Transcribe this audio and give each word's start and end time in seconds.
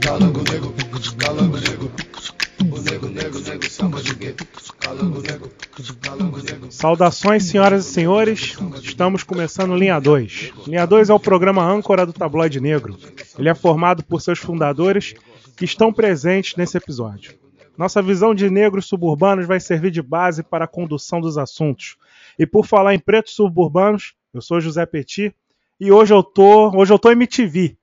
Calango 0.00 0.42
negro, 0.50 0.74
calango 1.18 1.58
negro. 1.58 1.92
O 2.72 2.80
nego, 2.80 3.06
nego, 3.08 3.38
nego, 3.38 3.64
chama 3.68 4.00
de 4.00 4.14
quê? 4.16 4.34
Calango 4.80 5.20
negro, 5.20 5.52
calango 6.00 6.38
negro. 6.38 6.72
Saudações, 6.72 7.44
senhoras 7.44 7.84
e 7.84 7.92
senhores. 7.92 8.56
Estamos 8.82 9.22
começando 9.22 9.76
Linha 9.76 10.00
2. 10.00 10.54
Linha 10.66 10.86
2 10.86 11.10
é 11.10 11.14
o 11.14 11.20
programa 11.20 11.62
âncora 11.62 12.06
do 12.06 12.14
Tabloide 12.14 12.62
Negro. 12.62 12.96
Ele 13.38 13.50
é 13.50 13.54
formado 13.54 14.02
por 14.02 14.22
seus 14.22 14.38
fundadores 14.38 15.14
que 15.54 15.66
estão 15.66 15.92
presentes 15.92 16.56
nesse 16.56 16.78
episódio. 16.78 17.34
Nossa 17.76 18.00
visão 18.00 18.34
de 18.34 18.48
negros 18.48 18.86
suburbanos 18.86 19.44
vai 19.44 19.60
servir 19.60 19.90
de 19.90 20.00
base 20.00 20.42
para 20.42 20.64
a 20.64 20.68
condução 20.68 21.20
dos 21.20 21.36
assuntos. 21.36 21.98
E 22.38 22.46
por 22.46 22.64
falar 22.64 22.94
em 22.94 22.98
pretos 22.98 23.34
suburbanos, 23.34 24.14
eu 24.32 24.40
sou 24.40 24.62
José 24.62 24.86
Petit 24.86 25.34
e 25.78 25.92
hoje 25.92 26.14
eu 26.14 26.22
tô, 26.22 26.74
hoje 26.74 26.90
eu 26.90 26.98
tô 26.98 27.10
MTV. 27.10 27.76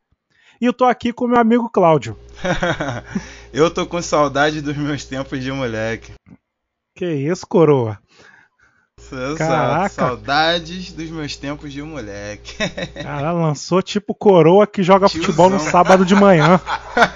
E 0.63 0.65
eu 0.65 0.71
tô 0.71 0.85
aqui 0.85 1.11
com 1.11 1.27
meu 1.27 1.37
amigo 1.37 1.69
Cláudio. 1.69 2.17
eu 3.51 3.69
tô 3.69 3.85
com 3.85 4.01
saudade 4.01 4.61
dos 4.61 4.77
meus 4.77 5.03
tempos 5.03 5.43
de 5.43 5.51
moleque. 5.51 6.13
Que 6.95 7.05
isso, 7.05 7.45
coroa? 7.45 7.99
Caraca. 9.37 9.89
saudades 9.89 10.93
dos 10.93 11.09
meus 11.09 11.35
tempos 11.35 11.73
de 11.73 11.83
moleque. 11.83 12.55
Cara, 13.03 13.33
lançou 13.33 13.81
tipo 13.81 14.15
coroa 14.15 14.65
que 14.65 14.81
joga 14.81 15.09
Tiozão. 15.09 15.25
futebol 15.25 15.49
no 15.49 15.59
sábado 15.59 16.05
de 16.05 16.15
manhã. 16.15 16.61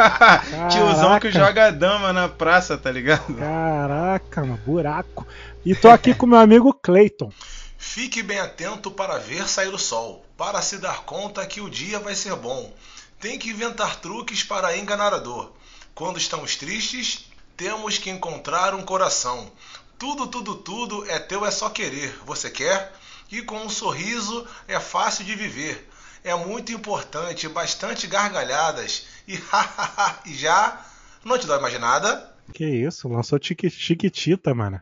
Tiozão 0.70 1.18
que 1.18 1.32
Caraca. 1.32 1.48
joga 1.48 1.72
dama 1.72 2.12
na 2.12 2.28
praça, 2.28 2.78
tá 2.78 2.92
ligado? 2.92 3.34
Caraca, 3.34 4.42
mano, 4.42 4.60
buraco. 4.66 5.26
E 5.66 5.74
tô 5.74 5.88
aqui 5.88 6.14
com 6.14 6.26
meu 6.26 6.40
amigo 6.40 6.74
Clayton. 6.74 7.32
Fique 7.78 8.22
bem 8.22 8.40
atento 8.40 8.92
para 8.92 9.18
ver 9.18 9.48
sair 9.48 9.74
o 9.74 9.78
sol, 9.78 10.26
para 10.36 10.62
se 10.62 10.80
dar 10.80 11.04
conta 11.06 11.46
que 11.46 11.62
o 11.62 11.70
dia 11.70 11.98
vai 11.98 12.14
ser 12.14 12.36
bom. 12.36 12.74
Tem 13.20 13.38
que 13.40 13.50
inventar 13.50 13.96
truques 13.98 14.44
para 14.44 14.78
enganar 14.78 15.14
a 15.14 15.18
dor. 15.18 15.54
Quando 15.96 16.18
estamos 16.18 16.56
tristes, 16.56 17.26
temos 17.56 17.98
que 17.98 18.10
encontrar 18.10 18.76
um 18.76 18.84
coração. 18.84 19.52
Tudo, 19.98 20.28
tudo, 20.28 20.56
tudo 20.56 21.10
é 21.10 21.18
teu, 21.18 21.44
é 21.46 21.50
só 21.52 21.70
querer. 21.70 22.16
Você 22.26 22.50
quer? 22.52 22.94
E 23.32 23.42
com 23.42 23.58
um 23.58 23.70
sorriso 23.70 24.46
é 24.68 24.80
fácil 24.80 25.26
de 25.26 25.36
viver. 25.36 25.90
É 26.24 26.36
muito 26.36 26.72
importante, 26.72 27.48
bastante 27.50 28.06
gargalhadas. 28.06 29.08
E 29.28 29.36
hahaha, 29.52 30.20
e 30.26 30.34
já 30.36 30.80
não 31.26 31.38
te 31.38 31.48
dói 31.48 31.60
mais 31.60 31.80
nada? 31.80 32.34
Que 32.54 32.66
isso, 32.66 33.10
lançou 33.10 33.40
Chiqui- 33.42 33.70
Chiquitita, 33.70 34.54
mano. 34.54 34.80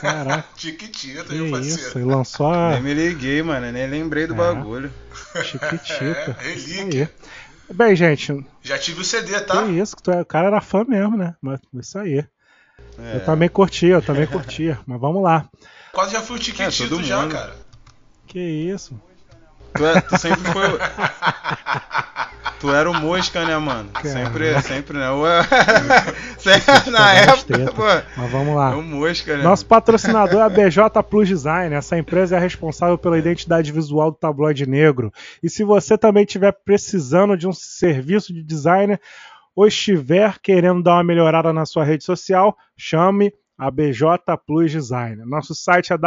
Caraca, 0.00 0.48
Tiquitita, 0.56 1.24
que 1.24 1.34
meu 1.34 1.46
isso. 1.60 1.76
parceiro. 1.78 1.98
Ele 1.98 2.04
lançou 2.14 2.46
a 2.52 2.70
Nem 2.70 2.82
me 2.82 2.94
liguei, 2.94 3.42
mano, 3.42 3.70
nem 3.72 3.86
lembrei 3.86 4.26
do 4.26 4.32
É. 4.34 4.36
bagulho. 4.36 4.90
Chiquitita. 5.44 6.36
É, 6.40 6.52
Isso 6.52 6.68
relíquia. 6.68 7.14
Bem, 7.72 7.96
gente, 7.96 8.32
Já 8.62 8.78
tive 8.78 9.00
o 9.00 9.04
CD, 9.04 9.40
tá? 9.40 9.62
que 9.64 9.72
isso, 9.72 9.96
que 9.96 10.02
tu 10.02 10.10
é- 10.10 10.22
o 10.22 10.26
cara 10.26 10.46
era 10.48 10.60
fã 10.60 10.84
mesmo, 10.84 11.16
né? 11.16 11.34
Mas 11.40 11.60
isso 11.74 11.98
aí. 11.98 12.24
É. 12.98 13.16
Eu 13.16 13.24
também 13.24 13.48
curtia, 13.48 13.94
eu 13.94 14.02
também 14.02 14.26
curtia. 14.28 14.78
Mas 14.86 15.00
vamos 15.00 15.22
lá. 15.22 15.48
Quase 15.92 16.12
já 16.12 16.22
fui 16.22 16.36
o 16.36 16.38
É, 16.38 16.42
Tiquitito 16.42 16.88
todo 16.88 17.02
já, 17.04 17.22
mundo. 17.22 17.32
cara. 17.32 17.54
Que 18.26 18.38
isso. 18.38 19.00
Tu, 19.76 19.86
é- 19.86 20.00
tu 20.00 20.18
sempre 20.18 20.44
foi. 20.52 20.66
o- 20.68 20.78
Tu 22.58 22.72
era 22.74 22.90
o 22.90 22.94
mosca, 22.94 23.44
né, 23.44 23.56
mano? 23.58 23.90
Cara. 23.90 24.08
Sempre, 24.08 24.62
sempre, 24.62 24.96
né? 24.98 25.08
Sempre, 26.38 26.90
na 26.90 27.12
época, 27.12 27.72
pô. 27.74 27.82
Mas 28.16 28.30
vamos 28.32 28.56
lá. 28.56 28.72
É 28.72 28.74
o 28.76 28.82
mosca, 28.82 29.36
né? 29.36 29.42
Nosso 29.42 29.66
patrocinador 29.66 30.40
é 30.40 30.44
a 30.44 30.48
BJ 30.48 31.02
Plus 31.02 31.28
Design. 31.28 31.74
Essa 31.74 31.98
empresa 31.98 32.36
é 32.36 32.38
responsável 32.40 32.96
pela 32.96 33.18
identidade 33.18 33.70
visual 33.70 34.10
do 34.10 34.16
tabloide 34.16 34.66
negro. 34.66 35.12
E 35.42 35.50
se 35.50 35.64
você 35.64 35.98
também 35.98 36.24
estiver 36.24 36.50
precisando 36.64 37.36
de 37.36 37.46
um 37.46 37.52
serviço 37.52 38.32
de 38.32 38.42
designer 38.42 38.98
ou 39.54 39.66
estiver 39.66 40.38
querendo 40.42 40.82
dar 40.82 40.94
uma 40.94 41.04
melhorada 41.04 41.52
na 41.52 41.66
sua 41.66 41.84
rede 41.84 42.04
social, 42.04 42.56
chame 42.76 43.34
a 43.58 43.70
BJ 43.70 44.18
Plus 44.46 44.72
Design. 44.72 45.22
Nosso 45.26 45.54
site 45.54 45.92
é 45.92 45.98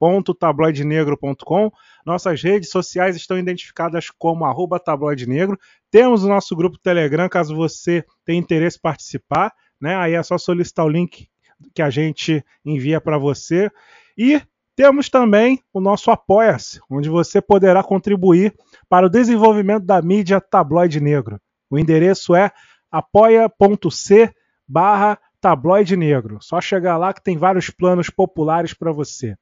www.tabloidenegro.com. 0.00 1.70
Nossas 2.04 2.42
redes 2.42 2.70
sociais 2.70 3.16
estão 3.16 3.38
identificadas 3.38 4.10
como 4.10 4.44
arroba 4.44 4.78
tabloide 4.78 5.28
negro. 5.28 5.58
Temos 5.90 6.24
o 6.24 6.28
nosso 6.28 6.54
grupo 6.54 6.78
Telegram, 6.78 7.28
caso 7.28 7.54
você 7.54 8.04
tenha 8.24 8.38
interesse 8.38 8.78
em 8.78 8.82
participar. 8.82 9.52
Né? 9.80 9.96
Aí 9.96 10.14
é 10.14 10.22
só 10.22 10.38
solicitar 10.38 10.84
o 10.84 10.88
link 10.88 11.28
que 11.74 11.82
a 11.82 11.90
gente 11.90 12.44
envia 12.64 13.00
para 13.00 13.18
você. 13.18 13.70
E 14.16 14.40
temos 14.76 15.08
também 15.08 15.60
o 15.72 15.80
nosso 15.80 16.10
Apoia-se, 16.10 16.80
onde 16.90 17.08
você 17.08 17.40
poderá 17.40 17.82
contribuir 17.82 18.54
para 18.88 19.06
o 19.06 19.10
desenvolvimento 19.10 19.84
da 19.84 20.02
mídia 20.02 20.40
Tabloide 20.40 21.00
Negro. 21.00 21.40
O 21.70 21.78
endereço 21.78 22.34
é 22.34 22.50
apoia.c 22.90 24.32
barra 24.66 25.18
tabloide 25.40 25.94
negro. 25.94 26.38
Só 26.40 26.58
chegar 26.58 26.96
lá 26.96 27.12
que 27.12 27.22
tem 27.22 27.36
vários 27.36 27.68
planos 27.68 28.08
populares 28.08 28.72
para 28.72 28.90
você. 28.90 29.36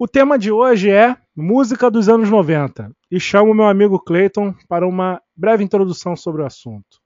O 0.00 0.06
tema 0.06 0.38
de 0.38 0.52
hoje 0.52 0.92
é 0.92 1.16
música 1.36 1.90
dos 1.90 2.08
anos 2.08 2.30
90 2.30 2.92
e 3.10 3.18
chamo 3.18 3.52
meu 3.52 3.66
amigo 3.66 3.98
Clayton 3.98 4.54
para 4.68 4.86
uma 4.86 5.20
breve 5.36 5.64
introdução 5.64 6.14
sobre 6.14 6.40
o 6.40 6.46
assunto. 6.46 7.00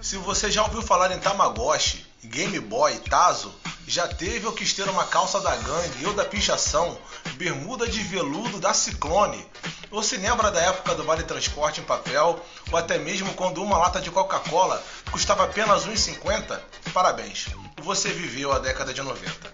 Se 0.00 0.16
você 0.18 0.48
já 0.48 0.62
ouviu 0.62 0.80
falar 0.80 1.10
em 1.10 1.18
Tamagotchi, 1.18 2.06
Game 2.24 2.58
Boy, 2.60 2.98
Tazo, 2.98 3.54
já 3.86 4.08
teve 4.08 4.46
ou 4.46 4.52
quis 4.52 4.72
ter 4.72 4.88
uma 4.88 5.04
calça 5.04 5.40
da 5.40 5.54
gangue 5.56 6.06
ou 6.06 6.14
da 6.14 6.24
pichação, 6.24 6.98
bermuda 7.34 7.86
de 7.86 8.00
veludo 8.00 8.58
da 8.58 8.72
Ciclone, 8.72 9.46
ou 9.90 10.02
se 10.02 10.16
lembra 10.16 10.50
da 10.50 10.60
época 10.60 10.94
do 10.94 11.04
Vale 11.04 11.22
Transporte 11.22 11.80
em 11.80 11.84
papel, 11.84 12.44
ou 12.70 12.78
até 12.78 12.98
mesmo 12.98 13.32
quando 13.34 13.62
uma 13.62 13.78
lata 13.78 14.00
de 14.00 14.10
Coca-Cola 14.10 14.82
custava 15.10 15.44
apenas 15.44 15.84
R$ 15.84 15.92
1,50, 15.92 16.58
parabéns, 16.92 17.48
você 17.82 18.10
viveu 18.10 18.52
a 18.52 18.58
década 18.58 18.94
de 18.94 19.02
90. 19.02 19.52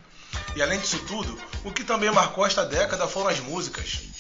E 0.55 0.63
além 0.63 0.79
disso 0.79 0.99
tudo, 1.07 1.41
o 1.65 1.73
que 1.73 1.85
também 1.85 2.11
marcou 2.11 2.47
esta 2.47 2.65
década 2.65 3.07
foram 3.07 3.31
as 3.31 3.41
músicas. 3.41 4.20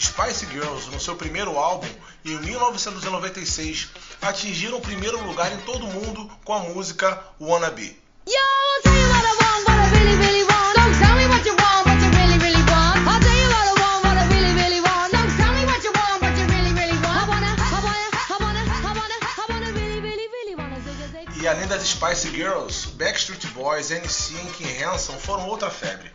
Spice 0.00 0.46
Girls, 0.46 0.88
no 0.90 0.98
seu 0.98 1.14
primeiro 1.14 1.58
álbum, 1.58 1.86
em 2.24 2.38
1996, 2.40 3.88
atingiram 4.22 4.78
o 4.78 4.80
primeiro 4.80 5.22
lugar 5.22 5.52
em 5.52 5.58
todo 5.58 5.84
o 5.84 5.92
mundo 5.92 6.30
com 6.42 6.54
a 6.54 6.60
música 6.60 7.22
Wanna 7.38 7.70
Be. 7.70 7.94
E 21.40 21.48
além 21.48 21.66
das 21.66 21.82
Spice 21.82 22.30
Girls, 22.30 22.88
Backstreet 22.88 23.46
Boys, 23.48 23.90
NSYNC 23.90 24.62
e 24.62 24.82
Hanson 24.82 25.18
foram 25.18 25.46
outra 25.46 25.70
febre. 25.70 26.10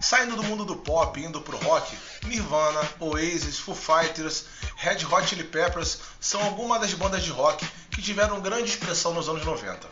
Saindo 0.00 0.36
do 0.36 0.44
mundo 0.44 0.64
do 0.64 0.76
pop 0.76 1.18
e 1.18 1.24
indo 1.24 1.40
pro 1.40 1.58
rock, 1.58 1.96
Nirvana, 2.24 2.80
Oasis, 3.00 3.58
Foo 3.58 3.74
Fighters, 3.74 4.44
Red 4.76 5.04
Hot 5.04 5.26
Chili 5.26 5.44
Peppers 5.44 5.98
são 6.20 6.42
algumas 6.42 6.80
das 6.80 6.94
bandas 6.94 7.22
de 7.22 7.30
rock 7.30 7.66
que 7.90 8.02
tiveram 8.02 8.40
grande 8.40 8.70
expressão 8.70 9.14
nos 9.14 9.28
anos 9.28 9.44
90. 9.44 9.88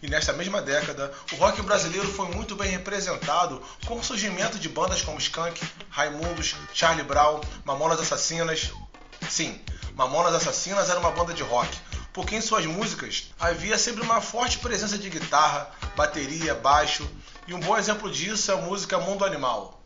E 0.00 0.08
nesta 0.08 0.32
mesma 0.32 0.62
década, 0.62 1.12
o 1.32 1.36
rock 1.36 1.60
brasileiro 1.62 2.06
foi 2.12 2.28
muito 2.28 2.54
bem 2.54 2.70
representado 2.70 3.60
com 3.84 3.96
o 3.98 4.04
surgimento 4.04 4.58
de 4.58 4.68
bandas 4.68 5.02
como 5.02 5.18
Skank, 5.18 5.60
Raimundos, 5.90 6.54
Charlie 6.72 7.04
Brown, 7.04 7.40
Mamonas 7.64 8.00
Assassinas. 8.00 8.70
Sim, 9.28 9.60
Mamonas 9.94 10.34
Assassinas 10.34 10.88
era 10.88 11.00
uma 11.00 11.10
banda 11.10 11.34
de 11.34 11.42
rock, 11.42 11.76
porque 12.12 12.36
em 12.36 12.40
suas 12.40 12.64
músicas 12.66 13.30
havia 13.40 13.76
sempre 13.76 14.02
uma 14.02 14.20
forte 14.20 14.58
presença 14.58 14.96
de 14.96 15.10
guitarra, 15.10 15.68
bateria, 15.96 16.54
baixo, 16.54 17.08
e 17.48 17.54
um 17.54 17.60
bom 17.60 17.76
exemplo 17.76 18.10
disso 18.10 18.52
é 18.52 18.54
a 18.54 18.58
música 18.58 18.98
Mundo 18.98 19.24
Animal. 19.24 19.77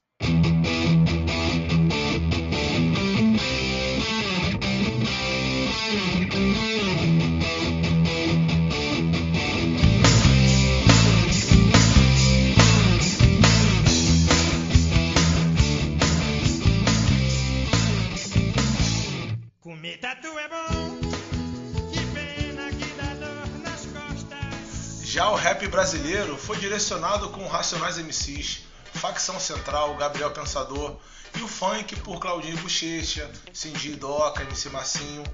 Rap 25.42 25.66
brasileiro 25.66 26.38
foi 26.38 26.56
direcionado 26.56 27.28
com 27.30 27.44
Racionais 27.48 27.98
MCs, 27.98 28.60
Facção 28.94 29.40
Central, 29.40 29.96
Gabriel 29.96 30.30
Pensador 30.30 30.94
e 31.36 31.42
o 31.42 31.48
funk 31.48 31.96
por 31.96 32.20
Claudinho 32.20 32.56
Bochecha, 32.58 33.28
Cindy 33.52 33.96
Doca, 33.96 34.44
MC 34.44 34.70
Massinho. 34.70 35.24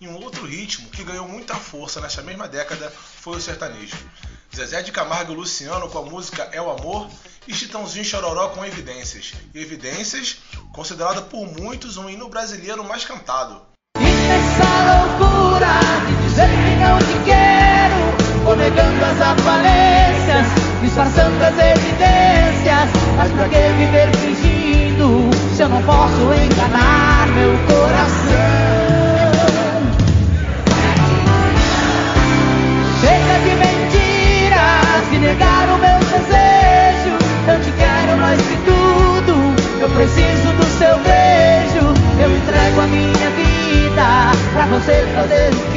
E 0.00 0.08
um 0.08 0.14
outro 0.14 0.46
ritmo 0.46 0.88
que 0.88 1.04
ganhou 1.04 1.28
muita 1.28 1.54
força 1.56 2.00
nesta 2.00 2.22
mesma 2.22 2.48
década 2.48 2.90
foi 2.90 3.36
o 3.36 3.40
sertanejo. 3.40 3.98
Zezé 4.56 4.80
de 4.80 4.92
Camargo 4.92 5.34
e 5.34 5.36
Luciano 5.36 5.90
com 5.90 5.98
a 5.98 6.06
música 6.06 6.48
É 6.52 6.62
o 6.62 6.70
Amor 6.70 7.10
e 7.46 7.52
Chitãozinho 7.52 8.02
Chororó 8.02 8.48
com 8.48 8.64
Evidências. 8.64 9.34
Evidências, 9.54 10.38
considerado 10.72 11.28
por 11.28 11.46
muitos 11.46 11.98
um 11.98 12.08
hino 12.08 12.30
brasileiro 12.30 12.82
mais 12.82 13.04
cantado. 13.04 13.60
Essa 13.94 15.18
loucura 15.18 15.80
de 16.06 16.28
dizer 16.28 16.48
que 16.48 16.76
não 16.76 16.98
te 16.98 17.24
Negando 18.56 19.04
as 19.04 19.20
aparências, 19.20 20.46
disfarçando 20.82 21.42
as 21.42 21.56
evidências. 21.56 22.90
Mas 23.16 23.30
pra 23.32 23.48
que 23.48 23.72
viver 23.78 24.10
fingindo 24.16 25.30
se 25.54 25.62
eu 25.62 25.68
não 25.68 25.80
posso 25.82 26.34
enganar 26.34 27.28
meu 27.28 27.56
coração? 27.68 28.90
Chega 33.00 33.38
de 33.44 33.54
mentiras 33.56 35.12
e 35.12 35.18
negar 35.18 35.68
o 35.68 35.78
meu 35.78 35.98
desejo. 36.10 37.16
Eu 37.48 37.60
te 37.62 37.72
quero 37.72 38.18
mais 38.20 38.40
que 38.42 38.56
tudo, 38.66 39.54
eu 39.80 39.88
preciso 39.90 40.52
do 40.54 40.64
seu 40.76 40.98
beijo. 40.98 41.94
Eu 42.20 42.36
entrego 42.36 42.80
a 42.80 42.86
minha 42.88 43.30
vida 43.30 44.32
pra 44.52 44.66
você 44.66 45.06
fazer 45.14 45.69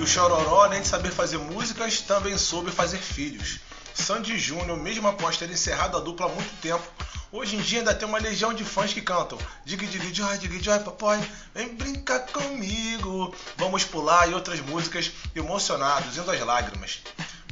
E 0.00 0.02
o 0.02 0.06
Chororó, 0.06 0.62
além 0.62 0.80
de 0.80 0.88
saber 0.88 1.12
fazer 1.12 1.36
músicas, 1.36 2.00
também 2.00 2.38
soube 2.38 2.70
fazer 2.70 2.96
filhos. 2.96 3.60
Sandy 3.94 4.38
Júnior, 4.38 4.78
mesmo 4.78 5.06
após 5.06 5.36
ter 5.36 5.50
encerrado 5.50 5.94
a 5.94 6.00
dupla 6.00 6.24
há 6.24 6.28
muito 6.30 6.58
tempo, 6.62 6.82
hoje 7.30 7.56
em 7.56 7.60
dia 7.60 7.80
ainda 7.80 7.94
tem 7.94 8.08
uma 8.08 8.18
legião 8.18 8.54
de 8.54 8.64
fãs 8.64 8.94
que 8.94 9.02
cantam 9.02 9.36
Dig 9.62 9.86
Dig 9.86 10.14
Joy, 10.14 10.38
Dig 10.38 10.64
Joy, 10.64 10.78
papai, 10.78 11.20
vem 11.54 11.74
brincar 11.74 12.20
comigo, 12.20 13.34
vamos 13.58 13.84
pular 13.84 14.26
e 14.26 14.32
outras 14.32 14.58
músicas 14.60 15.12
emocionados, 15.36 16.16
indo 16.16 16.30
às 16.30 16.40
lágrimas. 16.40 17.02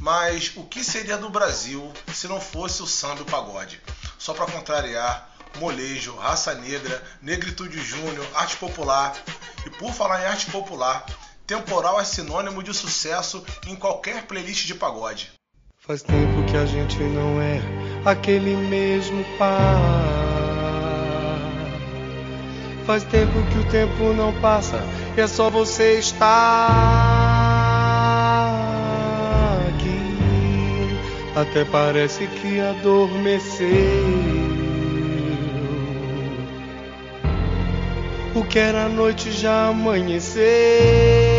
Mas 0.01 0.53
o 0.55 0.63
que 0.63 0.83
seria 0.83 1.19
do 1.19 1.29
Brasil 1.29 1.93
se 2.11 2.27
não 2.27 2.41
fosse 2.41 2.81
o 2.81 2.87
samba 2.87 3.19
e 3.19 3.21
o 3.21 3.25
pagode? 3.25 3.79
Só 4.17 4.33
para 4.33 4.51
contrariar, 4.51 5.29
molejo, 5.59 6.15
raça 6.15 6.55
negra, 6.55 7.03
negritude 7.21 7.79
júnior, 7.79 8.25
arte 8.33 8.57
popular. 8.57 9.15
E 9.67 9.69
por 9.69 9.93
falar 9.93 10.23
em 10.23 10.25
arte 10.25 10.47
popular, 10.47 11.05
temporal 11.49 11.99
é 11.99 12.03
sinônimo 12.03 12.61
de 12.61 12.71
sucesso 12.75 13.43
em 13.65 13.75
qualquer 13.75 14.27
playlist 14.27 14.67
de 14.67 14.75
pagode. 14.75 15.31
Faz 15.79 16.03
tempo 16.03 16.43
que 16.45 16.55
a 16.55 16.63
gente 16.67 16.95
não 16.99 17.41
é 17.41 17.59
aquele 18.05 18.55
mesmo 18.55 19.25
par. 19.39 19.81
Faz 22.85 23.03
tempo 23.05 23.33
que 23.51 23.57
o 23.57 23.71
tempo 23.71 24.13
não 24.13 24.31
passa 24.39 24.79
e 25.17 25.21
é 25.21 25.25
só 25.25 25.49
você 25.49 25.97
estar 25.97 26.27
aqui. 29.69 31.35
Até 31.35 31.65
parece 31.65 32.27
que 32.27 32.59
adormeceu. 32.59 33.67
O 38.35 38.43
que 38.43 38.59
era 38.59 38.87
noite 38.87 39.31
já 39.31 39.69
amanheceu. 39.69 41.38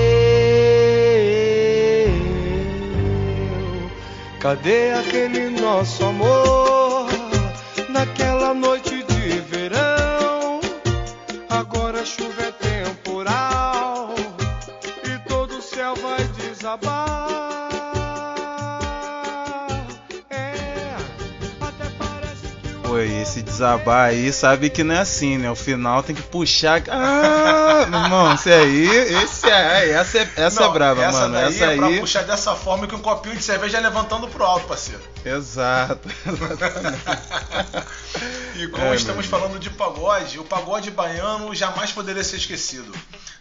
Cadê 4.40 4.92
aquele 4.92 5.50
nosso 5.50 6.02
amor 6.02 6.59
desabar 23.60 24.08
aí, 24.08 24.32
sabe 24.32 24.70
que 24.70 24.82
não 24.82 24.94
é 24.94 25.00
assim, 25.00 25.36
né? 25.36 25.50
O 25.50 25.54
final 25.54 26.02
tem 26.02 26.14
que 26.16 26.22
puxar. 26.22 26.82
Ah, 26.88 27.86
meu 27.88 28.00
irmão, 28.00 28.32
esse 28.34 28.50
aí, 28.50 28.86
esse 29.22 29.48
é. 29.50 29.90
Essa 29.90 30.18
é, 30.18 30.30
essa 30.36 30.62
é 30.62 30.64
Não, 30.64 30.72
brava, 30.72 31.04
essa 31.04 31.20
mano. 31.20 31.36
Essa 31.36 31.64
é 31.66 31.76
pra 31.76 31.86
aí. 31.86 32.00
puxar 32.00 32.22
dessa 32.24 32.54
forma 32.54 32.86
que 32.86 32.94
um 32.94 33.00
copinho 33.00 33.36
de 33.36 33.42
cerveja 33.42 33.76
é 33.76 33.80
levantando 33.80 34.26
pro 34.28 34.44
alto, 34.44 34.66
parceiro. 34.66 35.02
Exato. 35.24 36.08
E 38.56 38.66
como 38.68 38.86
É, 38.92 38.94
estamos 38.94 39.24
falando 39.24 39.58
de 39.58 39.70
pagode, 39.70 40.38
o 40.38 40.44
pagode 40.44 40.90
baiano 40.90 41.54
jamais 41.54 41.92
poderia 41.92 42.22
ser 42.22 42.36
esquecido. 42.36 42.92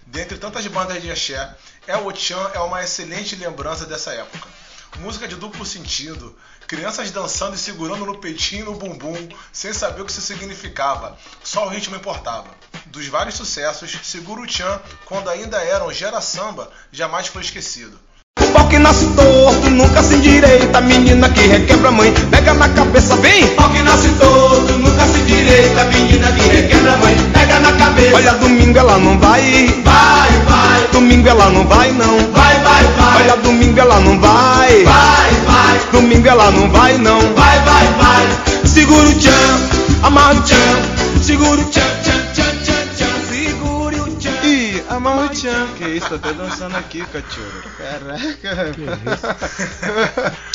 Dentre 0.05 0.37
tantas 0.37 0.65
bandas 0.67 1.01
de 1.01 1.11
axé, 1.11 1.49
El 1.85 2.05
Ochan 2.07 2.49
é 2.53 2.59
uma 2.59 2.81
excelente 2.81 3.35
lembrança 3.35 3.85
dessa 3.85 4.11
época. 4.13 4.47
Música 4.97 5.27
de 5.27 5.35
duplo 5.35 5.65
sentido, 5.65 6.35
crianças 6.67 7.11
dançando 7.11 7.55
e 7.55 7.57
segurando 7.57 8.05
no 8.05 8.17
peitinho 8.17 8.63
e 8.63 8.65
no 8.65 8.75
bumbum, 8.75 9.29
sem 9.51 9.71
saber 9.71 10.01
o 10.01 10.05
que 10.05 10.11
isso 10.11 10.19
significava, 10.19 11.17
só 11.43 11.65
o 11.65 11.69
ritmo 11.69 11.95
importava. 11.95 12.47
Dos 12.87 13.07
vários 13.07 13.35
sucessos, 13.35 13.97
Seguro 14.03 14.41
o 14.41 14.49
Chan, 14.49 14.81
quando 15.05 15.29
ainda 15.29 15.63
eram 15.63 15.93
gera 15.93 16.19
samba, 16.19 16.69
jamais 16.91 17.27
foi 17.27 17.43
esquecido. 17.43 17.97
O 18.41 18.51
pau 18.51 18.67
que 18.67 18.79
nasce 18.79 19.05
torto, 19.15 19.69
nunca 19.69 20.01
se 20.01 20.15
endireita. 20.15 20.81
Menina 20.81 21.29
que 21.29 21.41
requebra 21.41 21.91
mãe, 21.91 22.13
pega 22.31 22.53
na 22.53 22.67
cabeça, 22.69 23.15
vem. 23.17 23.55
Pau 23.55 23.71
que 23.71 23.81
nasce 23.81 24.09
torto, 24.19 24.73
nunca 24.77 25.05
se 25.07 25.19
endireita. 25.19 25.83
Menina 25.85 26.31
que 26.33 26.41
requebra 26.41 26.97
mãe, 26.97 27.15
na 27.59 27.73
cabeça. 27.73 28.15
Olha, 28.15 28.33
domingo 28.33 28.77
ela 28.77 28.97
não 28.97 29.19
vai. 29.19 29.41
Vai, 29.83 30.29
vai. 30.47 30.87
Domingo 30.91 31.27
ela 31.27 31.49
não 31.49 31.65
vai, 31.67 31.91
não. 31.91 32.17
Vai, 32.31 32.59
vai, 32.59 32.83
vai. 32.83 33.21
Olha, 33.21 33.37
domingo 33.37 33.79
ela 33.79 33.99
não 33.99 34.19
vai. 34.19 34.83
Vai, 34.83 35.31
vai. 35.45 35.79
Domingo 35.91 36.27
ela 36.27 36.51
não 36.51 36.69
vai, 36.69 36.97
não. 36.97 37.19
Vai, 37.33 37.59
vai, 37.59 37.87
vai. 37.93 38.67
Segura 38.67 39.07
o 39.07 39.15
tchan, 39.15 40.03
amarra 40.03 40.35
o 40.35 40.41
tchan. 40.43 41.21
Segura 41.21 41.61
o 41.61 41.65
tchan, 41.65 41.81
tchan, 42.03 42.33
tchan, 42.33 42.55
tchan, 42.63 42.87
tchan. 42.95 43.27
Segure 43.29 43.99
o 43.99 44.15
tchan. 44.15 44.45
Ih, 44.45 44.83
a 44.89 44.99
Maruchan. 44.99 45.67
Que 45.77 45.87
isso, 45.89 46.09
tô 46.09 46.15
até 46.15 46.33
dançando 46.33 46.77
aqui, 46.77 47.03
cachorro. 47.05 47.63
Caraca. 47.77 48.71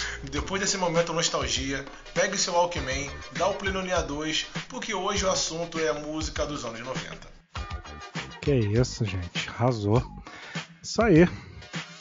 Depois 0.31 0.61
desse 0.61 0.77
momento 0.77 1.13
nostalgia, 1.13 1.85
pegue 2.13 2.37
seu 2.37 2.55
Walkman, 2.55 3.11
dá 3.33 3.47
o 3.49 3.55
play 3.55 3.73
no 3.73 3.83
Nia 3.83 4.03
2, 4.03 4.47
porque 4.69 4.95
hoje 4.95 5.25
o 5.25 5.31
assunto 5.31 5.79
é 5.79 5.89
a 5.89 5.95
música 5.95 6.47
dos 6.47 6.65
anos 6.65 6.81
90. 6.81 7.35
Que 8.41 8.55
isso, 8.55 9.05
gente. 9.05 9.49
Arrasou. 9.49 10.03
Isso 10.83 11.01
aí. 11.03 11.29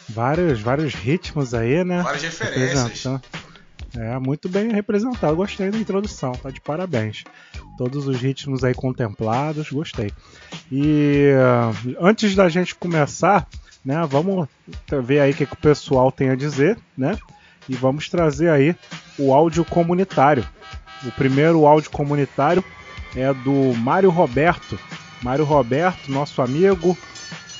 Vários, 0.10 0.60
vários 0.60 0.94
ritmos 0.94 1.54
aí, 1.54 1.84
né? 1.84 2.02
Várias 2.04 2.24
referências. 2.24 3.22
É, 3.96 4.18
muito 4.20 4.50
bem 4.50 4.72
representado. 4.72 5.36
Gostei 5.36 5.70
da 5.70 5.78
introdução, 5.78 6.34
tá 6.34 6.50
de 6.50 6.60
parabéns. 6.60 7.24
Todos 7.78 8.08
os 8.08 8.20
ritmos 8.20 8.64
aí 8.64 8.74
contemplados, 8.74 9.72
gostei. 9.72 10.12
E 10.72 11.32
ah, 11.38 11.72
antes 12.00 12.36
da 12.36 12.50
gente 12.50 12.76
começar, 12.76 13.48
né, 13.86 14.06
vamos 14.10 14.48
ver 15.04 15.20
aí 15.20 15.32
o 15.32 15.36
que, 15.36 15.46
que 15.46 15.54
o 15.54 15.58
pessoal 15.58 16.12
tem 16.12 16.30
a 16.30 16.36
dizer, 16.36 16.78
né? 16.98 17.18
E 17.68 17.76
vamos 17.76 18.10
trazer 18.10 18.50
aí 18.50 18.76
o 19.18 19.34
áudio 19.34 19.64
comunitário. 19.66 20.46
O 21.06 21.12
primeiro 21.12 21.66
áudio 21.66 21.92
comunitário 21.92 22.64
é 23.16 23.34
do 23.34 23.74
Mário 23.78 24.10
Roberto. 24.10 24.80
Mário 25.22 25.46
Roberto, 25.46 26.12
nosso 26.12 26.42
amigo, 26.42 26.98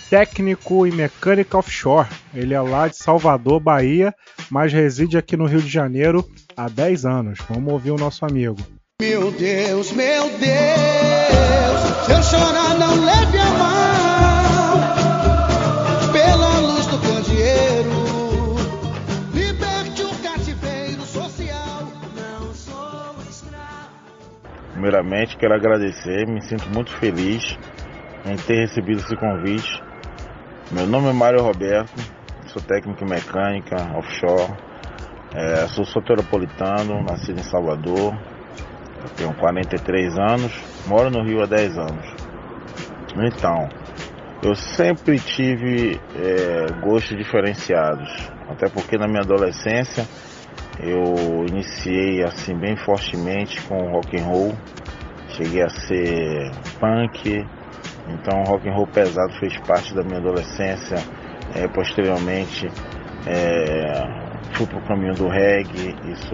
técnico 0.10 0.86
e 0.86 0.92
mecânica 0.92 1.58
offshore. 1.58 2.10
Ele 2.34 2.54
é 2.54 2.62
lá 2.62 2.88
de 2.88 2.98
Salvador, 2.98 3.60
Bahia, 3.60 4.14
mas 4.50 4.74
reside 4.74 5.18
aqui 5.18 5.38
no 5.38 5.46
Rio 5.46 5.62
de 5.62 5.70
Janeiro 5.70 6.28
há 6.56 6.68
10 6.68 7.06
anos. 7.06 7.40
Vamos 7.50 7.72
ouvir 7.72 7.92
o 7.92 7.98
nosso 7.98 8.26
amigo. 8.26 8.58
Meu 9.02 9.32
Deus, 9.32 9.92
meu 9.92 10.30
Deus, 10.38 12.06
se 12.06 12.12
eu 12.12 12.24
chorar 12.24 12.76
não 12.78 13.04
leve 13.04 13.38
a 13.38 13.46
mão 13.46 14.13
Primeiramente, 24.84 25.38
quero 25.38 25.54
agradecer, 25.56 26.28
me 26.28 26.42
sinto 26.42 26.70
muito 26.70 26.92
feliz 27.00 27.58
em 28.26 28.36
ter 28.36 28.68
recebido 28.68 29.00
esse 29.00 29.16
convite. 29.16 29.82
Meu 30.74 30.86
nome 30.86 31.08
é 31.10 31.14
Mário 31.14 31.42
Roberto, 31.42 31.90
sou 32.48 32.62
técnico 32.62 33.02
em 33.06 33.08
mecânica 33.08 33.78
offshore, 33.98 34.52
é, 35.34 35.68
sou 35.70 35.86
soteropolitano, 35.86 37.02
nascido 37.02 37.40
em 37.40 37.44
Salvador, 37.44 38.14
tenho 39.16 39.34
43 39.36 40.18
anos, 40.18 40.52
moro 40.86 41.10
no 41.10 41.24
Rio 41.24 41.42
há 41.42 41.46
10 41.46 41.78
anos. 41.78 42.06
Então, 43.16 43.70
eu 44.44 44.54
sempre 44.54 45.18
tive 45.18 45.98
é, 46.14 46.74
gostos 46.82 47.18
diferenciados, 47.18 48.10
até 48.50 48.68
porque 48.68 48.98
na 48.98 49.08
minha 49.08 49.22
adolescência 49.22 50.06
eu 50.80 51.46
iniciei 51.48 52.24
assim 52.24 52.56
bem 52.56 52.76
fortemente 52.76 53.62
com 53.64 53.92
rock 53.92 54.20
and 54.20 54.26
roll, 54.26 54.54
cheguei 55.30 55.64
a 55.64 55.70
ser 55.70 56.52
punk, 56.80 57.46
então 58.08 58.44
rock 58.44 58.68
and 58.68 58.74
roll 58.74 58.88
pesado 58.88 59.34
fez 59.40 59.58
parte 59.68 59.94
da 59.94 60.04
minha 60.04 60.20
adolescência. 60.20 60.98
É, 61.56 61.68
posteriormente 61.68 62.68
é, 63.28 64.24
fui 64.54 64.66
pro 64.66 64.82
caminho 64.82 65.14
do 65.14 65.28
reggae, 65.28 65.96
isso 66.06 66.34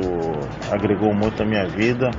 agregou 0.72 1.14
muito 1.14 1.44
a 1.44 1.46
minha 1.46 1.68
vida, 1.68 2.10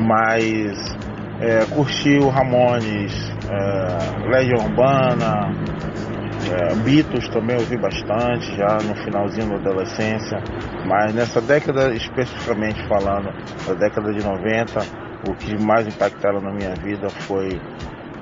mas 0.00 0.96
é, 1.40 1.64
curti 1.74 2.18
o 2.18 2.28
Ramones, 2.28 3.32
é, 3.48 4.28
Legião 4.28 4.66
Urbana, 4.66 5.54
é, 6.50 6.74
Beatles 6.76 7.28
também 7.28 7.56
ouvi 7.56 7.76
bastante, 7.76 8.56
já 8.56 8.78
no 8.78 8.94
finalzinho 9.04 9.48
da 9.50 9.70
adolescência, 9.70 10.38
mas 10.86 11.14
nessa 11.14 11.40
década, 11.40 11.92
especificamente 11.94 12.82
falando, 12.88 13.30
da 13.66 13.74
década 13.74 14.12
de 14.12 14.24
90, 14.24 14.80
o 15.28 15.34
que 15.34 15.62
mais 15.62 15.86
impactaram 15.86 16.40
na 16.40 16.52
minha 16.52 16.74
vida 16.74 17.08
foi 17.10 17.60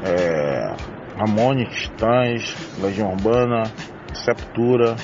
é, 0.04 0.74
Ramones, 1.16 1.68
Titãs, 1.82 2.78
Legião 2.80 3.12
Urbana, 3.12 3.62
Septura, 4.12 4.96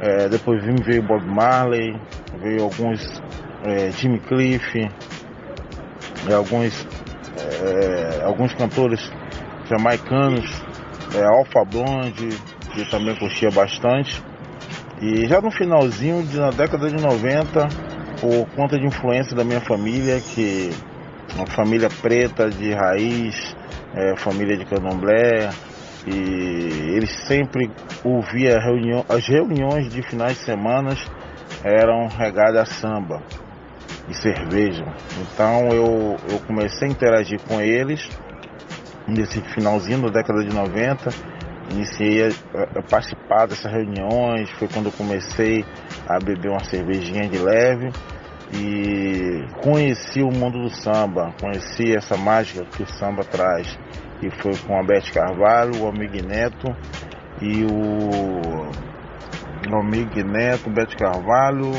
é, 0.00 0.28
depois 0.28 0.64
veio 0.84 1.02
Bob 1.02 1.24
Marley, 1.26 1.94
veio 2.40 2.62
alguns 2.62 3.22
é, 3.64 3.90
Jimmy 3.90 4.18
Cliff, 4.20 4.88
alguns, 6.34 6.86
é, 7.36 8.24
alguns 8.24 8.54
cantores 8.54 9.00
jamaicanos, 9.68 10.69
é, 11.14 11.24
Alpha 11.24 11.64
Blonde, 11.64 12.28
que 12.72 12.90
também 12.90 13.14
curtia 13.16 13.50
bastante. 13.50 14.22
E 15.00 15.26
já 15.26 15.40
no 15.40 15.50
finalzinho, 15.50 16.22
de, 16.22 16.38
na 16.38 16.50
década 16.50 16.90
de 16.90 17.02
90, 17.02 17.68
por 18.20 18.46
conta 18.54 18.78
de 18.78 18.86
influência 18.86 19.34
da 19.34 19.44
minha 19.44 19.60
família, 19.60 20.20
que 20.20 20.70
uma 21.34 21.46
família 21.46 21.88
preta 22.02 22.50
de 22.50 22.72
raiz, 22.72 23.56
é, 23.94 24.16
família 24.16 24.56
de 24.56 24.64
candomblé, 24.66 25.50
e 26.06 26.96
eles 26.96 27.10
sempre 27.26 27.70
ouviam 28.04 28.56
a 28.56 28.60
reunião, 28.60 29.04
as 29.08 29.26
reuniões 29.26 29.90
de 29.90 30.02
finais 30.02 30.38
de 30.38 30.44
semana 30.44 30.96
eram 31.64 32.08
regadas 32.08 32.60
a 32.60 32.64
samba 32.64 33.22
e 34.08 34.14
cerveja. 34.14 34.84
Então 35.20 35.68
eu, 35.68 36.16
eu 36.30 36.40
comecei 36.46 36.88
a 36.88 36.90
interagir 36.90 37.40
com 37.46 37.60
eles 37.60 38.08
nesse 39.10 39.40
finalzinho 39.54 40.02
da 40.02 40.08
década 40.08 40.42
de 40.44 40.54
90. 40.54 41.10
Iniciei 41.72 42.24
a, 42.24 42.78
a 42.78 42.82
participar 42.82 43.46
dessas 43.46 43.70
reuniões, 43.70 44.50
foi 44.58 44.68
quando 44.68 44.86
eu 44.86 44.92
comecei 44.92 45.64
a 46.08 46.18
beber 46.18 46.50
uma 46.50 46.64
cervejinha 46.64 47.28
de 47.28 47.38
leve 47.38 47.90
e 48.52 49.46
conheci 49.62 50.20
o 50.22 50.30
mundo 50.30 50.62
do 50.62 50.70
samba, 50.70 51.32
conheci 51.40 51.94
essa 51.96 52.16
mágica 52.16 52.64
que 52.64 52.82
o 52.82 52.88
samba 52.94 53.22
traz. 53.22 53.78
E 54.22 54.30
foi 54.42 54.56
com 54.66 54.78
a 54.78 54.82
Beth 54.82 55.12
Carvalho, 55.14 55.82
o 55.82 55.88
Amigo 55.88 56.26
Neto 56.26 56.74
e 57.40 57.64
o, 57.64 58.70
o 59.70 59.76
Amigo 59.76 60.22
Neto, 60.24 60.68
Beth 60.68 60.96
Carvalho, 60.98 61.70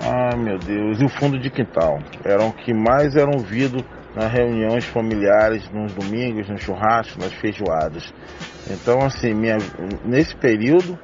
Ai 0.00 0.38
meu 0.38 0.58
Deus, 0.58 1.00
e 1.00 1.04
o 1.04 1.08
fundo 1.08 1.38
de 1.38 1.50
quintal. 1.50 1.98
Eram 2.24 2.52
que 2.52 2.72
mais 2.72 3.16
eram 3.16 3.32
ouvidos 3.32 3.82
nas 4.18 4.32
reuniões 4.32 4.84
familiares, 4.86 5.70
nos 5.70 5.92
domingos, 5.94 6.48
nos 6.48 6.60
churrascos, 6.60 7.16
nas 7.16 7.32
feijoadas. 7.34 8.12
Então 8.68 8.98
assim, 9.06 9.32
minha, 9.32 9.56
nesse 10.04 10.34
período 10.36 10.98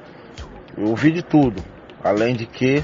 eu 0.77 0.89
ouvi 0.89 1.11
de 1.13 1.23
tudo. 1.23 1.63
Além 2.03 2.35
de 2.35 2.45
que 2.45 2.83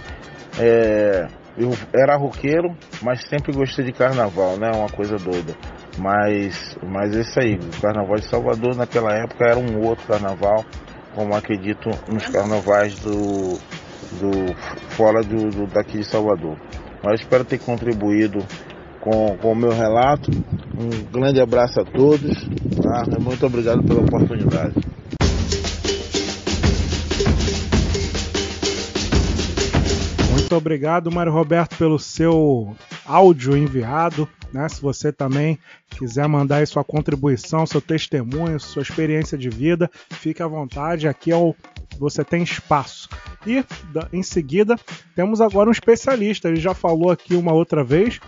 é, 0.57 1.27
eu 1.57 1.69
era 1.93 2.15
roqueiro, 2.17 2.75
mas 3.03 3.27
sempre 3.27 3.51
gostei 3.51 3.83
de 3.83 3.91
carnaval, 3.91 4.57
né? 4.57 4.71
Uma 4.73 4.89
coisa 4.89 5.17
doida. 5.17 5.53
Mas, 5.97 6.77
mas 6.81 7.13
é 7.15 7.19
isso 7.19 7.39
aí, 7.39 7.55
o 7.55 7.81
carnaval 7.81 8.15
de 8.15 8.25
Salvador 8.29 8.75
naquela 8.75 9.13
época 9.13 9.45
era 9.45 9.59
um 9.59 9.85
outro 9.85 10.07
carnaval, 10.07 10.63
como 11.13 11.35
acredito 11.35 11.89
nos 12.07 12.25
carnavais 12.29 12.95
do, 13.01 13.59
do 14.17 14.55
fora 14.95 15.21
do, 15.21 15.50
do- 15.51 15.67
daqui 15.67 15.97
de 15.97 16.05
Salvador. 16.05 16.57
Mas 17.03 17.19
espero 17.19 17.43
ter 17.43 17.59
contribuído 17.59 18.39
com, 19.01 19.36
com 19.38 19.51
o 19.51 19.55
meu 19.55 19.72
relato. 19.72 20.31
Um 20.77 21.12
grande 21.12 21.41
abraço 21.41 21.81
a 21.81 21.84
todos. 21.84 22.38
Tá? 22.81 23.20
Muito 23.20 23.46
obrigado 23.46 23.84
pela 23.84 24.01
oportunidade. 24.01 24.75
Muito 30.31 30.55
obrigado, 30.55 31.12
Mário 31.12 31.31
Roberto, 31.31 31.77
pelo 31.77 31.98
seu 31.98 32.75
áudio 33.05 33.58
enviado. 33.58 34.27
Né? 34.53 34.67
Se 34.70 34.81
você 34.81 35.12
também 35.12 35.58
quiser 35.89 36.27
mandar 36.27 36.58
aí 36.58 36.65
sua 36.65 36.84
contribuição, 36.84 37.65
seu 37.65 37.81
testemunho, 37.81 38.60
sua 38.60 38.81
experiência 38.81 39.38
de 39.38 39.50
vida, 39.50 39.89
fique 40.12 40.43
à 40.43 40.48
vontade. 40.48 41.08
Aqui 41.08 41.31
é 41.31 41.36
o 41.36 41.55
você 42.00 42.24
tem 42.24 42.41
espaço. 42.41 43.08
E 43.46 43.63
em 44.12 44.24
seguida 44.24 44.75
temos 45.15 45.39
agora 45.39 45.70
um 45.70 45.72
especialista. 45.72 46.48
Ele 46.48 46.60
já 46.60 46.74
falou 46.74 47.12
aqui 47.12 47.36
uma 47.36 47.53
outra 47.53 47.84
vez 47.84 48.20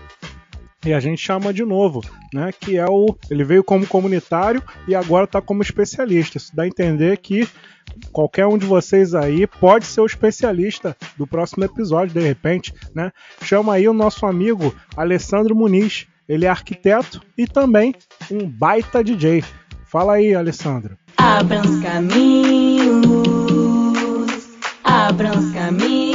e 0.86 0.94
a 0.94 1.00
gente 1.00 1.22
chama 1.22 1.54
de 1.54 1.64
novo, 1.64 2.02
né? 2.34 2.52
Que 2.52 2.78
é 2.78 2.86
o 2.86 3.16
ele 3.30 3.44
veio 3.44 3.64
como 3.64 3.88
comunitário 3.88 4.62
e 4.88 4.96
agora 4.96 5.26
está 5.26 5.42
como 5.42 5.62
especialista. 5.62 6.38
Isso 6.38 6.56
dá 6.56 6.64
a 6.64 6.68
entender 6.68 7.18
que 7.18 7.48
qualquer 8.12 8.46
um 8.46 8.58
de 8.58 8.66
vocês 8.66 9.14
aí 9.14 9.48
pode 9.48 9.86
ser 9.86 10.02
o 10.02 10.06
especialista 10.06 10.96
do 11.18 11.28
próximo 11.28 11.64
episódio, 11.64 12.14
de 12.14 12.26
repente, 12.26 12.74
né? 12.94 13.12
Chama 13.42 13.74
aí 13.74 13.88
o 13.88 13.94
nosso 13.94 14.26
amigo 14.26 14.76
Alessandro 14.96 15.56
Muniz. 15.56 16.08
Ele 16.28 16.46
é 16.46 16.50
arquiteto 16.50 17.22
e 17.38 17.46
também 17.46 17.94
um 18.32 18.48
baita 18.48 19.04
DJ. 19.04 19.44
Fala 19.86 20.14
aí, 20.14 20.34
Alessandro. 20.34 20.98
Abram 21.18 21.62
os 21.62 21.82
caminhos, 21.82 23.06
abram 24.84 25.38
os 25.38 25.52
caminhos, 25.52 26.13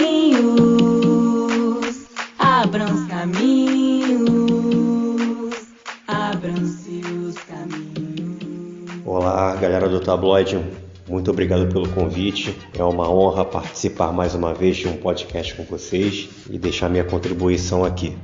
Olá, 9.10 9.56
galera 9.56 9.88
do 9.88 10.00
Tabloide. 10.00 10.62
Muito 11.08 11.30
obrigado 11.30 11.66
pelo 11.72 11.88
convite. 11.88 12.54
É 12.78 12.84
uma 12.84 13.10
honra 13.10 13.42
participar 13.42 14.12
mais 14.12 14.34
uma 14.34 14.52
vez 14.52 14.76
de 14.76 14.86
um 14.86 14.98
podcast 14.98 15.54
com 15.54 15.62
vocês 15.62 16.28
e 16.50 16.58
deixar 16.58 16.90
minha 16.90 17.04
contribuição 17.04 17.86
aqui. 17.86 18.18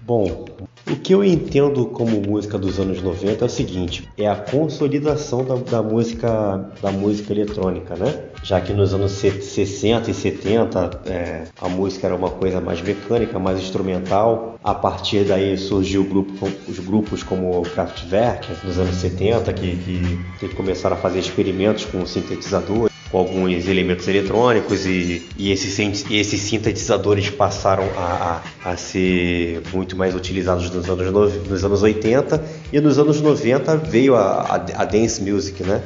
Bom, 0.00 0.46
o 0.90 0.96
que 0.96 1.12
eu 1.14 1.22
entendo 1.22 1.84
como 1.84 2.18
música 2.22 2.56
dos 2.56 2.80
anos 2.80 3.02
90 3.02 3.44
é 3.44 3.46
o 3.46 3.50
seguinte: 3.50 4.08
é 4.16 4.26
a 4.26 4.34
consolidação 4.34 5.44
da, 5.44 5.54
da 5.56 5.82
música 5.82 6.70
da 6.80 6.90
música 6.90 7.30
eletrônica, 7.30 7.94
né? 7.94 8.31
Já 8.42 8.60
que 8.60 8.72
nos 8.72 8.92
anos 8.92 9.12
se- 9.12 9.40
60 9.40 10.10
e 10.10 10.14
70 10.14 11.00
é, 11.06 11.44
a 11.60 11.68
música 11.68 12.08
era 12.08 12.16
uma 12.16 12.30
coisa 12.30 12.60
mais 12.60 12.82
mecânica, 12.82 13.38
mais 13.38 13.58
instrumental. 13.60 14.58
A 14.64 14.74
partir 14.74 15.24
daí 15.24 15.56
surgiu 15.56 16.02
grupo, 16.04 16.48
os 16.68 16.78
grupos 16.80 17.22
como 17.22 17.58
o 17.58 17.62
Kraftwerk 17.62 18.48
nos 18.64 18.78
anos 18.78 18.96
70 18.96 19.52
que, 19.52 19.76
que, 19.76 20.18
que 20.40 20.54
começaram 20.54 20.96
a 20.96 20.98
fazer 20.98 21.20
experimentos 21.20 21.84
com 21.84 22.04
sintetizador 22.04 22.90
com 23.10 23.18
alguns 23.18 23.68
elementos 23.68 24.08
eletrônicos 24.08 24.86
e, 24.86 25.22
e 25.36 25.52
esses, 25.52 25.78
e 26.08 26.16
esses 26.16 26.40
sintetizadores 26.40 27.28
passaram 27.28 27.84
a, 27.98 28.40
a, 28.64 28.70
a 28.72 28.76
ser 28.78 29.60
muito 29.70 29.94
mais 29.94 30.14
utilizados 30.14 30.70
nos 30.70 30.88
anos, 30.88 31.12
no- 31.12 31.28
nos 31.50 31.62
anos 31.62 31.82
80 31.82 32.42
e 32.72 32.80
nos 32.80 32.98
anos 32.98 33.20
90 33.20 33.76
veio 33.76 34.16
a, 34.16 34.40
a, 34.40 34.54
a 34.54 34.84
dance 34.86 35.22
music, 35.22 35.62
né? 35.62 35.82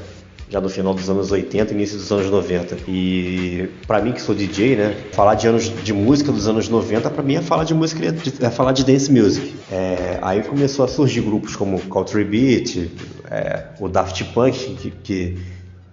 Já 0.48 0.60
no 0.60 0.68
final 0.68 0.94
dos 0.94 1.10
anos 1.10 1.32
80 1.32 1.72
início 1.74 1.98
dos 1.98 2.10
anos 2.12 2.30
90. 2.30 2.78
E 2.88 3.68
para 3.86 4.00
mim 4.00 4.12
que 4.12 4.22
sou 4.22 4.34
DJ, 4.34 4.76
né, 4.76 4.96
falar 5.12 5.34
de 5.34 5.48
anos 5.48 5.64
de 5.64 5.92
música 5.92 6.30
dos 6.30 6.46
anos 6.46 6.68
90 6.68 7.10
para 7.10 7.22
mim 7.22 7.34
é 7.34 7.42
falar 7.42 7.64
de 7.64 7.74
música 7.74 8.02
é 8.40 8.50
falar 8.50 8.72
de 8.72 8.84
dance 8.84 9.10
music. 9.10 9.54
É, 9.70 10.18
aí 10.22 10.42
começou 10.42 10.84
a 10.84 10.88
surgir 10.88 11.22
grupos 11.22 11.56
como 11.56 11.80
Country 11.80 12.24
Beat, 12.24 12.88
é, 13.30 13.64
o 13.80 13.88
Daft 13.88 14.22
Punk 14.32 14.76
que, 14.76 14.90
que 15.02 15.38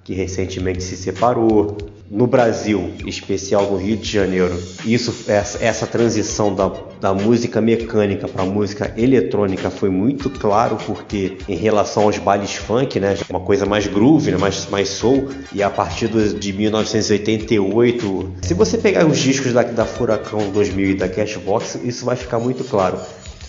que 0.03 0.13
recentemente 0.13 0.83
se 0.83 0.95
separou. 0.97 1.77
No 2.11 2.27
Brasil, 2.27 2.91
especial 3.07 3.71
no 3.71 3.77
Rio 3.77 3.97
de 3.97 4.11
Janeiro, 4.11 4.55
isso, 4.85 5.11
essa, 5.27 5.63
essa 5.63 5.87
transição 5.87 6.53
da, 6.53 6.71
da 7.01 7.11
música 7.11 7.59
mecânica 7.59 8.27
para 8.27 8.45
música 8.45 8.93
eletrônica 8.95 9.71
foi 9.71 9.89
muito 9.89 10.29
claro, 10.29 10.77
porque 10.85 11.37
em 11.49 11.55
relação 11.55 12.03
aos 12.03 12.19
bailes 12.19 12.53
funk, 12.53 12.99
né, 12.99 13.17
uma 13.27 13.39
coisa 13.39 13.65
mais 13.65 13.87
groove, 13.87 14.29
né, 14.29 14.37
mais, 14.37 14.67
mais 14.69 14.89
soul, 14.89 15.29
e 15.51 15.63
a 15.63 15.71
partir 15.71 16.07
do, 16.07 16.37
de 16.37 16.53
1988, 16.53 18.33
se 18.43 18.53
você 18.53 18.77
pegar 18.77 19.07
os 19.07 19.17
discos 19.17 19.51
da, 19.51 19.63
da 19.63 19.85
Furacão 19.85 20.51
2000 20.51 20.91
e 20.91 20.95
da 20.95 21.09
Cashbox, 21.09 21.79
isso 21.83 22.05
vai 22.05 22.15
ficar 22.15 22.37
muito 22.37 22.63
claro. 22.63 22.99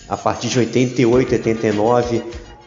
A 0.09 0.17
partir 0.17 0.49
de 0.49 0.59
88, 0.59 1.33
89, 1.33 2.23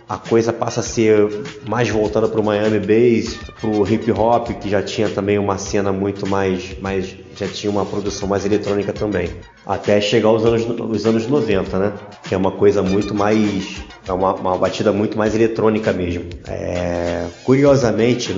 a 0.08 0.16
coisa 0.16 0.52
passa 0.52 0.80
a 0.80 0.82
ser 0.82 1.28
mais 1.68 1.88
voltada 1.90 2.26
para 2.28 2.40
o 2.40 2.44
Miami 2.44 2.78
Bass, 2.78 3.38
para 3.60 3.68
o 3.68 3.86
hip 3.86 4.10
hop, 4.10 4.48
que 4.58 4.70
já 4.70 4.82
tinha 4.82 5.08
também 5.08 5.38
uma 5.38 5.58
cena 5.58 5.92
muito 5.92 6.26
mais, 6.26 6.78
mais 6.80 7.14
já 7.36 7.46
tinha 7.46 7.70
uma 7.70 7.84
produção 7.84 8.26
mais 8.26 8.44
eletrônica 8.46 8.92
também. 8.92 9.30
Até 9.66 10.00
chegar 10.00 10.28
aos 10.28 10.44
anos, 10.44 10.66
os 10.66 11.06
anos 11.06 11.26
90, 11.26 11.78
né? 11.78 11.92
Que 12.24 12.34
é 12.34 12.38
uma 12.38 12.52
coisa 12.52 12.82
muito 12.82 13.14
mais. 13.14 13.82
É 14.06 14.12
uma, 14.12 14.34
uma 14.34 14.56
batida 14.56 14.92
muito 14.92 15.18
mais 15.18 15.34
eletrônica 15.34 15.92
mesmo. 15.92 16.24
É, 16.48 17.26
curiosamente, 17.44 18.32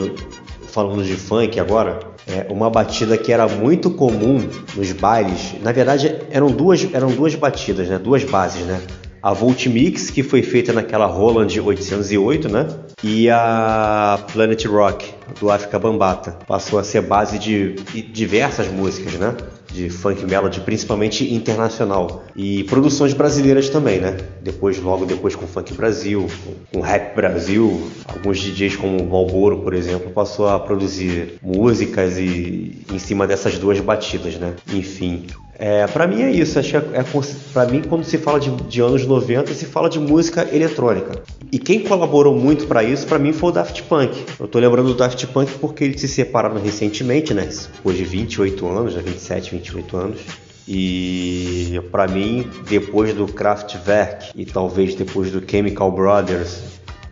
falando 0.67 1.05
de 1.05 1.15
funk 1.15 1.59
agora, 1.61 2.01
é, 2.27 2.47
uma 2.51 2.69
batida 2.69 3.17
que 3.17 3.33
era 3.33 3.47
muito 3.49 3.91
comum 3.91 4.41
nos 4.75 4.93
bailes. 4.93 5.55
Na 5.63 5.71
verdade, 5.71 6.17
eram 6.31 6.49
duas, 6.49 6.87
eram 6.93 7.11
duas 7.11 7.35
batidas, 7.37 7.89
né? 7.89 7.97
Duas 7.97 8.25
bases, 8.25 8.67
né? 8.67 8.81
A 9.23 9.33
Voltimix, 9.33 10.11
que 10.11 10.23
foi 10.23 10.43
feita 10.43 10.73
naquela 10.73 11.07
Roland 11.07 11.49
808, 11.61 12.49
né? 12.49 12.67
E 13.03 13.29
a 13.29 14.19
Planet 14.33 14.65
Rock, 14.67 15.13
do 15.39 15.51
África 15.51 15.79
Bambata. 15.79 16.39
Passou 16.47 16.79
a 16.79 16.85
ser 16.85 17.03
base 17.03 17.39
de 17.39 17.75
diversas 18.13 18.69
músicas, 18.69 19.15
né? 19.15 19.37
De 19.73 19.89
funk 19.91 20.25
melody, 20.25 20.61
principalmente 20.61 21.33
internacional. 21.33 22.25
E 22.35 22.65
produções 22.65 23.13
brasileiras 23.13 23.69
também, 23.69 24.01
né? 24.01 24.17
Depois, 24.43 24.79
logo 24.81 25.05
depois 25.05 25.37
com 25.37 25.47
Funk 25.47 25.75
Brasil, 25.75 26.27
com 26.73 26.81
Rap 26.81 27.15
Brasil. 27.15 27.91
Alguns 28.07 28.41
DJs 28.41 28.77
como 28.77 29.05
Malboro, 29.05 29.61
por 29.61 29.75
exemplo, 29.75 30.11
passou 30.11 30.49
a 30.49 30.59
produzir 30.59 31.39
músicas 31.43 32.19
e 32.19 32.85
em 32.91 32.99
cima 32.99 33.27
dessas 33.27 33.59
duas 33.59 33.79
batidas, 33.81 34.37
né? 34.37 34.55
Enfim, 34.73 35.27
é, 35.63 35.87
para 35.87 36.07
mim 36.07 36.23
é 36.23 36.31
isso. 36.31 36.59
Acho 36.59 36.71
que 36.71 36.77
é, 36.77 37.01
é, 37.01 37.05
para 37.53 37.67
mim 37.71 37.83
quando 37.87 38.03
se 38.03 38.17
fala 38.17 38.41
de, 38.41 38.51
de, 38.51 38.81
anos 38.81 39.05
90 39.05 39.53
se 39.53 39.67
fala 39.67 39.91
de 39.91 40.01
música 40.01 40.49
eletrônica. 40.51 41.23
E 41.53 41.59
quem 41.59 41.81
colaborou 41.81 42.35
muito 42.35 42.67
para 42.67 42.83
isso, 42.83 43.07
para 43.07 43.19
mim 43.19 43.35
foi 43.35 43.51
o 43.51 43.53
Daft 43.53 43.83
Punk. 43.83 44.25
Eu 44.41 44.49
tô 44.49 44.59
lembrando 44.59 44.87
do 44.87 44.95
Daft 44.95 45.27
Punk 45.27 45.53
porque 45.61 45.85
eles 45.85 46.01
se 46.01 46.09
separaram 46.09 46.59
recentemente, 46.59 47.35
né? 47.35 47.47
Depois 47.75 47.95
de 47.95 48.05
28 48.05 48.67
anos, 48.67 48.95
já 48.95 49.03
27, 49.03 49.51
28 49.51 49.97
anos. 49.99 50.21
E 50.67 51.79
para 51.93 52.09
mim, 52.09 52.49
depois 52.67 53.13
do 53.13 53.27
Kraftwerk 53.27 54.31
e 54.35 54.47
talvez 54.47 54.95
depois 54.95 55.31
do 55.31 55.43
Chemical 55.47 55.93
Brothers, 55.93 56.63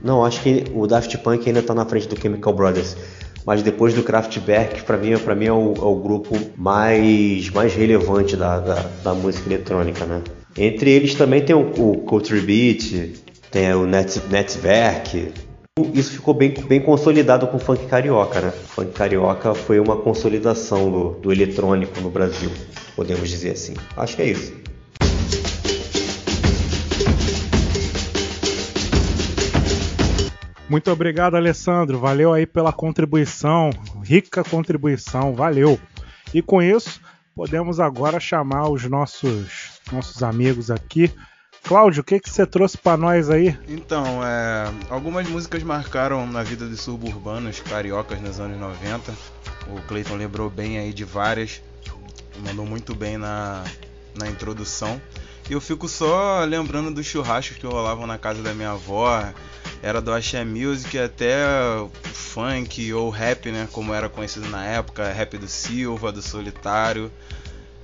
não, 0.02 0.24
acho 0.24 0.40
que 0.40 0.64
o 0.72 0.86
Daft 0.86 1.18
Punk 1.18 1.46
ainda 1.46 1.62
tá 1.62 1.74
na 1.74 1.84
frente 1.84 2.08
do 2.08 2.18
Chemical 2.18 2.54
Brothers 2.54 2.96
mas 3.48 3.62
depois 3.62 3.94
do 3.94 4.02
Kraftwerk, 4.02 4.82
para 4.82 4.98
mim, 4.98 5.16
pra 5.16 5.34
mim 5.34 5.46
é, 5.46 5.52
o, 5.52 5.72
é 5.74 5.80
o 5.80 5.94
grupo 5.94 6.38
mais, 6.54 7.48
mais 7.48 7.74
relevante 7.74 8.36
da, 8.36 8.60
da, 8.60 8.74
da, 9.02 9.14
música 9.14 9.48
eletrônica, 9.48 10.04
né? 10.04 10.22
Entre 10.54 10.90
eles 10.90 11.14
também 11.14 11.42
tem 11.42 11.56
o, 11.56 11.60
o 11.60 11.96
Culture 12.02 12.42
Beat, 12.42 13.18
tem 13.50 13.72
o 13.72 13.86
Net, 13.86 14.20
Netzwerk. 14.28 15.32
Isso 15.94 16.12
ficou 16.12 16.34
bem, 16.34 16.52
bem 16.68 16.82
consolidado 16.82 17.46
com 17.46 17.56
o 17.56 17.60
funk 17.60 17.86
carioca, 17.86 18.38
né? 18.38 18.48
O 18.48 18.68
funk 18.68 18.92
carioca 18.92 19.54
foi 19.54 19.80
uma 19.80 19.96
consolidação 19.96 20.90
do, 20.90 21.10
do 21.12 21.32
eletrônico 21.32 22.02
no 22.02 22.10
Brasil, 22.10 22.50
podemos 22.94 23.30
dizer 23.30 23.52
assim. 23.52 23.72
Acho 23.96 24.14
que 24.14 24.20
é 24.20 24.26
isso. 24.26 24.52
Muito 30.68 30.90
obrigado, 30.90 31.34
Alessandro. 31.34 31.98
Valeu 31.98 32.32
aí 32.32 32.46
pela 32.46 32.72
contribuição, 32.72 33.70
rica 34.04 34.44
contribuição, 34.44 35.34
valeu. 35.34 35.80
E 36.34 36.42
com 36.42 36.62
isso, 36.62 37.00
podemos 37.34 37.80
agora 37.80 38.20
chamar 38.20 38.68
os 38.68 38.84
nossos 38.84 39.78
nossos 39.90 40.22
amigos 40.22 40.70
aqui. 40.70 41.10
Cláudio, 41.62 42.02
o 42.02 42.04
que, 42.04 42.20
que 42.20 42.30
você 42.30 42.46
trouxe 42.46 42.78
para 42.78 42.96
nós 42.96 43.28
aí? 43.28 43.58
Então, 43.68 44.24
é, 44.24 44.70
algumas 44.88 45.28
músicas 45.28 45.62
marcaram 45.62 46.26
na 46.26 46.42
vida 46.42 46.66
dos 46.66 46.80
suburbanos 46.80 47.60
cariocas 47.60 48.20
nos 48.20 48.40
anos 48.40 48.58
90. 48.58 49.12
O 49.68 49.80
Clayton 49.82 50.16
lembrou 50.16 50.48
bem 50.48 50.78
aí 50.78 50.92
de 50.92 51.04
várias, 51.04 51.60
mandou 52.46 52.64
muito 52.64 52.94
bem 52.94 53.18
na, 53.18 53.64
na 54.16 54.28
introdução. 54.28 55.00
E 55.48 55.52
eu 55.52 55.60
fico 55.60 55.88
só 55.88 56.44
lembrando 56.44 56.90
dos 56.90 57.06
churrascos 57.06 57.56
que 57.58 57.66
rolavam 57.66 58.06
na 58.06 58.18
casa 58.18 58.42
da 58.42 58.54
minha 58.54 58.70
avó. 58.70 59.22
Era 59.82 60.00
do 60.00 60.12
Axé 60.12 60.44
Music 60.44 60.98
até 60.98 61.44
funk 62.02 62.92
ou 62.92 63.10
rap, 63.10 63.50
né? 63.50 63.68
Como 63.72 63.94
era 63.94 64.08
conhecido 64.08 64.48
na 64.48 64.64
época. 64.64 65.10
Rap 65.12 65.38
do 65.38 65.48
Silva, 65.48 66.10
do 66.10 66.20
Solitário 66.20 67.10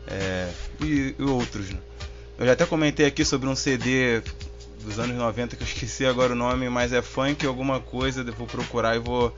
é, 0.06 0.50
e, 0.80 1.14
e, 1.18 1.22
outros. 1.22 1.70
Né? 1.70 1.78
Eu 2.38 2.46
já 2.46 2.52
até 2.52 2.66
comentei 2.66 3.06
aqui 3.06 3.24
sobre 3.24 3.48
um 3.48 3.54
CD 3.54 4.22
dos 4.80 4.98
anos 4.98 5.16
90 5.16 5.56
que 5.56 5.62
eu 5.62 5.66
esqueci 5.68 6.04
agora 6.04 6.32
o 6.32 6.36
nome, 6.36 6.68
mas 6.68 6.92
é 6.92 7.00
funk 7.00 7.46
alguma 7.46 7.80
coisa. 7.80 8.22
Eu 8.22 8.32
vou 8.32 8.46
procurar 8.46 8.96
e 8.96 8.98
vou, 8.98 9.36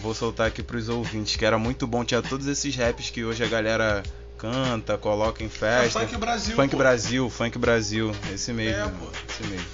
vou 0.00 0.14
soltar 0.14 0.46
aqui 0.46 0.62
para 0.62 0.76
os 0.76 0.88
ouvintes. 0.88 1.36
Que 1.36 1.44
era 1.44 1.58
muito 1.58 1.86
bom. 1.86 2.04
Tinha 2.04 2.22
todos 2.22 2.46
esses 2.46 2.74
raps 2.76 3.10
que 3.10 3.24
hoje 3.24 3.42
a 3.42 3.48
galera 3.48 4.02
canta, 4.38 4.96
coloca 4.96 5.42
em 5.42 5.48
festa. 5.48 6.00
É 6.00 6.06
Funk 6.06 6.16
Brasil. 6.16 6.56
Funk 6.56 6.70
pô. 6.70 6.76
Brasil, 6.76 7.30
Funk 7.30 7.58
Brasil, 7.58 8.12
esse 8.32 8.52
mesmo. 8.52 8.84
É, 8.84 8.88
pô. 8.88 9.06
Esse 9.28 9.50
mesmo. 9.50 9.66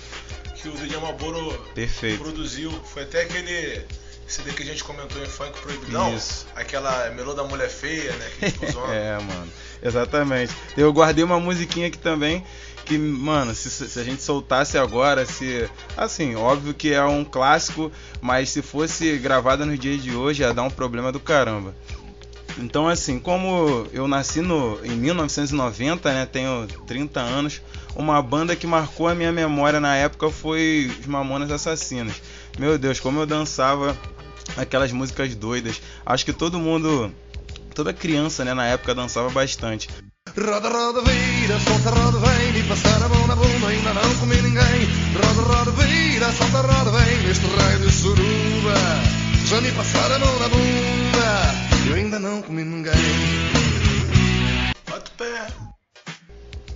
Que 0.64 0.70
o 0.70 0.72
DJ 0.72 0.98
Malboro 0.98 1.52
Perfeito. 1.74 2.22
produziu. 2.22 2.72
Foi 2.84 3.02
até 3.02 3.20
aquele 3.20 3.82
CD 4.26 4.50
que 4.50 4.62
a 4.62 4.64
gente 4.64 4.82
comentou 4.82 5.22
em 5.22 5.26
Funk 5.26 5.60
Proibidão. 5.60 6.16
Isso. 6.16 6.46
Aquela 6.56 7.10
Melô 7.10 7.34
da 7.34 7.44
Mulher 7.44 7.68
Feia, 7.68 8.10
né? 8.12 8.30
Que 8.38 8.64
é, 8.90 9.18
mano. 9.18 9.52
Exatamente. 9.82 10.54
Eu 10.74 10.90
guardei 10.90 11.22
uma 11.22 11.38
musiquinha 11.38 11.88
aqui 11.88 11.98
também 11.98 12.42
que, 12.86 12.96
mano, 12.96 13.54
se, 13.54 13.68
se, 13.70 14.00
a 14.00 14.02
gente 14.02 14.22
soltasse 14.22 14.78
agora, 14.78 15.26
se. 15.26 15.68
Assim, 15.98 16.34
óbvio 16.34 16.72
que 16.72 16.94
é 16.94 17.04
um 17.04 17.26
clássico, 17.26 17.92
mas 18.22 18.48
se 18.48 18.62
fosse 18.62 19.18
gravada 19.18 19.66
nos 19.66 19.78
dias 19.78 20.02
de 20.02 20.14
hoje, 20.14 20.44
ia 20.44 20.54
dar 20.54 20.62
um 20.62 20.70
problema 20.70 21.12
do 21.12 21.20
caramba. 21.20 21.76
Então, 22.58 22.88
assim, 22.88 23.18
como 23.18 23.86
eu 23.92 24.06
nasci 24.06 24.40
no, 24.40 24.78
em 24.84 24.92
1990, 24.92 26.12
né, 26.12 26.26
tenho 26.26 26.66
30 26.86 27.20
anos, 27.20 27.60
uma 27.96 28.20
banda 28.22 28.54
que 28.54 28.66
marcou 28.66 29.08
a 29.08 29.14
minha 29.14 29.32
memória 29.32 29.80
na 29.80 29.96
época 29.96 30.30
foi 30.30 30.90
os 31.00 31.06
Mamonas 31.06 31.50
Assassinos. 31.50 32.14
Meu 32.58 32.78
Deus, 32.78 33.00
como 33.00 33.20
eu 33.20 33.26
dançava 33.26 33.96
aquelas 34.56 34.92
músicas 34.92 35.34
doidas. 35.34 35.80
Acho 36.06 36.24
que 36.24 36.32
todo 36.32 36.58
mundo, 36.58 37.12
toda 37.74 37.92
criança, 37.92 38.44
né, 38.44 38.54
na 38.54 38.66
época 38.66 38.94
dançava 38.94 39.30
bastante. 39.30 39.88
Roda, 40.36 40.68
roda, 40.68 41.02
vira, 41.02 41.60
solta, 41.60 41.90
roda, 41.90 42.18
vem 42.18 42.52
Me 42.54 42.62
passar 42.64 43.02
a 43.02 43.08
mão 43.08 43.26
na 43.26 43.36
bunda, 43.36 43.68
ainda 43.68 43.92
não 43.92 44.14
comi 44.16 44.36
ninguém 44.36 44.88
Roda, 45.14 45.42
roda, 45.42 45.70
vira, 45.72 46.32
solta, 46.32 46.62
roda, 46.62 46.90
vem 46.90 47.18
Neste 47.18 47.46
raio 47.46 47.78
de 47.80 47.92
suruba 47.92 48.74
Já 49.44 49.60
me 49.60 49.70
passaram 49.72 50.16
a 50.16 50.18
mão 50.18 50.38
na 50.38 50.48
bunda 50.48 50.93
eu 51.86 51.94
ainda 51.94 52.18
não 52.18 52.42
comi 52.42 52.64
ninguém. 52.64 52.92
Bota 54.88 55.10
o 55.10 55.14
pé. 55.14 55.46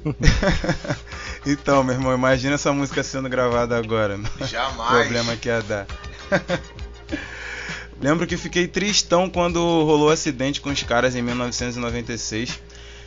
então, 1.47 1.83
meu 1.83 1.95
irmão, 1.95 2.15
imagina 2.15 2.55
essa 2.55 2.73
música 2.73 3.03
sendo 3.03 3.29
gravada 3.29 3.77
agora. 3.77 4.19
Jamais. 4.41 4.91
O 4.91 5.01
problema 5.01 5.37
que 5.37 5.49
ia 5.49 5.63
dar. 5.63 5.87
Lembro 8.01 8.27
que 8.27 8.37
fiquei 8.37 8.69
tristão 8.69 9.29
quando 9.29 9.59
rolou 9.59 10.09
o 10.09 10.13
acidente 10.13 10.61
com 10.61 10.71
os 10.71 10.83
caras 10.83 11.17
em 11.17 11.23
1996. 11.23 12.61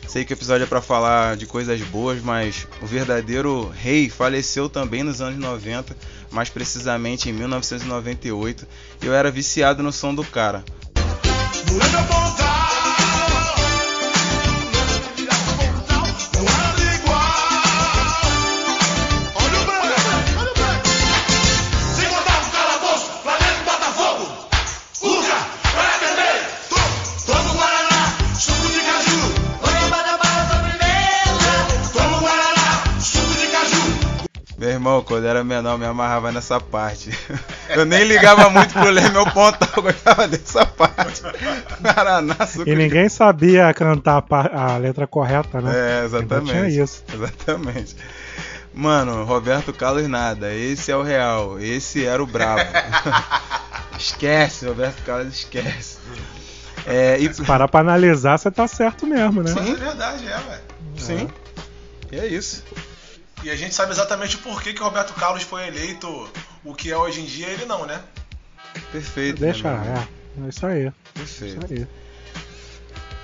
Sei 0.06 0.24
que 0.24 0.32
o 0.32 0.36
episódio 0.36 0.64
é 0.64 0.66
para 0.66 0.82
falar 0.82 1.36
de 1.36 1.46
coisas 1.46 1.80
boas, 1.82 2.20
mas 2.20 2.66
o 2.82 2.86
verdadeiro 2.86 3.68
rei 3.68 4.10
faleceu 4.10 4.68
também 4.68 5.02
nos 5.02 5.22
anos 5.22 5.38
90, 5.38 5.96
mais 6.30 6.50
precisamente 6.50 7.30
em 7.30 7.32
1998. 7.32 8.66
E 9.00 9.06
eu 9.06 9.14
era 9.14 9.30
viciado 9.30 9.82
no 9.82 9.92
som 9.92 10.14
do 10.14 10.24
cara. 10.24 10.62
Mulher 11.72 12.06
pontal, 12.06 12.71
irmão, 34.82 35.02
quando 35.02 35.24
era 35.24 35.44
menor, 35.44 35.78
me 35.78 35.86
amarrava 35.86 36.32
nessa 36.32 36.60
parte. 36.60 37.16
Eu 37.70 37.86
nem 37.86 38.02
ligava 38.02 38.50
muito 38.50 38.72
pro 38.72 38.90
ler 38.90 39.10
meu 39.12 39.24
ponto, 39.30 39.56
eu 39.76 39.82
gostava 39.82 40.28
dessa 40.28 40.66
parte. 40.66 41.22
Suco 42.52 42.68
E 42.68 42.74
ninguém 42.74 43.08
sabia 43.08 43.72
cantar 43.72 44.22
a, 44.28 44.74
a 44.74 44.76
letra 44.76 45.06
correta, 45.06 45.60
né? 45.60 45.72
É, 45.72 46.06
Então 46.06 46.18
exatamente. 46.18 46.50
tinha 46.50 46.68
isso. 46.68 47.04
Exatamente. 47.12 47.96
Mano, 48.74 49.24
Roberto 49.24 49.72
Carlos 49.72 50.06
nada. 50.08 50.52
Esse 50.52 50.90
é 50.90 50.96
o 50.96 51.02
real. 51.02 51.58
Esse 51.58 52.04
era 52.04 52.22
o 52.22 52.26
brabo. 52.26 52.62
esquece, 53.98 54.66
Roberto 54.66 55.02
Carlos 55.04 55.34
esquece. 55.34 55.98
É, 56.84 57.16
e... 57.18 57.32
Se 57.32 57.42
parar 57.44 57.68
pra 57.68 57.80
analisar, 57.80 58.38
você 58.38 58.50
tá 58.50 58.66
certo 58.66 59.06
mesmo, 59.06 59.42
né? 59.42 59.52
Mas 59.54 59.68
é 59.68 59.74
verdade, 59.74 60.26
é, 60.26 60.36
velho. 60.36 60.62
Sim. 60.96 61.28
E 62.10 62.18
é 62.18 62.26
isso. 62.26 62.62
E 63.42 63.50
a 63.50 63.56
gente 63.56 63.74
sabe 63.74 63.92
exatamente 63.92 64.36
o 64.36 64.38
porquê 64.40 64.72
que 64.72 64.80
o 64.80 64.84
Roberto 64.84 65.12
Carlos 65.14 65.42
foi 65.42 65.66
eleito 65.66 66.30
o 66.64 66.74
que 66.74 66.90
é 66.90 66.96
hoje 66.96 67.20
em 67.20 67.24
dia, 67.24 67.48
ele 67.48 67.64
não, 67.66 67.84
né? 67.86 68.00
Perfeito. 68.92 69.40
Deixa, 69.40 69.68
meu 69.72 69.82
irmão. 69.82 69.96
é. 70.40 70.44
É 70.44 70.48
isso 70.48 70.66
aí. 70.66 70.92
Perfeito. 71.14 71.64
Isso 71.72 71.72
aí. 71.82 71.86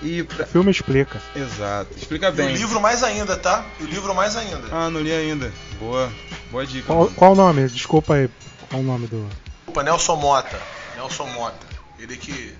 E 0.02 0.20
O 0.22 0.26
pra... 0.26 0.46
filme 0.46 0.70
explica. 0.70 1.20
Exato. 1.35 1.92
Explica 1.96 2.26
E 2.26 2.31
o 2.31 2.33
bem. 2.33 2.52
livro 2.54 2.81
mais 2.81 3.02
ainda, 3.02 3.37
tá? 3.37 3.64
E 3.81 3.85
o 3.85 3.87
livro 3.87 4.14
mais 4.14 4.37
ainda. 4.37 4.68
Ah, 4.70 4.90
não 4.90 5.00
li 5.00 5.12
ainda. 5.12 5.52
Boa. 5.78 6.12
Boa 6.50 6.66
dica. 6.66 6.87
Qual, 7.16 7.33
o 7.33 7.35
nome? 7.35 7.68
Desculpa 7.68 8.14
aí. 8.14 8.28
Qual 8.68 8.81
o 8.83 8.85
nome 8.85 9.07
do. 9.07 9.28
Opa, 9.66 9.83
Nelson 9.83 10.16
Mota. 10.16 10.59
Nelson 10.96 11.26
Mota. 11.28 11.66
Ele 11.98 12.16
que 12.16 12.54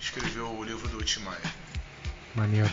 escreveu 0.00 0.46
o 0.48 0.62
livro 0.64 0.88
do 0.88 1.02
Tim 1.04 1.20
Maia. 1.20 1.38
Maneiro. 2.34 2.70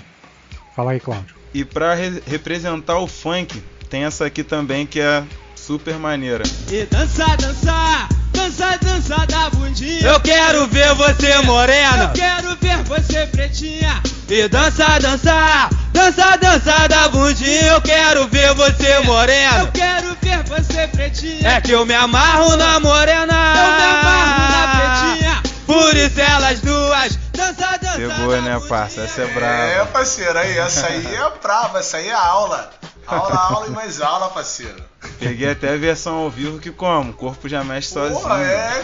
Fala 0.75 0.91
aí, 0.91 0.99
Cláudio. 0.99 1.35
E 1.53 1.65
pra 1.65 1.93
re- 1.93 2.21
representar 2.25 2.99
o 2.99 3.07
funk, 3.07 3.61
tem 3.89 4.03
essa 4.05 4.25
aqui 4.25 4.43
também 4.43 4.85
que 4.85 4.99
é 4.99 5.23
super 5.55 5.95
maneira. 5.97 6.43
E 6.69 6.85
dança, 6.85 7.25
dança, 7.37 8.07
dança, 8.31 8.77
dança 8.81 9.25
da 9.25 9.49
bundinha. 9.49 10.01
Eu 10.07 10.19
quero 10.19 10.67
ver 10.67 10.93
você 10.93 11.39
morena. 11.41 12.03
Eu 12.03 12.09
quero 12.09 12.55
ver 12.57 12.77
você 12.83 13.25
pretinha. 13.27 14.01
E 14.29 14.47
dança, 14.47 14.99
dança, 14.99 15.69
dança, 15.91 16.37
dança 16.37 16.87
da 16.87 17.09
bundinha. 17.09 17.63
Eu 17.63 17.81
quero 17.81 18.27
ver 18.27 18.53
você 18.53 18.99
morena. 18.99 19.59
Eu 19.59 19.71
quero 19.71 20.15
ver 20.21 20.43
você 20.43 20.87
pretinha. 20.87 21.49
É 21.49 21.61
que 21.61 21.71
eu 21.71 21.85
me 21.85 21.95
amarro 21.95 22.55
na 22.57 22.79
morena. 22.79 23.33
Eu 23.33 23.71
me 23.71 23.83
amarro 23.83 24.51
na 24.51 25.11
pretinha. 25.11 25.43
Por 25.65 25.95
isso 25.95 26.19
elas 26.19 26.59
duas 26.61 27.17
dança, 27.39 27.77
dança. 27.81 27.97
Pegou, 27.97 28.41
né, 28.41 28.59
parça? 28.67 29.01
Essa 29.01 29.21
é 29.21 29.25
É, 29.25 29.27
brava. 29.27 29.85
parceiro, 29.87 30.37
aí, 30.37 30.57
essa 30.57 30.87
aí 30.87 31.05
é 31.05 31.31
brava, 31.41 31.79
essa 31.79 31.97
aí 31.97 32.07
é 32.07 32.13
aula. 32.13 32.69
Aula, 33.09 33.35
aula 33.35 33.67
e 33.67 33.71
mais 33.71 34.01
aula, 34.01 34.29
parceiro. 34.29 34.83
Peguei 35.17 35.51
até 35.51 35.73
a 35.73 35.77
versão 35.77 36.15
ao 36.15 36.29
vivo 36.29 36.59
que 36.59 36.71
como? 36.71 37.11
O 37.11 37.13
corpo 37.13 37.49
já 37.49 37.63
mexe 37.63 37.89
sozinho. 37.89 38.19
Porra, 38.19 38.41
é. 38.41 38.81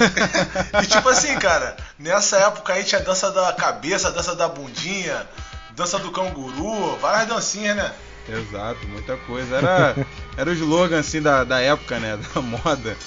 E 0.82 0.88
tipo 0.88 1.08
assim, 1.10 1.38
cara, 1.38 1.76
nessa 2.00 2.38
época 2.38 2.74
aí 2.74 2.84
tinha 2.84 3.02
dança 3.02 3.32
da 3.32 3.54
cabeça, 3.54 4.12
dança 4.12 4.36
da 4.36 4.48
bundinha, 4.48 5.28
dança 5.76 6.00
do 6.00 6.12
canguru, 6.12 6.98
várias 6.98 7.28
dancinhas, 7.28 7.76
né? 7.76 7.94
Exato, 8.28 8.88
muita 8.88 9.16
coisa. 9.18 9.58
Era, 9.58 9.96
era 10.38 10.50
o 10.50 10.54
slogan 10.54 11.00
assim 11.00 11.22
da, 11.22 11.44
da 11.44 11.60
época, 11.60 12.00
né? 12.00 12.18
Da 12.34 12.42
moda. 12.42 12.98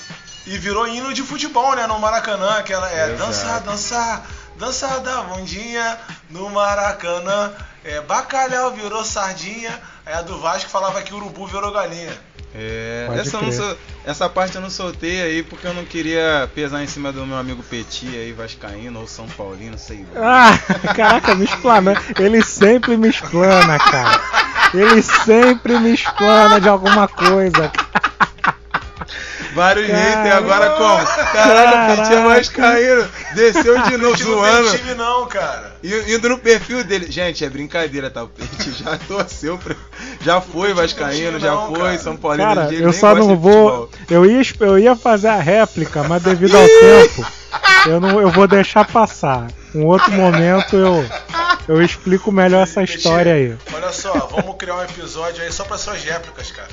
E 0.46 0.56
virou 0.56 0.86
hino 0.86 1.12
de 1.12 1.22
futebol, 1.22 1.74
né? 1.74 1.86
No 1.86 1.98
Maracanã, 1.98 2.62
que 2.62 2.72
ela 2.72 2.90
é 2.90 3.12
Exato. 3.12 3.18
dança, 3.18 3.60
dança, 3.60 4.22
dança 4.56 5.00
da 5.00 5.22
bundinha 5.22 5.98
no 6.30 6.48
Maracanã. 6.50 7.52
É, 7.84 8.00
bacalhau 8.00 8.72
virou 8.72 9.04
sardinha. 9.04 9.78
Aí 10.08 10.14
a 10.14 10.22
do 10.22 10.38
Vasco 10.38 10.70
falava 10.70 11.02
que 11.02 11.12
urubu 11.12 11.46
virou 11.46 11.70
galinha. 11.70 12.18
É, 12.54 13.04
Pode 13.06 13.20
essa, 13.20 13.42
não 13.42 13.76
essa 14.06 14.26
parte 14.26 14.56
eu 14.56 14.62
não 14.62 14.70
soltei 14.70 15.20
aí 15.20 15.42
porque 15.42 15.66
eu 15.66 15.74
não 15.74 15.84
queria 15.84 16.50
pesar 16.54 16.82
em 16.82 16.86
cima 16.86 17.12
do 17.12 17.26
meu 17.26 17.36
amigo 17.36 17.62
Petit 17.62 18.08
aí, 18.08 18.32
Vascaíno 18.32 19.00
ou 19.00 19.06
São 19.06 19.28
Paulino, 19.28 19.76
sei 19.76 20.06
lá. 20.14 20.48
Ah, 20.48 20.58
caraca, 20.96 21.34
me 21.34 21.44
explana. 21.44 21.92
Ele 22.18 22.42
sempre 22.42 22.96
me 22.96 23.10
explana, 23.10 23.78
cara. 23.78 24.18
Ele 24.72 25.02
sempre 25.02 25.78
me 25.78 25.92
explana 25.92 26.58
de 26.58 26.70
alguma 26.70 27.06
coisa. 27.06 27.70
Vários 29.54 29.86
Cara- 29.86 29.98
haters 29.98 30.34
agora 30.36 30.70
como? 30.70 31.06
Caraca, 31.06 31.32
Caraca. 31.32 31.96
Petit 32.02 32.12
é 32.14 32.22
Vascaíno, 32.22 33.08
desceu 33.34 33.82
de 33.82 33.96
novo 33.96 34.24
não 34.24 34.34
zoando. 34.36 34.70
tem 34.70 34.78
time 34.78 34.94
não, 34.94 35.26
cara. 35.26 35.76
E- 35.82 36.14
Indo 36.14 36.28
no 36.28 36.38
perfil 36.38 36.84
dele. 36.84 37.10
Gente, 37.10 37.44
é 37.44 37.48
brincadeira, 37.50 38.10
tá? 38.10 38.24
O 38.24 38.28
Petit 38.28 38.72
já 38.82 38.96
torceu, 39.08 39.56
pra... 39.58 39.74
já 40.20 40.40
foi 40.40 40.74
Vascaíno, 40.74 41.38
já 41.40 41.52
não, 41.52 41.68
foi 41.74 41.78
cara. 41.80 41.98
São 41.98 42.16
Paulino. 42.16 42.44
Cara, 42.54 42.72
eu 42.74 42.92
só 42.92 43.14
não 43.14 43.36
vou. 43.36 43.90
Eu 44.10 44.26
ia, 44.26 44.42
eu 44.60 44.78
ia 44.78 44.94
fazer 44.96 45.28
a 45.28 45.36
réplica, 45.38 46.02
mas 46.04 46.22
devido 46.22 46.56
ao 46.56 46.66
tempo, 46.66 47.26
eu, 47.86 48.00
não, 48.00 48.20
eu 48.20 48.30
vou 48.30 48.46
deixar 48.46 48.84
passar. 48.86 49.46
Um 49.74 49.84
outro 49.84 50.10
momento 50.12 50.76
eu, 50.76 51.04
eu 51.68 51.82
explico 51.82 52.32
melhor 52.32 52.62
essa 52.62 52.82
história 52.82 53.34
aí. 53.34 53.54
Olha 53.72 53.92
só, 53.92 54.12
vamos 54.30 54.56
criar 54.56 54.76
um 54.76 54.82
episódio 54.82 55.42
aí 55.42 55.52
só 55.52 55.62
pra 55.64 55.76
suas 55.76 56.02
réplicas, 56.02 56.50
cara. 56.50 56.68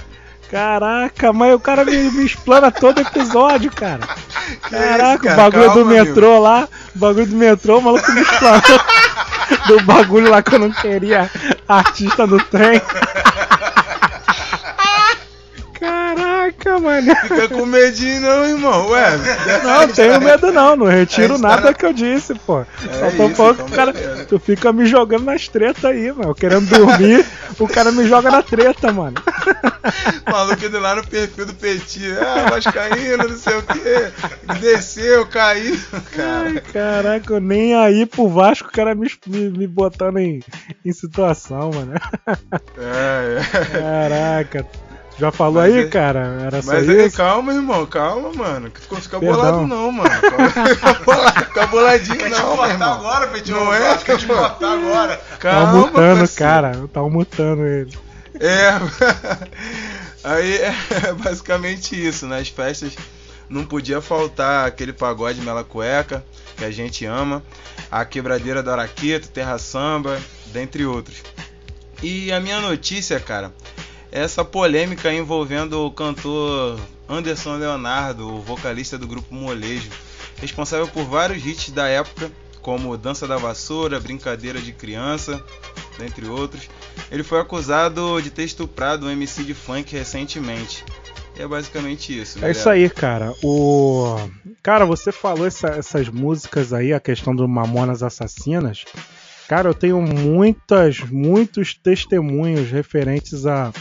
Caraca, 0.49 1.33
mas 1.33 1.53
o 1.53 1.59
cara 1.59 1.83
me, 1.83 2.11
me 2.11 2.25
explana 2.25 2.71
todo 2.71 3.01
episódio, 3.01 3.71
cara. 3.71 4.01
Caraca, 4.69 5.23
cara? 5.23 5.33
o 5.33 5.37
bagulho 5.37 5.65
Calma, 5.65 5.83
do 5.83 5.85
metrô 5.85 6.39
lá, 6.39 6.67
o 6.95 6.99
bagulho 6.99 7.27
do 7.27 7.35
metrô, 7.35 7.79
o 7.79 7.81
maluco 7.81 8.11
me 8.11 8.21
explana. 8.21 8.61
do 9.67 9.81
bagulho 9.83 10.29
lá 10.29 10.41
que 10.41 10.55
eu 10.55 10.59
não 10.59 10.71
queria 10.71 11.29
artista 11.67 12.27
do 12.27 12.37
trem. 12.37 12.81
Caraca, 16.53 16.79
mano. 16.79 17.15
Fica 17.27 17.47
com 17.49 17.65
medinho 17.65 18.21
não, 18.21 18.45
irmão. 18.45 18.89
Ué, 18.89 19.11
Não, 19.63 19.87
tenho 19.87 20.19
medo 20.21 20.51
não, 20.51 20.75
não 20.75 20.85
retiro 20.85 21.33
tá 21.39 21.47
nada 21.47 21.61
na- 21.69 21.73
que 21.73 21.85
eu 21.85 21.93
disse, 21.93 22.33
pô. 22.35 22.63
Só 22.99 23.05
É 23.05 23.11
tô 23.11 23.25
isso, 23.27 23.35
falando 23.35 23.53
então 23.53 23.65
que 23.65 23.71
o 23.71 23.75
cara, 23.75 23.93
beleza. 23.93 24.25
tu 24.25 24.39
fica 24.39 24.71
me 24.73 24.85
jogando 24.85 25.25
nas 25.25 25.47
tretas 25.47 25.83
aí, 25.85 26.11
mano. 26.11 26.33
Querendo 26.35 26.67
dormir, 26.69 27.25
o 27.59 27.67
cara 27.67 27.91
me 27.91 28.07
joga 28.07 28.29
na 28.31 28.41
treta, 28.43 28.91
mano. 28.91 29.15
Maluco 30.31 30.65
indo 30.65 30.79
lá 30.79 30.95
no 30.95 31.05
perfil 31.05 31.45
do 31.45 31.53
Petit. 31.53 32.11
Ah, 32.19 32.49
Vascaíno, 32.49 33.27
não 33.27 33.37
sei 33.37 33.57
o 33.57 33.61
que. 33.63 34.55
Desceu, 34.59 35.25
caiu. 35.27 35.79
Ai, 35.93 36.01
Cara, 36.15 36.61
caraca, 36.73 37.33
eu 37.33 37.41
nem 37.41 37.75
aí 37.75 38.05
pro 38.05 38.27
Vasco 38.27 38.67
o 38.69 38.71
cara 38.71 38.95
me, 38.95 39.09
me, 39.27 39.49
me 39.49 39.67
botando 39.67 40.17
em, 40.17 40.41
em 40.83 40.91
situação, 40.91 41.71
mano. 41.73 41.93
é, 42.77 43.37
é. 43.39 43.79
Caraca. 43.79 44.65
Já 45.17 45.31
falou 45.31 45.61
Mas 45.61 45.73
aí, 45.73 45.81
é- 45.83 45.87
cara? 45.87 46.19
Era 46.45 46.61
só 46.61 46.73
Mas 46.73 46.89
aí, 46.89 47.05
isso? 47.07 47.15
calma, 47.17 47.53
irmão, 47.53 47.85
calma, 47.85 48.31
mano. 48.33 48.69
Que 48.69 48.81
ficou 48.81 48.99
fica 48.99 49.19
Perdão. 49.19 49.35
bolado 49.37 49.67
não, 49.67 49.91
mano. 49.91 50.09
Fica 51.45 51.67
boladinho 51.67 52.17
Quer 52.17 52.31
te 52.31 52.41
não, 52.41 52.55
botar 52.57 52.69
irmão. 52.69 52.93
agora, 52.93 53.27
Petit? 53.27 53.51
Não 53.51 53.73
é, 53.73 53.97
Quer 53.97 54.17
te 54.17 54.25
botar 54.25 54.73
agora. 54.73 55.15
Tá 55.17 55.37
Calma, 55.37 55.71
mutando, 55.87 56.17
parceiro. 56.19 56.33
cara. 56.51 56.87
Tá 56.91 57.01
mutando 57.03 57.65
ele. 57.65 57.97
É. 58.39 58.71
Aí 60.23 60.57
é 60.57 60.73
basicamente 61.23 61.95
isso, 62.07 62.25
nas 62.27 62.49
festas 62.49 62.93
não 63.47 63.63
podia 63.63 64.01
faltar 64.01 64.67
aquele 64.67 64.91
pagode 64.91 65.39
mela 65.39 65.63
cueca 65.63 66.25
que 66.57 66.65
a 66.65 66.71
gente 66.71 67.05
ama, 67.05 67.43
a 67.91 68.03
quebradeira 68.03 68.63
do 68.63 68.71
Araqueto, 68.71 69.27
Terra 69.29 69.57
Samba, 69.59 70.19
dentre 70.47 70.85
outros. 70.85 71.17
E 72.01 72.31
a 72.31 72.39
minha 72.39 72.59
notícia, 72.59 73.19
cara, 73.19 73.53
é 73.63 73.64
essa 74.19 74.43
polêmica 74.45 75.13
envolvendo 75.13 75.85
o 75.85 75.91
cantor 75.91 76.79
Anderson 77.07 77.57
Leonardo, 77.57 78.27
o 78.35 78.41
vocalista 78.41 78.97
do 78.97 79.07
grupo 79.07 79.33
Molejo, 79.35 79.89
responsável 80.41 80.87
por 80.87 81.03
vários 81.05 81.45
hits 81.45 81.71
da 81.71 81.87
época, 81.87 82.31
como 82.61 82.97
Dança 82.97 83.27
da 83.27 83.37
Vassoura, 83.37 83.99
Brincadeira 83.99 84.59
de 84.59 84.71
Criança, 84.71 85.43
dentre 85.99 86.25
outros. 86.27 86.67
Ele 87.11 87.23
foi 87.23 87.39
acusado 87.39 88.21
de 88.21 88.31
ter 88.31 88.43
estuprado 88.43 89.05
um 89.05 89.09
MC 89.09 89.43
de 89.43 89.53
funk 89.53 89.95
recentemente. 89.95 90.83
E 91.37 91.41
é 91.41 91.47
basicamente 91.47 92.17
isso. 92.17 92.43
É 92.43 92.51
isso 92.51 92.69
aí, 92.69 92.89
cara. 92.89 93.33
O 93.43 94.17
cara, 94.63 94.85
você 94.85 95.11
falou 95.11 95.45
essa- 95.45 95.67
essas 95.77 96.07
músicas 96.07 96.71
aí, 96.73 96.93
a 96.93 96.99
questão 96.99 97.35
do 97.35 97.47
Mamonas 97.47 98.01
Assassinas. 98.01 98.85
Cara, 99.47 99.69
eu 99.69 99.73
tenho 99.75 100.01
muitas, 100.01 100.99
muitos 101.01 101.75
testemunhos 101.75 102.71
referentes 102.71 103.45
a, 103.45 103.71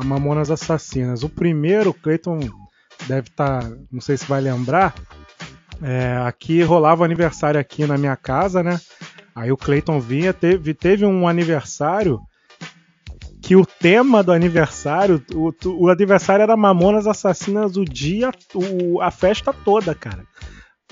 a 0.00 0.04
Mamonas 0.04 0.50
Assassinas. 0.50 1.22
O 1.22 1.28
primeiro, 1.28 1.90
o 1.90 1.94
Clayton 1.94 2.40
deve 3.06 3.28
estar, 3.28 3.68
não 3.90 4.00
sei 4.00 4.16
se 4.16 4.24
vai 4.26 4.40
lembrar. 4.40 4.94
é, 5.82 6.16
aqui 6.26 6.62
rolava 6.62 7.04
aniversário 7.04 7.58
aqui 7.60 7.86
na 7.86 7.96
minha 7.96 8.16
casa, 8.16 8.62
né? 8.62 8.80
Aí 9.34 9.50
o 9.52 9.56
Clayton 9.56 10.00
vinha, 10.00 10.32
teve, 10.32 10.74
teve 10.74 11.04
um 11.06 11.26
aniversário 11.26 12.20
que 13.42 13.56
o 13.56 13.64
tema 13.64 14.22
do 14.22 14.32
aniversário, 14.32 15.22
o, 15.34 15.52
o 15.66 15.88
aniversário 15.88 16.42
era 16.42 16.56
Mamonas 16.56 17.06
Assassinas 17.06 17.76
o 17.76 17.84
dia, 17.84 18.30
o, 18.54 19.00
a 19.00 19.10
festa 19.10 19.52
toda, 19.52 19.94
cara. 19.94 20.24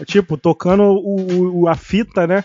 Tipo, 0.06 0.36
tocando 0.38 0.82
o, 0.84 1.62
o- 1.62 1.68
a 1.68 1.74
fita, 1.74 2.26
né? 2.26 2.44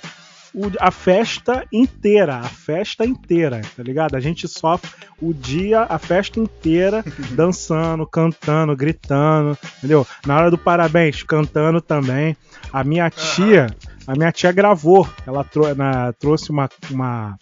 O- 0.55 0.71
a 0.79 0.91
festa 0.91 1.65
inteira, 1.73 2.35
a 2.37 2.43
festa 2.43 3.05
inteira, 3.05 3.61
tá 3.75 3.81
ligado? 3.81 4.15
A 4.15 4.19
gente 4.19 4.47
sofre 4.47 4.89
o 5.21 5.33
dia, 5.33 5.81
a 5.89 5.97
festa 5.97 6.39
inteira, 6.39 7.03
dançando, 7.31 8.05
cantando, 8.05 8.75
gritando, 8.75 9.57
entendeu? 9.79 10.05
Na 10.25 10.37
hora 10.37 10.51
do 10.51 10.57
parabéns, 10.57 11.23
cantando 11.23 11.81
também. 11.81 12.37
A 12.71 12.83
minha 12.83 13.09
tia, 13.09 13.67
a 14.05 14.13
minha 14.15 14.31
tia 14.31 14.51
gravou, 14.51 15.07
ela 15.25 15.43
trou- 15.43 15.73
na- 15.75 16.13
trouxe 16.13 16.51
uma, 16.51 16.69
uma 16.91 17.35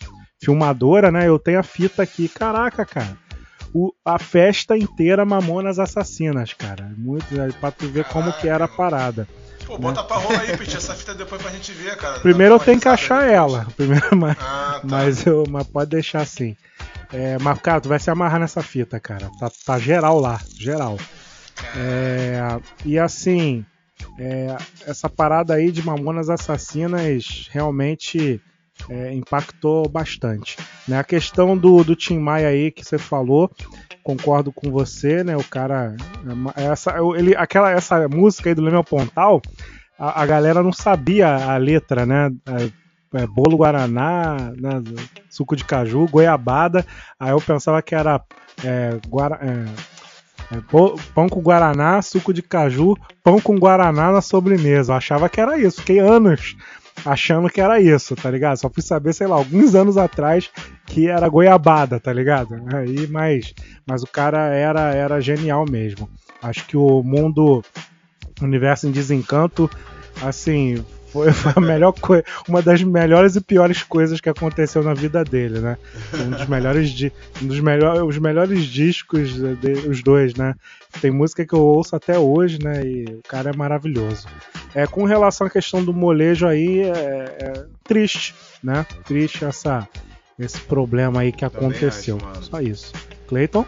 filmadora, 0.43 1.11
né? 1.11 1.27
Eu 1.27 1.37
tenho 1.37 1.59
a 1.59 1.63
fita 1.63 2.03
aqui. 2.03 2.29
Caraca, 2.29 2.85
cara. 2.85 3.17
O- 3.73 3.93
a 4.05 4.19
festa 4.19 4.77
inteira 4.77 5.23
Mamonas 5.25 5.79
Assassinas, 5.79 6.53
cara. 6.53 6.91
Muito, 6.97 7.39
é, 7.39 7.49
pra 7.53 7.71
tu 7.71 7.87
ver 7.87 8.03
como 8.05 8.31
que 8.33 8.47
era 8.47 8.65
a 8.65 8.67
parada. 8.69 9.27
Pô, 9.71 9.77
bota 9.77 10.03
pra 10.03 10.17
rola 10.17 10.39
aí, 10.39 10.57
Petit, 10.57 10.75
essa 10.75 10.93
fita 10.93 11.13
depois 11.15 11.41
pra 11.41 11.49
gente 11.51 11.71
ver, 11.71 11.95
cara. 11.95 12.19
Primeiro 12.19 12.55
eu 12.55 12.59
tenho 12.59 12.79
que 12.79 12.87
achar 12.89 13.25
ela. 13.29 13.65
Primeiro, 13.77 14.15
mas, 14.17 14.35
Ah, 14.39 14.79
tá. 14.81 14.81
mas, 14.83 15.25
eu, 15.25 15.45
mas 15.49 15.65
pode 15.65 15.91
deixar 15.91 16.21
assim. 16.21 16.57
É, 17.13 17.37
mas, 17.39 17.57
cara, 17.61 17.79
tu 17.79 17.87
vai 17.87 17.97
se 17.99 18.09
amarrar 18.09 18.39
nessa 18.39 18.61
fita, 18.61 18.99
cara. 18.99 19.29
Tá, 19.39 19.49
tá 19.65 19.79
geral 19.79 20.19
lá, 20.19 20.41
geral. 20.57 20.97
É, 21.77 22.59
e 22.83 22.99
assim, 22.99 23.65
é, 24.19 24.57
essa 24.85 25.07
parada 25.09 25.53
aí 25.53 25.71
de 25.71 25.81
Mamonas 25.85 26.29
Assassinas 26.29 27.47
realmente 27.51 28.41
é, 28.89 29.13
impactou 29.13 29.87
bastante. 29.87 30.57
Né? 30.87 30.99
A 30.99 31.03
questão 31.03 31.57
do, 31.57 31.83
do 31.83 31.95
Tim 31.95 32.17
Maia 32.19 32.49
aí 32.49 32.71
que 32.71 32.83
você 32.83 32.97
falou, 32.97 33.49
concordo 34.03 34.51
com 34.51 34.71
você, 34.71 35.23
né? 35.23 35.35
O 35.37 35.43
cara. 35.43 35.95
Essa, 36.55 36.95
ele, 37.15 37.35
aquela, 37.35 37.71
essa 37.71 38.07
música 38.07 38.49
aí 38.49 38.55
do 38.55 38.61
Leonel 38.61 38.83
Pontal, 38.83 39.41
a, 39.97 40.21
a 40.21 40.25
galera 40.25 40.63
não 40.63 40.73
sabia 40.73 41.27
a 41.27 41.57
letra, 41.57 42.05
né? 42.05 42.31
É, 42.45 42.81
é, 43.13 43.27
bolo 43.27 43.57
guaraná, 43.57 44.53
né, 44.55 44.81
suco 45.29 45.55
de 45.55 45.65
caju, 45.65 46.07
goiabada. 46.07 46.85
Aí 47.19 47.31
eu 47.31 47.41
pensava 47.41 47.81
que 47.81 47.93
era 47.93 48.21
é, 48.63 48.97
guara- 49.09 49.39
é, 49.41 50.55
é, 50.55 50.61
pão 51.13 51.27
com 51.27 51.41
guaraná, 51.41 52.01
suco 52.01 52.33
de 52.33 52.41
caju, 52.41 52.95
pão 53.23 53.39
com 53.41 53.59
guaraná 53.59 54.11
na 54.11 54.21
sobremesa. 54.21 54.93
Eu 54.93 54.97
achava 54.97 55.27
que 55.29 55.41
era 55.41 55.57
isso. 55.57 55.81
Fiquei 55.81 55.99
anos 55.99 56.55
achando 57.05 57.49
que 57.49 57.61
era 57.61 57.79
isso, 57.79 58.15
tá 58.15 58.29
ligado? 58.29 58.57
Só 58.57 58.69
fui 58.69 58.83
saber, 58.83 59.13
sei 59.13 59.27
lá, 59.27 59.35
alguns 59.35 59.75
anos 59.75 59.97
atrás 59.97 60.49
que 60.85 61.07
era 61.07 61.27
goiabada, 61.27 61.99
tá 61.99 62.11
ligado? 62.11 62.55
Aí, 62.73 63.07
mas, 63.07 63.53
mas 63.85 64.03
o 64.03 64.07
cara 64.07 64.53
era, 64.53 64.93
era 64.93 65.21
genial 65.21 65.65
mesmo. 65.69 66.09
Acho 66.41 66.65
que 66.65 66.75
o 66.75 67.03
mundo, 67.03 67.63
o 68.41 68.43
universo 68.43 68.87
em 68.87 68.91
desencanto, 68.91 69.69
assim, 70.21 70.83
foi, 71.11 71.31
foi 71.31 71.53
a 71.55 71.59
melhor 71.61 71.91
coisa, 71.93 72.23
uma 72.47 72.61
das 72.61 72.81
melhores 72.83 73.35
e 73.35 73.41
piores 73.41 73.83
coisas 73.83 74.19
que 74.21 74.29
aconteceu 74.29 74.81
na 74.83 74.93
vida 74.93 75.23
dele, 75.23 75.59
né? 75.59 75.77
Um 76.13 76.29
dos 76.31 76.47
melhores, 76.47 76.89
di- 76.89 77.11
um 77.41 77.47
dos 77.47 77.59
melhores, 77.59 78.01
os 78.01 78.17
melhores 78.17 78.63
discos, 78.65 79.33
de- 79.33 79.87
os 79.89 80.01
dois, 80.03 80.33
né? 80.35 80.55
Tem 81.01 81.11
música 81.11 81.45
que 81.45 81.53
eu 81.53 81.59
ouço 81.61 81.95
até 81.95 82.17
hoje, 82.17 82.59
né? 82.63 82.83
E 82.85 83.05
o 83.05 83.21
cara 83.27 83.49
é 83.51 83.55
maravilhoso. 83.55 84.27
É, 84.73 84.87
com 84.87 85.03
relação 85.03 85.47
à 85.47 85.49
questão 85.49 85.83
do 85.83 85.93
molejo 85.93 86.47
aí, 86.47 86.81
é, 86.81 87.37
é 87.39 87.65
triste, 87.83 88.33
né? 88.63 88.85
Triste 89.05 89.43
essa, 89.43 89.87
esse 90.39 90.59
problema 90.61 91.21
aí 91.21 91.31
que 91.31 91.43
aconteceu. 91.45 92.17
acho. 92.31 92.43
Só 92.43 92.61
isso. 92.61 92.93
Cleiton? 93.27 93.65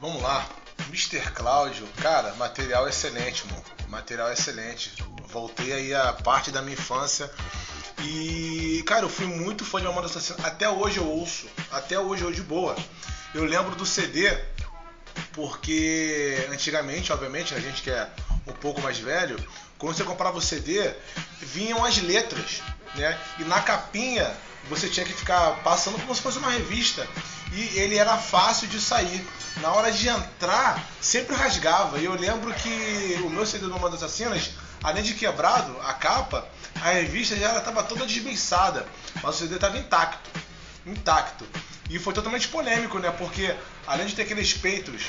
Vamos 0.00 0.22
lá. 0.22 0.46
Mr. 0.88 1.20
Cláudio, 1.32 1.86
cara, 2.00 2.34
material 2.34 2.88
excelente, 2.88 3.46
mano. 3.46 3.64
Material 3.88 4.32
excelente. 4.32 4.92
Voltei 5.28 5.72
aí 5.72 5.94
a 5.94 6.12
parte 6.12 6.50
da 6.50 6.62
minha 6.62 6.74
infância. 6.74 7.30
E, 8.02 8.82
cara, 8.86 9.04
eu 9.04 9.08
fui 9.08 9.26
muito 9.26 9.64
fã 9.64 9.80
de 9.80 9.86
Mamonas 9.86 10.10
Assassinas. 10.10 10.44
Até 10.44 10.68
hoje 10.68 10.98
eu 10.98 11.06
ouço. 11.06 11.46
Até 11.70 11.98
hoje 11.98 12.22
eu 12.22 12.30
de 12.30 12.42
boa. 12.42 12.76
Eu 13.34 13.44
lembro 13.44 13.74
do 13.74 13.84
CD, 13.84 14.36
porque 15.32 16.46
antigamente, 16.50 17.12
obviamente, 17.12 17.54
a 17.54 17.60
gente 17.60 17.82
que 17.82 17.90
é 17.90 18.08
um 18.46 18.52
pouco 18.52 18.80
mais 18.80 18.98
velho, 18.98 19.36
quando 19.78 19.94
você 19.94 20.04
comprava 20.04 20.38
o 20.38 20.42
CD, 20.42 20.94
vinham 21.40 21.84
as 21.84 21.98
letras, 21.98 22.62
né? 22.94 23.18
E 23.38 23.44
na 23.44 23.60
capinha 23.60 24.34
você 24.68 24.88
tinha 24.88 25.06
que 25.06 25.12
ficar 25.12 25.62
passando 25.62 25.98
como 26.00 26.14
se 26.14 26.22
fosse 26.22 26.38
uma 26.38 26.50
revista. 26.50 27.06
E 27.52 27.78
ele 27.78 27.96
era 27.96 28.16
fácil 28.16 28.66
de 28.68 28.80
sair. 28.80 29.26
Na 29.62 29.72
hora 29.72 29.90
de 29.90 30.08
entrar, 30.08 30.84
sempre 31.00 31.34
rasgava. 31.34 31.98
E 31.98 32.04
eu 32.04 32.14
lembro 32.14 32.52
que 32.54 33.20
o 33.24 33.30
meu 33.30 33.46
CD 33.46 33.64
do 33.64 33.70
Mamonas 33.70 34.02
Assassinas, 34.02 34.50
além 34.82 35.02
de 35.02 35.14
quebrado, 35.14 35.76
a 35.82 35.94
capa, 35.94 36.46
a 36.82 36.90
revista 36.90 37.34
já 37.36 37.56
estava 37.56 37.82
toda 37.82 38.06
desbeiçada. 38.06 38.86
Mas 39.22 39.34
o 39.34 39.38
CD 39.38 39.54
estava 39.54 39.78
intacto. 39.78 40.30
Intacto. 40.84 41.46
E 41.88 41.98
foi 41.98 42.12
totalmente 42.12 42.48
polêmico, 42.48 42.98
né? 42.98 43.10
Porque 43.10 43.54
além 43.86 44.06
de 44.06 44.14
ter 44.14 44.22
aqueles 44.22 44.52
peitos 44.52 45.06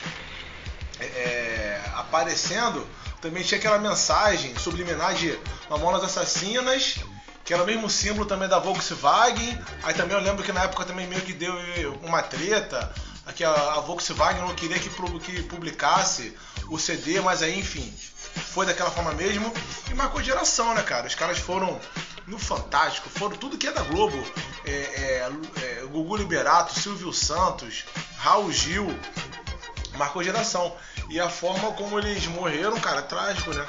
é, 1.00 1.06
é, 1.06 1.82
aparecendo, 1.96 2.88
também 3.22 3.44
tinha 3.44 3.58
aquela 3.58 3.78
mensagem 3.80 4.56
subliminar 4.58 5.14
de 5.14 5.38
Mamonas 5.70 6.04
Assassinas, 6.04 7.00
que 7.44 7.54
era 7.54 7.64
o 7.64 7.66
mesmo 7.66 7.90
símbolo 7.90 8.26
também 8.26 8.48
da 8.48 8.60
Volkswagen. 8.60 9.58
Aí 9.84 9.94
também 9.94 10.16
eu 10.16 10.24
lembro 10.24 10.44
que 10.44 10.52
na 10.52 10.64
época 10.64 10.86
também 10.86 11.08
meio 11.08 11.22
que 11.22 11.34
deu 11.34 11.54
uma 12.04 12.22
treta, 12.22 12.94
que 13.34 13.44
a, 13.44 13.52
a 13.52 13.80
Volkswagen 13.82 14.42
não 14.42 14.56
queria 14.56 14.80
que, 14.80 14.90
que 14.90 15.44
publicasse 15.44 16.36
o 16.70 16.78
CD, 16.78 17.22
mas 17.22 17.42
aí 17.42 17.60
enfim, 17.60 17.94
foi 18.36 18.66
daquela 18.66 18.92
forma 18.92 19.14
mesmo 19.14 19.52
e 19.90 19.94
marcou 19.94 20.22
geração, 20.22 20.74
né, 20.74 20.84
cara? 20.84 21.08
Os 21.08 21.16
caras 21.16 21.38
foram 21.38 21.80
no 22.28 22.38
Fantástico, 22.38 23.10
foram 23.10 23.38
tudo 23.38 23.58
que 23.58 23.68
é 23.68 23.72
da 23.72 23.84
Globo. 23.84 24.18
É, 24.66 24.72
é, 24.72 25.32
é, 25.62 25.86
Gugu 25.86 26.18
Liberato, 26.18 26.78
Silvio 26.78 27.14
Santos, 27.14 27.86
Raul 28.18 28.52
Gil, 28.52 28.88
marcou 29.96 30.24
geração. 30.24 30.76
E 31.10 31.20
a 31.20 31.30
forma 31.30 31.72
como 31.72 31.98
eles 31.98 32.28
morreram, 32.28 32.80
cara, 32.80 33.00
é 33.00 33.04
trágico, 33.04 33.54
né? 33.54 33.66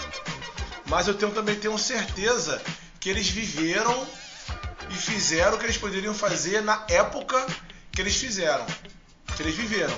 Mas 0.87 1.07
eu 1.07 1.15
tenho, 1.15 1.33
também 1.33 1.55
tenho 1.55 1.79
certeza 1.79 2.61
que 2.99 3.09
eles 3.09 3.29
viveram 3.29 4.07
e 4.91 4.95
fizeram 4.95 5.55
o 5.57 5.59
que 5.59 5.67
eles 5.67 5.77
poderiam 5.79 6.15
fazer 6.15 6.63
na 6.63 6.85
época 6.89 7.47
que 7.93 8.01
eles 8.01 8.17
fizeram. 8.17 8.67
Eles 9.41 9.55
viveram. 9.55 9.95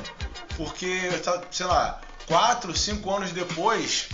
Porque, 0.57 1.00
tá, 1.24 1.42
sei 1.50 1.66
lá, 1.66 2.00
4, 2.26 2.76
5 2.76 3.11
anos 3.14 3.33
depois, 3.33 4.09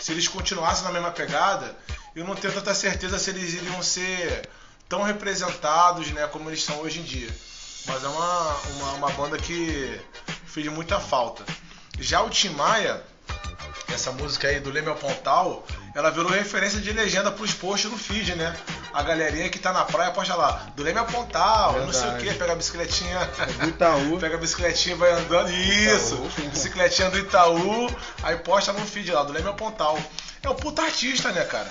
se 0.00 0.12
eles 0.12 0.28
continuassem 0.28 0.84
na 0.84 0.92
mesma 0.92 1.10
pegada, 1.10 1.76
eu 2.14 2.24
não 2.24 2.34
tenho 2.34 2.52
tanta 2.52 2.74
certeza 2.74 3.18
se 3.18 3.30
eles 3.30 3.54
iriam 3.54 3.82
ser 3.82 4.48
tão 4.88 5.02
representados 5.02 6.10
né, 6.12 6.26
como 6.28 6.48
eles 6.48 6.62
são 6.62 6.80
hoje 6.80 7.00
em 7.00 7.02
dia. 7.02 7.28
Mas 7.86 8.04
é 8.04 8.08
uma, 8.08 8.54
uma, 8.54 8.92
uma 8.92 9.10
banda 9.10 9.38
que 9.38 10.00
fez 10.46 10.66
muita 10.68 10.98
falta. 10.98 11.44
Já 11.98 12.22
o 12.22 12.30
Tim 12.30 12.50
Maia, 12.50 13.02
essa 13.92 14.12
música 14.12 14.48
aí 14.48 14.60
do 14.60 14.70
Leme 14.70 14.88
ao 14.88 14.96
Pontal, 14.96 15.66
ela 15.94 16.10
virou 16.10 16.30
referência 16.30 16.80
de 16.80 16.92
legenda 16.92 17.30
pros 17.30 17.52
posts 17.52 17.90
no 17.90 17.98
feed, 17.98 18.34
né? 18.34 18.56
A 18.92 19.02
galerinha 19.02 19.48
que 19.48 19.58
tá 19.58 19.72
na 19.72 19.84
praia 19.84 20.10
posta 20.10 20.34
lá, 20.34 20.66
do 20.74 20.82
Leme 20.82 20.98
ao 20.98 21.06
Pontal, 21.06 21.80
não 21.80 21.92
sei 21.92 22.08
o 22.08 22.16
que, 22.16 22.34
pega 22.34 22.52
a 22.52 22.56
bicicletinha. 22.56 23.18
Do 23.60 23.68
Itaú. 23.68 24.18
pega 24.20 24.36
a 24.36 24.38
bicicletinha 24.38 24.94
e 24.94 24.98
vai 24.98 25.12
andando. 25.12 25.50
Isso! 25.50 26.16
Bicicletinha 26.50 27.10
do 27.10 27.18
Itaú, 27.18 27.88
aí 28.22 28.36
posta 28.36 28.72
no 28.72 28.84
feed 28.86 29.10
lá, 29.12 29.22
do 29.22 29.32
Leme 29.32 29.48
ao 29.48 29.54
Pontal. 29.54 29.98
É 30.42 30.48
um 30.48 30.54
puta 30.54 30.82
artista, 30.82 31.30
né, 31.32 31.44
cara? 31.44 31.70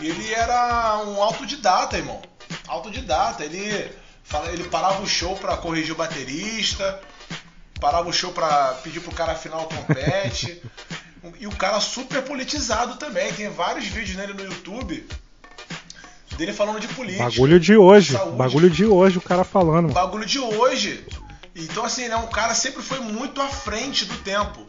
Ele 0.00 0.32
era 0.32 0.98
um 1.06 1.22
autodidata, 1.22 1.96
irmão. 1.96 2.20
Autodidata. 2.68 3.44
Ele, 3.44 3.90
fala, 4.22 4.50
ele 4.50 4.64
parava 4.64 5.02
o 5.02 5.08
show 5.08 5.36
pra 5.36 5.56
corrigir 5.56 5.92
o 5.92 5.96
baterista, 5.98 7.00
parava 7.80 8.08
o 8.08 8.12
show 8.12 8.32
pra 8.32 8.74
pedir 8.82 9.00
pro 9.00 9.12
cara 9.12 9.32
afinar 9.32 9.58
o 9.58 9.66
trompete. 9.66 10.62
e 11.38 11.46
o 11.46 11.54
cara 11.54 11.80
super 11.80 12.22
politizado 12.22 12.96
também. 12.96 13.32
Tem 13.32 13.48
vários 13.48 13.86
vídeos 13.86 14.16
nele 14.16 14.34
no 14.34 14.44
YouTube 14.44 15.06
dele 16.40 16.52
falando 16.52 16.80
de 16.80 16.88
política. 16.88 17.24
Bagulho 17.24 17.60
de 17.60 17.76
hoje. 17.76 18.12
saúde. 18.14 18.36
Bagulho 18.36 18.70
de 18.70 18.84
hoje, 18.86 19.18
o 19.18 19.20
cara 19.20 19.44
falando. 19.44 19.92
Bagulho 19.92 20.26
de 20.26 20.38
hoje. 20.38 21.04
Então, 21.54 21.84
assim, 21.84 22.04
ele 22.04 22.14
é 22.14 22.16
um 22.16 22.26
cara 22.28 22.54
sempre 22.54 22.82
foi 22.82 22.98
muito 23.00 23.40
à 23.40 23.48
frente 23.48 24.04
do 24.06 24.16
tempo. 24.18 24.66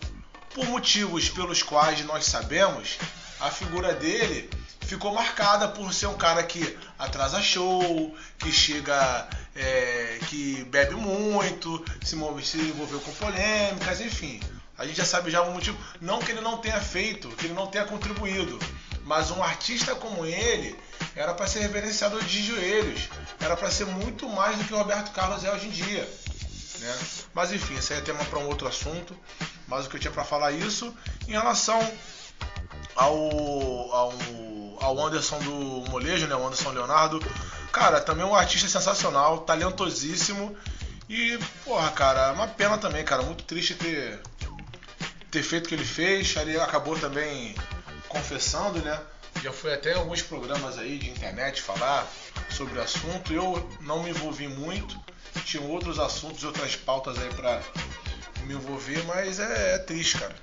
Por 0.54 0.66
motivos 0.68 1.30
pelos 1.30 1.64
quais 1.64 2.04
nós 2.06 2.26
sabemos, 2.26 2.98
a 3.40 3.50
figura 3.50 3.94
dele 3.94 4.50
ficou 4.82 5.14
marcada 5.14 5.70
por 5.70 5.94
ser 5.94 6.08
um 6.08 6.16
cara 6.16 6.44
que 6.44 6.78
atrasa 7.00 7.42
show, 7.42 8.14
que 8.38 8.52
chega, 8.52 9.30
é, 9.56 10.20
que 10.28 10.66
bebe 10.70 10.96
muito, 10.96 11.82
se, 12.04 12.18
move- 12.18 12.46
se 12.46 12.58
envolveu 12.58 13.00
com 13.00 13.12
polêmicas, 13.14 14.02
enfim. 14.02 14.42
A 14.82 14.88
gente 14.88 14.98
já 14.98 15.06
sabe 15.06 15.30
já 15.30 15.44
o 15.44 15.52
motivo. 15.52 15.78
Não 16.02 16.18
que 16.18 16.32
ele 16.32 16.42
não 16.42 16.58
tenha 16.58 16.82
feito, 16.82 17.30
que 17.30 17.46
ele 17.46 17.54
não 17.54 17.68
tenha 17.68 17.86
contribuído. 17.86 18.58
Mas 19.04 19.30
um 19.30 19.44
artista 19.44 19.94
como 19.94 20.26
ele 20.26 20.76
era 21.16 21.36
para 21.36 21.46
ser 21.46 21.60
reverenciado 21.60 22.20
de 22.24 22.44
joelhos. 22.44 23.08
Era 23.40 23.56
para 23.56 23.70
ser 23.70 23.86
muito 23.86 24.28
mais 24.28 24.58
do 24.58 24.64
que 24.64 24.74
o 24.74 24.78
Roberto 24.78 25.12
Carlos 25.12 25.44
é 25.44 25.52
hoje 25.52 25.68
em 25.68 25.70
dia. 25.70 26.10
Né? 26.80 26.98
Mas 27.32 27.54
enfim, 27.54 27.76
isso 27.76 27.94
aí 27.94 28.00
é 28.00 28.02
tema 28.02 28.26
para 28.26 28.40
um 28.40 28.48
outro 28.48 28.68
assunto. 28.68 29.16
Mas 29.68 29.86
o 29.86 29.90
que 29.90 29.98
eu 29.98 30.00
tinha 30.00 30.12
para 30.12 30.24
falar 30.24 30.52
é 30.52 30.56
isso. 30.56 30.92
Em 31.28 31.32
relação 31.34 31.80
ao, 32.96 33.16
ao, 33.94 34.14
ao 34.82 35.06
Anderson 35.06 35.38
do 35.42 35.92
Molejo, 35.92 36.26
né? 36.26 36.34
O 36.36 36.48
Anderson 36.48 36.72
Leonardo. 36.72 37.20
Cara, 37.72 38.02
também 38.02 38.26
um 38.26 38.34
artista 38.34 38.68
sensacional, 38.68 39.42
talentosíssimo. 39.42 40.58
E, 41.08 41.38
porra, 41.64 41.92
cara, 41.92 42.30
é 42.30 42.32
uma 42.32 42.48
pena 42.48 42.80
também, 42.80 43.06
cara. 43.06 43.22
Muito 43.22 43.44
triste 43.44 43.76
ter, 43.76 44.20
ter 45.32 45.42
feito 45.42 45.66
o 45.66 45.70
que 45.70 45.76
ele 45.76 45.86
fez. 45.86 46.36
Ele 46.36 46.60
acabou 46.60 47.00
também 47.00 47.56
confessando, 48.08 48.80
né? 48.80 49.00
Já 49.42 49.52
foi 49.52 49.74
até 49.74 49.94
alguns 49.94 50.22
programas 50.22 50.78
aí 50.78 51.00
de 51.00 51.10
internet 51.10 51.62
falar 51.62 52.08
sobre 52.50 52.78
o 52.78 52.82
assunto. 52.82 53.34
Eu 53.34 53.68
não 53.80 54.04
me 54.04 54.10
envolvi 54.10 54.48
muito. 54.48 55.00
Tinha 55.46 55.64
outros 55.64 55.98
assuntos 55.98 56.44
outras 56.44 56.76
pautas 56.76 57.18
aí 57.18 57.30
pra 57.30 57.62
me 58.44 58.54
envolver, 58.54 59.04
mas 59.06 59.40
é, 59.40 59.76
é 59.76 59.78
triste, 59.80 60.18
cara. 60.20 60.36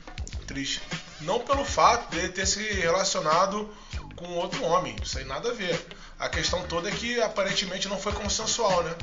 Triste. 0.46 0.80
Não 1.20 1.40
pelo 1.40 1.64
fato 1.64 2.14
dele 2.14 2.30
ter 2.30 2.46
se 2.46 2.62
relacionado 2.62 3.68
com 4.16 4.26
outro 4.30 4.64
homem. 4.64 4.96
Aí 5.16 5.24
nada 5.24 5.50
a 5.50 5.54
ver. 5.54 5.78
A 6.18 6.28
questão 6.28 6.62
toda 6.62 6.88
é 6.88 6.92
que 6.92 7.20
aparentemente 7.20 7.86
não 7.88 7.98
foi 7.98 8.12
consensual, 8.12 8.82
né? 8.82 8.94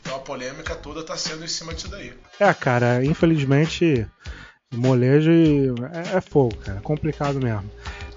Então 0.00 0.16
a 0.16 0.18
polêmica 0.18 0.74
toda 0.74 1.02
tá 1.02 1.16
sendo 1.16 1.44
em 1.44 1.48
cima 1.48 1.74
disso 1.74 1.88
daí. 1.88 2.14
É, 2.40 2.52
cara, 2.52 3.04
infelizmente, 3.04 4.06
molejo 4.76 5.30
é, 5.92 6.16
é 6.16 6.20
fogo, 6.20 6.54
cara. 6.56 6.78
É 6.78 6.80
complicado 6.80 7.40
mesmo. 7.40 7.70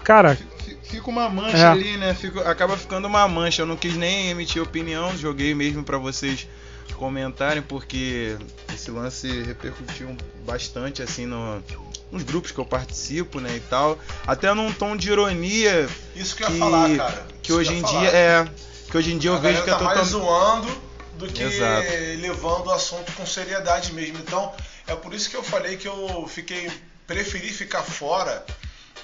Cara, 0.04 0.36
Fica 0.84 1.10
uma 1.10 1.28
mancha 1.28 1.58
É. 1.58 1.66
ali, 1.66 1.98
né? 1.98 2.14
Fica- 2.14 2.50
acaba 2.50 2.74
ficando 2.74 3.06
uma 3.06 3.28
mancha. 3.28 3.60
Eu 3.60 3.66
não 3.66 3.76
quis 3.76 3.94
nem 3.94 4.30
emitir 4.30 4.62
opinião, 4.62 5.14
joguei 5.14 5.54
mesmo 5.54 5.84
pra 5.84 5.98
vocês 5.98 6.48
comentarem, 6.96 7.60
porque 7.62 8.36
esse 8.74 8.90
lance 8.90 9.42
repercutiu 9.42 10.16
bastante 10.46 11.02
assim 11.02 11.26
no, 11.26 11.62
nos 12.10 12.22
grupos 12.22 12.50
que 12.52 12.58
eu 12.58 12.64
participo, 12.64 13.38
né, 13.38 13.56
e 13.56 13.60
tal, 13.60 13.98
até 14.26 14.52
num 14.54 14.72
tom 14.72 14.96
de 14.96 15.10
ironia. 15.10 15.86
Isso 16.16 16.34
que 16.34 16.42
eu 16.44 16.50
ia 16.50 16.58
falar, 16.58 16.96
cara. 16.96 17.26
Que 17.42 17.50
Isso 17.52 17.60
hoje 17.60 17.68
que 17.70 17.74
eu 17.74 17.78
em 17.78 17.82
ia 17.82 18.00
dia 18.00 18.10
falar. 18.10 18.18
é 18.22 18.48
que 18.90 18.96
hoje 18.96 19.12
em 19.12 19.18
dia 19.18 19.30
eu 19.30 19.34
a 19.34 19.38
vejo 19.38 19.62
que 19.62 19.68
é 19.68 19.72
galera 19.72 19.90
tá 19.90 19.94
mais 19.94 20.10
totalmente 20.10 20.64
zoando 20.66 20.88
do 21.18 21.26
que 21.26 21.42
Exato. 21.42 21.86
levando 22.20 22.66
o 22.68 22.70
assunto 22.70 23.12
com 23.12 23.26
seriedade 23.26 23.92
mesmo. 23.92 24.16
Então, 24.18 24.50
é 24.88 24.96
por 24.96 25.14
isso 25.14 25.30
que 25.30 25.36
eu 25.36 25.42
falei 25.42 25.76
que 25.76 25.86
eu 25.86 26.26
fiquei 26.28 26.70
preferi 27.06 27.48
ficar 27.48 27.82
fora 27.82 28.44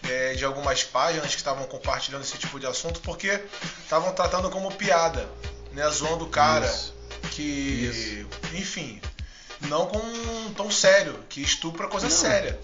é, 0.02 0.34
de 0.34 0.44
algumas 0.44 0.82
páginas 0.84 1.30
que 1.30 1.36
estavam 1.36 1.64
compartilhando 1.66 2.22
esse 2.22 2.36
tipo 2.36 2.58
de 2.60 2.66
assunto 2.66 3.00
porque 3.00 3.40
estavam 3.82 4.12
tratando 4.12 4.50
como 4.50 4.70
piada, 4.72 5.28
né, 5.72 5.88
zoando 5.90 6.24
o 6.24 6.28
cara 6.28 6.66
Isso. 6.66 6.94
que, 7.30 8.26
enfim, 8.52 9.00
não 9.62 9.86
com 9.86 9.98
um 9.98 10.52
tom 10.54 10.70
sério, 10.70 11.18
que 11.28 11.40
estupro 11.42 11.86
é 11.86 11.88
coisa 11.88 12.08
Não. 12.08 12.14
séria. 12.14 12.58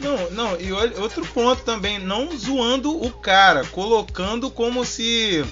Não, 0.00 0.30
não, 0.30 0.60
e 0.60 0.72
outro 0.72 1.24
ponto 1.26 1.62
também, 1.62 1.98
não 1.98 2.36
zoando 2.36 3.00
o 3.00 3.12
cara, 3.12 3.64
colocando 3.66 4.50
como 4.50 4.84
se. 4.84 5.44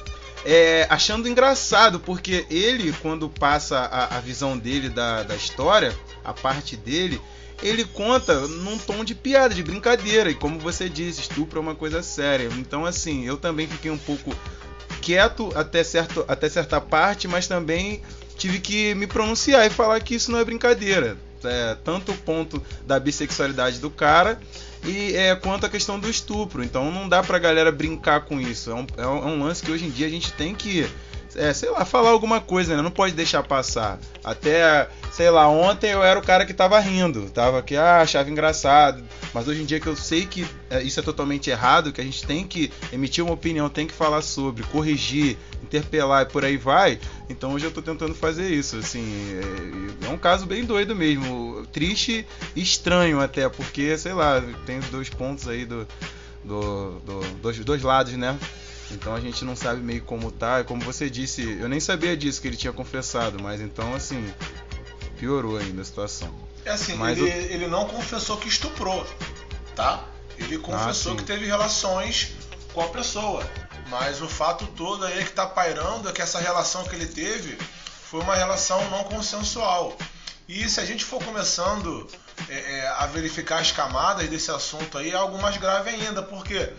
é, 0.45 0.87
achando 0.91 1.29
engraçado, 1.29 2.01
porque 2.01 2.45
ele, 2.51 2.93
quando 3.01 3.29
passa 3.29 3.79
a, 3.79 4.17
a 4.17 4.21
visão 4.21 4.59
dele 4.59 4.89
da, 4.89 5.23
da 5.23 5.37
história, 5.37 5.97
a 6.25 6.33
parte 6.33 6.77
dele, 6.77 7.21
ele 7.63 7.85
conta 7.85 8.47
num 8.49 8.77
tom 8.79 9.05
de 9.05 9.15
piada, 9.15 9.55
de 9.55 9.63
brincadeira, 9.63 10.31
e 10.31 10.35
como 10.35 10.59
você 10.59 10.89
disse, 10.89 11.21
estupro 11.21 11.59
é 11.59 11.63
uma 11.63 11.75
coisa 11.75 12.03
séria. 12.03 12.49
Então, 12.59 12.85
assim, 12.85 13.25
eu 13.25 13.37
também 13.37 13.67
fiquei 13.67 13.91
um 13.91 13.99
pouco 13.99 14.35
quieto 15.01 15.51
até, 15.55 15.83
certo, 15.85 16.25
até 16.29 16.49
certa 16.49 16.81
parte, 16.81 17.27
mas 17.29 17.47
também 17.47 18.01
tive 18.37 18.61
que 18.61 18.95
me 18.95 19.07
pronunciar 19.07 19.67
e 19.67 19.71
falar 19.71 20.01
que 20.01 20.15
isso 20.15 20.31
não 20.31 20.39
é 20.39 20.45
brincadeira. 20.45 21.17
É, 21.45 21.77
tanto 21.85 22.13
o 22.13 22.17
ponto 22.19 22.63
da 22.87 23.01
bissexualidade 23.01 23.81
do 23.81 23.91
cara 23.91 24.41
e 24.85 25.13
é, 25.17 25.35
quanto 25.35 25.67
a 25.67 25.69
questão 25.69 25.99
do 25.99 26.09
estupro. 26.09 26.63
Então 26.63 26.91
não 26.93 27.09
dá 27.09 27.21
pra 27.21 27.37
galera 27.37 27.73
brincar 27.73 28.21
com 28.27 28.41
isso. 28.41 28.71
É 28.71 28.75
um, 28.75 28.87
é 28.97 29.07
um- 29.07 29.41
é 29.41 29.45
lance 29.45 29.61
que 29.63 29.73
hoje 29.73 29.85
em 29.87 29.91
dia 29.91 30.07
a 30.07 30.11
gente 30.11 30.33
tem 30.35 30.55
que, 30.55 30.87
é, 31.37 31.53
sei 31.55 31.71
lá, 31.71 31.85
falar 31.85 32.11
alguma 32.11 32.41
coisa, 32.41 32.77
né? 32.77 32.83
Não 32.83 32.91
pode 32.91 33.15
deixar 33.15 33.43
passar. 33.43 33.99
Até, 34.23 34.89
sei 35.13 35.31
lá, 35.31 35.49
ontem 35.49 35.91
eu 35.91 36.03
era 36.03 36.19
o 36.19 36.23
cara 36.23 36.45
que 36.45 36.53
tava 36.55 36.79
rindo, 36.79 37.31
tava 37.31 37.63
que 37.63 37.77
ah, 37.77 38.01
achava 38.01 38.31
engraçado. 38.31 39.03
Mas 39.35 39.49
hoje 39.49 39.63
em 39.63 39.65
dia 39.65 39.81
que 39.81 39.87
eu 39.87 39.97
sei 39.97 40.27
que 40.27 40.47
é, 40.71 40.83
isso 40.83 41.01
é 41.01 41.03
totalmente 41.03 41.49
errado, 41.51 41.93
que 41.93 42.01
a 42.01 42.05
gente 42.05 42.27
tem 42.27 42.47
que 42.47 42.71
emitir 42.93 43.25
uma 43.25 43.33
opinião, 43.35 43.69
tem 43.69 43.87
que 43.87 43.95
falar 43.95 44.21
sobre, 44.23 44.63
corrigir, 44.65 45.37
interpelar 45.63 46.23
e 46.23 46.27
por 46.27 46.45
aí 46.45 46.57
vai. 46.57 46.99
Então 47.31 47.53
hoje 47.55 47.65
eu 47.65 47.71
tô 47.71 47.81
tentando 47.81 48.15
fazer 48.15 48.49
isso, 48.51 48.77
assim, 48.77 49.05
é, 50.03 50.07
é 50.07 50.09
um 50.11 50.19
caso 50.19 50.45
bem 50.45 50.65
doido 50.65 50.95
mesmo, 50.95 51.67
triste 51.73 52.27
e 52.55 52.61
estranho 52.63 53.21
até, 53.21 53.49
porque, 53.49 53.97
sei 53.97 54.13
lá, 54.13 54.43
tem 54.67 54.79
os 54.79 54.87
dois 54.87 55.09
pontos 55.09 55.49
aí 55.49 55.65
do, 55.65 55.87
do, 56.45 57.01
do- 57.01 57.35
dos 57.41 57.59
dois 57.61 57.83
lados, 57.83 58.13
né? 58.15 58.37
Então 58.93 59.15
a 59.15 59.21
gente 59.21 59.45
não 59.45 59.57
sabe 59.57 59.81
meio 59.81 60.03
como 60.03 60.31
tá, 60.31 60.63
como 60.65 60.83
você 60.83 61.09
disse, 61.09 61.59
eu 61.61 61.69
nem 61.69 61.81
sabia 61.81 62.17
disso 62.17 62.41
que 62.41 62.49
ele 62.49 62.57
tinha 62.57 62.73
confessado, 62.73 63.43
mas 63.43 63.61
então 63.61 63.95
assim, 63.95 64.33
piorou 65.19 65.57
ainda 65.57 65.83
a 65.83 65.85
situação. 65.85 66.33
É 66.65 66.71
assim, 66.71 66.95
Mas 66.95 67.19
ele, 67.19 67.29
ele 67.29 67.67
não 67.67 67.87
confessou 67.87 68.37
que 68.37 68.49
estuprou, 68.49 69.05
tá? 69.75 70.05
Ele 70.39 70.59
confessou 70.59 71.13
sim. 71.13 71.19
que 71.19 71.25
teve 71.25 71.47
relações 71.47 72.33
com 72.73 72.81
a 72.81 72.89
pessoa. 72.89 73.45
Mas 73.89 74.23
o 74.23 74.29
fato 74.29 74.67
todo 74.69 75.05
aí 75.05 75.25
que 75.25 75.33
tá 75.33 75.45
pairando 75.47 76.09
é 76.09 76.13
que 76.13 76.23
essa 76.23 76.39
relação 76.39 76.85
que 76.85 76.95
ele 76.95 77.07
teve 77.07 77.59
foi 78.05 78.21
uma 78.21 78.35
relação 78.35 78.91
não 78.91 79.05
consensual. 79.05 79.97
E 80.49 80.69
se 80.69 80.81
a 80.81 80.85
gente 80.85 81.05
for 81.05 81.23
começando 81.23 82.07
é, 82.49 82.79
é, 82.79 82.89
a 82.89 83.07
verificar 83.07 83.61
as 83.61 83.73
camadas 83.73 84.29
desse 84.29 84.51
assunto 84.51 84.99
aí, 84.99 85.11
é 85.11 85.15
algo 85.15 85.41
mais 85.41 85.57
grave 85.57 85.91
ainda, 85.91 86.23
porque 86.23 86.73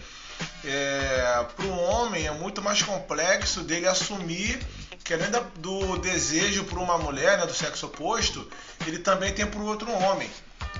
para 1.55 1.65
o 1.65 1.77
homem 1.77 2.27
é 2.27 2.31
muito 2.31 2.61
mais 2.61 2.81
complexo 2.81 3.61
dele 3.61 3.87
assumir 3.87 4.59
que 5.03 5.13
além 5.13 5.29
da- 5.29 5.43
do 5.57 5.97
desejo 5.97 6.63
por 6.63 6.77
uma 6.77 6.97
mulher, 6.97 7.37
né, 7.37 7.45
do 7.45 7.53
sexo 7.53 7.87
oposto, 7.87 8.47
ele 8.87 8.99
também 8.99 9.33
tem 9.33 9.45
por 9.45 9.61
outro 9.61 9.91
homem. 9.91 10.29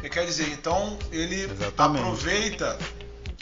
E 0.02 0.10
quer 0.10 0.26
dizer, 0.26 0.48
então 0.50 0.98
ele 1.12 1.42
Exatamente. 1.44 2.02
aproveita, 2.04 2.80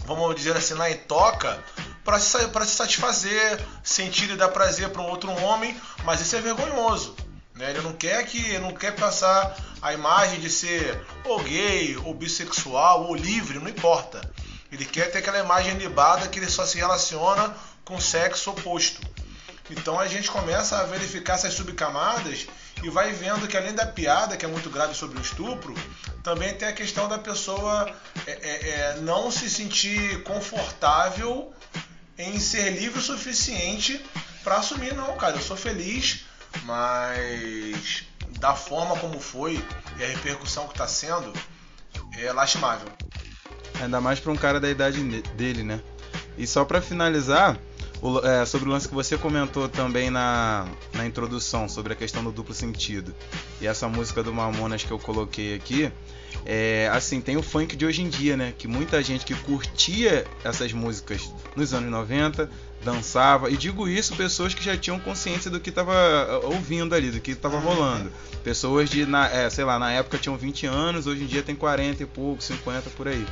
vamos 0.06 0.36
dizer 0.36 0.58
assim, 0.58 0.74
na 0.74 0.92
toca 1.08 1.60
para 2.04 2.18
se, 2.20 2.48
pra 2.48 2.66
se 2.66 2.76
satisfazer, 2.76 3.60
sentir 3.84 4.32
e 4.32 4.36
dar 4.36 4.50
prazer 4.50 4.90
para 4.90 5.02
um 5.04 5.10
outro 5.10 5.32
homem, 5.44 5.80
mas 6.04 6.20
isso 6.20 6.36
é 6.36 6.42
vergonhoso. 6.42 7.16
Né? 7.54 7.70
Ele 7.70 7.82
não 7.82 7.94
quer 7.94 8.26
que 8.26 8.40
ele 8.44 8.60
não 8.60 8.74
quer 8.74 8.96
passar 8.96 9.56
a 9.84 9.94
imagem 9.94 10.40
de 10.40 10.50
ser 10.50 11.00
ou 11.26 11.40
gay, 11.44 11.96
ou 11.98 12.14
bissexual, 12.14 13.06
ou 13.06 13.14
livre, 13.16 13.60
não 13.60 13.70
importa. 13.70 14.20
Ele 14.72 14.86
quer 14.86 15.12
ter 15.12 15.20
aquela 15.20 15.40
imagem 15.40 15.74
libada 15.74 16.28
que 16.28 16.40
ele 16.40 16.50
só 16.50 16.66
se 16.66 16.78
relaciona 16.78 17.54
com 17.84 17.96
o 17.96 18.02
sexo 18.02 18.52
oposto. 18.52 19.02
Então 19.70 20.00
a 20.00 20.08
gente 20.08 20.30
começa 20.30 20.78
a 20.78 20.84
verificar 20.84 21.36
essas 21.36 21.54
subcamadas 21.54 22.48
e 22.84 22.90
vai 22.90 23.12
vendo 23.12 23.48
que 23.48 23.56
além 23.56 23.74
da 23.74 23.86
piada, 23.86 24.36
que 24.36 24.46
é 24.46 24.48
muito 24.48 24.70
grave 24.70 24.94
sobre 24.96 25.18
o 25.18 25.22
estupro, 25.22 25.74
também 26.24 26.54
tem 26.54 26.68
a 26.68 26.74
questão 26.74 27.08
da 27.08 27.18
pessoa 27.18 27.94
é, 28.26 28.32
é, 28.32 28.70
é, 28.70 28.98
não 29.02 29.32
se 29.32 29.50
sentir 29.50 30.24
confortável 30.24 31.54
em 32.18 32.40
ser 32.40 32.72
livre 32.72 33.00
o 33.00 33.02
suficiente 33.02 34.04
para 34.44 34.58
assumir, 34.58 34.94
não, 34.94 35.16
cara, 35.18 35.38
eu 35.38 35.42
sou 35.42 35.56
feliz, 35.56 36.26
mas 36.64 38.04
da 38.40 38.56
forma 38.56 38.98
como 38.98 39.20
foi 39.20 39.64
e 39.98 40.04
a 40.04 40.08
repercussão 40.08 40.66
que 40.68 40.74
está 40.74 40.88
sendo, 40.88 41.32
é 42.18 42.32
lastimável. 42.34 42.88
Ainda 43.80 44.02
mais 44.02 44.20
pra 44.20 44.32
um 44.32 44.36
cara 44.36 44.60
da 44.60 44.70
idade 44.70 45.02
dele, 45.36 45.64
né? 45.64 45.80
E 46.38 46.46
só 46.48 46.64
pra 46.66 46.82
finalizar, 46.82 47.58
o- 48.02 48.20
é, 48.20 48.46
sobre 48.46 48.68
o 48.68 48.72
lance 48.72 48.88
que 48.88 48.94
você 48.96 49.18
comentou 49.18 49.68
também 49.70 50.10
na, 50.10 50.68
na 50.94 51.06
introdução, 51.06 51.68
sobre 51.70 51.94
a 51.94 51.96
questão 51.96 52.24
do 52.24 52.32
duplo 52.32 52.54
sentido. 52.54 53.14
E 53.60 53.68
essa 53.68 53.88
música 53.88 54.22
do 54.24 54.34
Mamonas 54.34 54.84
que 54.84 54.92
eu 54.92 55.00
coloquei 55.00 55.56
aqui, 55.56 55.92
é, 56.46 56.90
assim, 56.94 57.22
tem 57.22 57.38
o 57.38 57.44
funk 57.44 57.76
de 57.76 57.86
hoje 57.86 58.02
em 58.02 58.10
dia, 58.10 58.36
né? 58.38 58.54
Que 58.58 58.68
muita 58.68 59.02
gente 59.04 59.26
que 59.26 59.36
curtia 59.36 60.26
essas 60.44 60.72
músicas 60.74 61.32
nos 61.56 61.74
anos 61.74 61.90
90 61.92 62.50
dançava, 62.84 63.52
e 63.52 63.56
digo 63.58 63.88
isso, 63.88 64.16
pessoas 64.16 64.56
que 64.56 64.64
já 64.64 64.76
tinham 64.76 65.00
consciência 65.00 65.52
do 65.52 65.60
que 65.60 65.72
tava 65.72 65.94
ah, 65.94 66.40
ouvindo 66.48 66.96
ali, 66.96 67.12
do 67.12 67.20
que 67.20 67.36
tava 67.36 67.60
rolando. 67.60 68.12
Pessoas 68.44 68.90
de, 68.90 69.06
na, 69.06 69.30
é, 69.30 69.48
sei 69.52 69.64
lá, 69.64 69.78
na 69.78 69.92
época 69.92 70.18
tinham 70.18 70.36
20 70.36 70.66
anos, 70.66 71.06
hoje 71.06 71.24
em 71.24 71.28
dia 71.28 71.44
tem 71.44 71.56
40 71.56 72.02
e 72.02 72.06
pouco, 72.08 72.42
50 72.42 72.90
por 72.92 73.08
aí. 73.08 73.24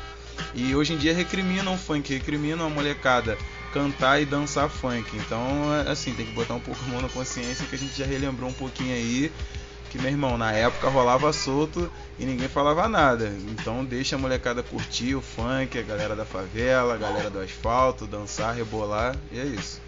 E 0.53 0.75
hoje 0.75 0.93
em 0.93 0.97
dia 0.97 1.13
recriminam 1.13 1.73
o 1.73 1.77
funk, 1.77 2.13
recriminam 2.13 2.65
a 2.65 2.69
molecada 2.69 3.37
cantar 3.73 4.21
e 4.21 4.25
dançar 4.25 4.69
funk. 4.69 5.15
Então, 5.15 5.73
é, 5.75 5.91
assim, 5.91 6.13
tem 6.13 6.25
que 6.25 6.33
botar 6.33 6.55
um 6.55 6.59
pouco 6.59 6.79
a 6.85 6.87
mão 6.89 7.01
na 7.01 7.09
consciência 7.09 7.65
que 7.65 7.75
a 7.75 7.77
gente 7.77 7.97
já 7.97 8.05
relembrou 8.05 8.49
um 8.49 8.53
pouquinho 8.53 8.93
aí. 8.93 9.31
Que, 9.89 9.97
meu 9.97 10.11
irmão, 10.11 10.37
na 10.37 10.51
época 10.51 10.87
rolava 10.87 11.33
solto 11.33 11.91
e 12.19 12.25
ninguém 12.25 12.47
falava 12.47 12.87
nada. 12.87 13.33
Então, 13.49 13.83
deixa 13.83 14.15
a 14.15 14.19
molecada 14.19 14.61
curtir 14.61 15.15
o 15.15 15.21
funk, 15.21 15.79
a 15.79 15.81
galera 15.81 16.15
da 16.15 16.25
favela, 16.25 16.93
a 16.93 16.97
galera 16.97 17.29
do 17.29 17.39
asfalto, 17.39 18.05
dançar, 18.05 18.53
rebolar, 18.53 19.15
e 19.31 19.39
é 19.39 19.45
isso. 19.45 19.81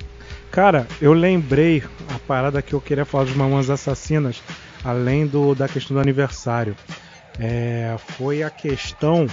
Cara, 0.49 0.87
eu 0.99 1.13
lembrei 1.13 1.83
a 2.13 2.19
parada 2.19 2.61
que 2.61 2.73
eu 2.73 2.81
queria 2.81 3.05
falar 3.05 3.25
dos 3.25 3.35
Mamonas 3.35 3.69
Assassinas, 3.69 4.41
além 4.83 5.27
do, 5.27 5.53
da 5.53 5.67
questão 5.67 5.95
do 5.95 6.01
aniversário. 6.01 6.75
É, 7.39 7.95
foi 8.17 8.43
a 8.43 8.49
questão 8.49 9.27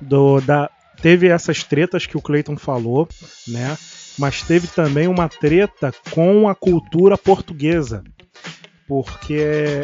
do 0.00 0.40
da 0.40 0.70
teve 1.02 1.28
essas 1.28 1.64
tretas 1.64 2.06
que 2.06 2.16
o 2.16 2.20
Clayton 2.22 2.56
falou, 2.56 3.08
né? 3.48 3.76
Mas 4.18 4.42
teve 4.42 4.66
também 4.66 5.08
uma 5.08 5.28
treta 5.28 5.92
com 6.10 6.48
a 6.48 6.54
cultura 6.54 7.16
portuguesa, 7.16 8.02
porque 8.86 9.40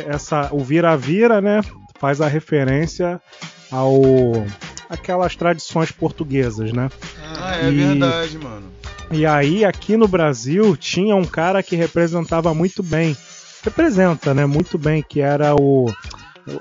essa 0.07 0.48
o 0.52 0.62
vira-vira, 0.62 1.40
né? 1.40 1.61
Faz 1.98 2.20
a 2.20 2.29
referência 2.29 3.20
ao 3.70 4.02
aquelas 4.90 5.35
tradições 5.37 5.90
portuguesas, 5.90 6.72
né? 6.72 6.88
Ah, 7.38 7.57
é 7.57 7.70
E- 7.70 7.74
verdade, 7.99 8.38
mano. 8.38 8.66
e 9.11 9.24
aí, 9.24 9.64
aqui 9.64 9.97
no 9.97 10.07
Brasil, 10.07 10.76
tinha 10.76 11.16
um 11.16 11.24
cara 11.24 11.62
que 11.62 11.74
representava 11.76 12.53
muito 12.53 12.82
bem. 12.82 13.16
Representa, 13.64 14.32
né? 14.34 14.45
Muito 14.47 14.76
bem, 14.78 15.03
que 15.03 15.20
era 15.20 15.55
o. 15.55 15.86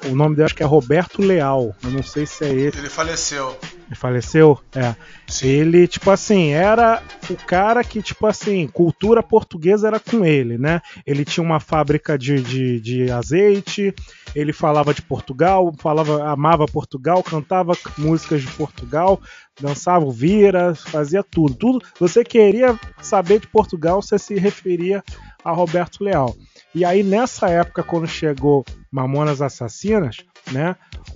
O 0.10 0.16
nome 0.16 0.36
dele 0.36 0.46
acho 0.46 0.56
que 0.56 0.64
é 0.64 0.66
Roberto 0.66 1.22
Leal. 1.22 1.76
Eu 1.84 1.92
não 1.92 2.02
sei 2.02 2.26
se 2.26 2.44
é 2.44 2.54
esse. 2.54 2.78
Ele 2.80 2.90
faleceu. 2.90 3.56
Ele 3.86 3.96
faleceu? 3.96 4.60
É. 4.74 4.96
Ele, 5.44 5.88
tipo 5.88 6.10
assim, 6.10 6.50
era 6.50 7.04
o 7.30 7.36
cara 7.36 7.84
que, 7.84 8.02
tipo 8.02 8.26
assim, 8.26 8.68
cultura 8.68 9.22
portuguesa 9.22 9.88
era 9.88 10.00
com 10.00 10.26
ele, 10.26 10.58
né? 10.58 10.82
Ele 11.06 11.24
tinha 11.24 11.44
uma 11.44 11.60
fábrica 11.60 12.18
de, 12.18 12.42
de, 12.42 12.80
de 12.80 13.12
azeite, 13.12 13.94
ele 14.36 14.52
falava 14.52 14.94
de 14.94 15.04
Portugal, 15.04 15.72
falava, 15.78 16.28
amava 16.30 16.66
Portugal, 16.66 17.22
cantava 17.22 17.74
músicas 17.98 18.42
de 18.42 18.48
Portugal, 18.48 19.22
dançava 19.62 20.04
o 20.04 20.12
vira, 20.12 20.74
fazia 20.74 21.24
tudo. 21.24 21.54
Tudo. 21.56 21.86
Você 22.00 22.24
queria 22.24 22.80
saber 23.02 23.40
de 23.40 23.48
Portugal, 23.48 24.02
você 24.02 24.18
se 24.18 24.36
referia 24.36 25.04
a 25.44 25.52
Roberto 25.52 26.04
Leal. 26.04 26.36
E 26.76 26.84
aí, 26.84 27.02
nessa 27.02 27.48
época, 27.50 27.82
quando 27.82 28.06
chegou 28.06 28.64
Mamonas 28.92 29.42
Assassinas, 29.42 30.18
né? 30.52 30.76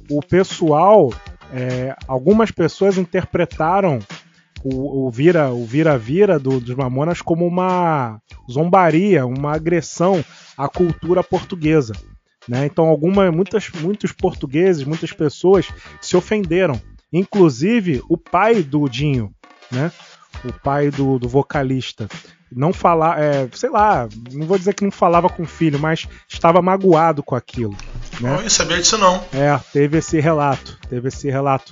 O 0.09 0.21
pessoal 0.21 1.13
é, 1.53 1.95
algumas 2.07 2.49
pessoas 2.51 2.97
interpretaram 2.97 3.99
o, 4.63 5.09
vira 5.11 5.49
o 5.51 5.65
vira-vira 5.65 6.37
do- 6.39 6.59
dos 6.59 6.75
Mamonas 6.75 7.21
como 7.21 7.45
uma 7.45 8.19
zombaria, 8.49 9.25
uma 9.25 9.53
agressão 9.53 10.23
à 10.57 10.67
cultura 10.67 11.23
portuguesa. 11.23 11.93
Né? 12.47 12.65
Então, 12.65 12.85
algumas, 12.85 13.33
muitas, 13.33 13.69
muitos 13.81 14.11
portugueses, 14.11 14.83
muitas 14.83 15.11
pessoas 15.13 15.67
se 16.01 16.17
ofenderam. 16.17 16.81
Inclusive 17.11 18.01
o 18.09 18.17
pai 18.17 18.61
do 18.63 18.87
Dinho, 18.89 19.31
né? 19.71 19.91
o 20.43 20.51
pai 20.53 20.89
do, 20.89 21.19
do 21.19 21.27
vocalista. 21.27 22.07
Não 22.51 22.73
falar, 22.73 23.21
é, 23.21 23.47
sei 23.53 23.69
lá, 23.69 24.07
não 24.31 24.47
vou 24.47 24.57
dizer 24.57 24.73
que 24.73 24.83
não 24.83 24.91
falava 24.91 25.29
com 25.29 25.43
o 25.43 25.47
filho, 25.47 25.77
mas 25.79 26.07
estava 26.27 26.61
magoado 26.61 27.21
com 27.21 27.35
aquilo. 27.35 27.75
Né? 28.19 28.31
Não 28.31 28.41
ia 28.41 28.49
saber 28.49 28.79
disso 28.79 28.97
não. 28.97 29.23
É, 29.33 29.57
teve 29.71 29.99
esse 29.99 30.19
relato, 30.19 30.77
teve 30.89 31.09
esse 31.09 31.29
relato. 31.29 31.71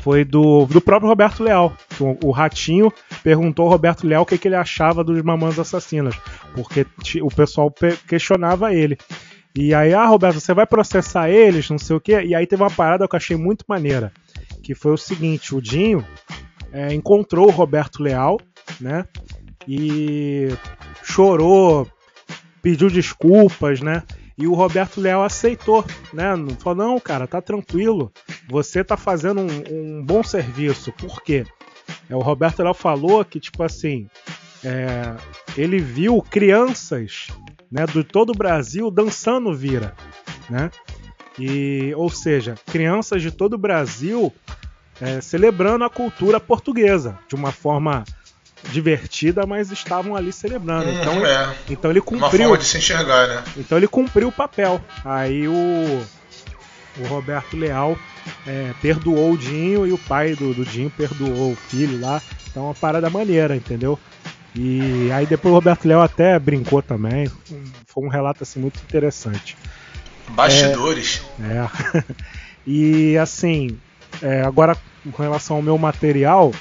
Foi 0.00 0.24
do, 0.24 0.66
do 0.66 0.80
próprio 0.80 1.08
Roberto 1.08 1.42
Leal. 1.42 1.72
O, 1.98 2.28
o 2.28 2.30
Ratinho 2.30 2.92
perguntou 3.22 3.64
ao 3.64 3.70
Roberto 3.70 4.06
Leal 4.06 4.22
o 4.22 4.26
que, 4.26 4.38
que 4.38 4.46
ele 4.46 4.54
achava 4.54 5.02
dos 5.02 5.20
Mamãs 5.22 5.58
Assassinas, 5.58 6.14
porque 6.54 6.86
o 7.22 7.28
pessoal 7.28 7.70
pe- 7.70 7.98
questionava 8.06 8.72
ele. 8.72 8.96
E 9.56 9.74
aí, 9.74 9.92
ah, 9.92 10.06
Roberto, 10.06 10.38
você 10.38 10.54
vai 10.54 10.66
processar 10.66 11.28
eles, 11.28 11.68
não 11.68 11.78
sei 11.78 11.96
o 11.96 12.00
quê. 12.00 12.22
E 12.22 12.34
aí 12.34 12.46
teve 12.46 12.62
uma 12.62 12.70
parada 12.70 13.08
que 13.08 13.14
eu 13.14 13.16
achei 13.16 13.36
muito 13.36 13.64
maneira, 13.66 14.12
que 14.62 14.74
foi 14.74 14.92
o 14.92 14.96
seguinte: 14.96 15.54
o 15.54 15.60
Dinho 15.60 16.04
é, 16.72 16.94
encontrou 16.94 17.48
o 17.48 17.50
Roberto 17.50 18.00
Leal, 18.02 18.38
né? 18.80 19.04
E 19.66 20.48
chorou, 21.02 21.86
pediu 22.62 22.88
desculpas, 22.88 23.80
né? 23.80 24.02
E 24.36 24.46
o 24.46 24.54
Roberto 24.54 25.00
Leal 25.00 25.24
aceitou, 25.24 25.84
né? 26.12 26.36
Não 26.36 26.54
Falou, 26.56 26.86
não, 26.86 27.00
cara, 27.00 27.26
tá 27.26 27.42
tranquilo. 27.42 28.12
Você 28.48 28.84
tá 28.84 28.96
fazendo 28.96 29.40
um, 29.40 29.98
um 29.98 30.04
bom 30.04 30.22
serviço. 30.22 30.92
Por 30.92 31.22
quê? 31.22 31.44
É, 32.08 32.14
o 32.14 32.20
Roberto 32.20 32.62
Leal 32.62 32.74
falou 32.74 33.24
que, 33.24 33.40
tipo 33.40 33.62
assim, 33.62 34.08
é, 34.64 35.16
ele 35.56 35.78
viu 35.78 36.22
crianças 36.22 37.28
né, 37.70 37.84
de 37.86 38.04
todo 38.04 38.30
o 38.30 38.36
Brasil 38.36 38.90
dançando 38.90 39.54
vira, 39.54 39.94
né? 40.48 40.70
E, 41.38 41.92
ou 41.96 42.10
seja, 42.10 42.54
crianças 42.66 43.22
de 43.22 43.30
todo 43.30 43.54
o 43.54 43.58
Brasil 43.58 44.32
é, 45.00 45.20
celebrando 45.20 45.84
a 45.84 45.90
cultura 45.90 46.40
portuguesa 46.40 47.18
de 47.28 47.34
uma 47.34 47.52
forma 47.52 48.04
divertida, 48.70 49.46
mas 49.46 49.70
estavam 49.70 50.14
ali 50.16 50.32
celebrando. 50.32 50.88
Hum, 50.90 50.98
Então, 51.00 51.26
é. 51.26 51.54
então 51.70 51.90
ele 51.90 52.00
Uma 52.00 52.06
cumpriu. 52.06 52.42
forma 52.48 52.58
de 52.58 52.64
se 52.64 52.78
enxergar, 52.78 53.26
né? 53.28 53.44
Então 53.56 53.78
ele 53.78 53.88
cumpriu 53.88 54.28
o 54.28 54.32
papel. 54.32 54.80
Aí 55.04 55.46
o, 55.48 56.02
o 57.00 57.06
Roberto 57.06 57.56
Leal 57.56 57.96
é, 58.46 58.72
perdoou 58.82 59.32
o 59.32 59.38
Dinho 59.38 59.86
e 59.86 59.92
o 59.92 59.98
pai 59.98 60.34
do, 60.34 60.52
do 60.52 60.64
Dinho 60.64 60.90
perdoou 60.90 61.52
o 61.52 61.56
filho 61.56 62.00
lá. 62.00 62.20
Então 62.50 62.64
uma 62.64 62.74
parada 62.74 63.08
maneira, 63.08 63.54
entendeu? 63.56 63.98
E 64.54 65.10
aí 65.12 65.24
depois 65.26 65.52
o 65.52 65.54
Roberto 65.54 65.84
Leal 65.86 66.02
até 66.02 66.38
brincou 66.38 66.82
também. 66.82 67.30
Foi 67.86 68.04
um 68.04 68.08
relato 68.08 68.42
assim 68.42 68.58
muito 68.60 68.80
interessante. 68.80 69.56
Bastidores. 70.28 71.22
É. 71.40 72.04
e 72.66 73.16
assim, 73.16 73.78
é, 74.22 74.42
agora 74.42 74.76
com 75.12 75.22
relação 75.22 75.56
ao 75.56 75.62
meu 75.62 75.78
material, 75.78 76.52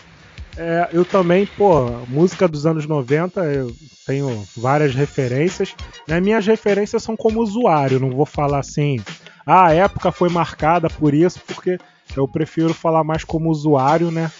é, 0.58 0.90
eu 0.92 1.06
também, 1.06 1.46
pô, 1.46 1.86
música 2.08 2.48
dos 2.48 2.66
anos 2.66 2.86
90, 2.86 3.42
eu 3.46 3.76
tenho 4.06 4.48
várias 4.56 4.96
referências. 4.96 5.76
Né? 6.08 6.20
Minhas 6.20 6.46
referências 6.46 7.04
são 7.04 7.16
como 7.16 7.42
usuário, 7.42 8.00
não 8.00 8.10
vou 8.10 8.26
falar 8.26 8.60
assim, 8.60 9.00
ah, 9.46 9.68
a 9.68 9.74
época 9.74 10.12
foi 10.12 10.30
marcada 10.30 10.90
por 10.90 11.14
isso, 11.14 11.40
porque 11.46 11.78
eu 12.16 12.28
prefiro 12.28 12.74
falar 12.74 13.04
mais 13.04 13.24
como 13.24 13.50
usuário, 13.50 14.10
né? 14.12 14.32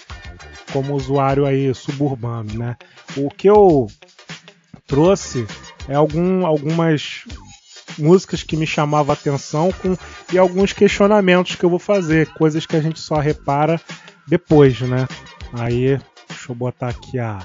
Como 0.74 0.96
usuário 0.96 1.46
aí 1.46 1.74
suburbano, 1.74 2.54
né? 2.54 2.76
O 3.16 3.30
que 3.30 3.48
eu 3.48 3.88
trouxe 4.86 5.46
é 5.88 5.96
algum, 5.96 6.46
algumas 6.46 7.24
músicas 7.98 8.44
que 8.44 8.58
me 8.58 8.68
chamavam 8.68 9.12
a 9.12 9.14
atenção 9.14 9.72
com, 9.72 9.96
e 10.32 10.38
alguns 10.38 10.74
questionamentos 10.74 11.56
que 11.56 11.64
eu 11.64 11.70
vou 11.70 11.80
fazer, 11.80 12.28
coisas 12.34 12.66
que 12.66 12.76
a 12.76 12.82
gente 12.82 13.00
só 13.00 13.16
repara 13.16 13.80
depois, 14.28 14.82
né? 14.82 15.08
Aí, 15.54 16.00
deixa 16.28 16.52
eu 16.52 16.56
botar 16.56 16.90
aqui 16.90 17.20
a, 17.20 17.40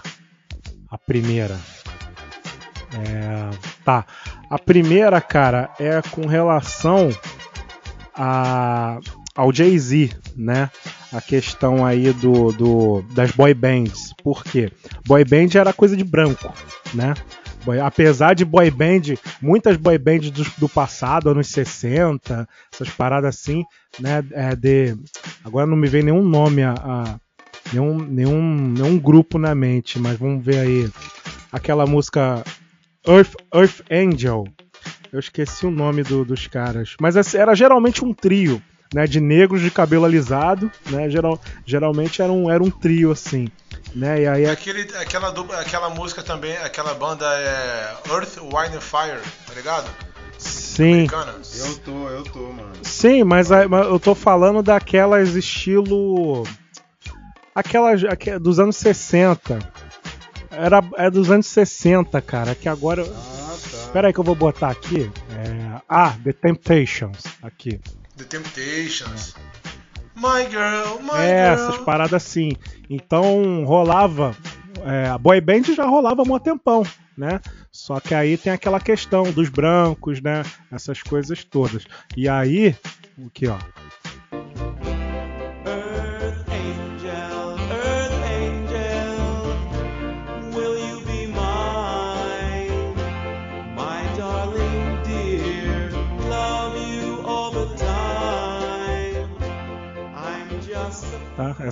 a 0.91 0.99
primeira. 0.99 1.59
É, 2.95 3.51
tá. 3.85 4.05
A 4.51 4.59
primeira, 4.59 5.21
cara, 5.21 5.71
é 5.81 6.03
com 6.11 6.27
relação 6.27 7.09
a, 8.15 8.99
ao 9.35 9.53
Jay-Z, 9.53 10.11
né? 10.37 10.71
A 11.13 11.21
questão 11.21 11.85
aí 11.85 12.13
do, 12.13 12.53
do, 12.53 13.03
das 13.15 13.31
boy 13.33 13.55
bands. 13.55 14.13
Por 14.23 14.43
quê? 14.45 14.71
Boy 15.07 15.25
band 15.25 15.49
era 15.59 15.73
coisa 15.73 15.97
de 15.97 16.05
branco, 16.05 16.53
né? 16.95 17.15
Boy- 17.65 17.81
apesar 17.81 18.35
de 18.35 18.45
boy 18.45 18.71
band, 18.71 19.15
muitas 19.41 19.77
boy 19.77 19.97
bands 19.99 20.31
do, 20.31 20.45
do 20.59 20.69
passado, 20.69 21.31
anos 21.31 21.49
60, 21.49 22.49
essas 22.73 22.89
paradas 22.91 23.35
assim, 23.37 23.65
né? 23.99 24.23
É 24.33 24.55
de, 24.57 24.97
agora 25.45 25.67
não 25.67 25.77
me 25.77 25.87
vem 25.89 26.03
nenhum 26.03 26.23
nome, 26.23 26.63
a, 26.63 26.73
a- 26.73 27.17
nenhum, 27.73 27.99
nenhum, 27.99 28.69
nenhum 28.73 28.99
grupo 28.99 29.39
na 29.39 29.55
mente, 29.55 29.99
mas 29.99 30.19
vamos 30.19 30.45
ver 30.45 30.59
aí. 30.59 30.91
Aquela 31.51 31.87
música 31.87 32.43
Earth, 33.07 33.35
Earth 33.55 33.81
Angel. 33.91 34.45
Eu 35.13 35.21
esqueci 35.21 35.67
o 35.67 35.71
nome 35.71 36.03
do- 36.03 36.25
dos 36.25 36.47
caras. 36.47 36.95
Mas 37.01 37.17
esse 37.17 37.37
era 37.37 37.55
geralmente 37.55 38.03
um 38.03 38.15
trio, 38.15 38.63
né? 38.95 39.07
De 39.07 39.21
negros 39.21 39.61
de 39.61 39.71
cabelo 39.71 40.07
alisado, 40.07 40.71
né? 40.91 41.11
Geral, 41.11 41.39
geralmente 41.67 42.23
era 42.23 42.33
um, 42.33 42.51
era 42.51 42.63
um 42.63 42.71
trio 42.71 43.11
assim. 43.13 43.49
Né? 43.95 44.23
E 44.23 44.27
aí 44.27 44.47
Aquele, 44.49 44.83
aquela, 44.97 45.31
dupla- 45.31 45.61
aquela 45.61 45.91
música 45.91 46.23
também, 46.23 46.57
aquela 46.59 46.95
banda 46.95 47.27
é 47.27 47.95
Earth, 48.11 48.39
Wine 48.39 48.77
and 48.77 48.81
Fire, 48.81 49.21
tá 49.47 49.53
ligado? 49.55 49.91
Sim. 50.39 50.93
Americana. 50.93 51.35
Eu 51.59 51.77
tô, 51.81 52.09
eu 52.09 52.23
tô, 52.25 52.39
mano. 52.53 52.73
Sim, 52.83 53.23
mas, 53.23 53.53
a- 53.53 53.69
mas 53.69 53.87
eu 53.87 54.01
tô 54.01 54.15
falando 54.15 54.63
daquelas 54.63 55.35
estilo. 55.35 56.45
Aquelas 57.55 58.03
aque- 58.05 58.39
dos 58.39 58.59
anos 58.59 58.77
60. 58.77 59.59
Era 60.51 60.83
é 60.97 61.11
dos 61.11 61.31
anos 61.31 61.47
60, 61.47 62.21
cara. 62.21 62.55
Que 62.55 62.69
agora. 62.69 63.03
Espera 63.03 64.09
aí 64.09 64.13
que 64.15 64.21
eu 64.21 64.25
vou 64.25 64.35
botar 64.35 64.71
aqui. 64.71 65.11
É, 65.31 65.81
Ah, 65.89 66.15
The 66.25 66.33
Temptations. 66.33 67.25
Aqui. 67.43 67.81
The 68.17 68.25
Temptations. 68.25 69.35
My 70.15 70.45
girl, 70.51 71.01
my 71.03 71.19
É, 71.21 71.55
girl. 71.55 71.69
essas 71.69 71.79
paradas 71.85 72.15
assim. 72.15 72.53
Então 72.89 73.65
rolava. 73.65 74.35
É, 74.85 75.09
a 75.09 75.19
boy 75.19 75.41
band 75.41 75.63
já 75.75 75.85
rolava 75.85 76.23
há 76.23 76.25
mó 76.25 76.39
tempão, 76.39 76.83
né? 77.17 77.41
Só 77.71 78.01
que 78.01 78.15
aí 78.15 78.37
tem 78.37 78.53
aquela 78.53 78.81
questão 78.81 79.25
dos 79.31 79.49
brancos, 79.49 80.21
né? 80.21 80.43
Essas 80.71 81.03
coisas 81.03 81.45
todas. 81.45 81.87
E 82.17 82.29
aí, 82.29 82.75
o 83.19 83.31
que, 83.31 83.47
ó? 83.49 83.59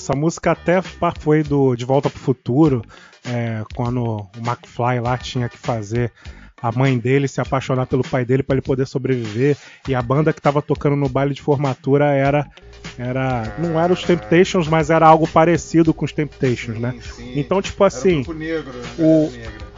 Essa 0.01 0.15
música 0.17 0.53
até 0.53 0.81
foi 1.19 1.43
do 1.43 1.77
De 1.77 1.85
Volta 1.85 2.09
pro 2.09 2.19
Futuro, 2.19 2.83
é, 3.23 3.63
quando 3.75 4.03
o 4.03 4.31
McFly 4.39 4.99
lá 4.99 5.19
tinha 5.19 5.47
que 5.47 5.59
fazer 5.59 6.11
a 6.63 6.73
mãe 6.73 6.99
dele 6.99 7.29
se 7.29 7.39
apaixonar 7.39 7.87
pelo 7.87 8.03
pai 8.03 8.25
dele 8.25 8.43
para 8.43 8.57
ele 8.57 8.63
poder 8.63 8.87
sobreviver. 8.87 9.59
E 9.87 9.95
a 9.95 10.01
banda 10.01 10.33
que 10.33 10.41
tava 10.41 10.63
tocando 10.63 10.97
no 10.97 11.09
baile 11.09 11.35
de 11.35 11.43
formatura 11.43 12.07
era 12.07 12.47
era 12.99 13.55
não 13.59 13.79
era 13.79 13.93
os 13.93 14.03
Temptations, 14.03 14.69
mas 14.69 14.89
era 14.89 15.07
algo 15.07 15.29
parecido 15.29 15.93
com 15.93 16.07
os 16.07 16.13
Temptations, 16.13 16.79
né? 16.79 16.99
Então 17.37 17.61
tipo 17.61 17.85
assim, 17.85 18.23
Grupo 18.23 18.33
negro, 18.33 18.73
o 18.99 19.31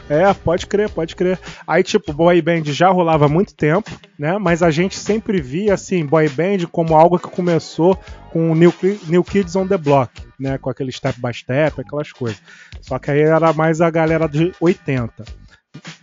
é, 0.09 0.33
pode 0.33 0.67
crer, 0.67 0.89
pode 0.89 1.15
crer. 1.15 1.39
Aí, 1.65 1.83
tipo, 1.83 2.11
boy 2.13 2.41
band 2.41 2.63
já 2.65 2.89
rolava 2.89 3.25
há 3.25 3.29
muito 3.29 3.55
tempo, 3.55 3.89
né? 4.17 4.37
Mas 4.37 4.61
a 4.61 4.69
gente 4.69 4.97
sempre 4.97 5.41
via, 5.41 5.73
assim, 5.73 6.05
boy 6.05 6.27
band 6.29 6.67
como 6.71 6.95
algo 6.95 7.17
que 7.17 7.29
começou 7.29 7.97
com 8.31 8.51
o 8.51 8.55
New, 8.55 8.73
New 9.07 9.23
Kids 9.23 9.55
on 9.55 9.67
the 9.67 9.77
Block, 9.77 10.11
né? 10.39 10.57
Com 10.57 10.69
aquele 10.69 10.91
step 10.91 11.19
by 11.21 11.33
step, 11.33 11.79
aquelas 11.79 12.11
coisas. 12.11 12.41
Só 12.81 12.99
que 12.99 13.11
aí 13.11 13.21
era 13.21 13.53
mais 13.53 13.81
a 13.81 13.89
galera 13.89 14.27
de 14.27 14.53
80. 14.59 15.23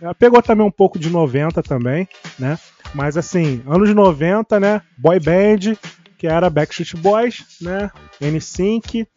Ela 0.01 0.15
Pegou 0.15 0.41
também 0.41 0.65
um 0.65 0.71
pouco 0.71 0.99
de 0.99 1.09
90 1.09 1.61
também, 1.61 2.07
né? 2.37 2.57
Mas 2.93 3.17
assim, 3.17 3.63
anos 3.67 3.93
90, 3.93 4.59
né? 4.59 4.81
Boy 4.97 5.19
band, 5.19 5.77
que 6.17 6.27
era 6.27 6.49
Backstreet 6.49 6.95
Boys, 6.97 7.45
né? 7.61 7.89
NSYNC, 8.19 9.07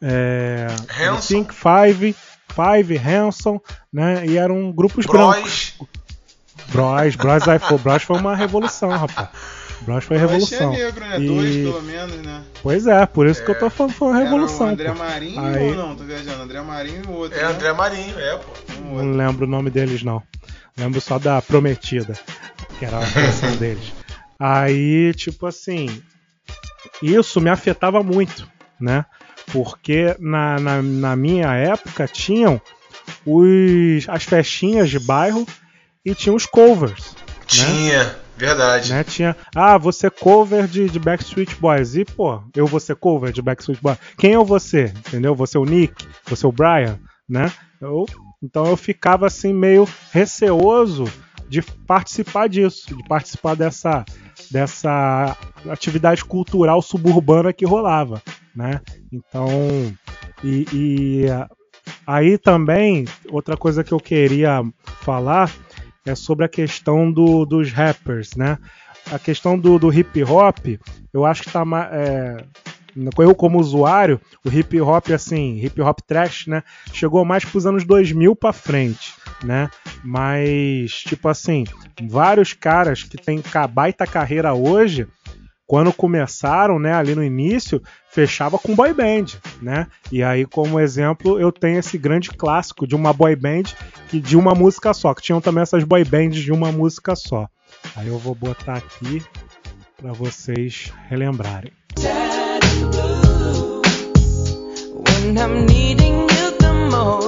é. 0.00 0.66
NSYNC, 1.12 1.52
Five, 1.52 2.16
Five, 2.56 2.96
Hanson, 2.98 3.60
né? 3.92 4.26
E 4.26 4.36
eram 4.38 4.72
grupos 4.72 5.04
brancos. 5.06 5.74
Bros. 6.68 7.12
Bros, 7.12 7.16
Bros, 7.16 7.48
aí 7.48 7.58
foi, 7.58 7.78
Bros 7.78 8.02
foi 8.02 8.16
uma 8.18 8.34
revolução, 8.34 8.88
rapaz. 8.90 9.28
Bronx 9.82 10.04
foi 10.06 10.16
revolução. 10.16 10.72
tinha 10.72 10.86
negro, 10.86 11.04
né? 11.04 11.20
E- 11.20 11.26
Dois, 11.26 11.54
pelo 11.56 11.82
menos, 11.82 12.16
né? 12.22 12.42
Pois 12.62 12.86
é, 12.86 13.04
por 13.06 13.26
isso 13.26 13.44
que 13.44 13.50
eu 13.50 13.58
tô 13.58 13.68
falando 13.68 13.92
foi 13.92 14.08
uma 14.08 14.16
Era 14.16 14.24
revolução. 14.24 14.66
o 14.68 14.70
André 14.70 14.88
pô. 14.90 14.98
Marinho 14.98 15.40
Aí- 15.44 15.68
ou 15.70 15.74
não? 15.76 15.94
Tô 15.94 16.02
viajando. 16.04 16.42
André 16.42 16.60
Marinho 16.62 17.02
e 17.04 17.08
o 17.08 17.12
outro. 17.12 17.38
É 17.38 17.42
né? 17.42 17.48
André 17.50 17.72
Marinho, 17.74 18.18
é, 18.18 18.36
pô. 18.38 18.52
Não 18.86 19.12
lembro 19.12 19.44
o 19.46 19.48
nome 19.48 19.68
deles, 19.70 20.02
não. 20.02 20.22
Lembro 20.78 20.98
só 21.00 21.18
da 21.18 21.40
Prometida, 21.42 22.14
que 22.78 22.84
era 22.86 22.98
a 22.98 23.06
canção 23.12 23.54
deles. 23.56 23.92
Aí, 24.40 25.12
tipo 25.14 25.46
assim, 25.46 26.02
isso 27.02 27.40
me 27.40 27.50
afetava 27.50 28.02
muito, 28.02 28.48
né? 28.80 29.04
Porque 29.56 30.14
na, 30.20 30.60
na, 30.60 30.82
na 30.82 31.16
minha 31.16 31.54
época 31.54 32.06
tinham 32.06 32.60
os, 33.24 34.06
as 34.06 34.22
festinhas 34.22 34.90
de 34.90 34.98
bairro 34.98 35.46
e 36.04 36.14
tinha 36.14 36.34
os 36.34 36.44
covers. 36.44 37.16
Tinha, 37.46 38.16
verdade. 38.36 38.92
Né? 38.92 39.02
Tinha, 39.02 39.34
ah, 39.54 39.78
você 39.78 40.10
cover 40.10 40.66
de, 40.66 40.90
de 40.90 40.98
Backstreet 40.98 41.54
Boys. 41.58 41.94
E, 41.96 42.04
pô, 42.04 42.42
eu 42.54 42.66
vou 42.66 42.78
ser 42.78 42.96
cover 42.96 43.32
de 43.32 43.40
Backstreet 43.40 43.80
Boys. 43.80 43.96
Quem 44.18 44.34
é 44.34 44.44
você? 44.44 44.92
Entendeu? 44.94 45.34
Você 45.34 45.56
é 45.56 45.60
o 45.60 45.64
Nick, 45.64 46.06
você 46.26 46.44
é 46.44 46.48
o 46.50 46.52
Brian, 46.52 46.98
né? 47.26 47.50
Eu, 47.80 48.04
então 48.42 48.66
eu 48.66 48.76
ficava 48.76 49.26
assim 49.26 49.54
meio 49.54 49.88
receoso 50.12 51.10
de 51.48 51.62
participar 51.62 52.46
disso, 52.46 52.94
de 52.94 53.08
participar 53.08 53.56
dessa, 53.56 54.04
dessa 54.50 55.34
atividade 55.70 56.22
cultural 56.22 56.82
suburbana 56.82 57.54
que 57.54 57.64
rolava, 57.64 58.20
né? 58.56 58.80
Então, 59.12 59.48
e, 60.42 60.66
e, 60.72 61.24
aí 62.06 62.38
também 62.38 63.04
outra 63.30 63.56
coisa 63.56 63.84
que 63.84 63.92
eu 63.92 64.00
queria 64.00 64.62
falar 65.02 65.52
é 66.04 66.14
sobre 66.14 66.44
a 66.44 66.48
questão 66.48 67.10
do- 67.10 67.44
dos 67.44 67.70
rappers, 67.72 68.34
né? 68.36 68.58
A 69.12 69.18
questão 69.18 69.58
do, 69.58 69.78
do 69.78 69.92
hip 69.92 70.22
hop, 70.24 70.58
eu 71.12 71.24
acho 71.24 71.42
que 71.42 71.50
tá 71.52 71.64
é, 71.92 72.44
eu 73.18 73.34
como 73.34 73.60
usuário, 73.60 74.20
o 74.44 74.50
hip 74.50 74.80
hop 74.80 75.10
assim, 75.10 75.58
hip 75.62 75.80
hop 75.80 75.98
trash, 76.06 76.46
né, 76.46 76.62
chegou 76.92 77.24
mais 77.24 77.44
pros 77.44 77.66
anos 77.66 77.84
2000 77.84 78.34
pra 78.34 78.52
frente, 78.52 79.12
né? 79.44 79.68
Mas 80.02 80.92
tipo 81.02 81.28
assim, 81.28 81.64
vários 82.08 82.52
caras 82.54 83.02
que 83.02 83.16
têm 83.16 83.42
baita 83.68 84.06
carreira 84.06 84.54
hoje, 84.54 85.06
quando 85.66 85.92
começaram, 85.92 86.78
né, 86.78 86.94
ali 86.94 87.14
no 87.14 87.24
início, 87.24 87.82
fechava 88.08 88.58
com 88.58 88.74
boy 88.74 88.94
band, 88.94 89.26
né? 89.60 89.88
E 90.12 90.22
aí, 90.22 90.46
como 90.46 90.78
exemplo, 90.78 91.40
eu 91.40 91.50
tenho 91.50 91.78
esse 91.78 91.98
grande 91.98 92.30
clássico 92.30 92.86
de 92.86 92.94
uma 92.94 93.12
boy 93.12 93.34
band 93.34 93.64
que 94.08 94.20
de 94.20 94.36
uma 94.36 94.54
música 94.54 94.94
só, 94.94 95.12
que 95.12 95.22
tinham 95.22 95.40
também 95.40 95.62
essas 95.62 95.82
boy 95.82 96.04
bands 96.04 96.40
de 96.40 96.52
uma 96.52 96.70
música 96.70 97.16
só. 97.16 97.48
Aí 97.96 98.06
eu 98.08 98.18
vou 98.18 98.34
botar 98.34 98.76
aqui 98.76 99.22
pra 99.96 100.12
vocês 100.12 100.92
relembrarem. 101.08 101.72
When 104.94 105.36
I'm 105.36 105.66
needing 105.66 106.20
you 106.20 106.52
the 106.58 106.72
most, 106.90 107.25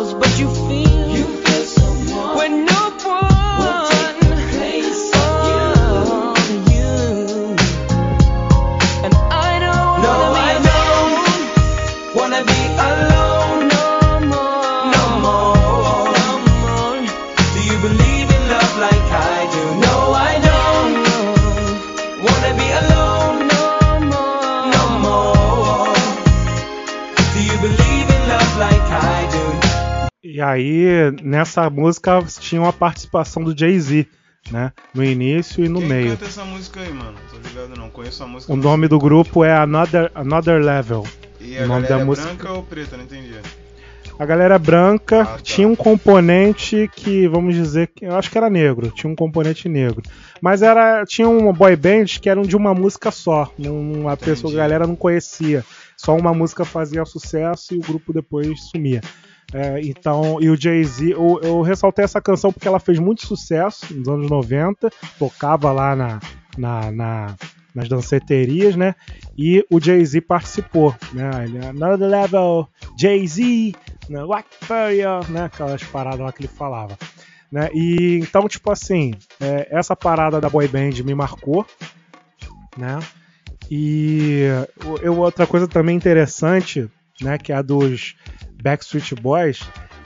nessa 31.23 31.69
música 31.71 32.23
tinha 32.41 32.61
uma 32.61 32.73
participação 32.73 33.43
do 33.43 33.57
Jay-Z, 33.57 34.07
né? 34.51 34.73
No 34.95 35.05
início 35.05 35.65
e 35.65 35.69
no 35.69 35.81
Quem 35.81 35.89
meio. 35.89 36.11
canta 36.11 36.25
essa 36.27 36.45
música 36.45 36.81
aí, 36.81 36.93
mano? 36.93 37.15
Tô 37.31 37.37
ligado 37.49 37.79
não. 37.79 37.91
Conheço 37.91 38.23
a 38.23 38.27
música. 38.27 38.53
O 38.53 38.57
nome 38.57 38.89
do 38.89 38.99
grupo 38.99 39.45
é 39.45 39.57
Another, 39.57 40.11
Another 40.15 40.61
Level. 40.63 41.07
E 41.41 41.57
o 41.59 41.65
a 41.65 41.67
nome 41.67 41.83
galera 41.83 41.97
da 41.97 42.01
é 42.01 42.05
música. 42.05 42.27
branca 42.29 42.53
ou 42.53 42.63
preta? 42.63 42.97
Não 42.97 43.05
entendi. 43.05 43.35
A 44.19 44.27
galera 44.27 44.57
é 44.57 44.59
branca 44.59 45.21
Ah, 45.23 45.25
tá. 45.27 45.39
tinha 45.41 45.69
um 45.69 45.77
componente 45.77 46.91
que, 46.97 47.29
vamos 47.29 47.55
dizer, 47.55 47.87
que 47.95 48.05
eu 48.05 48.17
acho 48.17 48.29
que 48.29 48.37
era 48.37 48.51
negro, 48.51 48.91
tinha 48.91 49.09
um 49.09 49.15
componente 49.15 49.69
negro. 49.69 50.03
Mas 50.41 50.61
era 50.61 51.05
tinha 51.07 51.29
uma 51.29 51.53
boy 51.53 51.77
band 51.77 52.07
que 52.21 52.29
eram 52.29 52.43
de 52.43 52.57
uma 52.57 52.75
música 52.75 53.13
só, 53.13 53.53
não, 53.57 54.09
a 54.09 54.17
pessoa, 54.17 54.53
a 54.53 54.57
galera 54.57 54.89
não 54.89 54.97
conhecia. 54.97 55.65
Só 55.97 56.17
uma 56.17 56.35
música 56.35 56.65
fazia 56.65 57.05
sucesso 57.05 57.75
e 57.75 57.79
o 57.79 57.83
grupo 57.83 58.13
depois 58.13 58.61
sumia. 58.71 59.01
É, 59.53 59.81
então, 59.83 60.39
e 60.43 60.51
o 60.51 60.61
Jay-Z, 60.61 61.13
eu, 61.13 61.41
eu 61.43 61.63
ressaltei 61.63 62.05
essa 62.05 62.21
canção 62.21 62.53
porque 62.53 62.69
ela 62.69 62.79
fez 62.79 62.99
muito 62.99 63.27
sucesso 63.27 63.95
nos 63.95 64.07
anos 64.09 64.31
90, 64.31 64.91
tocava 65.19 65.73
lá 65.73 65.97
na, 65.97 66.21
na, 66.57 66.91
na- 66.91 67.37
nas 67.75 67.89
danceterias, 67.89 68.77
né? 68.77 68.95
E 69.37 69.65
o 69.71 69.81
Jay-Z 69.81 70.21
participou, 70.23 70.95
né? 71.13 71.31
Ele, 71.45 71.65
Another 71.65 72.09
Level, 72.09 72.69
Jay-Z, 72.99 73.73
né? 74.11 74.21
Rock 74.21 74.49
Fire, 74.61 75.31
né? 75.33 75.45
Aquelas 75.45 75.83
paradas 75.85 76.21
lá 76.21 76.33
que 76.33 76.43
ele 76.43 76.49
falava. 76.49 76.99
Né? 77.51 77.71
E 77.73 78.19
então, 78.23 78.47
tipo 78.47 78.71
assim, 78.71 79.15
é, 79.41 79.69
essa 79.71 79.97
parada 79.97 80.39
da 80.39 80.51
boy 80.51 80.69
band 80.69 81.03
me 81.03 81.15
marcou, 81.15 81.65
né? 82.77 82.99
E 83.71 84.43
eu, 85.03 85.17
outra 85.19 85.47
coisa 85.47 85.67
também 85.67 85.97
interessante, 85.97 86.89
né? 87.23 87.39
Que 87.39 87.53
é 87.53 87.57
a 87.57 87.63
dos 87.63 88.17
Backstreet 88.63 89.15
Boys, 89.21 89.61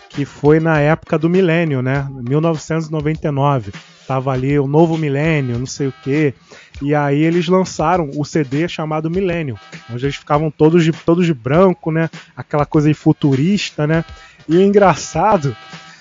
que 0.08 0.24
foi 0.24 0.60
na 0.60 0.78
época 0.78 1.18
do 1.18 1.28
milênio, 1.28 1.82
né? 1.82 2.06
1999. 2.28 3.72
Tava 4.06 4.32
ali 4.32 4.58
o 4.58 4.66
novo 4.66 4.98
milênio, 4.98 5.58
não 5.58 5.66
sei 5.66 5.88
o 5.88 5.94
quê. 6.02 6.34
E 6.82 6.94
aí 6.94 7.22
eles 7.22 7.48
lançaram 7.48 8.10
o 8.16 8.24
CD 8.24 8.68
chamado 8.68 9.10
Milênio, 9.10 9.58
onde 9.90 10.04
eles 10.04 10.16
ficavam 10.16 10.50
todos 10.50 10.84
de, 10.84 10.92
todos 10.92 11.24
de 11.24 11.32
branco, 11.32 11.92
né? 11.92 12.10
Aquela 12.36 12.66
coisa 12.66 12.92
futurista, 12.92 13.86
né? 13.86 14.04
E 14.48 14.56
o 14.56 14.62
engraçado 14.62 15.56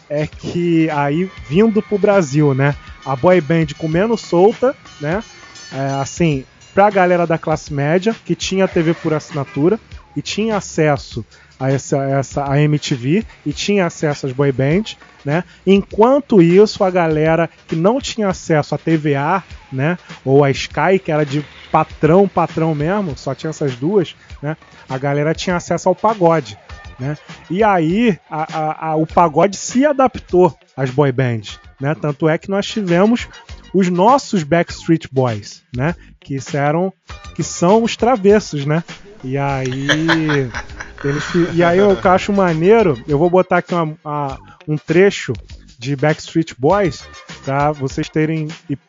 é 0.09 0.25
que 0.25 0.89
aí 0.89 1.29
vindo 1.47 1.81
pro 1.81 1.97
Brasil, 1.97 2.53
né? 2.53 2.75
A 3.05 3.15
boy 3.15 3.39
band 3.39 3.67
comendo 3.77 4.17
solta, 4.17 4.75
né? 4.99 5.23
É, 5.71 6.01
assim, 6.01 6.43
pra 6.73 6.89
galera 6.89 7.27
da 7.27 7.37
classe 7.37 7.73
média 7.73 8.15
que 8.25 8.35
tinha 8.35 8.67
TV 8.67 8.93
por 8.93 9.13
assinatura 9.13 9.79
e 10.15 10.21
tinha 10.21 10.57
acesso 10.57 11.25
a 11.61 11.71
essa, 11.71 11.97
essa 12.03 12.51
a 12.51 12.59
MTV 12.61 13.23
e 13.45 13.53
tinha 13.53 13.85
acesso 13.85 14.25
às 14.25 14.33
boy 14.33 14.51
bands, 14.51 14.97
né? 15.23 15.43
Enquanto 15.65 16.41
isso, 16.41 16.83
a 16.83 16.89
galera 16.89 17.47
que 17.67 17.75
não 17.75 18.01
tinha 18.01 18.29
acesso 18.29 18.73
à 18.73 18.77
TVA, 18.77 19.43
né? 19.71 19.97
Ou 20.25 20.43
a 20.43 20.49
Sky, 20.49 20.97
que 21.03 21.11
era 21.11 21.23
de 21.23 21.45
patrão, 21.71 22.27
patrão 22.27 22.73
mesmo, 22.73 23.15
só 23.15 23.35
tinha 23.35 23.51
essas 23.51 23.75
duas, 23.75 24.15
né? 24.41 24.57
A 24.89 24.97
galera 24.97 25.33
tinha 25.35 25.55
acesso 25.55 25.87
ao 25.87 25.95
pagode, 25.95 26.57
né? 26.99 27.15
E 27.49 27.63
aí 27.63 28.17
a- 28.29 28.47
a- 28.59 28.87
a- 28.89 28.95
o 28.95 29.05
pagode 29.05 29.55
se 29.55 29.85
adaptou 29.85 30.57
às 30.75 30.89
boy 30.89 31.11
bands, 31.11 31.59
né? 31.79 31.93
Tanto 31.93 32.27
é 32.27 32.37
que 32.39 32.49
nós 32.49 32.65
tivemos 32.65 33.27
os 33.73 33.87
nossos 33.89 34.43
Backstreet 34.43 35.07
Boys, 35.11 35.61
né? 35.75 35.95
Que 36.19 36.37
eram, 36.53 36.91
que 37.35 37.43
são 37.43 37.83
os 37.83 37.95
travessos, 37.95 38.65
né? 38.65 38.83
E 39.23 39.37
aí 39.37 39.87
e 41.53 41.63
aí 41.63 41.77
eu 41.79 41.97
acho 42.03 42.31
maneiro, 42.31 43.01
eu 43.07 43.17
vou 43.17 43.29
botar 43.29 43.57
aqui 43.57 43.73
uma- 43.73 43.95
a- 44.05 44.37
um 44.67 44.77
trecho 44.77 45.33
de 45.79 45.95
Backstreet 45.95 46.53
Boys 46.59 47.03
para 47.43 47.71
vocês 47.71 48.07
terem 48.07 48.47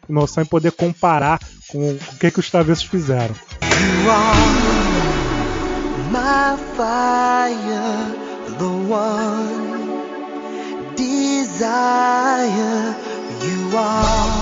noção 0.08 0.42
e 0.42 0.46
poder 0.46 0.72
comparar 0.72 1.38
com, 1.68 1.96
com 1.96 2.14
o 2.14 2.18
que, 2.18 2.30
que 2.30 2.40
os 2.40 2.50
travessos 2.50 2.84
fizeram. 2.84 3.34
You 3.62 4.10
are 4.10 4.36
my 6.10 6.58
fire, 6.76 8.12
the 8.58 8.64
one 8.92 9.82
desire. 10.96 12.94
You 13.42 13.78
are. 13.78 14.41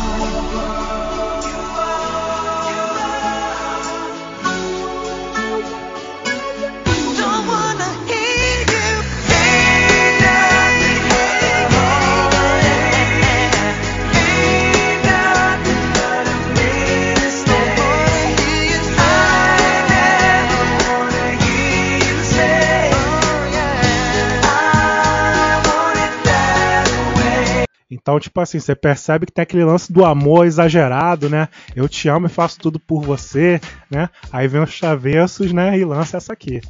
Então, 27.91 28.21
tipo 28.21 28.41
assim, 28.41 28.61
você 28.61 28.75
percebe 28.75 29.27
que 29.27 29.33
tem 29.33 29.43
aquele 29.43 29.65
lance 29.65 29.93
do 29.93 30.05
amor 30.05 30.47
exagerado, 30.47 31.29
né? 31.29 31.49
Eu 31.75 31.89
te 31.89 32.09
amo 32.09 32.27
e 32.27 32.31
faço 32.31 32.59
tudo 32.61 32.79
por 32.79 33.03
você, 33.03 33.61
né? 33.91 34.09
Aí 34.33 34.47
vem 34.47 34.63
os 34.63 34.79
travessos, 34.79 35.53
né? 35.53 35.77
E 35.77 35.85
lança 35.85 36.17
essa 36.17 36.33
aqui. 36.33 36.61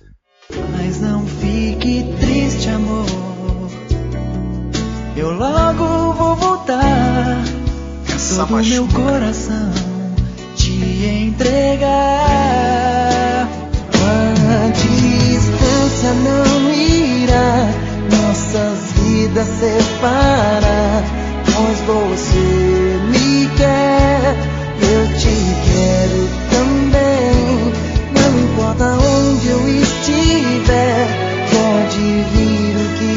Mas 0.73 1.01
não 1.01 1.27
fique 1.27 2.05
triste, 2.18 2.68
amor. 2.71 3.07
Eu 5.16 5.33
logo 5.33 6.12
vou 6.14 6.37
voltar. 6.37 7.43
Essa 8.09 8.47
Todo 8.47 8.62
meu 8.64 8.85
machuca. 8.87 9.03
coração 9.03 9.71
te 10.57 10.73
entregar. 11.27 11.91
A 13.93 14.68
distância 14.73 16.12
não 16.14 16.73
irá 16.73 17.66
nossas 18.11 18.93
vidas 18.93 19.47
separar. 19.47 20.70
Você 21.91 23.01
me 23.11 23.49
quer, 23.57 24.36
eu 24.80 25.03
te 25.18 25.34
quero 25.66 26.22
também. 26.51 27.72
Não 28.14 28.30
importa 28.45 28.84
onde 28.95 29.49
eu 29.49 29.68
estiver, 29.82 31.09
pode 31.51 32.01
vir 32.32 32.76
o 32.76 32.86
que 32.97 33.12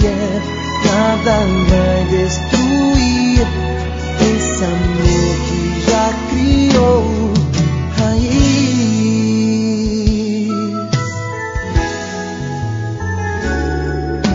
vier, 0.00 0.42
nada 0.84 1.36
vai 1.70 2.04
destruir 2.10 3.46
esse 4.20 4.64
amor 4.64 5.34
que 5.48 5.90
já 5.90 6.06
criou. 6.28 7.28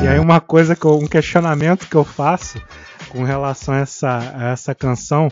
E 0.03 0.07
aí 0.07 0.19
uma 0.19 0.41
coisa 0.41 0.75
que 0.75 0.83
eu, 0.83 0.97
um 0.97 1.07
questionamento 1.07 1.87
que 1.87 1.95
eu 1.95 2.03
faço 2.03 2.59
com 3.13 3.23
relação 3.23 3.75
a 3.75 3.77
essa, 3.77 4.33
a 4.35 4.51
essa 4.51 4.75
canção, 4.75 5.31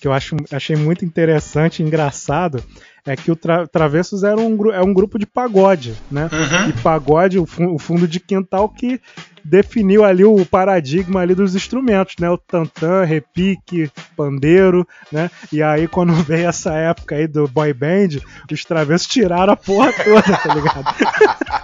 que 0.00 0.08
eu 0.08 0.12
acho, 0.12 0.36
achei 0.52 0.74
muito 0.74 1.04
interessante 1.04 1.80
e 1.80 1.86
engraçado, 1.86 2.62
é 3.06 3.16
que 3.16 3.30
o 3.30 3.36
Tra 3.36 3.66
Travessos 3.66 4.24
era 4.24 4.38
um, 4.38 4.72
é 4.72 4.82
um 4.82 4.92
grupo 4.92 5.18
de 5.18 5.26
pagode, 5.26 5.94
né? 6.10 6.28
E 6.68 6.82
pagode, 6.82 7.38
o, 7.38 7.44
o 7.44 7.78
fundo 7.78 8.06
de 8.06 8.20
quintal 8.20 8.68
que 8.68 9.00
definiu 9.44 10.04
ali 10.04 10.24
o 10.24 10.44
paradigma 10.46 11.20
ali 11.20 11.34
dos 11.34 11.54
instrumentos, 11.54 12.14
né? 12.20 12.30
O 12.30 12.38
tantã, 12.38 13.04
repique, 13.04 13.90
pandeiro, 14.16 14.86
né? 15.10 15.30
E 15.52 15.62
aí 15.62 15.86
quando 15.88 16.12
veio 16.24 16.48
essa 16.48 16.72
época 16.74 17.14
aí 17.16 17.26
do 17.26 17.46
boy 17.48 17.72
band, 17.72 18.18
os 18.50 18.64
travessos 18.64 19.06
tiraram 19.06 19.52
a 19.52 19.56
porra 19.56 19.92
toda, 19.92 20.22
tá 20.36 20.54
ligado? 20.54 20.94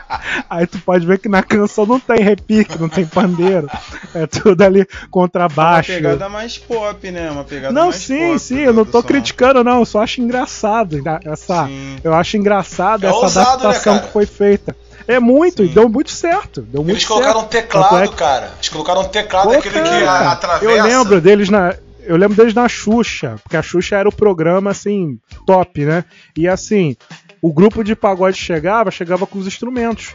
Aí 0.48 0.66
tu 0.66 0.78
pode 0.80 1.06
ver 1.06 1.18
que 1.18 1.28
na 1.28 1.42
canção 1.42 1.86
não 1.86 1.98
tem 1.98 2.18
repique, 2.22 2.78
não 2.78 2.88
tem 2.88 3.04
pandeiro. 3.06 3.68
É 4.14 4.26
tudo 4.26 4.62
ali 4.62 4.80
Uma 4.80 5.08
contrabaixo. 5.10 5.92
pegada 5.92 6.28
mais 6.28 6.58
pop, 6.58 7.10
né? 7.10 7.30
Uma 7.30 7.44
pegada 7.44 7.72
Não, 7.72 7.84
mais 7.86 7.96
sim, 7.96 8.32
pop 8.32 8.38
sim, 8.40 8.58
eu 8.60 8.72
não 8.72 8.84
tô 8.84 9.00
som. 9.00 9.06
criticando, 9.08 9.62
não, 9.64 9.80
eu 9.80 9.84
só 9.86 10.02
acho 10.02 10.20
engraçado 10.20 11.02
né, 11.02 11.18
essa. 11.24 11.68
Eu 12.02 12.14
acho 12.14 12.36
engraçado 12.36 13.04
É 13.04 13.08
essa 13.08 13.16
ousado, 13.18 13.64
né, 13.68 13.76
adaptação 13.76 13.94
cara? 13.94 14.06
que 14.06 14.12
foi 14.12 14.26
feita. 14.26 14.76
É 15.08 15.20
muito, 15.20 15.62
e 15.62 15.68
deu 15.68 15.88
muito 15.88 16.10
certo. 16.10 16.62
Deu 16.62 16.82
muito 16.82 16.94
Eles 16.96 17.04
colocaram 17.04 17.38
um 17.38 17.42
certo. 17.42 17.50
teclado, 17.52 17.96
é 17.98 18.08
que- 18.08 18.14
cara. 18.14 18.52
Eles 18.56 18.68
colocaram 18.68 19.00
um 19.02 19.08
teclado, 19.08 19.48
Pô, 19.48 19.54
aquele 19.54 19.74
que 19.82 19.88
cara, 19.88 20.10
a- 20.10 20.32
atravessa. 20.32 20.64
Eu 20.64 20.82
lembro 20.82 21.20
deles 21.20 21.48
na. 21.48 21.74
Eu 22.04 22.16
lembro 22.16 22.36
deles 22.36 22.54
na 22.54 22.68
Xuxa, 22.68 23.36
porque 23.42 23.56
a 23.56 23.62
Xuxa 23.62 23.96
era 23.96 24.08
o 24.08 24.14
programa, 24.14 24.70
assim, 24.70 25.18
top, 25.44 25.84
né? 25.84 26.04
E 26.36 26.46
assim, 26.48 26.96
o 27.42 27.52
grupo 27.52 27.82
de 27.82 27.96
pagode 27.96 28.36
chegava, 28.36 28.90
chegava 28.92 29.26
com 29.26 29.38
os 29.38 29.46
instrumentos. 29.46 30.14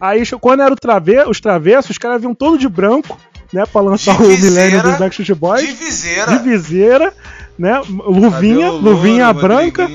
Aí, 0.00 0.22
quando 0.40 0.62
era 0.62 0.72
o 0.72 0.76
trave 0.76 1.18
os 1.24 1.40
travessos, 1.40 1.90
os 1.90 1.98
caras 1.98 2.20
vinham 2.20 2.34
todo 2.34 2.56
de 2.56 2.68
branco, 2.68 3.18
né? 3.52 3.64
Pra 3.70 3.80
lançar 3.82 4.16
De 4.16 4.24
o 4.24 4.38
milênio 4.38 4.82
dos 4.82 4.96
Backstreet 4.96 5.34
Boys. 5.38 5.66
de 5.66 5.72
viseira. 5.72 6.26
De 6.32 6.38
viseira, 6.38 7.12
né? 7.58 7.80
Luvinha, 7.88 8.70
luvinha 8.70 9.32
branca. 9.32 9.90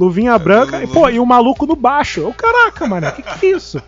Luvinha 0.00 0.38
branca. 0.38 0.82
E, 0.82 0.86
pô, 0.86 1.10
e 1.10 1.20
o 1.20 1.26
maluco 1.26 1.66
no 1.66 1.76
baixo. 1.76 2.26
Ô, 2.26 2.32
caraca, 2.32 2.86
mano, 2.86 3.12
que 3.12 3.22
que 3.22 3.46
é 3.46 3.50
isso? 3.50 3.82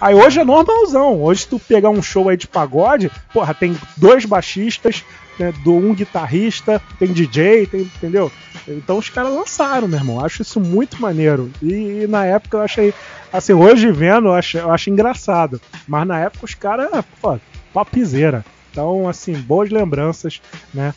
Aí 0.00 0.14
hoje 0.14 0.40
é 0.40 0.44
normalzão. 0.44 1.22
Hoje, 1.22 1.42
se 1.42 1.48
tu 1.48 1.58
pegar 1.58 1.90
um 1.90 2.00
show 2.00 2.30
aí 2.30 2.36
de 2.36 2.48
pagode, 2.48 3.10
porra, 3.34 3.52
tem 3.52 3.76
dois 3.98 4.24
baixistas, 4.24 5.04
né, 5.38 5.52
do 5.62 5.74
um 5.74 5.94
guitarrista, 5.94 6.80
tem 6.98 7.12
DJ, 7.12 7.66
tem, 7.66 7.82
entendeu? 7.82 8.32
Então 8.66 8.96
os 8.96 9.10
caras 9.10 9.34
lançaram, 9.34 9.86
meu 9.86 9.98
irmão. 9.98 10.24
Acho 10.24 10.40
isso 10.40 10.58
muito 10.58 11.00
maneiro. 11.00 11.50
E, 11.60 12.04
e 12.04 12.06
na 12.08 12.24
época 12.24 12.56
eu 12.56 12.62
achei. 12.62 12.94
Assim, 13.30 13.52
hoje 13.52 13.92
vendo, 13.92 14.28
eu 14.28 14.34
acho, 14.34 14.56
eu 14.56 14.70
acho 14.72 14.88
engraçado. 14.88 15.60
Mas 15.86 16.06
na 16.06 16.18
época 16.18 16.46
os 16.46 16.54
caras, 16.54 16.88
pô, 17.20 17.38
papizeira. 17.74 18.42
Então, 18.70 19.06
assim, 19.06 19.34
boas 19.34 19.68
lembranças, 19.68 20.40
né? 20.72 20.94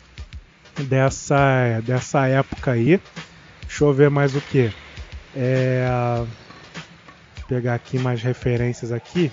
Dessa, 0.78 1.82
dessa 1.84 2.26
época 2.26 2.72
aí. 2.72 2.98
Deixa 3.74 3.86
eu 3.86 3.92
ver 3.92 4.08
mais 4.08 4.36
o 4.36 4.40
que. 4.40 4.70
É. 5.34 6.24
Pegar 7.48 7.74
aqui 7.74 7.98
mais 7.98 8.22
referências 8.22 8.92
aqui. 8.92 9.32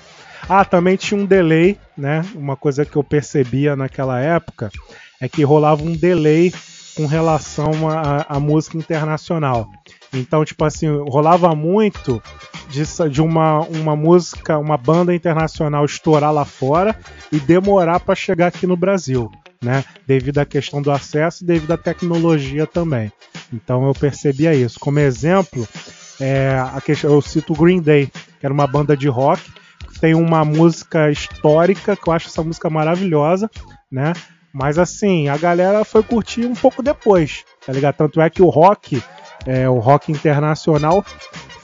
Ah, 0.49 0.65
também 0.65 0.97
tinha 0.97 1.21
um 1.21 1.27
delay, 1.27 1.77
né? 1.95 2.25
Uma 2.33 2.55
coisa 2.55 2.83
que 2.83 2.95
eu 2.95 3.03
percebia 3.03 3.75
naquela 3.75 4.19
época 4.19 4.71
é 5.21 5.29
que 5.29 5.43
rolava 5.43 5.83
um 5.83 5.91
delay 5.91 6.51
com 6.95 7.05
relação 7.05 7.71
à 8.27 8.39
música 8.39 8.79
internacional. 8.79 9.69
Então, 10.11 10.43
tipo 10.43 10.65
assim, 10.65 10.87
rolava 11.07 11.53
muito 11.53 12.21
de, 12.67 12.83
de 13.09 13.21
uma, 13.21 13.59
uma 13.59 13.95
música, 13.95 14.57
uma 14.57 14.75
banda 14.75 15.13
internacional 15.13 15.85
estourar 15.85 16.33
lá 16.33 16.45
fora 16.45 16.97
e 17.31 17.39
demorar 17.39 17.99
para 17.99 18.15
chegar 18.15 18.47
aqui 18.47 18.65
no 18.65 18.75
Brasil, 18.75 19.31
né? 19.61 19.83
Devido 20.07 20.39
à 20.39 20.45
questão 20.45 20.81
do 20.81 20.91
acesso 20.91 21.43
e 21.43 21.47
devido 21.47 21.71
à 21.71 21.77
tecnologia 21.77 22.65
também. 22.65 23.11
Então 23.53 23.85
eu 23.85 23.93
percebia 23.93 24.53
isso. 24.53 24.79
Como 24.79 24.99
exemplo, 24.99 25.67
é, 26.19 26.59
a 26.59 26.81
questão, 26.81 27.11
eu 27.11 27.21
cito 27.21 27.53
Green 27.53 27.81
Day, 27.81 28.07
que 28.39 28.45
era 28.45 28.53
uma 28.53 28.67
banda 28.67 28.95
de 28.97 29.07
rock, 29.07 29.41
que 29.93 29.99
tem 29.99 30.15
uma 30.15 30.43
música 30.43 31.11
histórica, 31.11 31.95
que 31.95 32.07
eu 32.07 32.13
acho 32.13 32.27
essa 32.27 32.43
música 32.43 32.69
maravilhosa, 32.69 33.49
né? 33.91 34.13
Mas 34.53 34.77
assim, 34.77 35.29
a 35.29 35.37
galera 35.37 35.85
foi 35.85 36.03
curtir 36.03 36.45
um 36.45 36.53
pouco 36.53 36.83
depois, 36.83 37.43
tá 37.65 37.71
ligado? 37.71 37.95
Tanto 37.95 38.19
é 38.19 38.29
que 38.29 38.41
o 38.41 38.49
rock, 38.49 39.01
é, 39.45 39.69
o 39.69 39.79
rock 39.79 40.11
internacional, 40.11 41.05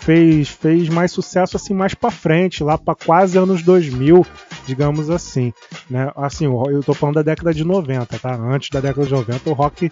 fez, 0.08 0.48
fez 0.48 0.88
mais 0.88 1.12
sucesso 1.12 1.58
assim 1.58 1.74
mais 1.74 1.94
pra 1.94 2.10
frente, 2.10 2.64
lá 2.64 2.78
pra 2.78 2.96
quase 2.96 3.38
anos 3.38 3.62
2000, 3.62 4.26
digamos 4.66 5.10
assim, 5.10 5.52
né? 5.90 6.10
Assim, 6.16 6.46
eu 6.46 6.82
tô 6.82 6.94
falando 6.94 7.16
da 7.16 7.22
década 7.24 7.54
de 7.54 7.66
90, 7.66 8.18
tá? 8.18 8.34
Antes 8.36 8.70
da 8.70 8.80
década 8.80 9.06
de 9.06 9.12
90, 9.12 9.50
o 9.50 9.54
rock, 9.54 9.90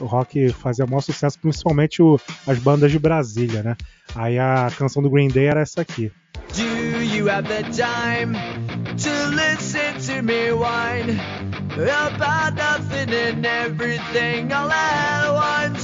o 0.00 0.06
rock 0.06 0.48
fazia 0.54 0.86
maior 0.86 1.02
sucesso, 1.02 1.38
principalmente 1.38 2.00
o- 2.02 2.18
as 2.46 2.58
bandas 2.58 2.90
de 2.90 2.98
Brasília, 2.98 3.62
né? 3.62 3.76
Aí 4.14 4.38
a 4.38 4.70
canção 4.78 5.02
do 5.02 5.10
Green 5.10 5.28
Day 5.28 5.44
era 5.44 5.60
essa 5.60 5.82
aqui. 5.82 6.10
Do 6.56 6.62
you 7.02 7.28
have 7.28 7.46
the 7.46 7.64
time 7.64 8.34
to 8.96 9.10
listen 9.34 9.94
to 10.06 10.22
me 10.22 10.52
whine 10.52 11.20
about 11.76 12.56
nothing 12.56 13.12
and 13.12 13.44
everything 13.44 14.50
all 14.54 14.70
at 14.70 15.68
once? 15.68 15.83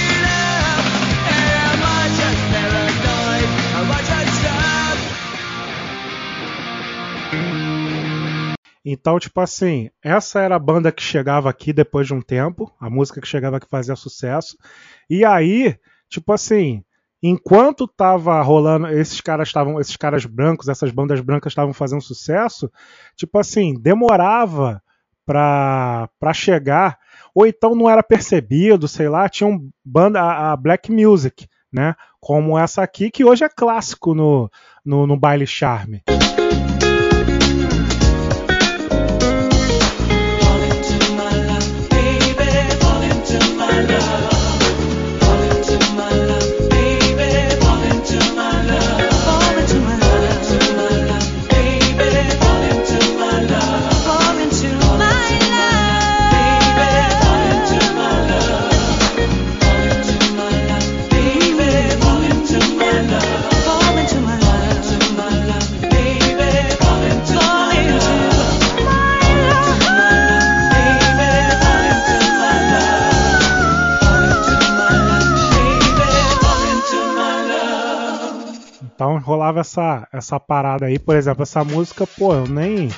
Então, 8.83 9.19
tipo 9.19 9.39
assim, 9.39 9.89
essa 10.03 10.41
era 10.41 10.55
a 10.55 10.59
banda 10.59 10.91
que 10.91 11.03
chegava 11.03 11.49
aqui 11.49 11.71
depois 11.71 12.07
de 12.07 12.13
um 12.13 12.21
tempo, 12.21 12.71
a 12.79 12.89
música 12.89 13.21
que 13.21 13.27
chegava 13.27 13.57
aqui 13.57 13.67
fazia 13.69 13.95
sucesso. 13.95 14.57
E 15.09 15.23
aí, 15.23 15.77
tipo 16.09 16.33
assim, 16.33 16.83
enquanto 17.21 17.87
tava 17.87 18.41
rolando, 18.41 18.87
esses 18.87 19.21
caras 19.21 19.47
estavam, 19.47 19.79
esses 19.79 19.95
caras 19.95 20.25
brancos, 20.25 20.67
essas 20.67 20.89
bandas 20.91 21.21
brancas 21.21 21.51
estavam 21.51 21.73
fazendo 21.73 22.01
sucesso, 22.01 22.71
tipo 23.15 23.37
assim, 23.37 23.79
demorava 23.79 24.81
pra, 25.25 26.09
pra 26.19 26.33
chegar, 26.33 26.97
ou 27.35 27.45
então 27.45 27.75
não 27.75 27.87
era 27.87 28.01
percebido, 28.01 28.87
sei 28.87 29.07
lá, 29.07 29.29
tinham 29.29 29.69
banda, 29.85 30.19
a, 30.19 30.53
a 30.53 30.57
Black 30.57 30.91
Music, 30.91 31.47
né? 31.71 31.95
Como 32.19 32.57
essa 32.57 32.81
aqui, 32.81 33.11
que 33.11 33.23
hoje 33.23 33.43
é 33.43 33.49
clássico 33.49 34.15
no, 34.15 34.49
no, 34.83 35.05
no 35.05 35.17
baile 35.17 35.45
charme. 35.45 36.01
Fall 36.07 36.40
rolava 79.05 79.59
essa, 79.61 80.07
essa 80.11 80.39
parada 80.39 80.85
aí, 80.85 80.97
por 80.99 81.15
exemplo, 81.15 81.43
essa 81.43 81.63
música, 81.63 82.05
pô, 82.05 82.33
eu 82.33 82.47
nem. 82.47 82.89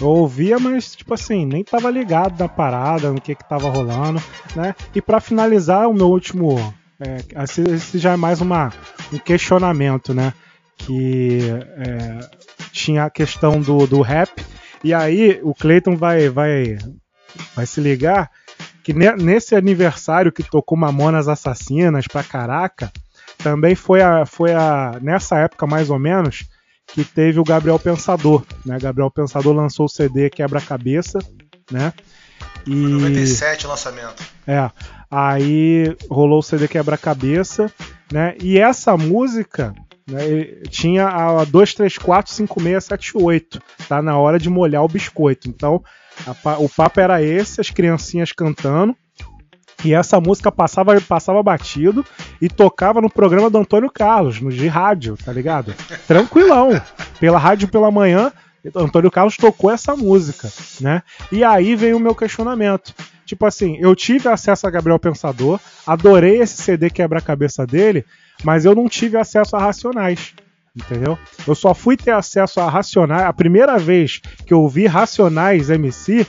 Eu 0.00 0.06
ouvia, 0.08 0.58
mas, 0.58 0.96
tipo 0.96 1.12
assim, 1.12 1.44
nem 1.44 1.62
tava 1.62 1.90
ligado 1.90 2.38
na 2.38 2.48
parada, 2.48 3.12
no 3.12 3.20
que 3.20 3.34
que 3.34 3.46
tava 3.48 3.68
rolando, 3.68 4.22
né? 4.56 4.74
E 4.94 5.02
pra 5.02 5.20
finalizar, 5.20 5.88
o 5.88 5.94
meu 5.94 6.08
último. 6.08 6.56
É, 6.98 7.42
esse, 7.44 7.62
esse 7.62 7.98
já 7.98 8.12
é 8.12 8.16
mais 8.16 8.40
uma, 8.40 8.72
um 9.12 9.18
questionamento, 9.18 10.14
né? 10.14 10.32
Que 10.78 11.40
é, 11.76 12.30
tinha 12.72 13.04
a 13.04 13.10
questão 13.10 13.60
do, 13.60 13.86
do 13.86 14.00
rap, 14.00 14.30
e 14.82 14.94
aí 14.94 15.38
o 15.42 15.54
Clayton 15.54 15.96
vai, 15.96 16.30
vai, 16.30 16.78
vai 17.54 17.66
se 17.66 17.80
ligar 17.80 18.30
que 18.82 18.94
ne- 18.94 19.16
nesse 19.16 19.54
aniversário 19.54 20.32
que 20.32 20.42
tocou 20.42 20.78
Mamonas 20.78 21.28
Assassinas 21.28 22.06
pra 22.06 22.22
caraca, 22.22 22.90
também 23.42 23.74
foi 23.74 24.02
a, 24.02 24.26
foi 24.26 24.52
a 24.52 24.98
nessa 25.00 25.38
época 25.38 25.66
mais 25.66 25.88
ou 25.90 25.98
menos 25.98 26.44
que 26.86 27.04
teve 27.04 27.38
o 27.38 27.44
Gabriel 27.44 27.78
Pensador, 27.78 28.44
né? 28.64 28.78
Gabriel 28.78 29.10
Pensador 29.10 29.54
lançou 29.54 29.86
o 29.86 29.88
CD 29.88 30.28
Quebra-Cabeça, 30.28 31.18
né? 31.70 31.92
E 32.66 32.74
97 32.74 33.66
o 33.66 33.68
lançamento. 33.68 34.22
é, 34.46 34.70
aí 35.10 35.96
rolou 36.10 36.40
o 36.40 36.42
CD 36.42 36.68
Quebra-Cabeça, 36.68 37.72
né? 38.12 38.34
E 38.42 38.58
essa 38.58 38.94
música 38.96 39.72
né, 40.06 40.20
tinha 40.68 41.06
a 41.06 41.46
2345678, 41.46 43.60
tá 43.88 44.02
na 44.02 44.18
hora 44.18 44.38
de 44.38 44.50
molhar 44.50 44.84
o 44.84 44.88
biscoito. 44.88 45.48
Então, 45.48 45.82
a 46.26 46.32
o 46.58 46.68
papo 46.68 47.00
era 47.00 47.22
esse, 47.22 47.60
as 47.60 47.70
criancinhas 47.70 48.32
cantando. 48.32 48.94
E 49.84 49.94
essa 49.94 50.20
música 50.20 50.52
passava, 50.52 51.00
passava 51.00 51.42
batido 51.42 52.04
e 52.40 52.48
tocava 52.48 53.00
no 53.00 53.08
programa 53.08 53.48
do 53.48 53.58
Antônio 53.58 53.90
Carlos, 53.90 54.40
no 54.40 54.50
de 54.50 54.66
rádio, 54.66 55.16
tá 55.16 55.32
ligado? 55.32 55.74
Tranquilão. 56.06 56.80
Pela 57.18 57.38
rádio 57.38 57.68
pela 57.68 57.90
manhã, 57.90 58.32
Antônio 58.74 59.10
Carlos 59.10 59.36
tocou 59.36 59.70
essa 59.70 59.96
música, 59.96 60.50
né? 60.80 61.02
E 61.32 61.42
aí 61.42 61.74
veio 61.74 61.96
o 61.96 62.00
meu 62.00 62.14
questionamento. 62.14 62.94
Tipo 63.24 63.46
assim, 63.46 63.78
eu 63.78 63.94
tive 63.94 64.28
acesso 64.28 64.66
a 64.66 64.70
Gabriel 64.70 64.98
Pensador, 64.98 65.58
adorei 65.86 66.40
esse 66.40 66.60
CD 66.62 66.90
quebra-cabeça 66.90 67.66
dele, 67.66 68.04
mas 68.44 68.64
eu 68.64 68.74
não 68.74 68.88
tive 68.88 69.16
acesso 69.16 69.56
a 69.56 69.60
Racionais. 69.60 70.34
Entendeu? 70.76 71.18
Eu 71.46 71.54
só 71.54 71.74
fui 71.74 71.96
ter 71.96 72.12
acesso 72.12 72.60
a 72.60 72.68
Racionais. 72.68 73.24
A 73.24 73.32
primeira 73.32 73.78
vez 73.78 74.20
que 74.46 74.52
eu 74.52 74.68
vi 74.68 74.86
Racionais 74.86 75.70
MC 75.70 76.26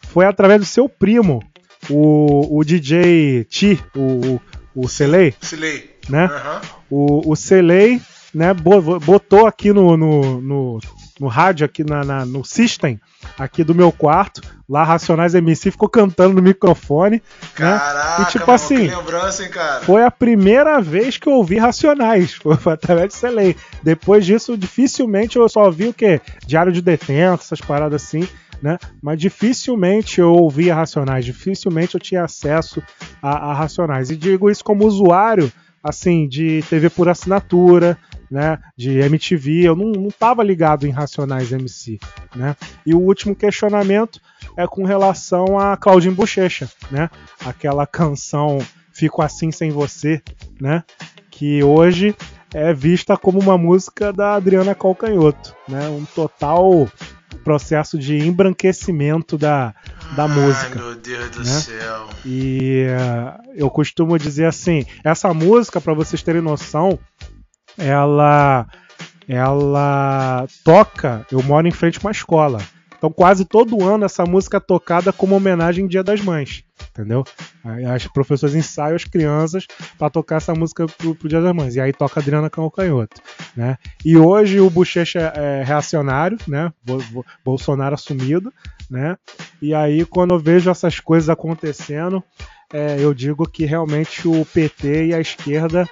foi 0.00 0.26
através 0.26 0.60
do 0.60 0.66
seu 0.66 0.88
primo, 0.88 1.42
o, 1.90 2.58
o 2.58 2.64
DJ 2.64 3.44
Ti, 3.44 3.80
o, 3.94 4.00
o, 4.34 4.40
o 4.84 4.88
Silei. 4.88 5.34
né? 6.08 6.24
Aham. 6.24 6.60
O, 6.90 7.32
o 7.32 7.36
Celei, 7.36 8.00
né, 8.32 8.52
bo- 8.54 9.00
botou 9.00 9.46
aqui 9.46 9.72
no, 9.72 9.96
no, 9.96 10.40
no, 10.40 10.80
no 11.20 11.26
rádio, 11.28 11.64
aqui 11.64 11.82
na, 11.82 12.04
na- 12.04 12.26
no 12.26 12.44
system, 12.44 13.00
aqui 13.38 13.64
do 13.64 13.74
meu 13.74 13.90
quarto, 13.90 14.40
lá 14.68 14.84
Racionais 14.84 15.34
MC, 15.34 15.70
ficou 15.70 15.88
cantando 15.88 16.34
no 16.34 16.42
microfone, 16.42 17.22
né? 17.58 17.78
Caraca, 17.78 18.22
E 18.22 18.24
tipo 18.26 18.40
mano, 18.46 18.52
assim, 18.54 18.88
que 18.88 18.94
lembrança, 18.94 19.42
hein, 19.44 19.50
cara? 19.50 19.80
foi 19.84 20.04
a 20.04 20.10
primeira 20.10 20.80
vez 20.80 21.16
que 21.16 21.28
eu 21.28 21.32
ouvi 21.34 21.56
Racionais, 21.58 22.34
foi 22.60 22.72
através 22.72 23.08
de 23.08 23.14
Celei. 23.14 23.56
Depois 23.82 24.24
disso, 24.26 24.56
dificilmente 24.56 25.36
eu 25.36 25.48
só 25.48 25.70
vi 25.70 25.88
o 25.88 25.94
quê? 25.94 26.20
Diário 26.46 26.72
de 26.72 26.80
Detento, 26.82 27.42
essas 27.42 27.60
paradas 27.60 28.02
assim, 28.02 28.26
né? 28.62 28.78
Mas 29.02 29.18
dificilmente 29.18 30.20
eu 30.20 30.32
ouvia 30.32 30.74
Racionais, 30.74 31.24
dificilmente 31.24 31.94
eu 31.94 32.00
tinha 32.00 32.24
acesso 32.24 32.82
a, 33.22 33.50
a 33.50 33.54
Racionais. 33.54 34.10
E 34.10 34.16
digo 34.16 34.50
isso 34.50 34.64
como 34.64 34.86
usuário, 34.86 35.52
assim, 35.82 36.26
de 36.28 36.62
TV 36.68 36.88
por 36.90 37.08
assinatura, 37.08 37.98
né? 38.30 38.58
De 38.76 38.98
MTV, 38.98 39.68
eu 39.68 39.76
não, 39.76 39.92
não 39.92 40.10
tava 40.10 40.42
ligado 40.42 40.86
em 40.86 40.90
Racionais 40.90 41.52
MC, 41.52 41.98
né? 42.34 42.56
E 42.84 42.94
o 42.94 43.00
último 43.00 43.34
questionamento 43.34 44.20
é 44.56 44.66
com 44.66 44.84
relação 44.84 45.58
a 45.58 45.76
Claudinho 45.76 46.14
Bochecha, 46.14 46.70
né? 46.90 47.10
Aquela 47.44 47.86
canção 47.86 48.58
Fico 48.92 49.22
Assim 49.22 49.50
Sem 49.50 49.70
Você, 49.70 50.22
né? 50.60 50.82
Que 51.30 51.62
hoje 51.62 52.14
é 52.54 52.72
vista 52.72 53.16
como 53.16 53.40
uma 53.40 53.58
música 53.58 54.12
da 54.12 54.34
Adriana 54.34 54.74
Calcanhoto, 54.74 55.54
né? 55.68 55.88
Um 55.88 56.04
total 56.04 56.88
processo 57.34 57.98
de 57.98 58.18
embranquecimento 58.18 59.36
da, 59.36 59.74
da 60.16 60.28
música. 60.28 60.78
Ai, 60.78 60.84
meu 60.84 60.94
Deus 60.94 61.30
do 61.30 61.38
né? 61.40 61.44
céu. 61.44 62.08
E 62.24 62.86
eh, 62.88 63.38
eu 63.56 63.70
costumo 63.70 64.18
dizer 64.18 64.46
assim, 64.46 64.84
essa 65.02 65.32
música, 65.34 65.80
para 65.80 65.94
vocês 65.94 66.22
terem 66.22 66.42
noção, 66.42 66.98
ela 67.76 68.66
ela 69.26 70.46
toca, 70.62 71.26
eu 71.32 71.42
moro 71.42 71.66
em 71.66 71.70
frente 71.70 71.98
a 71.98 72.00
uma 72.02 72.10
escola. 72.10 72.58
Então 73.04 73.12
quase 73.12 73.44
todo 73.44 73.84
ano 73.84 74.06
essa 74.06 74.24
música 74.24 74.56
é 74.56 74.60
tocada 74.60 75.12
como 75.12 75.36
homenagem 75.36 75.82
ao 75.84 75.88
Dia 75.90 76.02
das 76.02 76.22
Mães, 76.22 76.64
entendeu? 76.88 77.22
As 77.94 78.06
professores 78.06 78.54
ensaiam 78.54 78.96
as 78.96 79.04
crianças 79.04 79.66
para 79.98 80.08
tocar 80.08 80.36
essa 80.36 80.54
música 80.54 80.86
pro, 80.86 81.14
pro 81.14 81.28
Dia 81.28 81.42
das 81.42 81.54
Mães. 81.54 81.76
E 81.76 81.80
aí 81.82 81.92
toca 81.92 82.18
Adriana 82.18 82.48
Calcanhoto, 82.48 83.20
né? 83.54 83.76
E 84.02 84.16
hoje 84.16 84.58
o 84.58 84.70
Bochecha 84.70 85.18
é 85.36 85.62
reacionário, 85.62 86.38
né? 86.48 86.72
Bo- 86.82 87.04
Bo- 87.12 87.26
Bolsonaro 87.44 87.94
assumido, 87.94 88.50
né? 88.88 89.18
E 89.60 89.74
aí 89.74 90.06
quando 90.06 90.32
eu 90.32 90.38
vejo 90.38 90.70
essas 90.70 90.98
coisas 90.98 91.28
acontecendo, 91.28 92.24
é, 92.72 92.96
eu 92.98 93.12
digo 93.12 93.46
que 93.46 93.66
realmente 93.66 94.26
o 94.26 94.46
PT 94.46 95.08
e 95.08 95.14
a 95.14 95.20
esquerda 95.20 95.86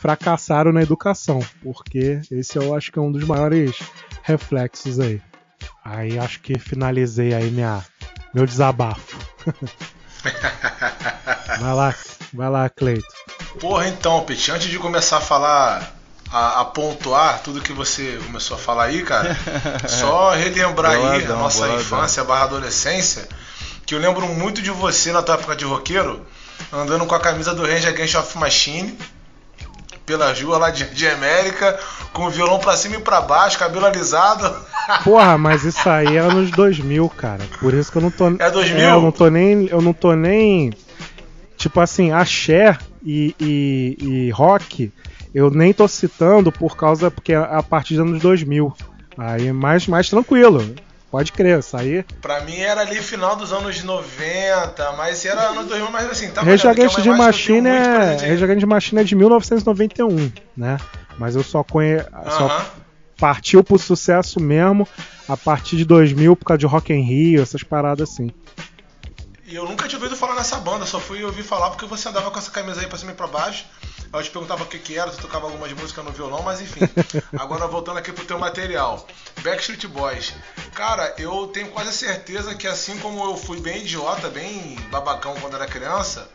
fracassaram 0.00 0.72
na 0.72 0.82
educação, 0.82 1.38
porque 1.62 2.20
esse 2.28 2.58
eu 2.58 2.74
acho 2.74 2.90
que 2.90 2.98
é 2.98 3.02
um 3.02 3.12
dos 3.12 3.22
maiores 3.22 3.78
reflexos 4.24 4.98
aí. 4.98 5.20
Aí 5.84 6.18
acho 6.18 6.40
que 6.40 6.58
finalizei 6.58 7.32
aí 7.32 7.50
minha, 7.50 7.84
meu 8.34 8.46
desabafo. 8.46 9.16
vai 11.60 11.74
lá, 11.74 11.94
vai 12.32 12.50
lá, 12.50 12.68
Cleito. 12.68 13.06
Porra, 13.60 13.88
então, 13.88 14.24
Pete, 14.24 14.50
antes 14.50 14.68
de 14.68 14.78
começar 14.78 15.18
a 15.18 15.20
falar, 15.20 15.96
a, 16.30 16.60
a 16.60 16.64
pontuar 16.64 17.40
tudo 17.42 17.60
que 17.60 17.72
você 17.72 18.18
começou 18.26 18.56
a 18.56 18.60
falar 18.60 18.84
aí, 18.84 19.02
cara, 19.02 19.36
só 19.88 20.32
relembrar 20.32 20.92
aí 20.92 21.24
a 21.24 21.28
nossa 21.28 21.68
infância 21.68 22.24
barra 22.24 22.44
adolescência, 22.44 23.28
que 23.84 23.94
eu 23.94 23.98
lembro 23.98 24.26
muito 24.26 24.60
de 24.60 24.70
você 24.70 25.12
na 25.12 25.22
tua 25.22 25.36
época 25.36 25.56
de 25.56 25.64
roqueiro, 25.64 26.26
andando 26.72 27.06
com 27.06 27.14
a 27.14 27.20
camisa 27.20 27.54
do 27.54 27.64
Range 27.64 27.86
Against 27.86 28.16
of 28.16 28.38
Machine, 28.38 28.98
pela 30.06 30.32
rua 30.32 30.56
lá 30.56 30.70
de, 30.70 30.84
de 30.94 31.06
América, 31.08 31.78
com 32.12 32.26
o 32.26 32.30
violão 32.30 32.60
pra 32.60 32.76
cima 32.76 32.94
e 32.94 33.00
pra 33.00 33.20
baixo, 33.20 33.58
cabelo 33.58 33.84
alisado. 33.84 34.56
Porra, 35.02 35.36
mas 35.36 35.64
isso 35.64 35.88
aí 35.90 36.16
é 36.16 36.20
anos 36.20 36.50
2000, 36.52 37.08
cara. 37.10 37.44
Por 37.60 37.74
isso 37.74 37.90
que 37.90 37.98
eu 37.98 38.02
não 38.02 38.10
tô. 38.10 38.28
É 38.38 38.50
2000? 38.50 38.78
eu 38.78 39.02
não 39.02 39.10
tô 39.10 39.28
nem. 39.28 39.66
Eu 39.66 39.82
não 39.82 39.92
tô 39.92 40.14
nem. 40.14 40.72
Tipo 41.58 41.80
assim, 41.80 42.12
axé 42.12 42.78
e, 43.04 43.34
e, 43.40 43.96
e 44.00 44.30
rock, 44.30 44.92
eu 45.34 45.50
nem 45.50 45.72
tô 45.72 45.88
citando 45.88 46.52
por 46.52 46.76
causa. 46.76 47.10
Porque 47.10 47.32
é 47.32 47.36
a 47.36 47.62
partir 47.62 47.94
dos 47.94 48.06
anos 48.06 48.22
2000. 48.22 48.72
Aí 49.18 49.48
é 49.48 49.52
mais, 49.52 49.88
mais 49.88 50.08
tranquilo. 50.08 50.62
Pode 51.16 51.32
crer, 51.32 51.60
aí. 51.72 52.04
Pra 52.20 52.42
mim 52.42 52.58
era 52.58 52.82
ali 52.82 52.96
final 52.96 53.36
dos 53.36 53.50
anos 53.50 53.82
90, 53.82 54.92
mas 54.98 55.24
era 55.24 55.48
anos 55.48 55.64
2000, 55.64 55.90
mas 55.90 56.10
assim, 56.10 56.30
tá 56.30 56.42
Rage 56.42 56.66
é 56.66 56.70
Against 56.70 56.94
the 56.94 57.00
eu 57.00 57.04
tenho 57.04 57.16
Machine 57.16 57.68
é. 57.68 58.16
Rage 58.16 58.44
Against 58.44 58.60
the 58.60 58.66
Machine 58.66 59.00
é 59.00 59.04
de 59.04 59.14
1991, 59.14 60.30
né? 60.54 60.76
Mas 61.16 61.34
eu 61.34 61.42
só 61.42 61.64
conheço. 61.64 62.06
Só 62.28 62.48
Aham. 62.48 62.66
partiu 63.16 63.64
pro 63.64 63.78
sucesso 63.78 64.38
mesmo 64.38 64.86
a 65.26 65.38
partir 65.38 65.78
de 65.78 65.86
2000 65.86 66.36
por 66.36 66.44
causa 66.44 66.58
de 66.58 66.66
Rock 66.66 66.92
in 66.92 67.00
Rio, 67.00 67.42
essas 67.42 67.62
paradas 67.62 68.10
assim. 68.10 68.30
E 69.46 69.54
eu 69.54 69.64
nunca 69.64 69.88
tinha 69.88 69.98
ouvido 69.98 70.14
falar 70.14 70.34
nessa 70.34 70.56
banda, 70.56 70.84
só 70.84 71.00
fui 71.00 71.24
ouvir 71.24 71.44
falar 71.44 71.70
porque 71.70 71.86
você 71.86 72.10
andava 72.10 72.30
com 72.30 72.38
essa 72.38 72.50
camisa 72.50 72.82
aí 72.82 72.88
pra 72.88 72.98
cima 72.98 73.12
e 73.12 73.14
pra 73.14 73.26
baixo. 73.26 73.64
Aí 74.12 74.20
eu 74.20 74.22
te 74.22 74.30
perguntava 74.30 74.62
o 74.62 74.66
que 74.66 74.78
que 74.78 74.98
era, 74.98 75.10
tu 75.10 75.18
tocava 75.18 75.46
algumas 75.46 75.72
músicas 75.72 76.04
no 76.04 76.12
violão, 76.12 76.42
mas 76.42 76.60
enfim. 76.60 76.80
Agora 77.38 77.66
voltando 77.66 77.98
aqui 77.98 78.12
pro 78.12 78.24
teu 78.24 78.38
material. 78.38 79.06
Backstreet 79.42 79.86
Boys. 79.88 80.34
Cara, 80.74 81.14
eu 81.18 81.48
tenho 81.48 81.68
quase 81.68 81.92
certeza 81.92 82.54
que 82.54 82.66
assim 82.66 82.98
como 82.98 83.24
eu 83.24 83.36
fui 83.36 83.60
bem 83.60 83.78
idiota, 83.82 84.28
bem 84.28 84.76
babacão 84.90 85.34
quando 85.40 85.56
era 85.56 85.66
criança, 85.66 86.28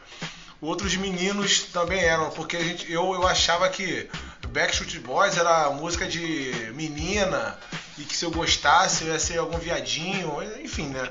outros 0.61 0.95
meninos 0.95 1.63
também 1.63 1.99
eram, 1.99 2.30
porque 2.32 2.57
a 2.57 2.63
gente, 2.63 2.91
eu, 2.91 3.13
eu 3.13 3.28
achava 3.28 3.67
que 3.69 4.09
Backstreet 4.49 4.99
Boys 4.99 5.38
era 5.38 5.69
música 5.72 6.07
de 6.07 6.72
menina 6.76 7.57
e 7.97 8.03
que 8.03 8.15
se 8.15 8.26
eu 8.26 8.32
gostasse 8.32 9.05
eu 9.05 9.13
ia 9.13 9.19
ser 9.19 9.38
algum 9.38 9.57
viadinho, 9.57 10.38
enfim, 10.61 10.88
né? 10.88 11.09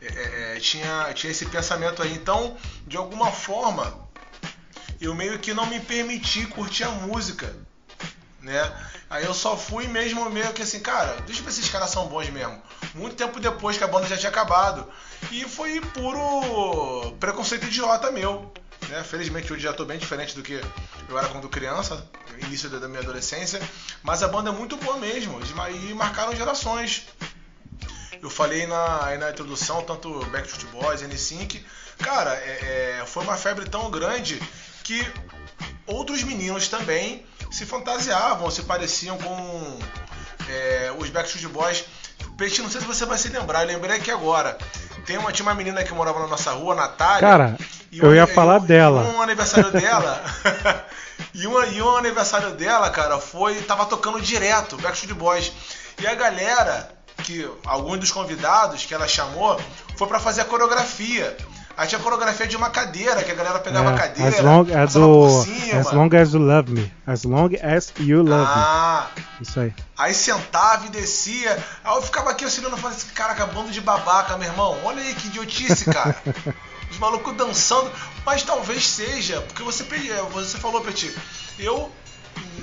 É, 0.00 0.56
é, 0.56 0.60
tinha, 0.60 1.12
tinha 1.14 1.30
esse 1.30 1.46
pensamento 1.46 2.02
aí. 2.02 2.12
Então, 2.12 2.56
de 2.86 2.96
alguma 2.96 3.30
forma, 3.30 3.96
eu 5.04 5.14
meio 5.14 5.38
que 5.38 5.52
não 5.54 5.66
me 5.66 5.80
permiti 5.80 6.46
curtir 6.46 6.84
a 6.84 6.90
música, 6.90 7.54
né? 8.40 8.72
Aí 9.10 9.24
eu 9.24 9.34
só 9.34 9.56
fui 9.56 9.86
mesmo 9.86 10.28
meio 10.30 10.52
que 10.52 10.62
assim, 10.62 10.80
cara, 10.80 11.14
deixa 11.26 11.40
eu 11.40 11.44
ver 11.44 11.52
se 11.52 11.60
esses 11.60 11.70
caras 11.70 11.90
são 11.90 12.06
bons 12.08 12.28
mesmo. 12.30 12.60
Muito 12.94 13.14
tempo 13.16 13.38
depois 13.40 13.76
que 13.76 13.84
a 13.84 13.88
banda 13.88 14.06
já 14.06 14.16
tinha 14.16 14.30
acabado. 14.30 14.90
E 15.30 15.44
foi 15.44 15.80
puro 15.80 17.12
preconceito 17.20 17.66
idiota 17.66 18.10
meu. 18.10 18.52
né? 18.88 19.02
Felizmente 19.04 19.52
hoje 19.52 19.62
já 19.62 19.72
tô 19.72 19.84
bem 19.84 19.98
diferente 19.98 20.34
do 20.34 20.42
que 20.42 20.60
eu 21.08 21.18
era 21.18 21.28
quando 21.28 21.48
criança, 21.48 22.06
início 22.42 22.68
da 22.70 22.88
minha 22.88 23.00
adolescência. 23.00 23.60
Mas 24.02 24.22
a 24.22 24.28
banda 24.28 24.50
é 24.50 24.52
muito 24.52 24.76
boa 24.78 24.96
mesmo, 24.96 25.38
e 25.88 25.94
marcaram 25.94 26.34
gerações. 26.34 27.06
Eu 28.20 28.30
falei 28.30 28.66
na, 28.66 29.16
na 29.18 29.30
introdução, 29.30 29.82
tanto 29.82 30.24
Backstreet 30.26 30.66
Boys, 30.70 31.02
N5, 31.02 31.60
cara, 31.98 32.32
é- 32.34 32.98
é, 33.00 33.06
foi 33.06 33.24
uma 33.24 33.36
febre 33.36 33.68
tão 33.68 33.90
grande 33.90 34.40
que 34.92 35.12
outros 35.86 36.22
meninos 36.22 36.68
também 36.68 37.24
se 37.50 37.64
fantasiavam, 37.64 38.50
se 38.50 38.62
pareciam 38.62 39.16
com 39.16 39.78
é, 40.48 40.92
os 40.98 41.08
Backstreet 41.08 41.48
Boys. 41.48 41.84
Peixe, 42.36 42.60
não 42.62 42.70
sei 42.70 42.80
se 42.80 42.86
você 42.86 43.04
vai 43.06 43.16
se 43.18 43.28
lembrar, 43.28 43.62
eu 43.62 43.68
lembrei 43.68 43.96
aqui 43.96 44.10
agora. 44.10 44.56
Tem 45.06 45.16
uma, 45.18 45.32
tinha 45.32 45.46
uma 45.46 45.54
menina 45.54 45.82
que 45.82 45.92
morava 45.94 46.20
na 46.20 46.26
nossa 46.26 46.52
rua, 46.52 46.74
Natália. 46.74 47.20
Cara, 47.20 47.58
e 47.90 47.98
eu 47.98 48.10
um- 48.10 48.14
ia 48.14 48.26
falar 48.26 48.60
um- 48.60 48.64
dela. 48.66 49.02
Um 49.02 49.22
aniversário 49.22 49.70
dela. 49.70 50.22
e, 51.34 51.46
um, 51.46 51.64
e 51.64 51.82
um 51.82 51.96
aniversário 51.96 52.50
dela, 52.52 52.90
cara, 52.90 53.18
foi. 53.18 53.60
Tava 53.62 53.86
tocando 53.86 54.20
direto, 54.20 54.76
Backstreet 54.76 55.14
Boys. 55.14 55.52
E 56.00 56.06
a 56.06 56.14
galera, 56.14 56.90
que 57.24 57.48
alguns 57.64 57.98
dos 57.98 58.12
convidados 58.12 58.84
que 58.86 58.94
ela 58.94 59.08
chamou, 59.08 59.60
foi 59.96 60.06
pra 60.06 60.20
fazer 60.20 60.42
a 60.42 60.44
coreografia. 60.44 61.36
Aí 61.76 61.88
tinha 61.88 61.98
a 61.98 62.02
coreografia 62.02 62.46
de 62.46 62.56
uma 62.56 62.68
cadeira, 62.70 63.22
que 63.22 63.30
a 63.30 63.34
galera 63.34 63.58
pegava 63.58 63.90
a 63.90 63.94
É, 63.94 63.96
cadeira. 63.98 64.28
as 64.36 64.40
long, 64.44 64.60
é 64.68 64.72
passava 64.86 65.06
do. 65.06 65.26
As 65.78 65.92
Long 65.92 66.08
as 66.16 66.32
You 66.34 66.40
Love 66.40 66.70
Me. 66.72 66.92
As 67.06 67.24
Long 67.24 67.48
as 67.62 67.92
You 67.98 68.22
Love 68.22 68.44
Ah, 68.54 69.06
Me. 69.16 69.24
Isso 69.40 69.58
aí. 69.60 69.74
Aí 69.98 70.14
sentava 70.14 70.86
e 70.86 70.90
descia. 70.90 71.52
Aí 71.82 71.94
eu 71.96 72.02
ficava 72.02 72.30
aqui 72.30 72.44
auxiliando 72.44 72.76
e 72.76 72.80
falava 72.80 72.96
assim, 72.98 73.08
caraca, 73.14 73.46
bando 73.46 73.70
de 73.70 73.80
babaca, 73.80 74.36
meu 74.36 74.48
irmão. 74.48 74.78
Olha 74.84 75.02
aí 75.02 75.14
que 75.14 75.28
idiotice, 75.28 75.86
cara. 75.86 76.14
Os 76.90 76.98
malucos 76.98 77.34
dançando. 77.34 77.90
Mas 78.26 78.42
talvez 78.42 78.86
seja, 78.86 79.40
porque 79.40 79.62
você, 79.62 79.82
pe- 79.84 80.12
você 80.30 80.58
falou, 80.58 80.82
Petit, 80.82 81.12
eu, 81.58 81.90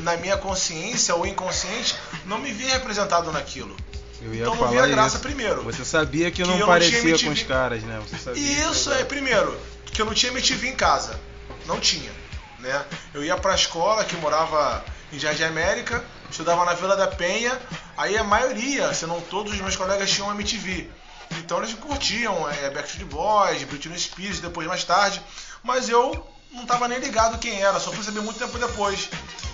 na 0.02 0.16
minha 0.18 0.38
consciência 0.38 1.16
ou 1.16 1.26
inconsciente, 1.26 1.96
não 2.26 2.38
me 2.38 2.52
via 2.54 2.74
representado 2.74 3.32
naquilo. 3.32 3.76
Eu 4.22 4.34
ia 4.34 4.42
Então 4.42 4.56
não 4.56 4.68
via 4.70 4.88
graça 4.88 5.16
isso. 5.16 5.24
primeiro. 5.24 5.64
Você 5.64 5.86
sabia 5.86 6.30
que, 6.32 6.42
Que 6.42 6.48
não 6.48 6.56
eu 6.56 6.60
não 6.60 6.68
parecia 6.68 7.16
tinha 7.16 7.30
com 7.30 7.34
os 7.34 7.44
caras, 7.44 7.84
né? 7.84 8.00
Você 8.08 8.18
sabia. 8.18 8.70
Isso 8.70 8.92
é, 8.92 9.04
primeiro, 9.04 9.58
que 9.86 10.02
eu 10.02 10.06
não 10.06 10.14
tinha 10.14 10.32
MTV 10.32 10.68
em 10.68 10.76
casa. 10.76 11.20
Não 11.66 11.80
tinha. 11.80 12.12
Né? 12.60 12.86
Eu 13.14 13.24
ia 13.24 13.38
pra 13.38 13.56
escola 13.56 14.04
que 14.04 14.16
morava 14.18 14.84
em 15.14 15.18
Jardim 15.20 15.44
América, 15.44 16.04
estudava 16.30 16.66
na 16.66 16.74
Vila 16.74 16.96
da 16.96 17.08
Penha, 17.08 17.58
aí 17.98 18.18
a 18.18 18.24
maioria, 18.24 18.94
se 18.94 19.06
não 19.06 19.22
todos 19.22 19.54
os 19.54 19.60
meus 19.60 19.76
colegas 19.76 20.10
tinham 20.10 20.30
MTV. 20.32 20.90
Então 21.38 21.60
eles 21.60 21.74
curtiam 21.74 22.50
é, 22.50 22.70
Backstreet 22.70 23.08
Boys, 23.08 23.64
Britney 23.64 23.98
Spears, 24.00 24.40
depois 24.40 24.68
mais 24.68 24.84
tarde, 24.84 25.22
mas 25.64 25.88
eu 25.90 26.28
não 26.52 26.66
tava 26.66 26.88
nem 26.88 27.00
ligado 27.00 27.38
quem 27.40 27.62
era, 27.62 27.80
só 27.80 27.92
fui 27.92 28.04
saber 28.04 28.22
muito 28.22 28.40
tempo 28.40 28.58
depois. 28.58 29.10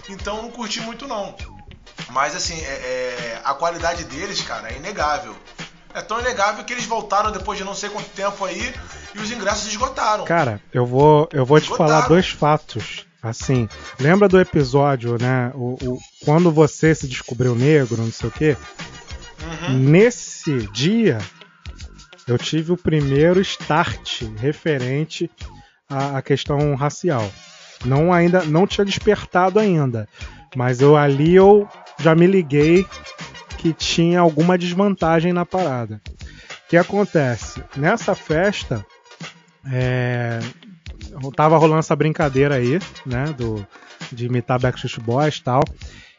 Então 0.10 0.42
não 0.42 0.52
curti 0.52 0.82
muito 0.82 1.08
não. 1.08 1.36
Mas 2.10 2.36
assim, 2.36 2.60
é- 2.62 2.66
é, 2.68 3.42
a 3.44 3.54
qualidade 3.54 4.04
deles, 4.06 4.42
cara, 4.42 4.72
é 4.72 4.78
inegável. 4.78 5.36
É 5.94 6.02
tão 6.02 6.20
inegável 6.20 6.64
que 6.66 6.74
eles 6.74 6.86
voltaram 6.86 7.32
depois 7.32 7.58
de 7.58 7.64
não 7.64 7.74
sei 7.74 7.90
quanto 7.90 8.10
tempo 8.10 8.44
aí 8.44 8.74
e 9.16 9.20
os 9.20 9.32
ingressos 9.32 9.68
esgotaram. 9.68 10.26
Cara, 10.26 10.62
eu 10.74 10.86
vou, 10.86 11.28
eu 11.32 11.46
vou 11.46 11.60
te 11.60 11.70
falar 11.70 12.02
dois 12.10 12.30
fatos. 12.30 13.06
Assim, 13.24 13.68
lembra 14.00 14.28
do 14.28 14.40
episódio, 14.40 15.18
né? 15.20 15.52
O, 15.56 15.76
o- 15.82 16.00
quando 16.24 16.52
você 16.52 16.94
se 16.94 17.08
descobriu 17.08 17.56
negro, 17.56 17.98
não 17.98 18.12
sei 18.12 18.30
o 18.30 18.32
quê. 18.32 18.56
Nesse 19.70 20.68
dia, 20.72 21.18
eu 22.28 22.38
tive 22.38 22.72
o 22.72 22.78
primeiro 22.78 23.40
start 23.42 24.24
referente 24.38 25.30
à, 25.90 26.18
à 26.18 26.22
questão 26.22 26.76
racial. 26.76 27.28
Não 27.84 28.12
ainda, 28.14 28.44
não 28.44 28.66
tinha 28.68 28.86
despertado 28.86 29.60
ainda, 29.60 30.08
mas 30.56 30.82
eu 30.82 30.96
ali 30.96 31.36
eu 31.36 31.68
já 32.00 32.16
me 32.16 32.28
liguei 32.28 32.86
que 33.58 33.74
tinha 33.74 34.20
alguma 34.20 34.58
desvantagem 34.58 35.34
na 35.34 35.46
parada. 35.46 36.02
O 36.66 36.70
que 36.70 36.78
acontece? 36.78 37.64
Nessa 37.76 38.16
festa, 38.16 38.86
é, 39.72 40.40
tava 41.36 41.58
rolando 41.58 41.80
essa 41.80 41.96
brincadeira 41.96 42.56
aí, 42.56 42.80
né, 43.06 43.26
do, 43.38 43.66
de 44.12 44.26
imitar 44.26 44.60
Backstreet 44.60 45.00
Boys 45.00 45.38
e 45.38 45.44
tal. 45.44 45.64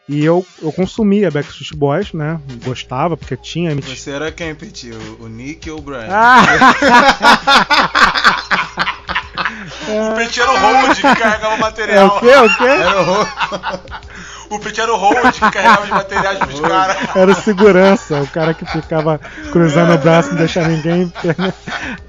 E 0.08 0.24
eu, 0.24 0.46
eu 0.62 0.72
consumia 0.72 1.30
Backstreet 1.30 1.74
Boys, 1.74 2.12
né, 2.12 2.40
gostava, 2.64 3.16
porque 3.16 3.36
tinha. 3.36 3.74
Você 3.74 4.10
era 4.10 4.30
quem, 4.30 4.54
Petit? 4.54 4.92
O, 5.20 5.28
Nick 5.28 5.68
ou 5.68 5.78
o 5.78 5.82
Brian? 5.82 6.06
O 9.88 10.16
Petit 10.16 10.40
era 10.40 10.50
o 10.50 10.56
Hold 10.58 10.94
que 10.96 11.02
carregava 11.02 11.48
o 11.50 11.56
É 11.56 11.58
material. 11.58 12.06
o 12.16 12.20
quê? 12.20 12.26
O 12.36 12.56
quê? 12.56 12.64
Era 12.64 13.00
o 13.00 13.04
Hold. 13.04 13.28
O 14.50 14.58
Petit 14.60 14.80
era 14.80 14.92
o 14.92 14.96
Hold 14.96 15.32
que 15.32 15.40
carregava 15.40 15.82
os 15.84 15.90
materiais 15.90 16.38
pros 16.38 16.60
caras. 16.60 16.96
Era 17.16 17.30
o 17.30 17.34
segurança, 17.34 18.20
o 18.22 18.26
cara 18.28 18.54
que 18.54 18.64
ficava 18.66 19.20
cruzando 19.52 19.94
o 19.94 19.98
braço, 19.98 20.30
não 20.30 20.36
deixar 20.36 20.68
ninguém. 20.68 21.12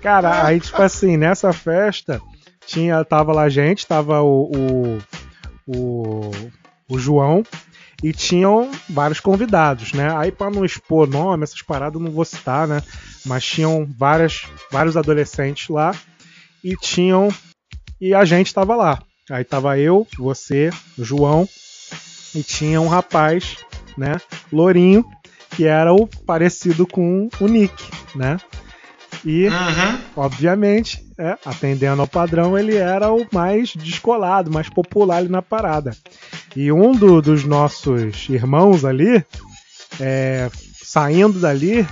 Cara, 0.02 0.46
aí, 0.46 0.60
tipo 0.60 0.82
assim, 0.82 1.18
nessa 1.18 1.52
festa, 1.54 2.22
tinha, 2.66 3.04
tava 3.04 3.34
lá 3.34 3.44
a 3.44 3.50
gente, 3.50 3.86
tava 3.88 4.22
o, 4.22 4.52
o, 4.56 5.00
o, 5.68 6.32
o 6.90 7.00
João 7.00 7.44
e 8.04 8.14
tinham 8.14 8.70
vários 8.90 9.20
convidados, 9.20 9.94
né? 9.94 10.14
Aí, 10.16 10.32
pra 10.32 10.52
não 10.52 10.64
expor 10.64 11.08
nome, 11.08 11.44
essas 11.44 11.62
paradas 11.64 12.00
eu 12.00 12.06
não 12.06 12.12
vou 12.12 12.26
citar, 12.26 12.68
né? 12.68 12.82
Mas 13.26 13.44
tinham 13.44 13.88
várias, 13.98 14.44
vários 14.72 14.96
adolescentes 14.96 15.68
lá 15.70 15.92
e 16.72 16.76
tinham. 16.76 17.30
E 18.00 18.14
a 18.14 18.26
gente 18.26 18.54
tava 18.54 18.76
lá. 18.76 19.02
Aí 19.30 19.44
tava 19.44 19.78
eu, 19.78 20.08
você, 20.18 20.70
o 20.98 21.04
João, 21.04 21.48
e 22.36 22.44
tinha 22.44 22.80
um 22.80 22.88
rapaz, 22.88 23.58
né, 23.98 24.16
lourinho, 24.52 25.04
que 25.56 25.66
era 25.66 25.94
o 25.94 26.08
parecido 26.26 26.86
com 26.88 27.28
o 27.40 27.48
Nick, 27.48 27.84
né? 28.16 28.38
E, 29.26 29.48
obviamente, 30.16 31.04
é, 31.18 31.38
atendendo 31.44 32.02
ao 32.02 32.08
padrão, 32.08 32.58
ele 32.58 32.76
era 32.76 33.12
o 33.12 33.26
mais 33.32 33.74
descolado, 33.74 34.52
mais 34.52 34.70
popular 34.70 35.18
ali 35.18 35.30
na 35.30 35.42
parada. 35.42 35.92
E 36.56 36.72
um 36.72 36.92
do- 36.92 37.22
dos 37.22 37.44
nossos 37.44 38.30
irmãos 38.30 38.86
ali, 38.86 39.24
é, 40.00 40.50
saindo 40.84 41.40
dali, 41.40 41.86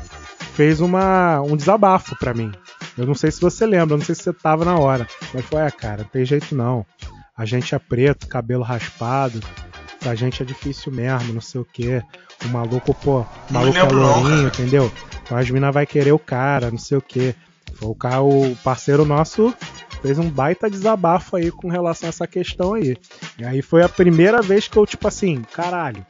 fez 0.53 0.79
uma, 0.79 1.41
um 1.41 1.57
desabafo 1.57 2.15
pra 2.17 2.33
mim. 2.33 2.51
Eu 2.97 3.05
não 3.05 3.15
sei 3.15 3.31
se 3.31 3.41
você 3.41 3.65
lembra, 3.65 3.97
não 3.97 4.05
sei 4.05 4.15
se 4.15 4.23
você 4.23 4.33
tava 4.33 4.63
na 4.63 4.77
hora, 4.77 5.07
mas 5.33 5.45
foi, 5.45 5.61
ah, 5.61 5.71
cara, 5.71 6.03
não 6.03 6.09
tem 6.09 6.25
jeito 6.25 6.55
não. 6.55 6.85
A 7.37 7.45
gente 7.45 7.75
é 7.75 7.79
preto, 7.79 8.27
cabelo 8.27 8.63
raspado, 8.63 9.41
pra 9.99 10.15
gente 10.15 10.41
é 10.41 10.45
difícil 10.45 10.91
mesmo, 10.91 11.33
não 11.33 11.41
sei 11.41 11.59
o 11.59 11.65
que. 11.65 12.01
O 12.45 12.47
maluco, 12.49 12.93
pô, 12.93 13.21
o 13.21 13.53
maluco 13.53 13.77
é 13.77 13.83
não, 13.83 14.21
lourinho, 14.21 14.47
entendeu? 14.47 14.91
Então 15.23 15.37
as 15.37 15.49
minas 15.49 15.73
vai 15.73 15.85
querer 15.85 16.13
o 16.13 16.19
cara, 16.19 16.71
não 16.71 16.77
sei 16.77 16.97
o 16.97 17.01
que. 17.01 17.35
Foi 17.73 17.89
o 17.89 17.95
cara, 17.95 18.21
o 18.21 18.55
parceiro 18.63 19.03
nosso 19.03 19.53
fez 20.01 20.19
um 20.19 20.29
baita 20.29 20.69
desabafo 20.69 21.35
aí 21.35 21.51
com 21.51 21.67
relação 21.67 22.07
a 22.07 22.09
essa 22.09 22.27
questão 22.27 22.75
aí. 22.75 22.95
E 23.37 23.43
aí 23.43 23.61
foi 23.61 23.83
a 23.83 23.89
primeira 23.89 24.41
vez 24.41 24.67
que 24.67 24.77
eu, 24.77 24.85
tipo 24.85 25.07
assim, 25.07 25.41
caralho, 25.51 26.05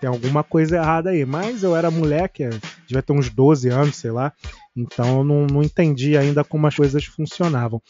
tem 0.00 0.08
alguma 0.08 0.42
coisa 0.44 0.76
errada 0.76 1.10
aí. 1.10 1.24
Mas 1.24 1.62
eu 1.62 1.74
era 1.76 1.90
moleque, 1.90 2.44
é, 2.44 2.50
devia 2.86 3.02
ter 3.02 3.12
uns 3.12 3.28
12 3.30 3.68
anos, 3.68 3.96
sei 3.96 4.10
lá. 4.10 4.32
Então 4.76 5.18
eu 5.18 5.24
não, 5.24 5.46
não 5.46 5.62
entendi 5.62 6.16
ainda 6.16 6.44
como 6.44 6.66
as 6.66 6.74
coisas 6.76 7.04
funcionavam. 7.04 7.80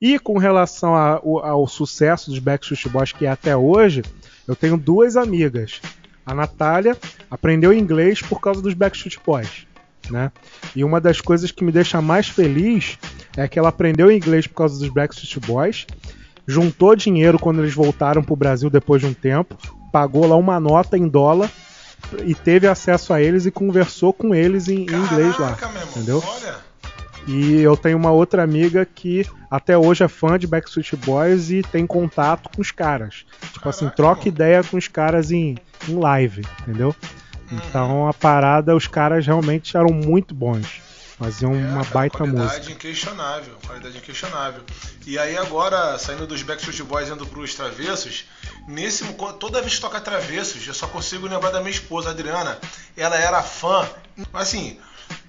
E 0.00 0.18
com 0.18 0.38
relação 0.38 0.94
a- 0.94 1.14
ao, 1.16 1.38
ao 1.44 1.66
sucesso 1.66 2.30
dos 2.30 2.38
Backstreet 2.38 2.88
Boys 2.88 3.12
que 3.12 3.26
é 3.26 3.30
até 3.30 3.56
hoje, 3.56 4.02
eu 4.46 4.54
tenho 4.54 4.76
duas 4.76 5.16
amigas. 5.16 5.80
A 6.24 6.32
Natália 6.34 6.96
aprendeu 7.30 7.72
inglês 7.72 8.20
por 8.22 8.40
causa 8.40 8.62
dos 8.62 8.74
Backstreet 8.74 9.18
Boys. 9.24 9.66
Né? 10.10 10.30
E 10.76 10.84
uma 10.84 11.00
das 11.00 11.20
coisas 11.20 11.50
que 11.50 11.62
me 11.64 11.72
deixa 11.72 12.00
mais 12.00 12.28
feliz 12.28 12.96
é 13.36 13.46
que 13.48 13.58
ela 13.58 13.68
aprendeu 13.68 14.10
inglês 14.10 14.46
por 14.46 14.54
causa 14.54 14.78
dos 14.78 14.88
Backstreet 14.88 15.44
Boys, 15.46 15.86
juntou 16.48 16.96
dinheiro 16.96 17.38
quando 17.38 17.60
eles 17.60 17.74
voltaram 17.74 18.24
pro 18.24 18.34
Brasil 18.34 18.70
depois 18.70 19.02
de 19.02 19.06
um 19.06 19.12
tempo, 19.12 19.54
pagou 19.92 20.26
lá 20.26 20.34
uma 20.34 20.58
nota 20.58 20.96
em 20.96 21.06
dólar 21.06 21.50
e 22.24 22.34
teve 22.34 22.66
acesso 22.66 23.12
a 23.12 23.20
eles 23.20 23.44
e 23.44 23.50
conversou 23.50 24.14
com 24.14 24.34
eles 24.34 24.66
em, 24.66 24.86
em 24.86 24.94
inglês 24.94 25.38
lá. 25.38 25.58
Entendeu? 25.90 26.24
E 27.26 27.60
eu 27.60 27.76
tenho 27.76 27.98
uma 27.98 28.10
outra 28.10 28.42
amiga 28.42 28.86
que 28.86 29.26
até 29.50 29.76
hoje 29.76 30.02
é 30.02 30.08
fã 30.08 30.38
de 30.38 30.46
Backstreet 30.46 30.96
Boys 31.04 31.50
e 31.50 31.62
tem 31.62 31.86
contato 31.86 32.48
com 32.48 32.62
os 32.62 32.70
caras. 32.70 33.26
Tipo 33.52 33.68
assim, 33.68 33.90
troca 33.90 34.26
ideia 34.26 34.64
com 34.64 34.78
os 34.78 34.88
caras 34.88 35.30
em, 35.30 35.54
em 35.86 35.94
live, 35.94 36.46
entendeu? 36.62 36.96
Então 37.52 38.08
a 38.08 38.14
parada, 38.14 38.74
os 38.74 38.86
caras 38.86 39.26
realmente 39.26 39.76
eram 39.76 39.90
muito 39.90 40.34
bons. 40.34 40.80
Faziam 41.18 41.52
uma 41.52 41.82
baita 41.82 42.24
música. 42.24 42.46
Qualidade 42.46 42.72
inquestionável, 42.72 43.54
qualidade 43.66 43.98
inquestionável. 43.98 44.62
E 45.04 45.18
aí 45.18 45.36
agora, 45.36 45.98
saindo 45.98 46.28
dos 46.28 46.42
Backstreet 46.42 46.80
Boys 46.84 47.08
indo 47.08 47.26
pros 47.26 47.56
Travessos, 47.56 48.24
nesse 48.68 49.04
toda 49.40 49.60
vez 49.60 49.74
que 49.74 49.80
toca 49.80 50.00
Travessos, 50.00 50.64
eu 50.64 50.74
só 50.74 50.86
consigo 50.86 51.26
lembrar 51.26 51.50
da 51.50 51.58
minha 51.58 51.72
esposa, 51.72 52.10
Adriana. 52.10 52.56
Ela 52.96 53.16
era 53.16 53.42
fã, 53.42 53.88
assim, 54.32 54.78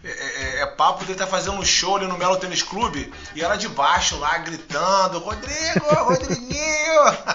é, 0.04 0.10
é- 0.10 0.62
é 0.62 0.66
papo 0.66 1.04
dele 1.04 1.18
tá 1.18 1.28
fazendo 1.28 1.58
um 1.60 1.66
show 1.66 1.98
ali 1.98 2.08
no 2.08 2.18
Melo 2.18 2.38
Tênis 2.38 2.62
Clube 2.64 3.12
e 3.36 3.42
ela 3.42 3.56
de 3.58 3.68
baixo 3.68 4.18
lá 4.18 4.38
gritando: 4.38 5.20
Rodrigo, 5.20 5.86
Rodriguinho! 6.06 6.60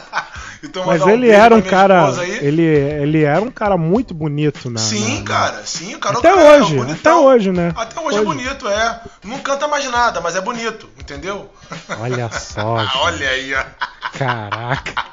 então, 0.65 0.87
Mas 0.87 1.03
ele 1.03 1.27
beijo 1.27 1.41
era 1.41 1.55
um 1.55 1.61
cara. 1.63 2.11
Ele, 2.41 2.63
ele 2.63 3.23
era 3.23 3.43
um 3.43 3.51
cara 3.51 3.77
muito 3.77 4.15
bonito, 4.15 4.71
né? 4.71 4.81
Sim, 4.81 5.23
cara, 5.25 5.63
sim, 5.67 5.95
o 5.95 5.99
cara 5.99 6.19
Até 6.19 6.33
o 6.33 6.37
cara 6.37 6.49
é 6.49 6.63
hoje, 6.63 6.77
bonitão. 6.77 6.95
até 6.95 7.15
hoje, 7.27 7.53
né? 7.53 7.73
Até 7.77 8.01
hoje, 8.01 8.19
é 8.19 8.23
bonito, 8.23 8.69
é. 8.69 9.01
Não 9.25 9.39
canta 9.41 9.69
mais 9.69 9.85
nada, 9.91 10.21
mas 10.23 10.35
é 10.35 10.41
bonito, 10.41 10.89
entendeu? 10.99 11.51
Olha 12.01 12.31
só. 12.31 12.79
gente. 12.85 12.97
Olha 12.99 13.29
aí, 13.29 13.55
ó. 13.55 13.65
Caraca. 14.19 15.05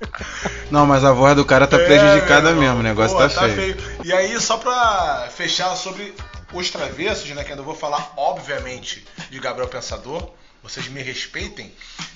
Não, 0.70 0.86
mas 0.86 1.04
a 1.04 1.12
voz 1.12 1.34
do 1.34 1.44
cara 1.44 1.66
tá 1.66 1.76
É, 1.76 1.84
prejudicada 1.84 2.52
mesmo, 2.52 2.78
o 2.78 2.82
negócio 2.82 3.16
Pô, 3.16 3.28
tá, 3.28 3.48
feio. 3.48 3.76
E 4.04 4.12
aí, 4.12 4.38
só 4.40 4.56
pra 4.58 5.26
fechar 5.34 5.74
sobre 5.74 6.14
os 6.52 6.70
travessos, 6.70 7.28
né? 7.30 7.44
Que 7.44 7.50
ainda 7.50 7.62
vou 7.62 7.74
falar, 7.74 8.12
obviamente, 8.16 9.06
de 9.30 9.38
Gabriel 9.38 9.68
Pensador. 9.68 10.30
Vocês 10.62 10.88
me 10.88 11.00
respeitem. 11.02 11.72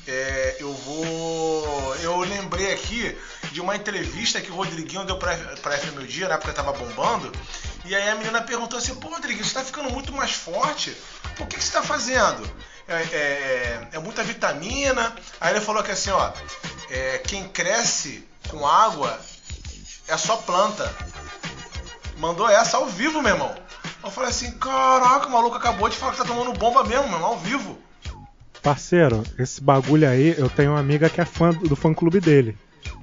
É, 0.07 0.57
eu 0.59 0.73
vou. 0.75 1.97
Eu 2.03 2.19
lembrei 2.21 2.73
aqui 2.73 3.17
de 3.53 3.61
uma 3.61 3.77
entrevista 3.77 4.41
que 4.41 4.51
o 4.51 4.55
Rodriguinho 4.57 5.05
deu 5.05 5.17
pra, 5.17 5.37
pra 5.63 5.79
FM 5.79 5.95
Meu 5.95 6.07
Dia, 6.07 6.29
na 6.29 6.35
época 6.35 6.53
tava 6.53 6.73
bombando. 6.73 7.31
E 7.85 7.95
aí 7.95 8.09
a 8.09 8.15
menina 8.17 8.43
perguntou 8.43 8.79
assim: 8.79 8.95
Pô, 8.97 9.09
Rodriguinho, 9.11 9.45
você 9.45 9.55
tá 9.55 9.65
ficando 9.65 9.91
muito 9.91 10.13
mais 10.13 10.33
forte. 10.33 10.97
Por 11.37 11.47
que, 11.47 11.57
que 11.57 11.63
você 11.65 11.73
tá 11.73 11.83
fazendo? 11.83 12.51
É, 12.89 12.95
é- 12.95 13.89
é 13.93 13.99
muita 14.01 14.25
vitamina. 14.25 15.15
Aí 15.41 15.53
ele 15.55 15.61
falou 15.65 15.83
que 15.85 15.93
assim, 15.93 16.11
ó. 16.11 16.33
é, 16.91 17.19
quem 17.19 17.47
cresce 17.49 18.27
com 18.49 18.67
água 18.67 19.19
é 20.09 20.17
só 20.17 20.37
planta. 20.39 20.93
Mandou 22.17 22.49
essa 22.49 22.77
ao 22.77 22.87
vivo, 22.87 23.23
meu 23.23 23.33
irmão. 23.35 23.55
Eu 24.05 24.11
falei 24.11 24.31
assim, 24.31 24.51
caraca, 24.53 25.27
o 25.29 25.31
maluco 25.33 25.57
acabou 25.57 25.89
de 25.89 25.97
falar 25.97 26.13
que 26.13 26.19
tá 26.19 26.25
tomando 26.25 26.53
bomba 26.59 26.83
mesmo, 26.85 27.05
irmão, 27.05 27.25
ao 27.25 27.39
vivo. 27.39 27.79
Parceiro, 28.63 29.23
esse 29.39 29.61
bagulho 29.61 30.09
aí, 30.09 30.35
eu 30.39 30.49
tenho 30.49 30.71
uma 30.73 30.81
amiga 30.81 31.09
que 31.09 31.21
é 31.21 31.25
fã 31.25 31.51
do, 31.51 31.69
do 31.69 31.77
fã 31.77 31.93
clube 31.93 32.21
dele, 32.21 32.57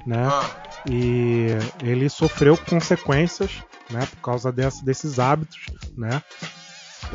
né? 0.05 0.27
Ah. 0.29 0.45
E 0.89 1.47
ele 1.83 2.09
sofreu 2.09 2.55
consequências, 2.57 3.51
né? 3.89 4.07
Por 4.09 4.21
causa 4.21 4.51
dessa, 4.51 4.83
desses 4.83 5.19
hábitos, 5.19 5.59
né? 5.97 6.21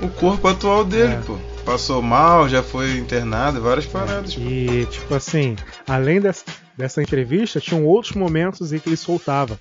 O 0.03 0.09
corpo 0.09 0.49
atual 0.49 0.85
dele, 0.85 1.14
É. 1.14 1.20
pô. 1.20 1.39
Passou 1.64 2.03
mal, 2.03 2.47
já 2.49 2.62
foi 2.62 2.99
internado, 2.99 3.62
várias 3.62 3.87
paradas. 3.87 4.35
E, 4.39 4.87
tipo 4.91 5.14
assim, 5.14 5.57
além 5.89 6.20
dessa, 6.20 6.45
dessa 6.76 7.03
entrevista, 7.03 7.61
tinham 7.61 7.87
outros 7.87 8.14
momentos 8.14 8.72
em 8.72 8.78
que 8.78 8.91
ele 8.91 8.97
soltava. 8.97 9.59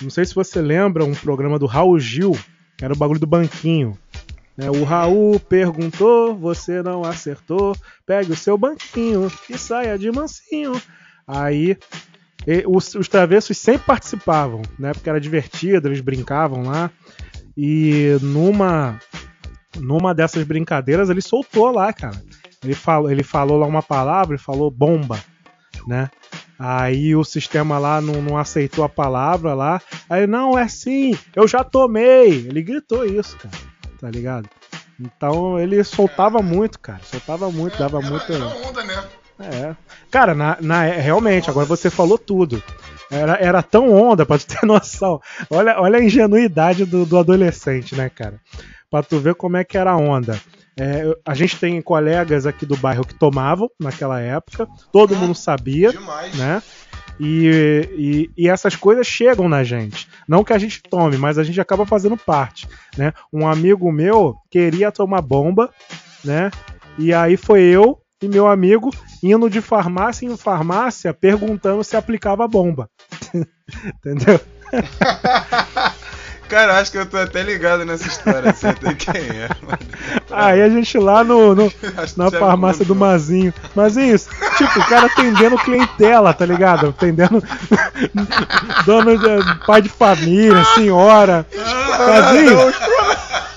Não 0.00 0.10
sei 0.10 0.24
se 0.24 0.34
você 0.34 0.60
lembra 0.60 1.04
um 1.04 1.14
programa 1.14 1.58
do 1.58 1.66
Raul 1.66 1.98
Gil, 1.98 2.38
que 2.80 2.84
era 2.86 2.94
o 2.94 2.96
bagulho 2.96 3.20
do 3.20 3.26
banquinho. 3.26 3.94
né? 4.56 4.70
O 4.70 4.84
Raul 4.84 5.38
perguntou, 5.38 6.34
você 6.34 6.82
não 6.82 7.04
acertou, 7.04 7.76
pegue 8.06 8.32
o 8.32 8.36
seu 8.36 8.56
banquinho 8.56 9.30
e 9.50 9.58
saia 9.58 9.98
de 9.98 10.10
mansinho. 10.10 10.80
Aí 11.28 11.76
e- 12.46 12.64
os, 12.66 12.94
os 12.94 13.06
travessos 13.06 13.58
sempre 13.58 13.84
participavam, 13.86 14.62
né? 14.78 14.94
Porque 14.94 15.10
era 15.10 15.20
divertido, 15.20 15.88
eles 15.88 16.00
brincavam 16.00 16.62
lá. 16.62 16.90
E 17.54 18.16
numa 18.22 18.98
numa 19.78 20.14
dessas 20.14 20.42
brincadeiras 20.44 21.10
ele 21.10 21.20
soltou 21.20 21.70
lá, 21.70 21.92
cara. 21.92 22.16
Ele 22.64 22.74
falou, 22.74 23.10
ele 23.10 23.22
falou 23.22 23.58
lá 23.58 23.66
uma 23.66 23.82
palavra, 23.82 24.34
ele 24.36 24.42
falou 24.42 24.70
bomba, 24.70 25.22
né? 25.86 26.08
Aí 26.62 27.16
o 27.16 27.24
sistema 27.24 27.78
lá 27.78 28.02
não, 28.02 28.20
não 28.20 28.36
aceitou 28.36 28.84
a 28.84 28.88
palavra 28.88 29.54
lá. 29.54 29.80
Aí, 30.10 30.26
não, 30.26 30.58
é 30.58 30.68
sim, 30.68 31.16
eu 31.34 31.48
já 31.48 31.64
tomei. 31.64 32.28
Ele 32.46 32.62
gritou 32.62 33.02
isso, 33.04 33.34
cara. 33.38 33.54
Tá 33.98 34.10
ligado? 34.10 34.46
Então 35.00 35.58
ele 35.58 35.82
soltava 35.82 36.42
muito, 36.42 36.78
cara. 36.78 37.00
Soltava 37.02 37.50
muito, 37.50 37.78
dava 37.78 38.02
muito. 38.02 38.30
Era 38.30 38.44
onda, 38.68 38.82
né? 38.84 39.04
É. 39.40 39.74
Cara, 40.10 40.34
na, 40.34 40.58
na- 40.60 40.82
realmente, 40.84 41.48
agora 41.48 41.64
você 41.64 41.88
falou 41.88 42.18
tudo. 42.18 42.62
Era, 43.10 43.38
era 43.40 43.62
tão 43.62 43.90
onda, 43.90 44.24
pra 44.26 44.38
tu 44.38 44.46
ter 44.46 44.66
noção. 44.66 45.18
Olha, 45.48 45.80
olha 45.80 45.98
a 45.98 46.04
ingenuidade 46.04 46.84
do, 46.84 47.06
do 47.06 47.18
adolescente, 47.18 47.94
né, 47.96 48.10
cara? 48.10 48.34
Pra 48.90 49.02
tu 49.02 49.18
ver 49.18 49.34
como 49.34 49.56
é 49.56 49.64
que 49.64 49.78
era 49.78 49.92
a 49.92 49.96
onda. 49.96 50.38
É, 50.82 51.14
a 51.26 51.34
gente 51.34 51.58
tem 51.58 51.78
colegas 51.82 52.46
aqui 52.46 52.64
do 52.64 52.74
bairro 52.74 53.04
que 53.04 53.14
tomavam 53.14 53.70
naquela 53.78 54.18
época, 54.18 54.66
todo 54.90 55.14
mundo 55.14 55.34
sabia, 55.34 55.92
né? 56.34 56.62
E, 57.20 57.86
e, 57.98 58.44
e 58.44 58.48
essas 58.48 58.74
coisas 58.76 59.06
chegam 59.06 59.46
na 59.46 59.62
gente. 59.62 60.08
Não 60.26 60.42
que 60.42 60.54
a 60.54 60.58
gente 60.58 60.82
tome, 60.82 61.18
mas 61.18 61.36
a 61.36 61.44
gente 61.44 61.60
acaba 61.60 61.84
fazendo 61.84 62.16
parte, 62.16 62.66
né? 62.96 63.12
Um 63.30 63.46
amigo 63.46 63.92
meu 63.92 64.34
queria 64.50 64.90
tomar 64.90 65.20
bomba, 65.20 65.68
né? 66.24 66.50
E 66.96 67.12
aí 67.12 67.36
foi 67.36 67.60
eu 67.60 68.00
e 68.22 68.26
meu 68.26 68.48
amigo 68.48 68.88
indo 69.22 69.50
de 69.50 69.60
farmácia 69.60 70.24
em 70.24 70.34
farmácia 70.34 71.12
perguntando 71.12 71.84
se 71.84 71.94
aplicava 71.94 72.48
bomba. 72.48 72.88
Entendeu? 74.02 74.40
Cara, 76.50 76.78
acho 76.80 76.90
que 76.90 76.98
eu 76.98 77.06
tô 77.06 77.16
até 77.16 77.42
ligado 77.44 77.84
nessa 77.86 78.08
história, 78.08 78.52
sei 78.52 78.70
até 78.70 78.92
quem 78.94 79.20
é. 79.22 79.48
Aí 80.32 80.60
a 80.60 80.68
gente 80.68 80.98
lá 80.98 81.22
no, 81.22 81.54
no- 81.54 81.72
na 82.16 82.28
já 82.28 82.38
farmácia 82.40 82.84
do 82.84 82.94
Mazinho. 82.96 83.54
Mazinho, 83.74 84.18
tipo, 84.58 84.80
o 84.80 84.84
cara 84.86 85.06
atendendo 85.06 85.56
clientela, 85.58 86.34
tá 86.34 86.44
ligado? 86.44 86.88
Atendendo 86.88 87.40
dono 88.84 89.16
de, 89.16 89.64
pai 89.64 89.80
de 89.80 89.88
família, 89.88 90.64
senhora. 90.74 91.46
Mazinho, 91.98 92.72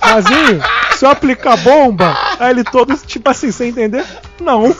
Mazinho, 0.01 0.63
se 0.95 1.03
eu 1.05 1.09
aplicar 1.09 1.57
bomba, 1.57 2.15
aí 2.39 2.51
ele 2.51 2.63
todo, 2.63 2.95
tipo 2.97 3.27
assim, 3.27 3.51
sem 3.51 3.69
entender? 3.69 4.05
Não. 4.39 4.73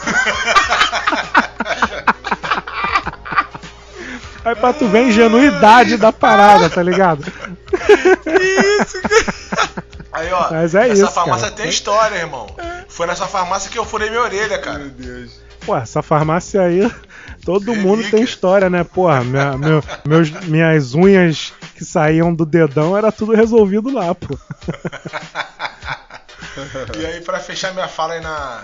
Aí 4.45 4.55
pra 4.55 4.73
tu 4.73 4.87
ver 4.87 4.99
a 4.99 5.03
ingenuidade 5.03 5.95
da 5.97 6.11
parada, 6.11 6.69
tá 6.69 6.83
ligado? 6.83 7.23
Aí, 10.11 10.31
ó, 10.31 10.51
Mas 10.51 10.75
é 10.75 10.89
essa 10.89 11.03
isso, 11.03 11.11
farmácia 11.11 11.49
cara. 11.49 11.55
tem 11.61 11.69
história, 11.69 12.15
irmão. 12.17 12.47
Foi 12.87 13.07
nessa 13.07 13.25
farmácia 13.25 13.71
que 13.71 13.79
eu 13.79 13.85
furei 13.85 14.09
minha 14.09 14.21
orelha, 14.21 14.59
cara. 14.59 14.79
Meu 14.79 14.89
Deus. 14.89 15.41
Pô, 15.65 15.75
essa 15.77 16.01
farmácia 16.03 16.61
aí, 16.61 16.91
todo 17.45 17.73
mundo 17.73 18.03
tem 18.11 18.21
história, 18.21 18.69
né? 18.69 18.83
Porra, 18.83 19.23
minha- 19.23 19.57
meu- 19.57 19.83
meus, 20.05 20.29
minhas 20.29 20.93
unhas 20.93 21.53
que 21.75 21.85
saíam 21.85 22.35
do 22.35 22.45
dedão 22.45 22.97
era 22.97 23.11
tudo 23.11 23.33
resolvido 23.33 23.89
lá, 23.91 24.13
pô. 24.13 24.37
E 26.99 27.05
aí, 27.05 27.21
pra 27.21 27.39
fechar 27.39 27.73
minha 27.73 27.87
fala 27.87 28.13
aí 28.15 28.21
na, 28.21 28.63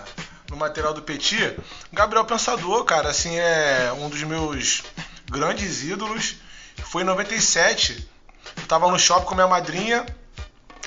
no 0.51 0.57
material 0.57 0.93
do 0.93 1.01
Petit, 1.01 1.55
Gabriel 1.91 2.25
Pensador, 2.25 2.83
cara, 2.83 3.09
assim, 3.09 3.35
é 3.37 3.91
um 3.97 4.09
dos 4.09 4.21
meus 4.23 4.83
grandes 5.29 5.83
ídolos. 5.83 6.35
Foi 6.85 7.03
em 7.03 7.05
97. 7.05 8.07
Eu 8.57 8.67
tava 8.67 8.89
no 8.89 8.97
shopping 8.97 9.25
com 9.25 9.35
minha 9.35 9.47
madrinha. 9.47 10.05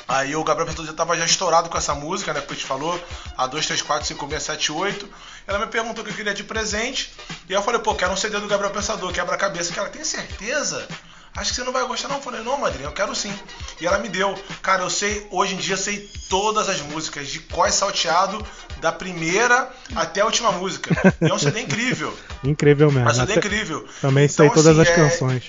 Aí 0.09 0.35
o 0.35 0.45
Gabriel 0.45 0.67
Pensador 0.67 0.87
já 0.87 0.93
tava 0.93 1.17
já 1.17 1.25
estourado 1.25 1.71
com 1.71 1.79
essa 1.79 1.95
música, 1.95 2.33
né? 2.33 2.41
Que 2.41 2.53
a 2.53 2.55
gente 2.55 2.67
falou, 2.67 3.01
a 3.37 3.47
2, 3.47 3.67
3, 3.67 3.83
4, 3.83 4.07
5, 4.09 4.29
6, 4.29 4.43
7, 4.43 4.73
8. 4.73 5.09
Ela 5.47 5.59
me 5.61 5.67
perguntou 5.67 6.03
o 6.03 6.05
que 6.05 6.13
eu 6.13 6.17
queria 6.17 6.35
de 6.35 6.45
presente. 6.45 7.15
E 7.49 7.53
eu 7.53 7.63
falei, 7.63 7.81
pô, 7.81 7.95
quero 7.95 8.13
um 8.13 8.17
CD 8.17 8.39
do 8.39 8.47
Gabriel 8.47 8.73
Pensador, 8.73 9.13
quebra-cabeça. 9.13 9.73
Que 9.73 9.79
ela 9.79 9.89
tem 9.89 10.05
certeza? 10.05 10.87
Acho 11.35 11.51
que 11.51 11.57
você 11.57 11.65
não 11.65 11.73
vai 11.73 11.87
gostar, 11.87 12.09
não. 12.09 12.17
Eu 12.17 12.23
falei, 12.23 12.43
não, 12.43 12.59
madrinha, 12.59 12.89
eu 12.89 12.93
quero 12.93 13.15
sim. 13.15 13.35
E 13.81 13.87
ela 13.87 13.99
me 13.99 14.09
deu. 14.09 14.35
Cara, 14.61 14.83
eu 14.83 14.91
sei, 14.91 15.27
hoje 15.31 15.55
em 15.55 15.57
dia, 15.57 15.75
eu 15.75 15.79
sei 15.79 16.11
todas 16.29 16.69
as 16.69 16.81
músicas, 16.81 17.29
de 17.29 17.41
cós 17.41 17.75
salteado, 17.75 18.47
da 18.83 18.91
primeira 18.93 19.71
até 19.95 20.21
a 20.21 20.25
última 20.27 20.51
música. 20.53 20.91
E 21.21 21.31
é 21.31 21.33
um 21.33 21.39
CD 21.39 21.61
incrível. 21.61 22.13
Incrível 22.45 22.91
mesmo. 22.91 23.05
Mas 23.05 23.17
CD 23.17 23.33
Até- 23.35 23.47
incrível. 23.47 23.89
Também 24.01 24.27
sei 24.29 24.47
Então, 24.47 24.57
todas 24.57 24.77
assim, 24.79 24.91
as 24.91 24.99
é- 24.99 25.01
canções. 25.01 25.45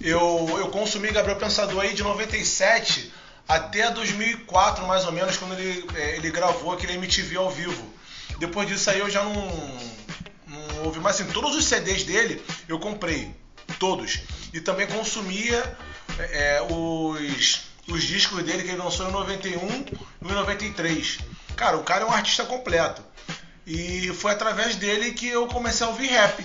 Eu, 0.00 0.56
eu 0.58 0.66
consumi 0.68 1.12
Gabriel 1.12 1.38
Pensador 1.38 1.80
aí 1.80 1.94
de 1.94 2.02
97 2.02 3.12
até 3.48 3.88
2004, 3.92 4.84
mais 4.84 5.04
ou 5.04 5.12
menos, 5.12 5.36
quando 5.36 5.54
ele, 5.54 5.84
é, 5.94 6.16
ele 6.16 6.28
gravou 6.32 6.72
aquele 6.72 6.94
MTV 6.94 7.36
ao 7.36 7.48
vivo. 7.50 7.84
Depois 8.40 8.66
disso 8.66 8.90
aí 8.90 8.98
eu 8.98 9.08
já 9.08 9.22
não, 9.22 9.32
não 10.48 10.84
ouvi 10.84 10.98
mais. 10.98 11.20
Assim, 11.20 11.30
todos 11.30 11.54
os 11.54 11.64
CDs 11.64 12.02
dele 12.02 12.42
eu 12.68 12.80
comprei. 12.80 13.32
Todos. 13.78 14.18
E 14.52 14.60
também 14.60 14.88
consumia 14.88 15.76
é, 16.18 16.56
é, 16.58 16.62
os, 16.68 17.60
os 17.88 18.02
discos 18.02 18.42
dele 18.42 18.62
que 18.62 18.70
ele 18.70 18.82
lançou 18.82 19.08
em 19.08 19.12
91 19.12 19.84
e 20.22 20.28
em 20.28 20.32
93. 20.32 21.18
Cara, 21.56 21.76
o 21.76 21.82
cara 21.82 22.04
é 22.04 22.06
um 22.06 22.12
artista 22.12 22.44
completo. 22.44 23.02
E 23.66 24.08
foi 24.14 24.32
através 24.32 24.76
dele 24.76 25.12
que 25.12 25.28
eu 25.28 25.46
comecei 25.46 25.86
a 25.86 25.90
ouvir 25.90 26.08
rap. 26.08 26.44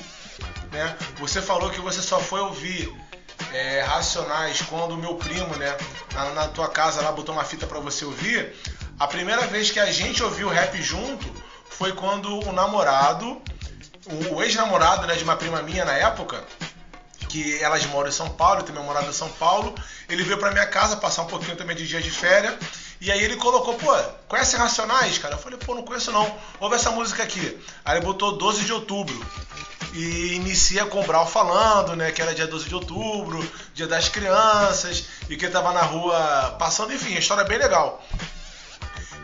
Né? 0.71 0.97
Você 1.19 1.41
falou 1.41 1.69
que 1.69 1.79
você 1.79 2.01
só 2.01 2.19
foi 2.19 2.39
ouvir 2.41 2.93
é, 3.53 3.81
Racionais 3.81 4.61
quando 4.61 4.91
o 4.91 4.97
meu 4.97 5.15
primo, 5.15 5.55
né, 5.55 5.75
na, 6.13 6.31
na 6.31 6.47
tua 6.47 6.69
casa 6.69 7.01
lá 7.01 7.11
botou 7.11 7.33
uma 7.33 7.43
fita 7.43 7.65
pra 7.65 7.79
você 7.79 8.05
ouvir. 8.05 8.53
A 8.99 9.07
primeira 9.07 9.45
vez 9.47 9.71
que 9.71 9.79
a 9.79 9.91
gente 9.91 10.23
ouviu 10.23 10.49
rap 10.49 10.81
junto 10.81 11.31
foi 11.69 11.93
quando 11.93 12.39
o 12.47 12.51
namorado, 12.51 13.41
o, 14.31 14.41
ex-namorado 14.41 15.05
né, 15.05 15.15
de 15.15 15.23
uma 15.23 15.35
prima 15.35 15.61
minha 15.61 15.85
na 15.85 15.93
época, 15.93 16.43
que 17.29 17.61
elas 17.61 17.85
moram 17.85 18.09
em 18.09 18.13
São 18.13 18.29
Paulo, 18.29 18.63
tenho 18.63 18.73
meu 18.77 18.83
morado 18.83 19.07
em 19.07 19.13
São 19.13 19.29
Paulo. 19.29 19.75
Ele 20.09 20.23
veio 20.23 20.37
pra 20.37 20.51
minha 20.51 20.65
casa 20.65 20.95
passar 20.97 21.23
um 21.23 21.27
pouquinho 21.27 21.57
também 21.57 21.75
de 21.75 21.87
dia 21.87 22.01
de 22.01 22.09
férias. 22.09 22.55
E 22.99 23.11
aí 23.11 23.23
ele 23.23 23.35
colocou, 23.35 23.75
pô, 23.75 23.95
conhece 24.27 24.55
Racionais, 24.55 25.17
cara? 25.17 25.35
Eu 25.35 25.39
falei, 25.39 25.59
pô, 25.59 25.75
não 25.75 25.83
conheço 25.83 26.11
não. 26.11 26.35
Ouve 26.59 26.75
essa 26.75 26.89
música 26.91 27.23
aqui. 27.23 27.59
Aí 27.85 27.97
ele 27.97 28.05
botou 28.05 28.37
12 28.37 28.63
de 28.63 28.73
outubro. 28.73 29.25
E 29.93 30.33
inicia 30.33 30.85
com 30.85 31.01
o 31.01 31.05
Brau 31.05 31.27
falando, 31.27 31.95
né? 31.95 32.11
Que 32.11 32.21
era 32.21 32.33
dia 32.33 32.47
12 32.47 32.67
de 32.67 32.75
outubro, 32.75 33.47
dia 33.73 33.87
das 33.87 34.09
crianças, 34.09 35.05
e 35.29 35.35
que 35.35 35.45
ele 35.45 35.53
tava 35.53 35.73
na 35.73 35.81
rua 35.81 36.55
passando, 36.59 36.93
enfim, 36.93 37.15
a 37.15 37.19
história 37.19 37.41
é 37.41 37.47
bem 37.47 37.57
legal. 37.57 38.03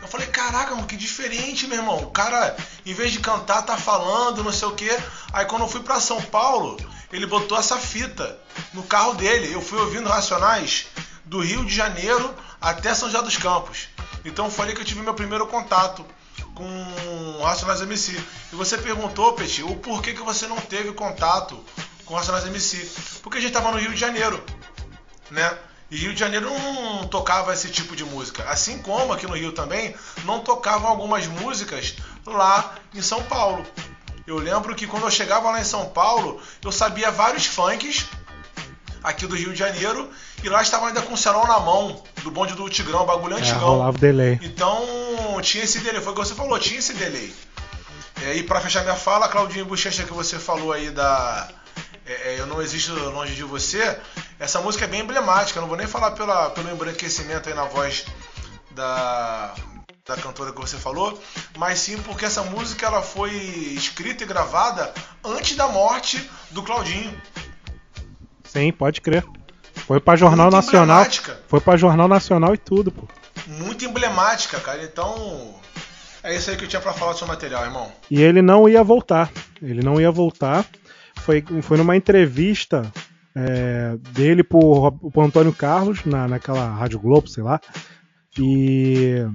Eu 0.02 0.08
falei, 0.08 0.26
caraca, 0.26 0.74
mano, 0.74 0.86
que 0.86 0.96
diferente, 0.96 1.66
meu 1.66 1.78
irmão. 1.78 1.96
O 1.98 2.10
cara, 2.10 2.56
em 2.84 2.92
vez 2.92 3.12
de 3.12 3.20
cantar, 3.20 3.62
tá 3.62 3.76
falando, 3.76 4.44
não 4.44 4.52
sei 4.52 4.68
o 4.68 4.72
quê. 4.72 4.96
Aí 5.32 5.44
quando 5.46 5.62
eu 5.62 5.68
fui 5.68 5.80
pra 5.80 6.00
São 6.00 6.20
Paulo, 6.20 6.76
ele 7.16 7.26
botou 7.26 7.58
essa 7.58 7.78
fita 7.78 8.38
no 8.72 8.82
carro 8.82 9.14
dele. 9.14 9.52
Eu 9.52 9.60
fui 9.60 9.78
ouvindo 9.78 10.08
Racionais 10.08 10.86
do 11.24 11.40
Rio 11.40 11.64
de 11.64 11.74
Janeiro 11.74 12.34
até 12.60 12.94
São 12.94 13.08
José 13.08 13.22
dos 13.22 13.36
Campos. 13.36 13.88
Então 14.24 14.50
foi 14.50 14.66
ali 14.66 14.74
que 14.74 14.80
eu 14.80 14.84
tive 14.84 15.00
meu 15.00 15.14
primeiro 15.14 15.46
contato 15.46 16.04
com 16.54 17.42
Racionais 17.42 17.82
MC. 17.82 18.20
E 18.52 18.56
você 18.56 18.78
perguntou, 18.78 19.32
Peti, 19.34 19.62
o 19.62 19.76
porquê 19.76 20.12
que 20.12 20.22
você 20.22 20.46
não 20.46 20.56
teve 20.56 20.92
contato 20.92 21.62
com 22.04 22.14
Racionais 22.14 22.46
MC? 22.46 22.90
Porque 23.22 23.38
a 23.38 23.40
gente 23.40 23.52
tava 23.52 23.70
no 23.70 23.78
Rio 23.78 23.92
de 23.92 24.00
Janeiro, 24.00 24.42
né? 25.30 25.56
E 25.90 25.96
Rio 25.96 26.14
de 26.14 26.18
Janeiro 26.18 26.50
não 26.50 27.06
tocava 27.06 27.52
esse 27.52 27.68
tipo 27.68 27.94
de 27.94 28.04
música. 28.04 28.42
Assim 28.48 28.78
como 28.78 29.12
aqui 29.12 29.26
no 29.26 29.34
Rio 29.34 29.52
também 29.52 29.94
não 30.24 30.40
tocavam 30.40 30.88
algumas 30.88 31.26
músicas 31.26 31.94
lá 32.26 32.74
em 32.92 33.02
São 33.02 33.22
Paulo. 33.24 33.64
Eu 34.26 34.38
lembro 34.38 34.74
que 34.74 34.86
quando 34.86 35.04
eu 35.04 35.10
chegava 35.10 35.50
lá 35.50 35.60
em 35.60 35.64
São 35.64 35.86
Paulo, 35.86 36.40
eu 36.62 36.72
sabia 36.72 37.10
vários 37.10 37.46
funks 37.46 38.06
aqui 39.02 39.26
do 39.26 39.36
Rio 39.36 39.52
de 39.52 39.58
Janeiro 39.58 40.10
e 40.42 40.48
lá 40.48 40.62
estava 40.62 40.86
ainda 40.86 41.02
com 41.02 41.12
o 41.12 41.16
celular 41.16 41.46
na 41.46 41.60
mão 41.60 42.02
do 42.22 42.30
bonde 42.30 42.54
do 42.54 42.68
Tigrão, 42.70 43.04
bagulho 43.04 43.36
É, 43.36 43.40
antigão. 43.40 43.92
delay. 43.92 44.38
Então 44.42 44.82
tinha 45.42 45.64
esse 45.64 45.78
delay, 45.80 46.00
foi 46.00 46.12
o 46.12 46.16
que 46.16 46.24
você 46.24 46.34
falou, 46.34 46.58
tinha 46.58 46.78
esse 46.78 46.94
delay. 46.94 47.34
É, 48.22 48.36
e 48.36 48.42
para 48.42 48.60
fechar 48.60 48.82
minha 48.82 48.94
fala, 48.94 49.28
Claudinho 49.28 49.66
Bochecha 49.66 50.04
que 50.04 50.12
você 50.12 50.38
falou 50.38 50.72
aí 50.72 50.90
da 50.90 51.48
é, 52.06 52.34
é, 52.34 52.40
Eu 52.40 52.46
Não 52.46 52.62
Existo 52.62 52.94
Longe 52.94 53.34
de 53.34 53.42
Você, 53.42 53.98
essa 54.38 54.60
música 54.60 54.84
é 54.84 54.88
bem 54.88 55.00
emblemática, 55.00 55.60
não 55.60 55.68
vou 55.68 55.76
nem 55.76 55.86
falar 55.86 56.12
pela, 56.12 56.48
pelo 56.50 56.70
embranquecimento 56.70 57.48
aí 57.48 57.54
na 57.54 57.64
voz 57.64 58.06
da, 58.70 59.54
da 60.06 60.16
cantora 60.16 60.52
que 60.52 60.60
você 60.60 60.76
falou, 60.76 61.18
mas 61.56 61.78
sim 61.78 61.96
porque 62.02 62.26
essa 62.26 62.42
música 62.42 62.84
ela 62.84 63.00
foi 63.00 63.32
escrita 63.32 64.22
e 64.22 64.26
gravada 64.26 64.92
antes 65.24 65.56
da 65.56 65.66
morte 65.68 66.28
do 66.50 66.62
Claudinho. 66.62 67.10
Sim, 68.44 68.70
pode 68.70 69.00
crer. 69.00 69.24
Foi 69.86 69.98
pra 69.98 70.14
Jornal 70.14 70.50
Muito 70.50 70.56
Nacional. 70.56 71.06
Foi 71.48 71.58
pra 71.60 71.78
Jornal 71.78 72.06
Nacional 72.06 72.54
e 72.54 72.58
tudo, 72.58 72.92
pô. 72.92 73.08
Muito 73.46 73.86
emblemática, 73.86 74.60
cara. 74.60 74.84
Então, 74.84 75.54
é 76.22 76.36
isso 76.36 76.50
aí 76.50 76.56
que 76.56 76.64
eu 76.64 76.68
tinha 76.68 76.82
pra 76.82 76.92
falar 76.92 77.12
do 77.12 77.18
seu 77.18 77.26
material, 77.26 77.64
irmão. 77.64 77.90
E 78.10 78.20
ele 78.20 78.42
não 78.42 78.68
ia 78.68 78.84
voltar. 78.84 79.32
Ele 79.62 79.82
não 79.82 79.98
ia 79.98 80.10
voltar. 80.10 80.66
Foi, 81.16 81.42
foi 81.62 81.78
numa 81.78 81.96
entrevista 81.96 82.92
é, 83.34 83.96
dele 84.10 84.44
pro, 84.44 84.92
pro 84.92 85.22
Antônio 85.22 85.52
Carlos, 85.52 86.04
na, 86.04 86.28
naquela 86.28 86.68
Rádio 86.68 87.00
Globo, 87.00 87.26
sei 87.26 87.42
lá. 87.42 87.58
E. 88.38 89.26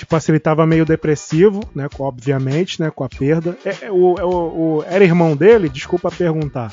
Tipo 0.00 0.16
assim, 0.16 0.32
ele 0.32 0.40
tava 0.40 0.66
meio 0.66 0.86
depressivo, 0.86 1.60
né? 1.74 1.86
com- 1.94 2.04
Obviamente, 2.04 2.80
né? 2.80 2.90
Com 2.90 3.04
a 3.04 3.08
perda. 3.10 3.54
É, 3.62 3.84
é, 3.86 3.92
o, 3.92 4.14
é, 4.18 4.24
o- 4.24 4.78
o- 4.78 4.84
era 4.86 5.04
irmão 5.04 5.36
dele? 5.36 5.68
Desculpa 5.68 6.10
perguntar. 6.10 6.72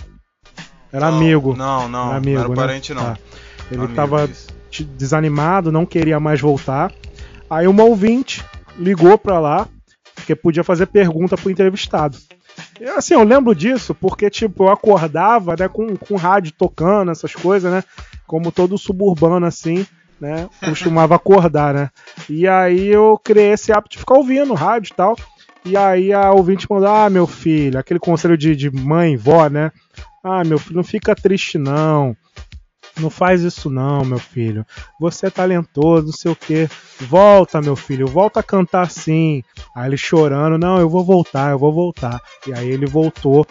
Era 0.93 1.07
amigo. 1.07 1.53
Não, 1.53 1.89
não, 1.89 2.07
Era 2.07 2.17
amigo, 2.17 2.35
não 2.37 2.39
era 2.45 2.49
né? 2.49 2.55
parente 2.55 2.93
não. 2.93 3.03
Tá. 3.03 3.17
Ele 3.69 3.81
Amigo, 3.81 3.95
tava 3.95 4.23
isso. 4.25 4.47
te- 4.71 4.85
desanimado, 4.85 5.73
não 5.73 5.85
queria 5.85 6.21
mais 6.21 6.39
voltar. 6.39 6.89
Aí 7.49 7.67
uma 7.67 7.83
ouvinte 7.83 8.45
ligou 8.79 9.17
pra 9.17 9.41
lá, 9.41 9.67
porque 10.15 10.33
podia 10.33 10.63
fazer 10.63 10.85
pergunta 10.85 11.35
pro 11.35 11.51
entrevistado. 11.51 12.17
E, 12.79 12.85
assim, 12.85 13.13
eu 13.13 13.23
lembro 13.25 13.53
disso 13.53 13.93
porque, 13.93 14.29
tipo, 14.29 14.63
eu 14.63 14.69
acordava, 14.69 15.53
né, 15.59 15.67
com, 15.67 15.97
com 15.97 16.15
rádio 16.15 16.53
tocando, 16.57 17.11
essas 17.11 17.35
coisas, 17.35 17.69
né? 17.69 17.83
Como 18.25 18.53
todo 18.53 18.77
suburbano, 18.77 19.45
assim, 19.45 19.85
né? 20.19 20.49
Costumava 20.63 21.15
acordar, 21.15 21.73
né? 21.73 21.89
E 22.29 22.47
aí 22.47 22.87
eu 22.87 23.19
criei 23.23 23.51
esse 23.51 23.71
hábito 23.71 23.91
de 23.91 23.99
ficar 23.99 24.15
ouvindo 24.15 24.53
rádio 24.53 24.91
e 24.91 24.95
tal. 24.95 25.15
E 25.65 25.75
aí 25.75 26.13
a 26.13 26.31
ouvinte 26.31 26.67
mandou, 26.69 26.89
ah, 26.89 27.09
meu 27.09 27.27
filho, 27.27 27.77
aquele 27.77 27.99
conselho 27.99 28.37
de, 28.37 28.55
de 28.55 28.71
mãe, 28.71 29.17
vó, 29.17 29.49
né? 29.49 29.71
Ah, 30.23 30.43
meu 30.43 30.57
filho, 30.57 30.77
não 30.77 30.83
fica 30.83 31.15
triste, 31.15 31.57
não. 31.57 32.15
Não 32.99 33.09
faz 33.09 33.41
isso 33.41 33.69
não, 33.69 34.03
meu 34.03 34.17
filho. 34.17 34.65
Você 34.99 35.27
é 35.27 35.29
talentoso, 35.29 36.07
não 36.07 36.13
sei 36.13 36.31
o 36.31 36.35
que. 36.35 36.67
Volta, 36.99 37.61
meu 37.61 37.75
filho, 37.75 38.07
volta 38.07 38.39
a 38.39 38.43
cantar 38.43 38.89
sim. 38.89 39.43
Aí 39.75 39.87
ele 39.87 39.97
chorando, 39.97 40.57
não, 40.57 40.79
eu 40.79 40.89
vou 40.89 41.03
voltar, 41.03 41.51
eu 41.51 41.59
vou 41.59 41.71
voltar. 41.71 42.19
E 42.47 42.53
aí 42.53 42.67
ele 42.69 42.85
voltou 42.85 43.45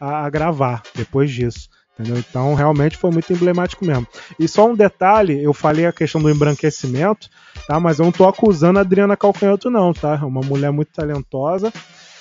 a, 0.00 0.24
a 0.24 0.30
gravar 0.30 0.82
depois 0.94 1.30
disso. 1.30 1.68
Entendeu? 1.98 2.18
Então 2.18 2.54
realmente 2.54 2.96
foi 2.96 3.10
muito 3.10 3.32
emblemático 3.32 3.84
mesmo. 3.84 4.06
E 4.38 4.46
só 4.46 4.68
um 4.68 4.74
detalhe, 4.74 5.42
eu 5.42 5.54
falei 5.54 5.86
a 5.86 5.92
questão 5.92 6.20
do 6.20 6.30
embranquecimento, 6.30 7.30
tá? 7.66 7.80
Mas 7.80 7.98
eu 7.98 8.04
não 8.04 8.12
tô 8.12 8.28
acusando 8.28 8.78
a 8.78 8.82
Adriana 8.82 9.16
Calcanhoto, 9.16 9.70
não, 9.70 9.94
tá? 9.94 10.18
É 10.20 10.24
uma 10.24 10.42
mulher 10.42 10.70
muito 10.70 10.92
talentosa, 10.92 11.72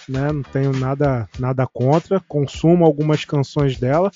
né? 0.07 0.31
Não 0.31 0.43
tenho 0.43 0.71
nada, 0.71 1.27
nada 1.37 1.67
contra. 1.67 2.21
Consumo 2.21 2.85
algumas 2.85 3.25
canções 3.25 3.77
dela. 3.77 4.09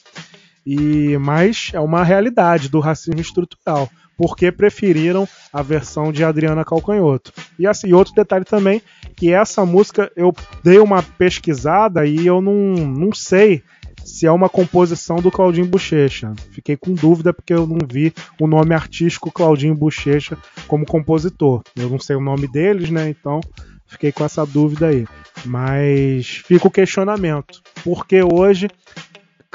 E 0.66 1.18
mas 1.18 1.72
é 1.74 1.80
uma 1.80 2.04
realidade 2.04 2.70
do 2.70 2.80
racismo 2.80 3.20
estrutural, 3.20 3.90
porque 4.18 4.52
preferiram 4.52 5.28
a 5.52 5.62
versão 5.62 6.12
de 6.12 6.24
Adriana 6.24 6.64
Calcanhoto. 6.64 7.34
E 7.58 7.68
assim, 7.68 7.92
outro 7.92 8.14
detalhe 8.14 8.46
também, 8.46 8.82
que 9.16 9.34
essa 9.34 9.66
música 9.66 10.10
eu 10.16 10.34
dei 10.64 10.80
uma 10.80 11.04
pesquisada 11.04 12.06
e 12.06 12.26
eu 12.26 12.42
não, 12.42 12.54
não 12.54 13.12
sei 13.12 13.64
se 14.06 14.26
é 14.26 14.32
uma 14.32 14.50
composição 14.50 15.18
do 15.18 15.32
Claudinho 15.32 15.68
Bochecha. 15.68 16.34
Fiquei 16.52 16.76
com 16.76 16.94
dúvida 16.94 17.34
porque 17.34 17.54
eu 17.54 17.66
não 17.66 17.80
vi 17.88 18.14
o 18.40 18.48
nome 18.48 18.74
artístico 18.74 19.32
Claudinho 19.32 19.76
Bochecha 19.76 20.38
como 20.68 20.86
compositor. 20.86 21.62
Eu 21.76 21.90
não 21.90 22.00
sei 22.00 22.16
o 22.16 22.22
nome 22.22 22.48
deles, 22.48 22.90
né? 22.90 23.10
Então 23.10 23.40
fiquei 23.88 24.12
com 24.12 24.24
essa 24.24 24.46
dúvida 24.46 24.88
aí. 24.88 25.06
Mas 25.46 26.42
fica 26.46 26.68
o 26.68 26.72
questionamento. 26.72 27.62
Porque 27.84 28.22
hoje 28.22 28.68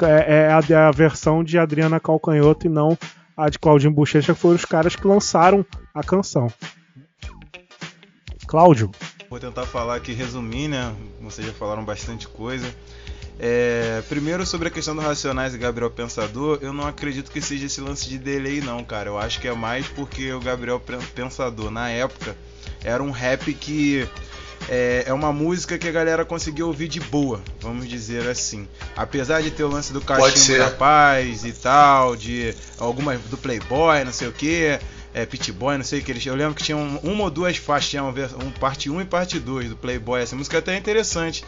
é 0.01 0.49
é 0.49 0.75
a, 0.75 0.91
versão 0.91 1.43
de 1.43 1.57
Adriana 1.57 1.99
Calcanhoto 1.99 2.65
e 2.65 2.69
não 2.69 2.97
a 3.37 3.49
de 3.49 3.59
Claudinho 3.59 3.93
Bochecha, 3.93 4.33
que 4.33 4.39
foram 4.39 4.55
os 4.55 4.65
caras 4.65 4.95
que 4.95 5.07
lançaram 5.07 5.65
a 5.93 6.03
canção. 6.03 6.51
Cláudio. 8.47 8.91
Vou 9.29 9.39
tentar 9.39 9.65
falar 9.65 9.95
aqui, 9.95 10.13
resumir, 10.13 10.67
né? 10.67 10.93
Vocês 11.21 11.45
já 11.45 11.53
falaram 11.53 11.83
bastante 11.83 12.27
coisa. 12.27 12.73
É, 13.37 14.01
primeiro 14.07 14.45
sobre 14.45 14.69
a 14.69 14.71
questão 14.71 14.95
do 14.95 15.01
Racionais 15.01 15.53
e 15.53 15.57
Gabriel 15.57 15.91
Pensador, 15.91 16.59
eu 16.61 16.71
não 16.71 16.87
acredito 16.87 17.29
que 17.29 17.41
seja 17.41 17.65
esse 17.65 17.81
lance 17.81 18.07
de 18.07 18.17
delay 18.17 18.61
não, 18.61 18.83
cara. 18.83 19.09
Eu 19.09 19.17
acho 19.17 19.39
que 19.41 19.47
é 19.47 19.53
mais 19.53 19.85
porque 19.87 20.31
o 20.31 20.39
Gabriel 20.39 20.79
Pen- 20.79 20.99
Pensador 21.13 21.69
na 21.69 21.89
época 21.89 22.35
era 22.83 23.03
um 23.03 23.11
rap 23.11 23.53
que 23.53 24.07
é, 24.69 25.03
é 25.07 25.13
uma 25.13 25.33
música 25.33 25.77
que 25.77 25.87
a 25.87 25.91
galera 25.91 26.23
conseguiu 26.23 26.67
ouvir 26.67 26.87
de 26.87 26.99
boa, 27.01 27.41
vamos 27.59 27.89
dizer 27.89 28.25
assim. 28.27 28.67
Apesar 28.95 29.41
de 29.41 29.51
ter 29.51 29.63
o 29.63 29.67
lance 29.69 29.91
do 29.91 29.99
cachimbo 29.99 30.29
da 30.59 30.69
paz 30.71 31.43
e 31.43 31.51
tal, 31.51 32.15
de 32.15 32.55
algumas 32.79 33.19
do 33.23 33.37
Playboy, 33.37 34.03
não 34.05 34.13
sei 34.13 34.29
o 34.29 34.31
que, 34.31 34.79
é, 35.13 35.25
Pitboy, 35.25 35.77
não 35.77 35.83
sei 35.83 35.99
o 35.99 36.03
que 36.03 36.11
eles. 36.11 36.25
Eu 36.25 36.35
lembro 36.35 36.55
que 36.55 36.63
tinha 36.63 36.77
um- 36.77 36.97
uma 37.03 37.25
ou 37.25 37.29
duas 37.29 37.57
faixas, 37.57 38.01
um 38.01 38.49
parte 38.51 38.89
1 38.89 39.01
e 39.01 39.05
parte 39.05 39.39
2 39.39 39.69
do 39.69 39.75
Playboy. 39.75 40.21
Essa 40.21 40.35
música 40.37 40.57
até 40.59 40.73
é 40.73 40.77
interessante. 40.77 41.43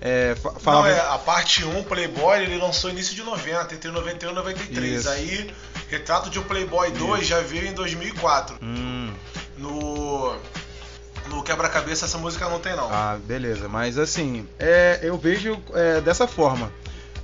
É, 0.00 0.34
fa- 0.42 0.52
Não, 0.52 0.60
falava- 0.60 0.88
é, 0.90 0.98
a 1.00 1.18
parte 1.18 1.64
1, 1.64 1.82
Playboy, 1.84 2.40
ele 2.42 2.56
lançou 2.58 2.88
início 2.90 3.14
de 3.14 3.22
90, 3.22 3.74
entre 3.74 3.90
91 3.90 4.30
e 4.30 4.34
93. 4.34 5.00
Isso. 5.00 5.08
Aí, 5.10 5.50
Retrato 5.88 6.30
de 6.30 6.38
um 6.38 6.42
Playboy 6.44 6.90
2 6.92 7.26
já 7.26 7.40
veio 7.40 7.66
em 7.66 7.72
2004. 7.74 8.56
Hum. 8.62 9.12
No, 9.58 10.36
no 11.28 11.42
Quebra-Cabeça 11.42 12.06
essa 12.06 12.16
música 12.16 12.48
não 12.48 12.60
tem 12.60 12.74
não. 12.76 12.88
Ah, 12.90 13.18
beleza. 13.24 13.68
Mas 13.68 13.98
assim, 13.98 14.46
é, 14.58 15.00
eu 15.02 15.18
vejo 15.18 15.60
é, 15.74 16.00
dessa 16.00 16.26
forma. 16.28 16.72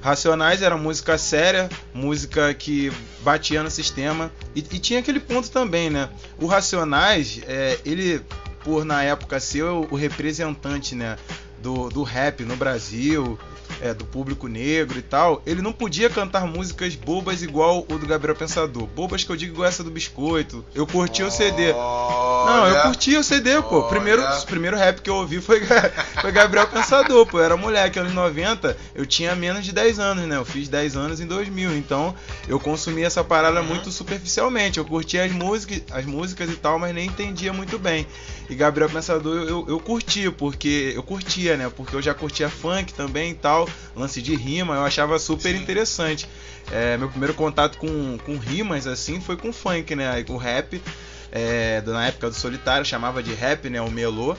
Racionais 0.02 0.62
era 0.62 0.76
música 0.76 1.16
séria, 1.16 1.68
música 1.94 2.52
que 2.54 2.92
batia 3.22 3.62
no 3.62 3.70
sistema. 3.70 4.30
E, 4.54 4.58
e 4.58 4.78
tinha 4.78 5.00
aquele 5.00 5.18
ponto 5.20 5.50
também, 5.50 5.88
né? 5.88 6.08
O 6.38 6.46
Racionais, 6.46 7.40
é, 7.46 7.78
ele, 7.84 8.20
por 8.62 8.84
na 8.84 9.02
época 9.02 9.40
ser 9.40 9.62
o, 9.64 9.86
o 9.90 9.96
representante, 9.96 10.94
né? 10.94 11.16
Do, 11.58 11.90
do 11.90 12.02
rap 12.02 12.40
no 12.40 12.56
Brasil, 12.56 13.38
é, 13.80 13.92
do 13.92 14.04
público 14.04 14.48
negro 14.48 14.98
e 14.98 15.02
tal, 15.02 15.42
ele 15.46 15.62
não 15.62 15.72
podia 15.72 16.08
cantar 16.08 16.46
músicas 16.46 16.94
bobas 16.94 17.42
igual 17.42 17.86
o 17.88 17.98
do 17.98 18.06
Gabriel 18.06 18.36
Pensador. 18.36 18.86
Bobas 18.86 19.24
que 19.24 19.30
eu 19.30 19.36
digo 19.36 19.54
igual 19.54 19.68
essa 19.68 19.84
do 19.84 19.90
Biscoito. 19.90 20.64
Eu 20.74 20.86
curti 20.86 21.22
o 21.22 21.30
CD. 21.30 21.72
Não, 21.72 22.66
eu 22.68 22.82
curti 22.82 23.16
o 23.16 23.22
CD, 23.22 23.60
pô. 23.62 23.84
Primeiro, 23.84 24.22
o 24.22 24.46
primeiro 24.46 24.76
rap 24.76 25.00
que 25.00 25.10
eu 25.10 25.16
ouvi 25.16 25.40
foi, 25.40 25.60
foi 26.20 26.32
Gabriel 26.32 26.66
Pensador, 26.68 27.26
pô. 27.26 27.38
Eu 27.38 27.44
era 27.44 27.56
moleque, 27.56 27.98
anos 27.98 28.12
90, 28.12 28.76
eu 28.94 29.06
tinha 29.06 29.34
menos 29.34 29.64
de 29.64 29.72
10 29.72 29.98
anos, 29.98 30.26
né? 30.26 30.36
Eu 30.36 30.44
fiz 30.44 30.68
10 30.68 30.96
anos 30.96 31.20
em 31.20 31.26
2000, 31.26 31.76
então 31.76 32.14
eu 32.48 32.58
consumi 32.58 33.02
essa 33.02 33.22
parada 33.22 33.62
muito 33.62 33.90
superficialmente. 33.90 34.78
Eu 34.78 34.84
curtia 34.84 35.24
as 35.24 35.32
músicas, 35.32 35.82
as 35.90 36.04
músicas 36.04 36.50
e 36.50 36.56
tal, 36.56 36.78
mas 36.78 36.94
nem 36.94 37.06
entendia 37.06 37.52
muito 37.52 37.78
bem. 37.78 38.06
E 38.48 38.54
Gabriel 38.54 38.88
Pensador 38.88 39.36
eu, 39.36 39.48
eu, 39.48 39.66
eu 39.68 39.80
curtia, 39.80 40.30
porque 40.30 40.92
eu 40.94 41.02
curtia, 41.02 41.56
né? 41.56 41.70
Porque 41.74 41.94
eu 41.94 42.02
já 42.02 42.14
curtia 42.14 42.48
funk 42.48 42.94
também 42.94 43.32
e 43.32 43.34
tal, 43.34 43.55
lance 43.94 44.20
de 44.20 44.34
rima, 44.34 44.74
eu 44.74 44.84
achava 44.84 45.18
super 45.18 45.54
interessante. 45.54 46.28
É, 46.70 46.96
meu 46.96 47.08
primeiro 47.08 47.34
contato 47.34 47.78
com, 47.78 48.18
com 48.18 48.36
rimas 48.36 48.86
assim 48.86 49.20
foi 49.20 49.36
com 49.36 49.52
funk, 49.52 49.94
né? 49.94 50.22
Com 50.24 50.36
rap, 50.36 50.82
é, 51.30 51.80
na 51.86 52.08
época 52.08 52.28
do 52.28 52.34
Solitário, 52.34 52.84
chamava 52.84 53.22
de 53.22 53.32
rap, 53.32 53.70
né? 53.70 53.80
O 53.80 53.90
melô. 53.90 54.36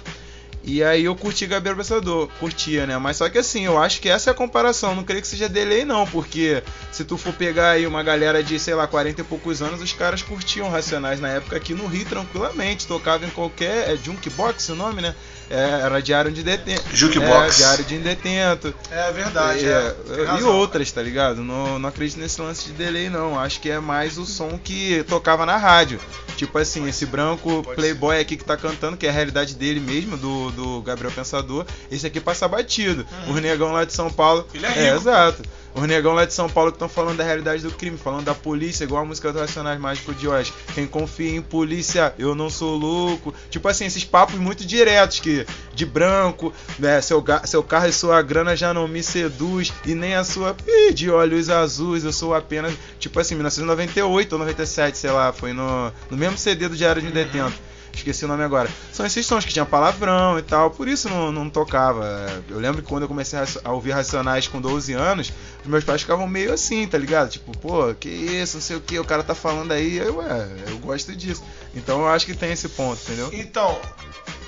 E 0.63 0.83
aí 0.83 1.05
eu 1.05 1.15
curti 1.15 1.45
Gabriel 1.45 1.77
Pensador, 1.77 2.27
curtia, 2.39 2.85
né? 2.85 2.97
Mas 2.97 3.15
só 3.15 3.29
que 3.29 3.37
assim, 3.37 3.65
eu 3.65 3.81
acho 3.81 4.01
que 4.01 4.09
essa 4.09 4.29
é 4.29 4.31
a 4.31 4.35
comparação, 4.35 4.93
não 4.93 5.03
creio 5.03 5.21
que 5.21 5.27
seja 5.27 5.47
delay 5.47 5.85
não, 5.85 6.05
porque 6.05 6.61
se 6.91 7.05
tu 7.05 7.17
for 7.17 7.31
pegar 7.31 7.69
aí 7.69 7.87
uma 7.87 8.03
galera 8.03 8.43
de, 8.43 8.59
sei 8.59 8.75
lá, 8.75 8.85
40 8.85 9.21
e 9.21 9.23
poucos 9.23 9.61
anos, 9.61 9.81
os 9.81 9.93
caras 9.93 10.21
curtiam 10.21 10.69
Racionais 10.69 11.21
na 11.21 11.29
época 11.29 11.55
aqui 11.55 11.73
no 11.73 11.87
Rio 11.87 12.05
tranquilamente, 12.05 12.85
tocava 12.85 13.25
em 13.25 13.29
qualquer, 13.29 13.89
é 13.89 13.95
Junkbox 13.95 14.67
o 14.67 14.75
nome, 14.75 15.01
né? 15.01 15.15
É, 15.49 15.81
era 15.85 16.01
Diário 16.01 16.31
de 16.31 16.43
Detento. 16.43 16.83
Jukebox. 16.93 17.55
É, 17.55 17.57
Diário 17.57 17.85
de 17.85 17.97
Detento. 17.99 18.73
É 18.91 19.11
verdade, 19.11 19.65
É, 19.65 19.69
é. 19.71 19.91
Tem 20.15 20.23
e 20.23 20.25
razão. 20.27 20.55
outras, 20.55 20.91
tá 20.91 21.01
ligado? 21.01 21.41
Não, 21.41 21.79
não 21.79 21.89
acredito 21.89 22.19
nesse 22.19 22.41
lance 22.41 22.65
de 22.67 22.73
delay, 22.73 23.09
não. 23.09 23.39
Acho 23.39 23.59
que 23.61 23.69
é 23.69 23.79
mais 23.79 24.17
o 24.17 24.25
som 24.25 24.59
que 24.61 25.03
tocava 25.07 25.45
na 25.45 25.55
rádio. 25.57 25.99
Tipo 26.35 26.57
assim, 26.59 26.87
esse 26.87 27.05
branco 27.05 27.63
playboy 27.75 28.19
aqui 28.19 28.35
que 28.37 28.43
tá 28.43 28.55
cantando, 28.57 28.97
que 28.97 29.07
é 29.07 29.09
a 29.09 29.13
realidade 29.13 29.55
dele 29.55 29.79
mesmo, 29.79 30.17
do, 30.17 30.51
do 30.51 30.81
Gabriel 30.81 31.11
Pensador. 31.11 31.65
Esse 31.89 32.05
aqui 32.05 32.19
passa 32.19 32.47
batido. 32.47 33.05
Os 33.27 33.41
negão 33.41 33.71
lá 33.71 33.85
de 33.85 33.93
São 33.93 34.09
Paulo. 34.09 34.45
Ele 34.53 34.65
é 34.65 34.69
rico. 34.69 34.95
exato. 34.97 35.41
Os 35.73 35.87
negão 35.87 36.13
lá 36.13 36.25
de 36.25 36.33
São 36.33 36.49
Paulo 36.49 36.71
que 36.71 36.75
estão 36.75 36.89
falando 36.89 37.17
da 37.17 37.23
realidade 37.23 37.61
do 37.61 37.71
crime, 37.71 37.97
falando 37.97 38.25
da 38.25 38.33
polícia, 38.33 38.83
igual 38.83 39.03
a 39.03 39.05
música 39.05 39.31
do 39.31 39.39
Racionais 39.39 39.79
Mágico 39.79 40.13
de 40.13 40.27
hoje. 40.27 40.51
Quem 40.73 40.87
confia 40.87 41.35
em 41.35 41.41
polícia, 41.41 42.13
eu 42.17 42.33
não 42.33 42.49
sou 42.49 42.75
louco. 42.75 43.33
Tipo 43.49 43.67
assim, 43.67 43.85
esses 43.85 44.03
papos 44.03 44.35
muito 44.35 44.65
diretos 44.65 45.19
que 45.19 45.45
de 45.73 45.85
branco, 45.85 46.51
né, 46.79 46.99
seu, 47.01 47.23
seu 47.45 47.61
carro 47.61 47.87
e 47.87 47.93
sua 47.93 48.21
grana 48.21 48.55
já 48.55 48.73
não 48.73 48.87
me 48.87 49.03
seduz 49.03 49.71
e 49.85 49.93
nem 49.93 50.15
a 50.15 50.23
sua 50.23 50.55
de 50.93 51.09
olhos 51.09 51.49
azuis, 51.49 52.03
eu 52.03 52.11
sou 52.11 52.33
apenas, 52.33 52.73
tipo 52.99 53.19
assim, 53.19 53.35
1998 53.35 54.33
ou 54.33 54.39
97, 54.39 54.97
sei 54.97 55.11
lá, 55.11 55.31
foi 55.31 55.53
no, 55.53 55.91
no 56.09 56.17
mesmo 56.17 56.37
CD 56.37 56.67
do 56.67 56.75
Diário 56.75 57.01
de 57.01 57.07
um 57.07 57.11
Detento. 57.11 57.53
Esqueci 57.97 58.25
o 58.25 58.27
nome 58.27 58.43
agora. 58.43 58.69
São 58.93 59.05
esses 59.05 59.25
sons 59.25 59.43
que 59.43 59.51
tinha 59.51 59.65
palavrão 59.65 60.37
e 60.37 60.41
tal, 60.41 60.71
por 60.71 60.87
isso 60.87 61.09
não, 61.09 61.31
não 61.31 61.49
tocava. 61.49 62.05
Eu 62.49 62.59
lembro 62.59 62.81
que 62.81 62.87
quando 62.87 63.03
eu 63.03 63.07
comecei 63.07 63.39
a 63.63 63.71
ouvir 63.71 63.91
Racionais 63.91 64.47
com 64.47 64.61
12 64.61 64.93
anos, 64.93 65.33
os 65.61 65.67
meus 65.67 65.83
pais 65.83 66.01
ficavam 66.01 66.27
meio 66.27 66.53
assim, 66.53 66.87
tá 66.87 66.97
ligado? 66.97 67.29
Tipo, 67.29 67.57
pô, 67.57 67.93
que 67.95 68.09
isso, 68.09 68.57
não 68.57 68.61
sei 68.61 68.75
o 68.77 68.81
que, 68.81 68.97
o 68.99 69.05
cara 69.05 69.23
tá 69.23 69.35
falando 69.35 69.71
aí. 69.71 69.97
Eu, 69.97 70.17
ué, 70.17 70.47
eu 70.67 70.77
gosto 70.77 71.15
disso. 71.15 71.43
Então 71.75 72.01
eu 72.01 72.07
acho 72.09 72.25
que 72.25 72.33
tem 72.35 72.51
esse 72.51 72.69
ponto, 72.69 73.01
entendeu? 73.03 73.29
Então, 73.33 73.79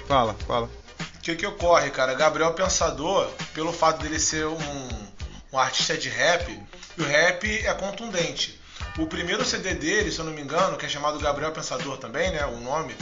Fala, 0.07 0.35
fala. 0.47 0.67
o 1.15 1.19
que 1.21 1.35
que 1.35 1.45
ocorre, 1.45 1.89
cara? 1.91 2.13
Gabriel 2.15 2.53
Pensador, 2.53 3.27
pelo 3.53 3.71
fato 3.71 4.01
dele 4.01 4.19
ser 4.19 4.47
um, 4.47 4.57
um 5.53 5.59
artista 5.59 5.95
de 5.97 6.09
rap, 6.09 6.59
o 6.97 7.03
rap 7.03 7.47
é 7.47 7.73
contundente. 7.73 8.59
O 8.97 9.05
primeiro 9.05 9.45
CD 9.45 9.75
dele, 9.75 10.11
se 10.11 10.19
eu 10.19 10.25
não 10.25 10.33
me 10.33 10.41
engano, 10.41 10.77
que 10.77 10.85
é 10.85 10.89
chamado 10.89 11.19
Gabriel 11.19 11.51
Pensador 11.51 11.97
também, 11.97 12.31
né? 12.31 12.45
O 12.45 12.59
nome. 12.59 12.95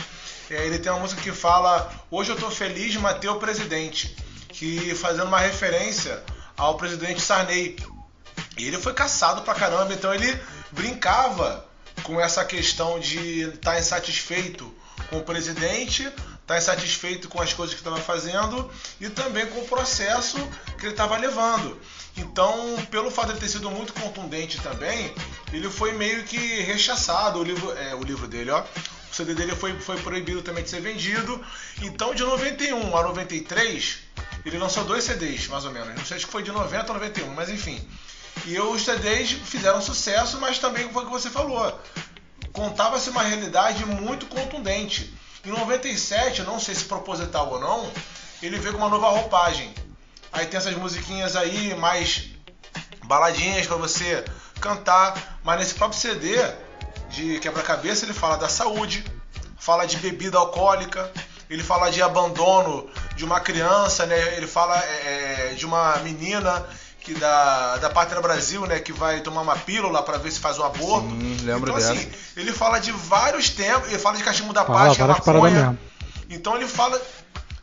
É, 0.49 0.65
ele 0.65 0.79
tem 0.79 0.91
uma 0.91 1.01
música 1.01 1.21
que 1.21 1.31
fala 1.31 1.91
Hoje 2.09 2.31
eu 2.31 2.37
tô 2.37 2.49
feliz 2.49 2.91
de 2.91 2.99
matei 2.99 3.29
o 3.29 3.35
presidente. 3.35 4.15
Que 4.49 4.95
fazendo 4.95 5.27
uma 5.27 5.39
referência 5.39 6.23
ao 6.55 6.75
presidente 6.75 7.21
Sarney. 7.21 7.77
E 8.57 8.65
ele 8.65 8.79
foi 8.79 8.93
caçado 8.93 9.43
pra 9.43 9.53
caramba, 9.53 9.93
então 9.93 10.13
ele 10.13 10.39
brincava 10.71 11.65
com 12.03 12.19
essa 12.19 12.43
questão 12.43 12.99
de 12.99 13.49
estar 13.49 13.79
insatisfeito 13.79 14.73
com 15.09 15.17
o 15.17 15.23
presidente, 15.23 16.11
estar 16.41 16.57
insatisfeito 16.57 17.29
com 17.29 17.41
as 17.41 17.53
coisas 17.53 17.75
que 17.75 17.81
estava 17.81 17.99
fazendo 17.99 18.69
e 18.99 19.09
também 19.09 19.45
com 19.47 19.59
o 19.59 19.67
processo 19.67 20.37
que 20.77 20.85
ele 20.85 20.93
estava 20.93 21.17
levando. 21.17 21.79
Então, 22.15 22.75
pelo 22.89 23.11
fato 23.11 23.33
de 23.33 23.39
ter 23.39 23.49
sido 23.49 23.69
muito 23.69 23.93
contundente 23.93 24.59
também, 24.61 25.13
ele 25.53 25.69
foi 25.69 25.93
meio 25.93 26.23
que 26.23 26.61
rechaçado. 26.61 27.39
O 27.39 27.43
livro, 27.43 27.71
é, 27.77 27.93
o 27.93 28.03
livro 28.03 28.27
dele, 28.27 28.49
ó. 28.51 28.63
O 29.11 29.15
CD 29.15 29.33
dele 29.33 29.55
foi, 29.55 29.79
foi 29.79 29.97
proibido 30.01 30.41
também 30.41 30.63
de 30.63 30.69
ser 30.69 30.81
vendido. 30.81 31.43
Então, 31.81 32.13
de 32.13 32.23
91 32.23 32.95
a 32.95 33.03
93, 33.03 33.99
ele 34.45 34.57
lançou 34.57 34.83
dois 34.83 35.03
CDs, 35.03 35.47
mais 35.47 35.65
ou 35.65 35.71
menos. 35.71 35.95
Não 35.95 36.05
sei 36.05 36.19
se 36.19 36.25
foi 36.25 36.43
de 36.43 36.51
90 36.51 36.91
a 36.91 36.93
91, 36.93 37.33
mas 37.33 37.49
enfim. 37.49 37.87
E 38.45 38.59
os 38.59 38.83
CDs 38.83 39.31
fizeram 39.31 39.81
sucesso, 39.81 40.39
mas 40.39 40.59
também 40.59 40.89
foi 40.89 41.03
o 41.03 41.05
que 41.07 41.11
você 41.11 41.29
falou. 41.29 41.79
Contava-se 42.51 43.09
uma 43.09 43.23
realidade 43.23 43.85
muito 43.85 44.25
contundente. 44.27 45.13
Em 45.45 45.49
97, 45.49 46.43
não 46.43 46.59
sei 46.59 46.75
se 46.75 46.85
proposital 46.85 47.49
ou 47.51 47.59
não, 47.59 47.91
ele 48.41 48.59
veio 48.59 48.73
com 48.73 48.79
uma 48.79 48.89
nova 48.89 49.09
roupagem. 49.09 49.73
Aí 50.31 50.45
tem 50.45 50.57
essas 50.57 50.75
musiquinhas 50.75 51.35
aí 51.35 51.73
mais 51.75 52.29
baladinhas 53.05 53.65
para 53.65 53.77
você 53.77 54.25
cantar, 54.59 55.39
mas 55.43 55.59
nesse 55.59 55.73
próprio 55.73 55.99
CD 55.99 56.35
de 57.09 57.39
quebra-cabeça 57.39 58.05
ele 58.05 58.13
fala 58.13 58.37
da 58.37 58.49
saúde, 58.49 59.05
fala 59.57 59.85
de 59.85 59.97
bebida 59.97 60.37
alcoólica, 60.37 61.11
ele 61.49 61.63
fala 61.63 61.89
de 61.89 62.01
abandono 62.01 62.89
de 63.15 63.23
uma 63.23 63.39
criança, 63.39 64.05
né? 64.05 64.35
Ele 64.35 64.47
fala 64.47 64.77
é, 64.77 65.53
de 65.55 65.65
uma 65.65 65.97
menina 65.97 66.65
que 66.99 67.13
da, 67.13 67.77
da 67.77 67.89
Pátria 67.89 68.21
Brasil, 68.21 68.65
né, 68.65 68.81
que 68.81 68.91
vai 68.91 69.21
tomar 69.21 69.41
uma 69.41 69.55
pílula 69.55 70.03
para 70.03 70.17
ver 70.17 70.29
se 70.29 70.41
faz 70.41 70.59
um 70.59 70.63
aborto. 70.63 71.09
Sim, 71.09 71.37
lembro 71.43 71.69
então, 71.69 71.75
dessa. 71.75 71.93
assim, 71.93 72.11
ele 72.35 72.51
fala 72.51 72.79
de 72.79 72.91
vários 72.91 73.49
temas, 73.49 73.87
ele 73.87 73.97
fala 73.97 74.17
de 74.17 74.23
cachimbo 74.23 74.51
da 74.51 74.65
Fala 74.65 74.79
paz, 74.79 74.97
que 74.97 75.01
é 75.01 75.07
maconha. 75.07 75.49
mesmo. 75.49 75.79
Então 76.29 76.55
ele 76.57 76.67
fala 76.67 77.01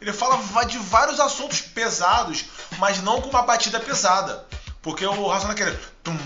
ele 0.01 0.12
fala 0.12 0.65
de 0.65 0.79
vários 0.79 1.19
assuntos 1.21 1.61
pesados, 1.61 2.45
mas 2.79 3.03
não 3.03 3.21
com 3.21 3.31
uma 3.31 3.43
batida 3.43 3.81
pesada. 3.81 4.45
Porque 4.83 5.05
o 5.07 5.27
Racional 5.29 5.57
quer 5.57 5.75
tum, 6.03 6.16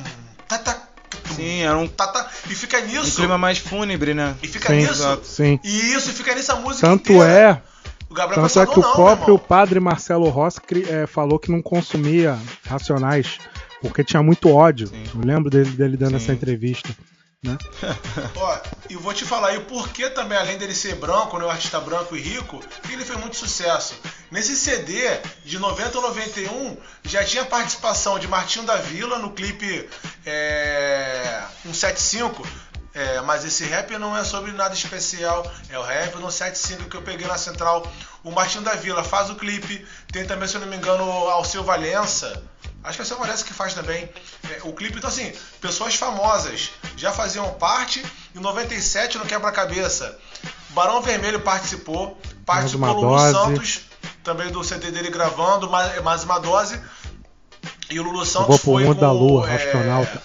tá, 0.48 0.58
tá, 0.58 0.74
tum, 0.74 0.87
Sim, 1.34 1.62
era 1.62 1.76
um, 1.76 1.86
tá, 1.88 2.06
tá, 2.08 2.30
e 2.48 2.54
fica 2.54 2.78
um 2.78 2.86
nisso. 2.86 3.16
clima 3.16 3.36
mais 3.38 3.58
fúnebre, 3.58 4.14
né? 4.14 4.34
E 4.42 4.48
fica 4.48 4.68
Sim, 4.68 4.76
nisso. 4.76 4.92
exato. 4.92 5.26
Sim. 5.26 5.60
E 5.64 5.92
isso, 5.94 6.10
e 6.10 6.12
fica 6.12 6.34
nisso 6.34 6.52
a 6.52 6.56
música 6.56 6.86
Tanto 6.86 7.12
inteira. 7.12 7.24
é, 7.32 7.62
O 8.10 8.14
Gabriel 8.14 8.42
tanto 8.48 8.60
é 8.60 8.66
que 8.66 8.78
o 8.78 8.82
não, 8.82 8.92
próprio 8.92 9.26
meu 9.26 9.34
irmão. 9.36 9.46
padre 9.48 9.80
Marcelo 9.80 10.28
Rossi 10.28 10.60
eh, 10.88 11.06
falou 11.06 11.38
que 11.38 11.50
não 11.50 11.60
consumia 11.62 12.38
racionais 12.66 13.38
porque 13.80 14.02
tinha 14.02 14.22
muito 14.22 14.48
ódio. 14.52 14.90
Eu 15.14 15.20
lembro 15.24 15.50
dele, 15.50 15.70
dele 15.70 15.96
dando 15.96 16.16
essa 16.16 16.32
entrevista. 16.32 16.88
Né? 17.44 17.56
Ó, 18.34 18.58
e 18.90 18.96
vou 18.96 19.14
te 19.14 19.24
falar 19.24 19.50
aí 19.50 19.60
por 19.60 19.88
que 19.90 20.10
também, 20.10 20.36
além 20.36 20.58
dele 20.58 20.74
ser 20.74 20.96
branco, 20.96 21.38
né, 21.38 21.44
um 21.44 21.50
artista 21.50 21.78
branco 21.78 22.16
e 22.16 22.20
rico, 22.20 22.60
ele 22.90 23.04
fez 23.04 23.16
muito 23.20 23.36
sucesso. 23.36 23.94
Nesse 24.30 24.56
CD, 24.56 24.94
de 25.44 25.58
90 25.58 25.98
a 25.98 26.02
91, 26.02 26.76
já 27.04 27.24
tinha 27.24 27.44
participação 27.44 28.18
de 28.18 28.28
Martinho 28.28 28.66
da 28.66 28.76
Vila 28.76 29.18
no 29.18 29.32
clipe 29.32 29.88
é, 30.26 31.42
175. 31.62 32.46
É, 32.94 33.20
mas 33.20 33.44
esse 33.44 33.64
rap 33.64 33.96
não 33.96 34.16
é 34.16 34.24
sobre 34.24 34.50
nada 34.52 34.74
especial, 34.74 35.48
é 35.68 35.78
o 35.78 35.82
rap 35.82 36.16
no 36.16 36.30
75 36.30 36.88
que 36.88 36.96
eu 36.96 37.02
peguei 37.02 37.26
na 37.26 37.38
central. 37.38 37.86
O 38.24 38.30
Martinho 38.30 38.64
da 38.64 38.74
Vila 38.74 39.04
faz 39.04 39.30
o 39.30 39.36
clipe, 39.36 39.86
tem 40.12 40.26
também, 40.26 40.48
se 40.48 40.56
eu 40.56 40.60
não 40.60 40.68
me 40.68 40.76
engano, 40.76 41.04
Alceu 41.04 41.62
Valença. 41.62 42.42
Acho 42.82 42.96
que 42.96 43.02
é 43.02 43.04
o 43.04 43.06
Alceu 43.06 43.18
Valença 43.18 43.44
que 43.44 43.54
faz 43.54 43.72
também. 43.72 44.10
É, 44.50 44.60
o 44.64 44.72
clipe, 44.72 44.98
então 44.98 45.08
assim, 45.08 45.32
pessoas 45.60 45.94
famosas 45.94 46.70
já 46.96 47.12
faziam 47.12 47.54
parte. 47.54 48.04
Em 48.34 48.40
97, 48.40 49.16
no 49.16 49.26
Quebra-Cabeça, 49.26 50.18
Barão 50.70 51.00
Vermelho 51.00 51.40
participou. 51.40 52.20
Participou 52.44 52.92
Lulu. 52.92 53.18
Santos, 53.32 53.87
também 54.28 54.50
do 54.52 54.62
CD 54.62 54.90
dele 54.90 55.08
gravando, 55.08 55.70
mais, 55.70 56.02
mais 56.02 56.22
uma 56.22 56.38
dose. 56.38 56.78
E 57.90 57.98
o 57.98 58.02
Lulu 58.02 58.20
Eu 58.20 58.26
Santos 58.26 58.48
vou 58.48 58.58
pro 58.58 58.72
foi 58.72 58.84
mundo 58.84 58.96
com, 58.96 59.00
da 59.00 59.10
lua, 59.10 59.50
é, 59.50 59.54
astronauta. 59.54 60.22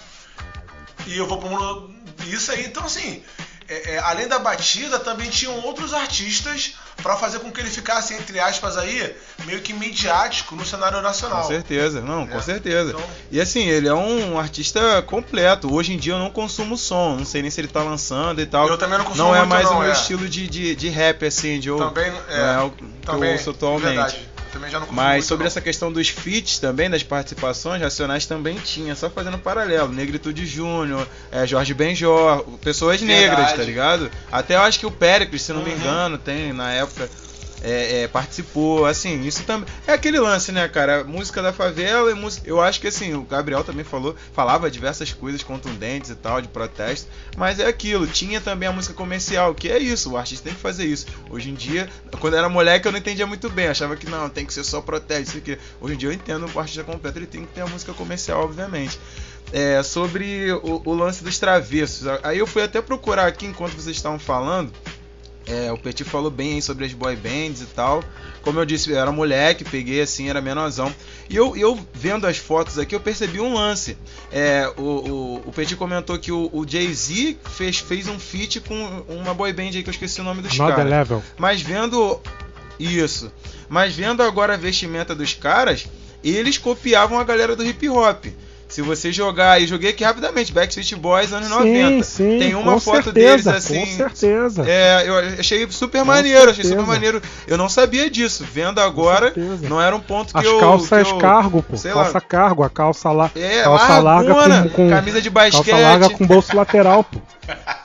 e 1.06 1.16
eu 1.16 1.26
vou 1.26 1.38
pro 1.38 1.48
mundo. 1.48 1.94
Isso 2.26 2.52
aí, 2.52 2.66
então 2.66 2.84
assim, 2.84 3.22
é, 3.68 3.94
é, 3.94 3.98
além 3.98 4.28
da 4.28 4.38
batida, 4.38 4.98
também 4.98 5.28
tinham 5.30 5.58
outros 5.60 5.92
artistas 5.94 6.74
pra 7.02 7.16
fazer 7.16 7.40
com 7.40 7.50
que 7.50 7.60
ele 7.60 7.70
ficasse, 7.70 8.14
entre 8.14 8.38
aspas, 8.38 8.76
aí, 8.76 9.14
meio 9.46 9.60
que 9.60 9.72
midiático 9.72 10.54
no 10.54 10.64
cenário 10.64 11.00
nacional. 11.02 11.42
Com 11.42 11.48
certeza, 11.48 12.00
não, 12.00 12.26
com 12.26 12.38
É, 12.38 12.42
certeza. 12.42 12.90
então- 12.90 13.02
E 13.30 13.40
assim, 13.40 13.66
ele 13.68 13.88
é 13.88 13.94
um 13.94 14.38
artista 14.38 15.02
completo. 15.02 15.72
Hoje 15.74 15.92
em 15.92 15.96
dia 15.98 16.12
eu 16.14 16.18
não 16.18 16.30
consumo 16.30 16.76
som, 16.76 17.16
não 17.16 17.24
sei 17.24 17.42
nem 17.42 17.50
se 17.50 17.60
ele 17.60 17.68
tá 17.68 17.82
lançando 17.82 18.40
e 18.40 18.46
tal. 18.46 18.68
Eu 18.68 18.78
também 18.78 18.98
não 18.98 19.04
consumo 19.04 19.28
Não 19.28 19.34
é 19.34 19.44
mais 19.44 19.64
não, 19.64 19.76
o 19.76 19.80
meu 19.80 19.88
é. 19.88 19.92
estilo 19.92 20.28
de, 20.28 20.46
de, 20.46 20.76
de 20.76 20.88
rap, 20.88 21.24
assim, 21.26 21.58
de 21.58 21.68
eu, 21.68 21.78
Também, 21.78 22.10
não 22.10 22.20
é, 22.28 22.54
é 22.54 22.58
o 22.60 22.70
que 22.70 22.84
também, 23.04 23.30
eu 23.30 23.36
ouço 23.36 23.50
atualmente. 23.50 23.86
verdade. 23.86 24.33
Também 24.54 24.70
já 24.70 24.80
não 24.80 24.86
Mas 24.90 25.12
muito, 25.16 25.26
sobre 25.26 25.44
não. 25.44 25.48
essa 25.48 25.60
questão 25.60 25.92
dos 25.92 26.08
feats 26.08 26.58
também, 26.58 26.88
das 26.88 27.02
participações, 27.02 27.82
Racionais 27.82 28.24
também 28.24 28.56
tinha, 28.56 28.94
só 28.94 29.10
fazendo 29.10 29.36
paralelo. 29.38 29.92
Negritude 29.92 30.46
Júnior, 30.46 31.06
é, 31.30 31.46
Jorge 31.46 31.74
Benjor, 31.74 32.42
pessoas 32.62 33.00
Verdade. 33.00 33.20
negras, 33.36 33.52
tá 33.52 33.62
ligado? 33.62 34.10
Até 34.32 34.54
eu 34.56 34.62
acho 34.62 34.78
que 34.78 34.86
o 34.86 34.90
Péricles, 34.90 35.42
se 35.42 35.52
não 35.52 35.62
me 35.62 35.70
Uhum. 35.70 35.76
engano, 35.76 36.18
tem 36.18 36.52
na 36.52 36.72
época. 36.72 37.10
É, 37.64 38.02
é, 38.02 38.08
participou, 38.08 38.84
assim, 38.84 39.22
isso 39.22 39.42
também. 39.44 39.66
É 39.86 39.92
aquele 39.94 40.20
lance, 40.20 40.52
né, 40.52 40.68
cara? 40.68 41.02
Música 41.02 41.42
da 41.42 41.50
favela 41.50 42.10
e 42.10 42.14
música. 42.14 42.46
Eu 42.46 42.60
acho 42.60 42.78
que 42.78 42.88
assim, 42.88 43.14
o 43.14 43.22
Gabriel 43.22 43.64
também 43.64 43.84
falou, 43.84 44.14
falava 44.34 44.70
diversas 44.70 45.12
coisas 45.14 45.42
contundentes 45.42 46.10
e 46.10 46.14
tal, 46.14 46.42
de 46.42 46.48
protesto, 46.48 47.08
mas 47.38 47.58
é 47.58 47.66
aquilo, 47.66 48.06
tinha 48.06 48.38
também 48.38 48.68
a 48.68 48.72
música 48.72 48.92
comercial, 48.94 49.54
que 49.54 49.70
é 49.70 49.78
isso, 49.78 50.12
o 50.12 50.16
artista 50.18 50.44
tem 50.44 50.54
que 50.54 50.60
fazer 50.60 50.84
isso. 50.84 51.06
Hoje 51.30 51.48
em 51.48 51.54
dia, 51.54 51.88
quando 52.20 52.36
era 52.36 52.48
moleque, 52.50 52.86
eu 52.86 52.92
não 52.92 52.98
entendia 52.98 53.26
muito 53.26 53.48
bem, 53.48 53.68
achava 53.68 53.96
que 53.96 54.08
não, 54.08 54.28
tem 54.28 54.44
que 54.44 54.52
ser 54.52 54.64
só 54.64 54.82
protesto, 54.82 55.30
isso 55.30 55.38
aqui. 55.38 55.58
Hoje 55.80 55.94
em 55.94 55.96
dia 55.96 56.10
eu 56.10 56.12
entendo 56.12 56.46
o 56.52 56.60
artista 56.60 56.84
completo, 56.84 57.18
ele 57.18 57.26
tem 57.26 57.46
que 57.46 57.54
ter 57.54 57.62
a 57.62 57.66
música 57.66 57.94
comercial, 57.94 58.44
obviamente. 58.44 58.98
É, 59.52 59.82
sobre 59.82 60.52
o, 60.52 60.82
o 60.84 60.94
lance 60.94 61.22
dos 61.22 61.38
travessos. 61.38 62.06
Aí 62.22 62.38
eu 62.38 62.46
fui 62.46 62.62
até 62.62 62.82
procurar 62.82 63.26
aqui 63.26 63.46
enquanto 63.46 63.74
vocês 63.74 63.96
estavam 63.96 64.18
falando. 64.18 64.72
É, 65.46 65.70
o 65.70 65.76
Petit 65.76 66.04
falou 66.04 66.30
bem 66.30 66.54
aí 66.54 66.62
sobre 66.62 66.86
as 66.86 66.92
boy 66.92 67.14
bands 67.16 67.60
e 67.60 67.66
tal. 67.66 68.02
Como 68.42 68.58
eu 68.58 68.64
disse, 68.64 68.90
eu 68.90 68.98
era 68.98 69.12
moleque, 69.12 69.64
peguei 69.64 70.00
assim, 70.00 70.28
era 70.28 70.40
menorzão. 70.40 70.94
E 71.28 71.36
eu, 71.36 71.56
eu 71.56 71.78
vendo 71.92 72.26
as 72.26 72.38
fotos 72.38 72.78
aqui, 72.78 72.94
eu 72.94 73.00
percebi 73.00 73.40
um 73.40 73.54
lance. 73.54 73.96
É, 74.32 74.70
o, 74.76 74.82
o, 74.82 75.42
o 75.46 75.52
Petit 75.52 75.76
comentou 75.76 76.18
que 76.18 76.32
o, 76.32 76.48
o 76.52 76.66
Jay-Z 76.66 77.36
fez, 77.44 77.78
fez 77.78 78.08
um 78.08 78.18
feat 78.18 78.60
com 78.60 79.04
uma 79.08 79.34
boy 79.34 79.52
band 79.52 79.64
aí 79.64 79.82
que 79.82 79.88
eu 79.88 79.92
esqueci 79.92 80.20
o 80.20 80.24
nome 80.24 80.42
dos 80.42 80.58
Another 80.58 80.76
caras. 80.76 80.90
Level. 80.90 81.22
Mas 81.38 81.60
vendo. 81.60 82.20
Isso. 82.78 83.30
Mas 83.68 83.94
vendo 83.94 84.22
agora 84.22 84.54
a 84.54 84.56
vestimenta 84.56 85.14
dos 85.14 85.34
caras, 85.34 85.86
eles 86.22 86.58
copiavam 86.58 87.18
a 87.18 87.24
galera 87.24 87.54
do 87.54 87.64
hip 87.64 87.88
hop. 87.88 88.26
Se 88.74 88.82
você 88.82 89.12
jogar, 89.12 89.62
e 89.62 89.68
joguei 89.68 89.90
aqui 89.90 90.02
rapidamente, 90.02 90.52
Backstreet 90.52 90.96
Boys 90.96 91.32
anos 91.32 91.48
90. 91.48 92.02
sim, 92.02 92.40
Tem 92.40 92.56
uma 92.56 92.80
foto 92.80 93.04
certeza, 93.04 93.12
deles 93.12 93.46
assim. 93.46 93.80
Com 93.86 93.86
certeza. 93.86 94.64
É, 94.66 95.04
eu 95.08 95.16
achei 95.38 95.64
super 95.70 96.00
Com 96.00 96.04
maneiro, 96.06 96.50
achei 96.50 96.54
certeza. 96.64 96.74
super 96.74 96.84
maneiro. 96.84 97.22
Eu 97.46 97.56
não 97.56 97.68
sabia 97.68 98.10
disso. 98.10 98.44
Vendo 98.52 98.80
agora, 98.80 99.32
não 99.62 99.80
era 99.80 99.94
um 99.94 100.00
ponto 100.00 100.32
que 100.34 100.40
As 100.40 100.44
eu. 100.44 100.58
calças 100.58 101.06
que 101.06 101.14
eu, 101.14 101.18
cargo, 101.18 101.62
pô. 101.62 101.76
sei 101.76 101.92
Calça 101.92 102.14
lá. 102.14 102.20
cargo, 102.20 102.64
a 102.64 102.68
calça 102.68 103.12
lá. 103.12 103.30
É, 103.36 103.62
calça 103.62 103.98
larga 104.00 104.34
largona, 104.34 104.62
com, 104.64 104.68
com 104.70 104.90
camisa 104.90 105.22
de 105.22 105.30
basquete. 105.30 105.66
Calça 105.70 105.80
larga 105.80 106.10
com 106.10 106.26
bolso 106.26 106.56
lateral, 106.56 107.04
pô. 107.04 107.20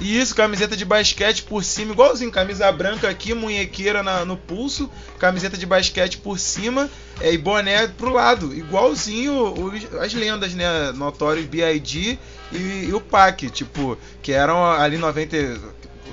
Isso, 0.00 0.34
camiseta 0.34 0.76
de 0.76 0.84
basquete 0.84 1.42
por 1.42 1.64
cima, 1.64 1.92
igualzinho, 1.92 2.30
camisa 2.30 2.70
branca 2.70 3.08
aqui, 3.08 3.34
munhequeira 3.34 4.02
na- 4.02 4.24
no 4.24 4.36
pulso, 4.36 4.88
camiseta 5.18 5.56
de 5.56 5.66
basquete 5.66 6.18
por 6.18 6.38
cima 6.38 6.88
é, 7.20 7.32
e 7.32 7.38
boné 7.38 7.88
pro 7.88 8.12
lado, 8.12 8.54
igualzinho 8.54 9.52
os- 9.54 9.94
as 10.00 10.14
lendas, 10.14 10.54
né? 10.54 10.92
Notorious 10.92 11.46
B.I.G. 11.48 12.16
E, 12.52 12.56
e 12.88 12.94
o 12.94 13.00
Pac, 13.00 13.50
tipo, 13.50 13.98
que 14.22 14.32
eram 14.32 14.64
ali 14.64 14.96
90. 14.96 15.36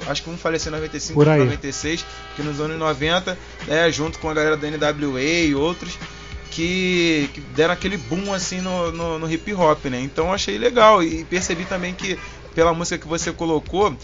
Acho 0.07 0.23
que 0.23 0.29
um 0.29 0.37
faleceu 0.37 0.71
em 0.71 0.75
95, 0.75 1.13
Por 1.13 1.29
aí. 1.29 1.39
96, 1.39 2.03
que 2.35 2.43
nos 2.43 2.59
anos 2.59 2.77
90, 2.77 3.37
né, 3.67 3.89
junto 3.91 4.19
com 4.19 4.29
a 4.29 4.33
galera 4.33 4.57
da 4.57 4.67
NWA 4.67 5.21
e 5.21 5.55
outros, 5.55 5.97
que, 6.51 7.29
que 7.33 7.39
deram 7.41 7.73
aquele 7.73 7.97
boom 7.97 8.33
assim 8.33 8.61
no, 8.61 8.91
no, 8.91 9.19
no 9.19 9.31
hip 9.31 9.53
hop, 9.53 9.85
né? 9.85 9.99
Então 10.01 10.33
achei 10.33 10.57
legal 10.57 11.01
e 11.03 11.23
percebi 11.25 11.65
também 11.65 11.93
que 11.93 12.17
pela 12.55 12.73
música 12.73 12.97
que 12.97 13.07
você 13.07 13.31
colocou, 13.31 13.95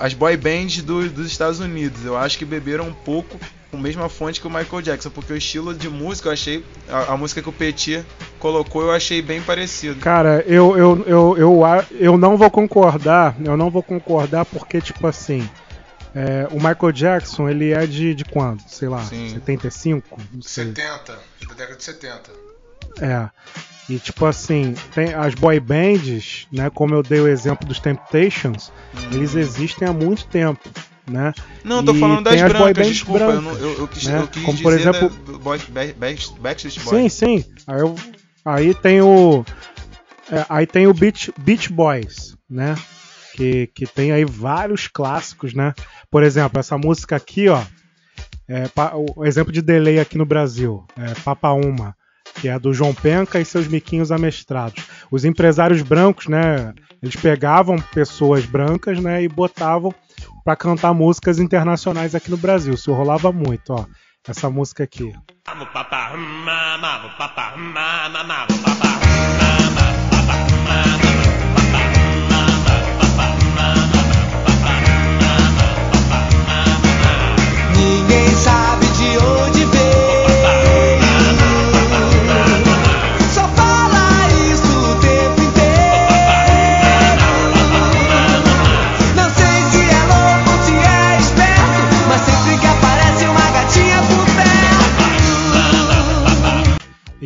as 0.00 0.14
boy 0.14 0.36
bands 0.36 0.82
do- 0.82 1.08
dos 1.08 1.26
Estados 1.26 1.58
Unidos, 1.58 2.04
eu 2.04 2.16
acho 2.16 2.38
que 2.38 2.44
beberam 2.44 2.86
um 2.88 2.92
pouco 2.92 3.40
com 3.70 3.76
a 3.76 3.80
mesma 3.80 4.08
fonte 4.08 4.40
que 4.40 4.46
o 4.46 4.50
Michael 4.50 4.82
Jackson, 4.82 5.10
porque 5.10 5.32
o 5.32 5.36
estilo 5.36 5.74
de 5.74 5.88
música 5.88 6.28
eu 6.28 6.32
achei, 6.32 6.64
a, 6.88 7.14
a 7.14 7.16
música 7.16 7.42
que 7.42 7.48
o 7.48 7.52
Petit 7.52 8.04
colocou 8.38 8.82
eu 8.82 8.92
achei 8.92 9.20
bem 9.20 9.42
parecido. 9.42 9.98
Cara, 10.00 10.44
eu, 10.46 10.76
eu, 10.76 11.04
eu, 11.06 11.36
eu, 11.38 11.62
eu 11.98 12.16
não 12.18 12.36
vou 12.36 12.50
concordar, 12.50 13.34
eu 13.44 13.56
não 13.56 13.70
vou 13.70 13.82
concordar 13.82 14.44
porque, 14.44 14.80
tipo 14.80 15.06
assim, 15.06 15.48
é, 16.14 16.46
o 16.50 16.56
Michael 16.56 16.92
Jackson, 16.92 17.48
ele 17.48 17.72
é 17.72 17.86
de, 17.86 18.14
de 18.14 18.24
quando? 18.24 18.62
Sei 18.68 18.88
lá, 18.88 19.02
75? 19.04 20.18
Não 20.32 20.42
sei. 20.42 20.66
70, 20.66 21.18
da 21.48 21.54
década 21.54 21.76
de 21.76 21.84
70. 21.84 22.30
É. 23.00 23.28
E 23.88 23.98
tipo 24.00 24.26
assim, 24.26 24.74
tem 24.94 25.14
as 25.14 25.34
boy 25.34 25.60
bands, 25.60 26.48
né? 26.52 26.68
Como 26.70 26.94
eu 26.94 27.02
dei 27.02 27.20
o 27.20 27.28
exemplo 27.28 27.66
dos 27.68 27.78
Temptations, 27.78 28.72
eles 29.12 29.34
existem 29.36 29.86
há 29.86 29.92
muito 29.92 30.26
tempo, 30.26 30.68
né? 31.08 31.32
Não, 31.62 31.76
eu 31.78 31.84
tô 31.84 31.92
E 31.94 32.00
falando 32.00 32.24
das 32.24 32.40
boy 32.40 32.48
brancas, 32.48 32.74
bands 32.76 32.92
desculpa, 32.92 33.24
eu, 33.24 33.40
brancas, 33.42 33.60
eu, 33.62 33.78
eu 33.78 33.88
quis, 33.88 34.04
né? 34.04 34.18
eu 34.22 34.28
quis 34.28 34.42
Como 34.42 34.58
por 34.60 34.72
exemplo, 34.72 35.08
da, 35.08 35.32
do 35.32 35.38
Boys, 35.38 35.62
Backstreet 35.68 36.80
Sim, 36.80 37.08
sim. 37.08 37.44
Aí, 37.66 37.80
eu- 37.80 37.94
aí 38.44 38.74
tem 38.74 39.00
o. 39.00 39.44
é, 40.32 40.44
aí 40.48 40.66
tem 40.66 40.88
o 40.88 40.94
Beach, 40.94 41.32
Beach 41.38 41.72
Boys, 41.72 42.36
né? 42.50 42.74
Que, 43.34 43.68
que 43.68 43.86
tem 43.86 44.10
aí 44.12 44.24
vários 44.24 44.88
clássicos, 44.88 45.54
né? 45.54 45.74
Por 46.10 46.22
exemplo, 46.24 46.58
essa 46.58 46.76
música 46.76 47.14
aqui, 47.14 47.48
ó. 47.48 47.62
É, 48.48 48.66
pa- 48.68 48.92
o 48.94 49.24
exemplo 49.24 49.52
de 49.52 49.60
delay 49.62 50.00
aqui 50.00 50.16
no 50.18 50.24
Brasil. 50.24 50.84
É 50.96 51.12
Papa 51.24 51.52
Uma, 51.52 51.94
que 52.40 52.48
é 52.48 52.58
do 52.58 52.72
João 52.72 52.94
Penca 52.94 53.40
e 53.40 53.44
seus 53.44 53.66
miquinhos 53.66 54.12
amestrados. 54.12 54.84
Os 55.10 55.24
empresários 55.24 55.82
brancos, 55.82 56.26
né? 56.26 56.72
Eles 57.02 57.16
pegavam 57.16 57.76
pessoas 57.78 58.44
brancas, 58.44 59.00
né? 59.00 59.22
E 59.22 59.28
botavam 59.28 59.94
pra 60.44 60.56
cantar 60.56 60.94
músicas 60.94 61.38
internacionais 61.38 62.14
aqui 62.14 62.30
no 62.30 62.36
Brasil. 62.36 62.74
Isso 62.74 62.92
rolava 62.92 63.32
muito, 63.32 63.72
ó. 63.72 63.84
Essa 64.28 64.50
música 64.50 64.84
aqui. 64.84 65.12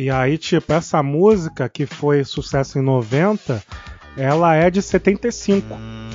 E 0.01 0.09
aí, 0.09 0.35
tipo, 0.37 0.73
essa 0.73 1.03
música 1.03 1.69
que 1.69 1.85
foi 1.85 2.23
sucesso 2.23 2.79
em 2.79 2.81
90, 2.81 3.61
ela 4.17 4.55
é 4.55 4.69
de 4.71 4.81
75, 4.81 5.67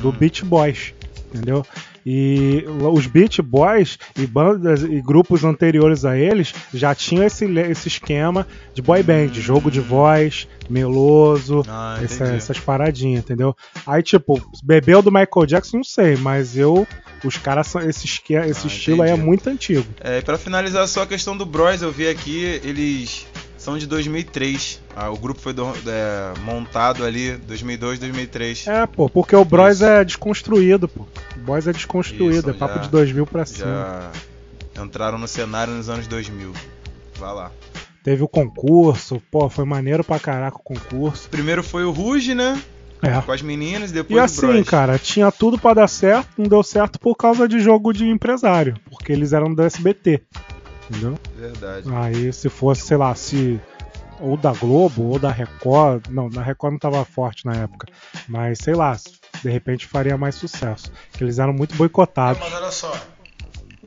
do 0.02 0.10
Beach 0.10 0.44
Boys, 0.44 0.92
entendeu? 1.32 1.64
E 2.08 2.64
os 2.92 3.06
Beach 3.06 3.40
Boys 3.42 3.96
e 4.16 4.26
bandas 4.26 4.82
e 4.82 5.00
grupos 5.00 5.44
anteriores 5.44 6.04
a 6.04 6.16
eles 6.16 6.52
já 6.74 6.94
tinham 6.94 7.24
esse, 7.24 7.44
esse 7.44 7.88
esquema 7.88 8.46
de 8.74 8.80
boy 8.82 9.02
band, 9.02 9.34
jogo 9.34 9.70
de 9.70 9.80
voz, 9.80 10.46
meloso, 10.70 11.62
Ah, 11.68 11.98
essa- 12.02 12.24
entendi. 12.24 12.36
essas 12.38 12.58
paradinhas, 12.60 13.20
entendeu? 13.24 13.56
Aí, 13.86 14.02
tipo, 14.02 14.40
bebeu 14.64 15.00
do 15.02 15.10
Michael 15.12 15.46
Jackson, 15.46 15.76
não 15.78 15.84
sei, 15.84 16.16
mas 16.16 16.56
eu. 16.56 16.86
Os 17.24 17.38
caras 17.38 17.66
são. 17.66 17.80
Esse, 17.88 18.04
esque- 18.06 18.34
esse 18.34 18.66
estilo 18.68 19.02
aí 19.02 19.10
é 19.10 19.12
entendi. 19.12 19.26
muito 19.26 19.48
antigo. 19.50 19.86
É, 20.00 20.18
e 20.18 20.22
pra 20.22 20.38
finalizar 20.38 20.86
só 20.86 21.02
a 21.02 21.06
questão 21.08 21.36
do 21.36 21.44
Bros, 21.46 21.82
eu 21.82 21.90
vi 21.90 22.06
aqui, 22.08 22.60
eles 22.62 23.26
são 23.66 23.76
de 23.76 23.86
2003. 23.88 24.80
Ah, 24.94 25.10
o 25.10 25.16
grupo 25.18 25.40
foi 25.40 25.52
do- 25.52 25.66
é, 25.86 26.32
montado 26.44 27.04
ali 27.04 27.32
2002, 27.36 27.98
2003. 27.98 28.64
É, 28.68 28.86
pô, 28.86 29.08
porque 29.10 29.34
o 29.34 29.44
Bros 29.44 29.82
é 29.82 30.04
desconstruído, 30.04 30.86
pô. 30.86 31.04
O 31.36 31.40
Bros 31.40 31.66
é 31.66 31.72
desconstruído, 31.72 32.38
Isso, 32.38 32.50
é 32.50 32.52
papo 32.52 32.76
já- 32.76 32.80
de 32.82 32.88
2000 32.90 33.26
pra 33.26 33.44
cima. 33.44 34.12
Entraram 34.80 35.18
no 35.18 35.26
cenário 35.26 35.72
nos 35.74 35.88
anos 35.88 36.06
2000. 36.06 36.52
Vai 37.18 37.34
lá. 37.34 37.50
Teve 38.04 38.22
o 38.22 38.28
concurso, 38.28 39.20
pô, 39.32 39.48
foi 39.50 39.64
maneiro 39.64 40.04
pra 40.04 40.20
caraca 40.20 40.56
o 40.58 40.62
concurso. 40.62 41.28
Primeiro 41.28 41.62
foi 41.64 41.84
o 41.84 41.90
Ruge, 41.90 42.34
né? 42.36 42.62
É. 43.02 43.20
Com 43.20 43.32
as 43.32 43.42
meninas, 43.42 43.90
depois 43.90 44.16
E 44.16 44.20
assim, 44.20 44.46
Bros. 44.46 44.68
cara, 44.68 44.96
tinha 44.98 45.30
tudo 45.32 45.58
pra 45.58 45.74
dar 45.74 45.88
certo, 45.88 46.28
não 46.38 46.46
deu 46.46 46.62
certo 46.62 46.98
por 47.00 47.16
causa 47.16 47.48
de 47.48 47.58
jogo 47.58 47.92
de 47.92 48.06
empresário, 48.06 48.76
porque 48.88 49.12
eles 49.12 49.32
eram 49.32 49.52
do 49.52 49.60
SBT, 49.62 50.22
entendeu? 50.90 51.18
Verdade. 51.36 51.88
Aí 51.94 52.32
se 52.32 52.48
fosse, 52.48 52.82
sei 52.82 52.96
lá, 52.96 53.14
se 53.14 53.60
ou 54.20 54.36
da 54.36 54.52
Globo 54.52 55.04
ou 55.04 55.18
da 55.18 55.30
Record, 55.30 56.06
não, 56.08 56.28
na 56.28 56.42
Record 56.42 56.72
não 56.72 56.78
tava 56.78 57.04
forte 57.04 57.44
na 57.44 57.54
época, 57.54 57.86
mas 58.28 58.58
sei 58.58 58.74
lá, 58.74 58.96
de 59.42 59.50
repente 59.50 59.86
faria 59.86 60.16
mais 60.16 60.34
sucesso, 60.34 60.90
que 61.12 61.22
eles 61.22 61.38
eram 61.38 61.52
muito 61.52 61.74
boicotados. 61.76 62.40
Mas 62.40 62.52
olha 62.54 62.70
só, 62.70 62.92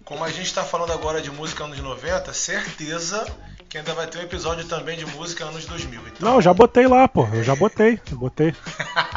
como 0.06 0.24
a 0.24 0.30
gente 0.30 0.54
tá 0.54 0.64
falando 0.64 0.92
agora 0.94 1.22
de 1.22 1.32
música 1.32 1.64
anos 1.64 1.80
90, 1.80 2.34
certeza 2.34 3.26
que 3.70 3.78
ainda 3.78 3.94
vai 3.94 4.08
ter 4.08 4.18
um 4.18 4.22
episódio 4.24 4.66
também 4.66 4.98
de 4.98 5.06
música 5.06 5.46
anos 5.46 5.64
2000. 5.66 6.02
Então, 6.08 6.28
Não, 6.28 6.36
eu 6.38 6.42
já 6.42 6.52
botei 6.52 6.88
lá, 6.88 7.08
pô. 7.08 7.28
Eu 7.32 7.44
já 7.44 7.56
botei. 7.56 8.00
Eu 8.12 8.18
botei. 8.18 8.56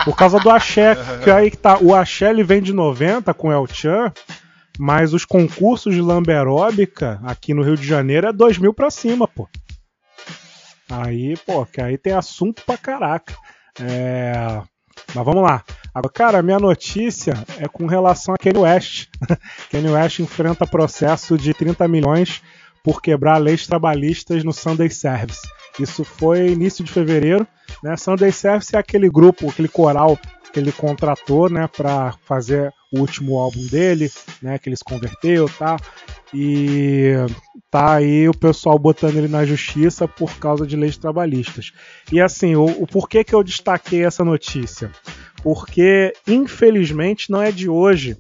Por 0.05 0.15
causa 0.15 0.39
do 0.39 0.51
axé. 0.51 0.95
Que 1.25 1.31
aí 1.31 1.51
que 1.51 1.57
tá. 1.57 1.79
O 1.79 1.95
axé 1.95 2.29
ele 2.29 2.45
vem 2.45 2.61
de 2.61 2.75
90 2.75 3.33
com 3.33 3.49
o 3.49 3.53
El 3.53 3.67
Chan. 3.67 4.13
Mas 4.79 5.13
os 5.13 5.25
concursos 5.25 5.95
de 5.95 6.01
lamberóbica 6.01 7.21
aqui 7.25 7.53
no 7.53 7.63
Rio 7.63 7.77
de 7.77 7.87
Janeiro 7.87 8.27
é 8.27 8.33
2 8.33 8.59
mil 8.59 8.73
pra 8.73 8.91
cima, 8.91 9.29
pô. 9.29 9.49
Aí, 10.91 11.37
pô, 11.47 11.65
que 11.65 11.81
aí 11.81 11.97
tem 11.97 12.13
assunto 12.13 12.63
pra 12.65 12.77
caraca. 12.77 13.35
É... 13.81 14.61
Mas 15.15 15.25
vamos 15.25 15.43
lá. 15.43 15.63
Agora, 15.95 16.13
cara, 16.13 16.43
minha 16.43 16.59
notícia 16.59 17.35
é 17.59 17.69
com 17.69 17.87
relação 17.87 18.35
a 18.35 18.39
Kanye 18.39 18.59
West. 18.59 19.09
Kanye 19.71 19.91
West 19.91 20.21
enfrenta 20.21 20.67
processo 20.67 21.37
de 21.37 21.53
30 21.53 21.87
milhões 21.87 22.43
por 22.83 23.01
quebrar 23.01 23.39
leis 23.39 23.67
trabalhistas 23.67 24.43
no 24.43 24.53
Sunday 24.53 24.91
Service. 24.91 25.43
Isso 25.79 26.05
foi 26.05 26.49
início 26.49 26.85
de 26.85 26.91
fevereiro. 26.91 27.47
Né? 27.83 27.97
Sunday 27.97 28.33
Service 28.33 28.75
é 28.75 28.79
aquele 28.79 29.09
grupo, 29.09 29.49
aquele 29.49 29.69
coral 29.69 30.19
que 30.53 30.59
ele 30.59 30.73
contratou 30.73 31.49
né, 31.49 31.67
para 31.69 32.13
fazer 32.25 32.73
o 32.93 33.01
último 33.01 33.39
álbum 33.39 33.67
dele, 33.67 34.11
né, 34.41 34.59
que 34.59 34.69
ele 34.69 34.77
se 34.77 34.85
converteu 34.85 35.49
tá? 35.49 35.77
E 36.35 37.15
tá 37.71 37.95
aí 37.95 38.29
o 38.29 38.37
pessoal 38.37 38.79
botando 38.79 39.17
ele 39.17 39.29
na 39.29 39.45
justiça 39.45 40.07
por 40.07 40.37
causa 40.39 40.67
de 40.67 40.77
leis 40.77 40.97
trabalhistas. 40.97 41.73
E 42.11 42.21
assim, 42.21 42.55
o, 42.55 42.65
o 42.65 42.87
porquê 42.87 43.25
que 43.25 43.35
eu 43.35 43.43
destaquei 43.43 44.05
essa 44.05 44.25
notícia? 44.25 44.91
Porque, 45.43 46.13
infelizmente, 46.27 47.31
não 47.31 47.43
é 47.43 47.51
de 47.51 47.69
hoje 47.69 48.17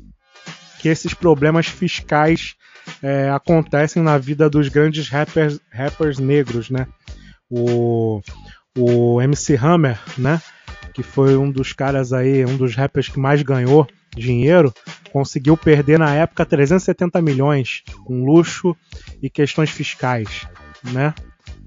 que 0.81 0.89
esses 0.89 1.15
problemas 1.15 1.66
fiscais 1.66 2.55
é, 3.03 3.31
acontecem 3.31 4.03
na 4.03 4.19
vida 4.19 4.51
dos 4.51 4.69
grandes 4.69 5.09
rappers, 5.09 5.61
rappers 5.70 6.19
negros, 6.19 6.69
né? 6.69 6.86
O, 7.49 8.20
o 8.77 9.23
MC 9.23 9.55
Hammer, 9.57 10.01
né? 10.19 10.40
Que 10.93 11.03
foi 11.03 11.36
um 11.36 11.51
dos 11.51 11.73
caras 11.73 12.12
aí, 12.12 12.44
um 12.44 12.57
dos 12.57 12.74
rappers 12.74 13.09
que 13.09 13.20
mais 13.20 13.43
ganhou 13.43 13.86
dinheiro, 14.16 14.72
conseguiu 15.12 15.56
perder 15.56 15.98
na 15.98 16.14
época 16.14 16.44
370 16.44 17.20
milhões 17.22 17.82
com 18.05 18.24
luxo 18.24 18.76
e 19.22 19.28
questões 19.30 19.70
fiscais, 19.70 20.47
né? 20.93 21.14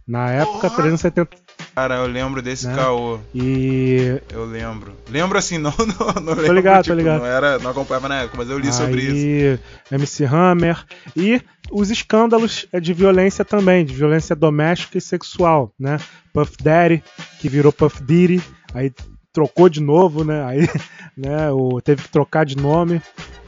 Na 0.07 0.29
época, 0.29 0.69
370. 0.69 1.35
Cara, 1.73 1.95
eu 1.95 2.05
lembro 2.05 2.39
desse 2.39 2.67
Né? 2.67 2.75
caô. 2.75 3.17
E. 3.33 4.21
Eu 4.31 4.45
lembro. 4.45 4.93
Lembro 5.09 5.35
assim, 5.37 5.57
não, 5.59 5.73
não, 5.77 6.21
não 6.21 6.33
lembro. 6.35 6.53
ligado, 6.53 6.77
tô 6.77 6.83
tipo, 6.83 6.95
ligado. 6.97 7.19
Não, 7.21 7.25
era, 7.25 7.57
não 7.57 7.71
acompanhava 7.71 8.07
na 8.07 8.21
época, 8.21 8.37
mas 8.37 8.49
eu 8.49 8.59
li 8.59 8.71
sobre 8.71 9.01
isso. 9.01 9.13
Aí, 9.15 9.59
MC 9.97 10.25
Hammer 10.25 10.85
e 11.17 11.41
os 11.71 11.89
escândalos 11.89 12.67
de 12.79 12.93
violência 12.93 13.43
também, 13.43 13.83
de 13.83 13.95
violência 13.95 14.35
doméstica 14.35 14.99
e 14.99 15.01
sexual, 15.01 15.73
né? 15.79 15.97
Puff 16.31 16.55
Daddy, 16.61 17.03
que 17.39 17.49
virou 17.49 17.73
Puff 17.73 18.03
Diddy, 18.03 18.43
aí 18.75 18.91
trocou 19.35 19.69
de 19.69 19.81
novo, 19.81 20.23
né? 20.23 20.43
Aí, 20.45 20.67
né, 21.15 21.51
o, 21.51 21.79
teve 21.81 22.01
que 22.03 22.09
trocar 22.09 22.45
de 22.45 22.57
nome. 22.57 23.01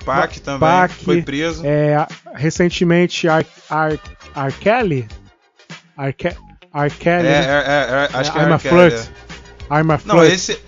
Pac 0.05 0.39
também, 0.39 0.59
Pac, 0.59 0.93
foi 1.03 1.21
preso. 1.21 1.63
É, 1.65 2.05
recentemente, 2.35 3.27
Ar, 3.27 3.43
Ar, 3.69 3.91
R. 4.35 4.53
Kelly? 4.59 5.07
R. 5.97 6.13
Ke- 6.13 6.35
R. 6.73 6.89
Kelly, 6.97 7.27
É, 7.27 7.31
né? 7.31 7.45
é, 7.47 8.09
é, 8.13 8.17
acho 8.17 8.31
que 8.31 8.37
é 8.37 8.41
I'm 8.43 8.45
R. 8.47 8.53
a 8.53 8.59
Kelly, 8.59 8.89
Flirt. 8.91 9.09
é. 9.69 9.73
I'm 9.81 9.91
a 9.91 9.99
Não, 10.05 10.19
Flirt. 10.19 10.33
esse, 10.33 10.59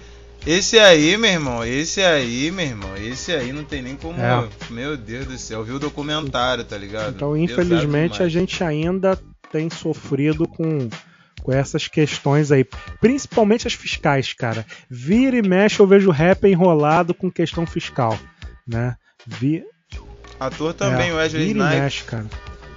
esse 0.46 0.78
aí, 0.80 1.16
meu 1.18 1.30
irmão, 1.32 1.64
esse 1.66 2.02
aí, 2.02 2.52
meu 2.52 2.66
irmão, 2.66 2.90
esse 2.98 3.32
aí 3.32 3.54
não 3.54 3.64
tem 3.64 3.82
nem 3.82 3.96
como. 3.96 4.20
É. 4.20 4.48
Meu 4.70 4.98
Deus 4.98 5.26
do 5.26 5.38
céu, 5.38 5.60
eu 5.60 5.66
vi 5.66 5.72
o 5.72 5.80
documentário, 5.80 6.64
tá 6.66 6.78
ligado? 6.78 7.16
Então, 7.16 7.38
infelizmente, 7.38 8.22
a 8.22 8.28
gente 8.28 8.62
ainda 8.64 9.18
tem 9.52 9.70
sofrido 9.70 10.46
com, 10.48 10.90
com 11.42 11.52
essas 11.52 11.88
questões 11.88 12.52
aí. 12.52 12.66
Principalmente 13.00 13.68
as 13.68 13.74
fiscais, 13.74 14.34
cara. 14.34 14.66
Vira 14.90 15.38
e 15.38 15.42
mexe, 15.42 15.80
eu 15.80 15.88
vejo 15.88 16.12
rap 16.12 16.46
enrolado 16.48 17.14
com 17.14 17.32
questão 17.32 17.66
fiscal. 17.66 18.18
Né? 18.68 18.96
Vi... 19.26 19.64
Ator 20.40 20.74
também, 20.74 21.10
é, 21.10 21.14
o 21.14 21.18
Wesley 21.18 21.48
vira 21.48 21.60
e 21.60 21.62
Snipes. 21.64 21.82
mexe, 21.84 22.04
cara. 22.06 22.26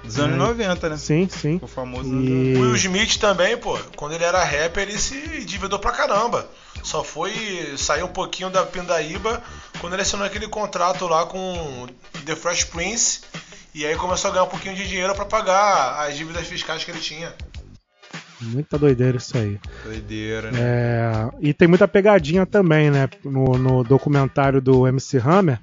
Dos 0.03 0.19
anos 0.19 0.35
É. 0.35 0.37
90, 0.37 0.89
né? 0.89 0.97
Sim, 0.97 1.29
sim. 1.31 1.59
O 1.61 1.67
famoso 1.67 2.13
E- 2.13 2.57
Will 2.57 2.75
Smith 2.75 3.17
também, 3.19 3.55
pô, 3.55 3.79
quando 3.95 4.11
ele 4.13 4.25
era 4.25 4.43
rapper, 4.43 4.83
ele 4.83 4.97
se 4.99 5.15
endividou 5.15 5.79
pra 5.79 5.93
caramba. 5.93 6.45
Só 6.83 7.05
foi 7.05 7.31
sair 7.77 8.03
um 8.03 8.09
pouquinho 8.09 8.49
da 8.49 8.65
pindaíba 8.65 9.41
quando 9.79 9.93
ele 9.93 10.01
assinou 10.01 10.25
aquele 10.25 10.49
contrato 10.49 11.07
lá 11.07 11.25
com 11.25 11.87
The 12.25 12.35
Fresh 12.35 12.65
Prince. 12.65 13.21
E 13.73 13.85
aí 13.85 13.95
começou 13.95 14.29
a 14.29 14.33
ganhar 14.33 14.43
um 14.43 14.49
pouquinho 14.49 14.75
de 14.75 14.85
dinheiro 14.85 15.15
pra 15.15 15.23
pagar 15.23 16.05
as 16.05 16.17
dívidas 16.17 16.45
fiscais 16.45 16.83
que 16.83 16.91
ele 16.91 16.99
tinha. 16.99 17.33
Muita 18.51 18.77
doideira 18.77 19.17
isso 19.17 19.37
aí. 19.37 19.59
Doideira, 19.83 20.51
né? 20.51 20.59
É, 20.59 21.29
e 21.39 21.53
tem 21.53 21.67
muita 21.67 21.87
pegadinha 21.87 22.45
também, 22.45 22.91
né? 22.91 23.09
No, 23.23 23.57
no 23.57 23.83
documentário 23.83 24.61
do 24.61 24.87
MC 24.87 25.17
Hammer, 25.17 25.59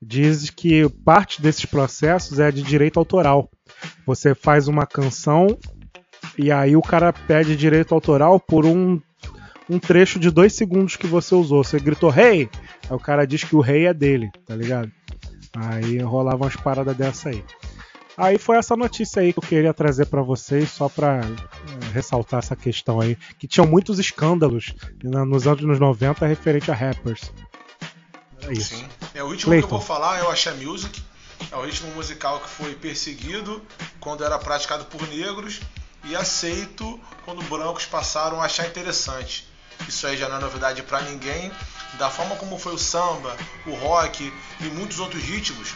diz 0.00 0.50
que 0.50 0.88
parte 1.04 1.40
desses 1.40 1.64
processos 1.64 2.38
é 2.38 2.50
de 2.50 2.62
direito 2.62 2.98
autoral. 2.98 3.50
Você 4.06 4.34
faz 4.34 4.68
uma 4.68 4.86
canção 4.86 5.46
e 6.38 6.50
aí 6.50 6.76
o 6.76 6.82
cara 6.82 7.12
pede 7.12 7.56
direito 7.56 7.94
autoral 7.94 8.38
por 8.38 8.66
um, 8.66 9.00
um 9.68 9.78
trecho 9.78 10.18
de 10.18 10.30
dois 10.30 10.52
segundos 10.52 10.96
que 10.96 11.06
você 11.06 11.34
usou. 11.34 11.64
Você 11.64 11.78
gritou 11.78 12.14
hey! 12.14 12.48
Aí 12.88 12.96
o 12.96 13.00
cara 13.00 13.26
diz 13.26 13.44
que 13.44 13.56
o 13.56 13.60
rei 13.60 13.86
é 13.86 13.94
dele, 13.94 14.30
tá 14.46 14.54
ligado? 14.54 14.90
Aí 15.56 15.98
rolavam 15.98 16.42
umas 16.42 16.56
paradas 16.56 16.96
dessa 16.96 17.30
aí. 17.30 17.42
Aí 18.16 18.38
foi 18.38 18.56
essa 18.56 18.76
notícia 18.76 19.20
aí 19.20 19.32
que 19.32 19.38
eu 19.38 19.42
queria 19.42 19.74
trazer 19.74 20.06
pra 20.06 20.22
vocês, 20.22 20.70
só 20.70 20.88
pra 20.88 21.20
eh, 21.20 21.92
ressaltar 21.92 22.38
essa 22.38 22.54
questão 22.54 23.00
aí, 23.00 23.16
que 23.38 23.48
tinham 23.48 23.66
muitos 23.66 23.98
escândalos 23.98 24.72
né, 25.02 25.24
nos 25.24 25.46
anos 25.46 25.80
90 25.80 26.24
referente 26.26 26.70
a 26.70 26.74
rappers. 26.74 27.32
É 28.46 28.52
isso. 28.52 28.76
Sim. 28.76 28.86
É 29.14 29.22
o 29.22 29.28
ritmo 29.28 29.50
que 29.50 29.58
eu 29.58 29.60
Clayton. 29.62 29.68
vou 29.68 29.80
falar 29.80 30.18
é 30.18 30.22
o 30.22 30.30
Axé 30.30 30.52
Music. 30.52 31.02
É 31.50 31.56
o 31.56 31.64
ritmo 31.64 31.90
musical 31.94 32.40
que 32.40 32.48
foi 32.48 32.74
perseguido 32.74 33.60
quando 34.00 34.24
era 34.24 34.38
praticado 34.38 34.84
por 34.86 35.06
negros 35.08 35.60
e 36.04 36.14
aceito 36.14 37.00
quando 37.24 37.42
brancos 37.44 37.86
passaram 37.86 38.40
a 38.40 38.44
achar 38.44 38.66
interessante. 38.66 39.46
Isso 39.88 40.06
aí 40.06 40.16
já 40.16 40.28
não 40.28 40.36
é 40.36 40.40
novidade 40.40 40.82
pra 40.82 41.00
ninguém. 41.02 41.50
Da 41.98 42.10
forma 42.10 42.36
como 42.36 42.58
foi 42.58 42.74
o 42.74 42.78
samba, 42.78 43.36
o 43.66 43.74
rock 43.74 44.32
e 44.60 44.64
muitos 44.64 44.98
outros 44.98 45.22
ritmos, 45.22 45.74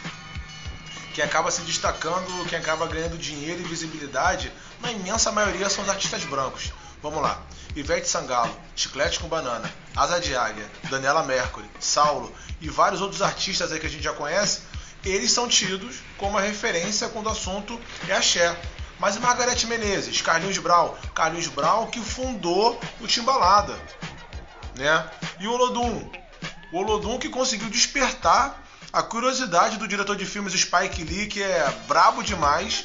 quem 1.19 1.25
acaba 1.25 1.51
se 1.51 1.63
destacando, 1.63 2.47
quem 2.47 2.57
acaba 2.57 2.87
ganhando 2.87 3.17
dinheiro 3.17 3.59
e 3.59 3.65
visibilidade, 3.65 4.49
na 4.79 4.89
imensa 4.89 5.29
maioria 5.33 5.69
são 5.69 5.83
os 5.83 5.89
artistas 5.89 6.23
brancos. 6.23 6.71
Vamos 7.03 7.21
lá. 7.21 7.41
Ivete 7.75 8.07
Sangalo, 8.07 8.55
Chiclete 8.73 9.19
com 9.19 9.27
Banana, 9.27 9.69
Asa 9.93 10.17
de 10.21 10.33
Águia, 10.33 10.65
Daniela 10.89 11.21
Mercury, 11.23 11.69
Saulo 11.77 12.33
e 12.61 12.69
vários 12.69 13.01
outros 13.01 13.21
artistas 13.21 13.73
aí 13.73 13.81
que 13.81 13.85
a 13.85 13.89
gente 13.89 14.01
já 14.01 14.13
conhece, 14.13 14.61
eles 15.03 15.33
são 15.33 15.45
tidos 15.45 15.97
como 16.17 16.37
a 16.37 16.41
referência 16.41 17.09
quando 17.09 17.25
o 17.25 17.31
assunto 17.31 17.77
é 18.07 18.13
axé. 18.13 18.57
Mas 18.97 19.17
e 19.17 19.19
Margarete 19.19 19.67
Menezes, 19.67 20.21
Carlinhos 20.21 20.57
Brau, 20.59 20.97
Carlinhos 21.13 21.47
Brau 21.47 21.87
que 21.87 21.99
fundou 21.99 22.79
o 23.01 23.07
Timbalada, 23.07 23.77
né? 24.77 25.05
E 25.37 25.47
o 25.49 25.51
Olodum, 25.51 26.09
o 26.71 26.77
Olodum 26.77 27.19
que 27.19 27.27
conseguiu 27.27 27.69
despertar 27.69 28.68
a 28.91 29.03
curiosidade 29.03 29.77
do 29.77 29.87
diretor 29.87 30.15
de 30.15 30.25
filmes 30.25 30.53
Spike 30.53 31.03
Lee, 31.03 31.27
que 31.27 31.41
é 31.41 31.69
brabo 31.87 32.23
demais. 32.23 32.83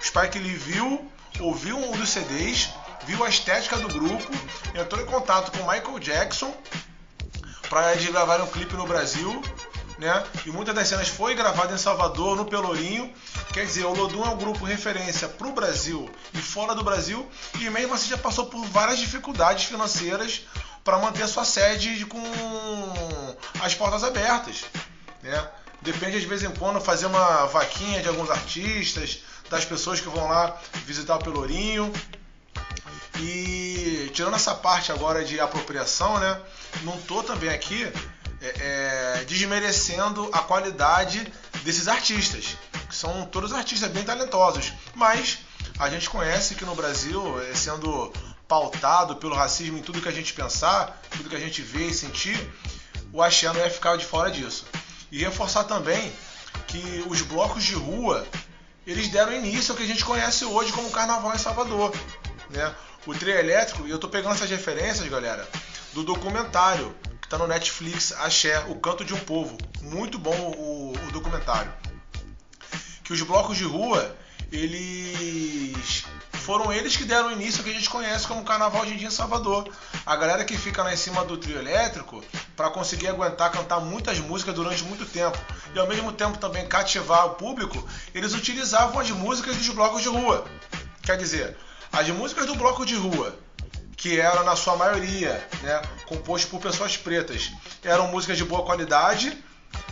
Spike 0.00 0.38
Lee 0.38 0.54
viu, 0.54 1.10
ouviu 1.40 1.78
um 1.78 1.92
dos 1.92 2.10
CDs, 2.10 2.68
viu 3.06 3.24
a 3.24 3.28
estética 3.28 3.76
do 3.78 3.88
grupo, 3.88 4.30
entrou 4.74 5.00
em 5.00 5.06
contato 5.06 5.56
com 5.56 5.70
Michael 5.70 5.98
Jackson 5.98 6.54
para 7.68 7.92
eles 7.92 8.08
gravarem 8.08 8.44
um 8.44 8.48
clipe 8.48 8.74
no 8.74 8.86
Brasil, 8.86 9.42
né? 9.98 10.24
E 10.44 10.50
muitas 10.50 10.74
das 10.74 10.88
cenas 10.88 11.08
foi 11.08 11.34
gravada 11.34 11.74
em 11.74 11.78
Salvador, 11.78 12.36
no 12.36 12.44
Pelourinho. 12.44 13.12
Quer 13.52 13.64
dizer, 13.64 13.84
o 13.86 13.94
Lodum 13.94 14.24
é 14.24 14.28
um 14.28 14.36
grupo 14.36 14.64
referência 14.64 15.26
para 15.26 15.48
o 15.48 15.52
Brasil 15.52 16.10
e 16.34 16.38
fora 16.38 16.74
do 16.74 16.84
Brasil, 16.84 17.26
e 17.58 17.70
mesmo 17.70 17.94
assim 17.94 18.10
já 18.10 18.18
passou 18.18 18.46
por 18.46 18.62
várias 18.66 18.98
dificuldades 18.98 19.64
financeiras 19.64 20.42
para 20.84 20.98
manter 20.98 21.22
a 21.22 21.28
sua 21.28 21.44
sede 21.44 22.04
com 22.04 22.22
as 23.60 23.74
portas 23.74 24.04
abertas, 24.04 24.64
né? 25.26 25.48
Depende 25.82 26.18
de 26.20 26.26
vez 26.26 26.42
em 26.42 26.50
quando 26.50 26.80
fazer 26.80 27.06
uma 27.06 27.46
vaquinha 27.46 28.02
de 28.02 28.08
alguns 28.08 28.30
artistas, 28.30 29.20
das 29.50 29.64
pessoas 29.64 30.00
que 30.00 30.08
vão 30.08 30.28
lá 30.28 30.58
visitar 30.84 31.16
o 31.16 31.18
Pelourinho. 31.22 31.92
E 33.20 34.10
tirando 34.12 34.34
essa 34.34 34.54
parte 34.54 34.92
agora 34.92 35.24
de 35.24 35.38
apropriação, 35.40 36.18
né? 36.18 36.40
Não 36.82 37.00
tô 37.02 37.22
também 37.22 37.48
aqui 37.48 37.90
é, 38.40 39.18
é, 39.20 39.24
desmerecendo 39.24 40.28
a 40.32 40.40
qualidade 40.40 41.32
desses 41.62 41.88
artistas, 41.88 42.56
que 42.88 42.94
são 42.94 43.24
todos 43.26 43.52
artistas 43.52 43.90
bem 43.90 44.04
talentosos, 44.04 44.72
mas 44.94 45.38
a 45.78 45.88
gente 45.88 46.08
conhece 46.08 46.54
que 46.54 46.64
no 46.64 46.74
Brasil, 46.74 47.40
é, 47.42 47.54
sendo 47.54 48.12
pautado 48.46 49.16
pelo 49.16 49.34
racismo 49.34 49.78
em 49.78 49.82
tudo 49.82 50.00
que 50.00 50.08
a 50.08 50.12
gente 50.12 50.32
pensar, 50.32 51.00
tudo 51.10 51.28
que 51.28 51.36
a 51.36 51.40
gente 51.40 51.62
vê 51.62 51.86
e 51.86 51.94
sentir, 51.94 52.38
o 53.12 53.22
axé 53.22 53.46
não 53.52 53.56
ia 53.56 53.70
ficar 53.70 53.96
de 53.96 54.04
fora 54.04 54.30
disso. 54.30 54.66
E 55.16 55.24
reforçar 55.24 55.64
também 55.64 56.12
que 56.66 57.02
os 57.08 57.22
blocos 57.22 57.64
de 57.64 57.72
rua 57.72 58.26
eles 58.86 59.08
deram 59.08 59.32
início 59.32 59.72
ao 59.72 59.76
que 59.78 59.82
a 59.82 59.86
gente 59.86 60.04
conhece 60.04 60.44
hoje 60.44 60.70
como 60.74 60.90
Carnaval 60.90 61.34
em 61.34 61.38
Salvador, 61.38 61.90
né? 62.50 62.74
O 63.06 63.14
trio 63.14 63.34
elétrico, 63.34 63.86
e 63.86 63.90
eu 63.90 63.98
tô 63.98 64.10
pegando 64.10 64.34
essas 64.34 64.50
referências, 64.50 65.08
galera, 65.08 65.48
do 65.94 66.04
documentário 66.04 66.94
que 67.22 67.28
tá 67.28 67.38
no 67.38 67.46
Netflix, 67.46 68.12
Axé, 68.12 68.58
O 68.68 68.74
Canto 68.74 69.06
de 69.06 69.14
um 69.14 69.18
Povo. 69.20 69.56
Muito 69.80 70.18
bom 70.18 70.36
o, 70.36 70.92
o 70.92 71.12
documentário. 71.12 71.72
que 73.02 73.14
os 73.14 73.22
blocos 73.22 73.56
de 73.56 73.64
rua, 73.64 74.14
eles 74.52 76.04
foram 76.36 76.72
eles 76.72 76.96
que 76.96 77.04
deram 77.04 77.32
início 77.32 77.58
ao 77.58 77.64
que 77.64 77.70
a 77.70 77.74
gente 77.74 77.88
conhece 77.88 78.26
como 78.26 78.44
Carnaval 78.44 78.84
de 78.86 78.96
Dia 78.96 79.08
em 79.08 79.10
Salvador. 79.10 79.68
A 80.04 80.16
galera 80.16 80.44
que 80.44 80.56
fica 80.56 80.82
lá 80.82 80.92
em 80.92 80.96
cima 80.96 81.24
do 81.24 81.36
trio 81.36 81.58
elétrico 81.58 82.22
para 82.54 82.70
conseguir 82.70 83.08
aguentar 83.08 83.50
cantar 83.50 83.80
muitas 83.80 84.18
músicas 84.18 84.54
durante 84.54 84.84
muito 84.84 85.04
tempo 85.06 85.38
e 85.74 85.78
ao 85.78 85.86
mesmo 85.86 86.12
tempo 86.12 86.38
também 86.38 86.66
cativar 86.66 87.26
o 87.26 87.30
público, 87.30 87.86
eles 88.14 88.34
utilizavam 88.34 89.00
as 89.00 89.10
músicas 89.10 89.56
dos 89.56 89.68
blocos 89.70 90.02
de 90.02 90.08
rua. 90.08 90.46
Quer 91.02 91.16
dizer, 91.16 91.56
as 91.92 92.08
músicas 92.08 92.46
do 92.46 92.54
bloco 92.54 92.84
de 92.84 92.94
rua, 92.94 93.36
que 93.96 94.20
eram 94.20 94.44
na 94.44 94.54
sua 94.54 94.76
maioria, 94.76 95.46
né, 95.62 95.82
composto 96.06 96.48
por 96.48 96.60
pessoas 96.60 96.96
pretas, 96.96 97.50
eram 97.82 98.08
músicas 98.08 98.36
de 98.36 98.44
boa 98.44 98.64
qualidade 98.64 99.36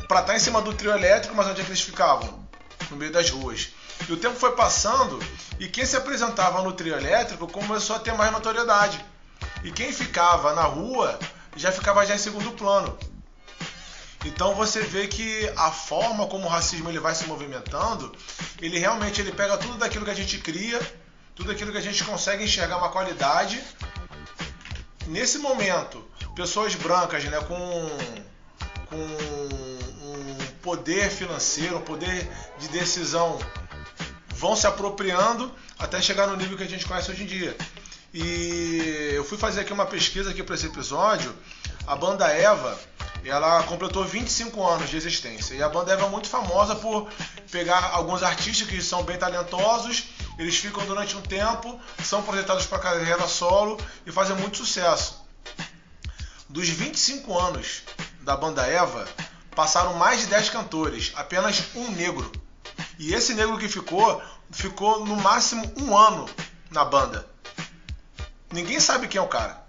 para 0.07 0.21
estar 0.21 0.37
em 0.37 0.41
cima 0.41 0.61
do 0.61 0.73
trio 0.73 0.93
elétrico, 0.93 1.35
mas 1.35 1.47
onde 1.47 1.61
é 1.61 1.65
que 1.65 1.71
eles 1.71 1.81
ficavam? 1.81 2.47
No 2.91 2.97
meio 2.97 3.11
das 3.11 3.31
ruas. 3.31 3.69
E 4.09 4.13
o 4.13 4.17
tempo 4.17 4.39
foi 4.39 4.53
passando 4.53 5.19
e 5.59 5.69
quem 5.69 5.87
se 5.87 5.97
apresentava 5.97 6.63
no 6.63 6.73
trio 6.73 6.95
elétrico 6.95 7.47
começou 7.47 7.97
a 7.97 7.99
ter 7.99 8.13
mais 8.13 8.31
notoriedade. 8.33 9.05
E 9.63 9.71
quem 9.71 9.93
ficava 9.93 10.53
na 10.53 10.65
rua 10.65 11.19
já 11.57 11.73
ficava 11.73 12.05
já 12.05 12.15
em 12.15 12.19
segundo 12.19 12.53
plano. 12.53 12.97
Então 14.25 14.55
você 14.55 14.81
vê 14.81 15.07
que 15.07 15.51
a 15.57 15.71
forma 15.71 16.27
como 16.27 16.47
o 16.47 16.49
racismo 16.49 16.89
ele 16.89 16.99
vai 16.99 17.15
se 17.15 17.27
movimentando, 17.27 18.15
ele 18.61 18.79
realmente 18.79 19.21
ele 19.21 19.33
pega 19.33 19.57
tudo 19.59 19.77
daquilo 19.77 20.05
que 20.05 20.11
a 20.11 20.15
gente 20.15 20.39
cria, 20.39 20.81
tudo 21.35 21.53
aquilo 21.53 21.71
que 21.71 21.79
a 21.79 21.83
gente 21.83 22.03
consegue 22.05 22.45
enxergar 22.45 22.79
uma 22.79 22.89
qualidade. 22.89 23.63
Nesse 25.07 25.39
momento, 25.39 26.03
pessoas 26.35 26.75
brancas, 26.75 27.25
né, 27.25 27.39
com, 27.41 27.57
com 28.87 28.97
um 28.97 30.37
poder 30.63 31.11
financeiro, 31.11 31.77
um 31.77 31.83
poder 31.83 32.27
de 32.59 32.69
decisão, 32.69 33.39
vão 34.45 34.55
se 34.55 34.67
apropriando 34.67 35.51
até 35.79 36.03
chegar 36.03 36.27
no 36.27 36.37
nível 36.37 36.55
que 36.55 36.65
a 36.65 36.69
gente 36.69 36.85
conhece 36.85 37.11
hoje 37.11 37.23
em 37.23 37.27
dia. 37.27 37.57
E 38.13 39.13
eu 39.15 39.25
fui 39.25 39.39
fazer 39.39 39.63
aqui 39.63 39.73
uma 39.73 39.87
pesquisa 39.87 40.33
aqui 40.33 40.43
para 40.43 40.55
esse 40.55 40.67
episódio. 40.67 41.35
A 41.87 41.97
banda 41.97 42.29
Eva, 42.29 42.79
ela 43.25 43.63
completou 43.63 44.05
25 44.05 44.63
anos 44.63 44.91
de 44.91 44.99
existência. 44.99 45.55
E 45.55 45.63
a 45.63 45.69
banda 45.71 45.95
Eva 45.95 46.05
é 46.05 46.11
muito 46.11 46.29
famosa 46.29 46.77
por 46.77 47.09
pegar 47.51 47.93
alguns 47.95 48.23
artistas 48.23 48.69
que 48.69 48.83
são 48.83 49.03
bem 49.03 49.17
talentosos, 49.17 50.11
eles 50.39 50.59
ficam 50.59 50.85
durante 50.85 51.17
um 51.17 51.23
tempo, 51.23 51.81
são 52.03 52.23
projetados 52.23 52.67
para 52.67 52.79
carreira 52.81 53.27
solo 53.27 53.81
e 54.05 54.13
fazem 54.13 54.37
muito 54.37 54.59
sucesso. 54.59 55.25
Dos 56.51 56.69
25 56.69 57.39
anos 57.39 57.83
da 58.21 58.37
banda 58.37 58.67
Eva, 58.67 59.09
passaram 59.57 59.95
mais 59.95 60.21
de 60.21 60.27
10 60.27 60.51
cantores, 60.51 61.13
apenas 61.17 61.63
um 61.75 61.91
negro. 61.93 62.31
E 62.99 63.13
esse 63.13 63.35
negro 63.35 63.59
que 63.59 63.69
ficou, 63.69 64.23
ficou 64.51 65.05
no 65.05 65.17
máximo 65.17 65.71
um 65.79 65.97
ano 65.97 66.27
na 66.71 66.85
banda. 66.85 67.27
Ninguém 68.53 68.79
sabe 68.81 69.09
quem 69.09 69.19
é 69.19 69.23
o 69.23 69.29
cara. 69.29 69.63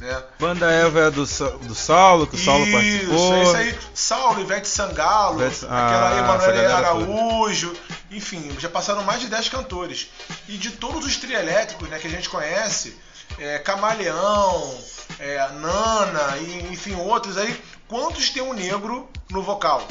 Né? 0.00 0.22
Banda 0.38 0.70
Eva 0.70 1.00
é 1.00 1.10
do, 1.10 1.24
do 1.24 1.74
Saulo, 1.74 2.26
que 2.26 2.36
o 2.36 2.38
Saulo 2.38 2.64
Isso, 2.66 2.72
participou. 2.72 3.34
é 3.34 3.42
isso 3.42 3.56
aí. 3.56 3.78
Saulo, 3.94 4.40
Ivete 4.42 4.68
Sangalo, 4.68 5.40
Ivete- 5.40 5.64
aquela 5.64 6.10
Ah, 6.10 6.18
Emanuele 6.18 6.58
essa 6.58 6.68
galera 6.68 6.76
Araújo, 6.88 7.74
enfim, 8.10 8.54
já 8.58 8.68
passaram 8.68 9.02
mais 9.04 9.20
de 9.20 9.28
10 9.28 9.48
cantores. 9.48 10.08
E 10.48 10.58
de 10.58 10.72
todos 10.72 11.04
os 11.06 11.16
trielétricos 11.16 11.88
né, 11.88 11.98
que 11.98 12.06
a 12.06 12.10
gente 12.10 12.28
conhece, 12.28 12.94
é, 13.38 13.58
Camaleão, 13.58 14.78
é, 15.18 15.38
Nana, 15.52 16.36
e, 16.42 16.68
enfim, 16.72 16.94
outros 16.96 17.38
aí, 17.38 17.58
quantos 17.88 18.28
tem 18.28 18.42
um 18.42 18.52
negro 18.52 19.08
no 19.30 19.42
vocal? 19.42 19.86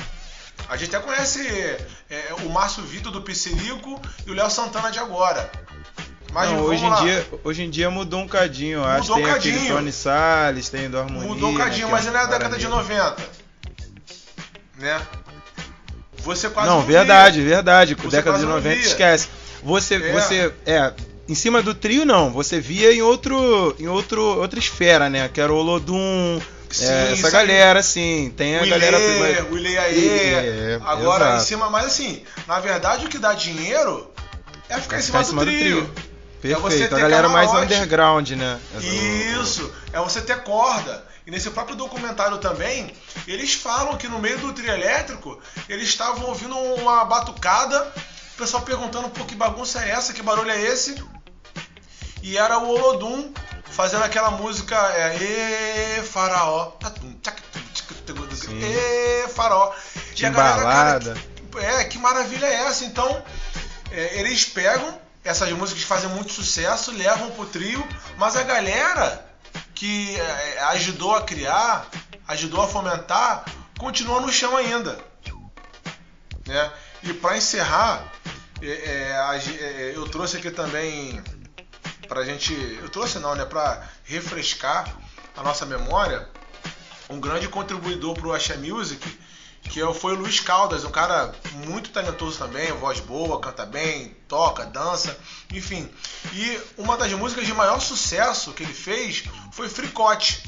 A 0.70 0.78
gente 0.78 0.96
até 0.96 1.06
conhece 1.06 1.40
é, 2.10 2.34
o 2.44 2.50
Márcio 2.50 2.84
Vitor 2.84 3.12
do 3.12 3.22
Pissirico 3.22 4.02
e 4.26 4.32
o 4.32 4.34
Léo 4.34 4.50
Santana 4.50 4.92
de 4.92 5.00
agora. 5.00 5.50
Mas 6.34 6.50
Não, 6.50 6.62
hoje, 6.62 6.86
em 6.86 6.96
dia, 6.96 7.28
hoje 7.44 7.64
em 7.64 7.70
dia 7.70 7.90
mudou 7.90 8.20
um 8.20 8.28
cadinho, 8.28 8.80
eu 8.80 8.84
acho. 8.86 9.02
Mudou 9.04 9.18
um 9.18 9.22
Tem 9.24 9.32
aquele 9.32 9.56
cadinho. 9.58 9.76
Tony 9.76 9.92
Salles, 9.92 10.70
tem 10.70 10.90
do 10.90 11.00
Harmonia. 11.00 11.28
Mudou 11.30 11.50
um 11.50 11.56
cadinho, 11.56 11.86
que 11.88 11.92
mas 11.94 12.04
não 12.06 12.12
é 12.12 12.14
da 12.14 12.20
cara 12.20 12.38
década 12.38 12.58
de 12.58 12.64
negro. 12.66 12.78
90. 12.78 13.16
Né? 14.80 15.02
Você 16.18 16.50
quase 16.50 16.68
Não, 16.68 16.80
não 16.80 16.86
verdade, 16.86 17.40
via. 17.42 17.56
verdade. 17.56 17.96
Você 17.96 18.18
década 18.18 18.40
de 18.40 18.46
não 18.46 18.56
90, 18.56 18.76
via. 18.76 18.86
esquece. 18.86 19.30
Você, 19.64 19.96
É. 19.96 20.12
você, 20.12 20.54
é, 20.66 20.94
em 21.30 21.36
cima 21.36 21.62
do 21.62 21.74
trio 21.74 22.06
não, 22.06 22.32
você 22.32 22.60
via 22.60 22.94
em 22.94 23.02
outro, 23.02 23.76
em 23.80 23.88
outro, 23.88 24.22
outra 24.22 24.60
esfera, 24.60 25.10
né? 25.10 25.30
Que 25.30 25.40
era 25.40 25.54
o 25.54 25.56
Olodum, 25.56 26.42
Sim, 26.70 26.86
é, 26.86 27.12
essa 27.14 27.28
aí. 27.28 27.34
galera, 27.34 27.80
assim, 27.80 28.34
tem 28.36 28.58
a 28.58 28.64
O 28.64 28.70
galera... 28.70 28.98
O 29.52 29.58
Ilê 29.58 29.78
Aê, 29.78 30.34
É, 30.34 30.80
agora 30.84 31.26
exato. 31.26 31.42
em 31.42 31.46
cima, 31.46 31.70
mas 31.70 31.86
assim, 31.86 32.24
na 32.48 32.60
verdade 32.60 33.06
o 33.06 33.10
que 33.10 33.18
dá 33.18 33.34
dinheiro 33.34 34.12
é 34.70 34.80
ficar 34.80 35.00
em 35.00 35.02
cima, 35.02 35.24
Ficar 35.24 35.40
do, 35.40 35.46
trio. 35.46 35.90
Perfeito, 36.42 36.62
você 36.62 36.84
a 36.84 37.00
galera 37.00 37.30
mais 37.30 37.50
camarote. 37.50 37.74
underground, 37.74 38.30
né? 38.32 38.60
Isso, 39.42 39.74
é 39.92 40.00
você 40.00 40.22
ter 40.22 40.44
corda. 40.44 41.04
E 41.26 41.32
nesse 41.32 41.50
próprio 41.50 41.76
documentário 41.76 42.38
também, 42.38 42.94
eles 43.28 43.56
falam 43.56 43.98
que 43.98 44.08
no 44.08 44.20
meio 44.20 44.38
do 44.38 44.54
trio 44.54 44.72
elétrico, 44.72 45.40
eles 45.68 45.88
estavam 45.88 46.28
ouvindo 46.28 46.56
uma 46.56 47.04
batucada, 47.06 47.92
o 48.36 48.38
pessoal 48.38 48.62
perguntando, 48.62 49.10
pô, 49.10 49.26
que 49.26 49.34
bagunça 49.34 49.84
é 49.84 49.90
essa, 49.90 50.14
que 50.14 50.22
barulho 50.22 50.52
é 50.52 50.62
esse? 50.62 50.96
E 52.22 52.38
era 52.38 52.60
o 52.60 52.70
Olodum 52.70 53.32
fazendo 53.76 54.04
aquela 54.04 54.32
música, 54.32 54.76
é, 54.96 55.98
Ê, 55.98 56.04
faraó, 56.04 56.68
tum, 56.80 57.12
tum, 57.14 58.60
Ê, 58.62 59.28
faraó. 59.28 59.74
E 60.18 60.26
a 60.26 60.30
galera, 60.30 60.62
cara, 60.64 61.00
Timbalada. 61.00 61.18
é, 61.58 61.84
que 61.84 61.98
maravilha 61.98 62.46
é 62.46 62.54
essa? 62.68 62.86
Então, 62.86 63.22
é, 63.92 64.20
eles 64.20 64.46
pegam 64.46 64.98
essas 65.26 65.52
músicas 65.52 65.84
que 65.84 65.90
fazem 65.90 66.10
muito 66.10 66.32
sucesso, 66.32 66.92
levam 66.92 67.30
pro 67.32 67.46
trio, 67.48 67.86
mas 68.18 68.38
a 68.38 68.44
galera 68.44 69.26
que 69.74 70.16
é, 70.16 70.60
ajudou 70.70 71.14
a 71.14 71.24
criar, 71.24 71.86
ajudou 72.30 72.62
a 72.62 72.68
fomentar, 72.70 73.44
continua 73.78 74.22
no 74.22 74.32
chão 74.32 74.56
ainda. 74.56 74.98
Né? 76.48 76.72
E 77.04 77.14
para 77.14 77.36
encerrar, 77.36 78.10
é, 78.62 78.68
é, 78.68 79.42
é, 79.60 79.92
eu 79.96 80.08
trouxe 80.08 80.38
aqui 80.38 80.50
também 80.50 81.22
pra 82.08 82.24
gente, 82.24 82.54
eu 82.82 82.90
trouxe 82.90 83.20
não, 83.20 83.36
né, 83.36 83.46
para 83.46 83.82
refrescar 84.04 84.96
a 85.36 85.44
nossa 85.44 85.66
memória, 85.66 86.28
um 87.10 87.20
grande 87.20 87.48
contribuidor 87.48 88.14
pro 88.16 88.34
Axé 88.34 88.56
Music, 88.58 89.20
que 89.64 89.80
é 89.80 89.86
o- 89.86 89.94
foi 89.94 90.14
o 90.14 90.20
Luiz 90.20 90.40
Caldas, 90.40 90.84
um 90.84 90.92
cara 90.92 91.34
muito 91.66 91.90
talentoso 91.90 92.38
também, 92.38 92.72
voz 92.74 93.00
boa, 93.00 93.40
canta 93.40 93.66
bem, 93.66 94.16
toca, 94.28 94.66
dança, 94.66 95.18
enfim. 95.52 95.90
E 96.34 96.60
uma 96.78 96.96
das 96.98 97.12
músicas 97.14 97.46
de 97.46 97.54
maior 97.54 97.80
sucesso 97.80 98.54
que 98.54 98.64
ele 98.64 98.74
fez 98.74 99.24
foi 99.52 99.68
Fricote. 99.68 100.44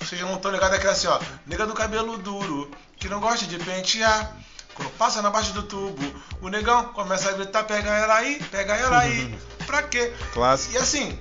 Vocês 0.00 0.20
não 0.22 0.34
estão 0.34 0.50
ligados 0.50 0.76
aquela 0.76 0.92
assim, 0.92 1.06
ó. 1.08 1.20
Nega 1.46 1.66
do 1.66 1.74
cabelo 1.74 2.18
duro, 2.18 2.70
que 2.96 3.08
não 3.08 3.20
gosta 3.20 3.46
de 3.46 3.58
pentear. 3.58 4.36
Quando 4.74 4.90
passa 4.92 5.20
na 5.20 5.30
baixa 5.30 5.52
do 5.52 5.62
tubo, 5.62 6.02
o 6.40 6.48
negão 6.48 6.92
começa 6.92 7.28
a 7.28 7.32
gritar, 7.32 7.64
pega 7.64 7.90
ela 7.90 8.14
aí, 8.14 8.42
pega 8.50 8.74
ela 8.74 8.98
aí. 9.00 9.38
pra 9.66 9.82
quê? 9.82 10.12
Clássico. 10.32 10.74
E 10.74 10.78
assim, 10.78 11.18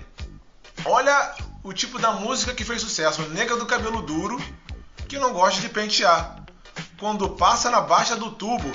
olha 0.86 1.36
o 1.64 1.74
tipo 1.74 2.00
da 2.00 2.12
música 2.12 2.54
que 2.54 2.64
fez 2.64 2.82
sucesso. 2.82 3.22
Nega 3.30 3.56
do 3.58 3.66
cabelo 3.66 4.02
duro, 4.02 4.42
que 5.08 5.20
não 5.20 5.34
gosta 5.34 5.60
de 5.60 5.70
pentear. 5.70 6.38
Quando 6.98 7.30
passa 7.32 7.70
na 7.70 7.82
baixa 7.82 8.16
do 8.16 8.32
tubo. 8.32 8.72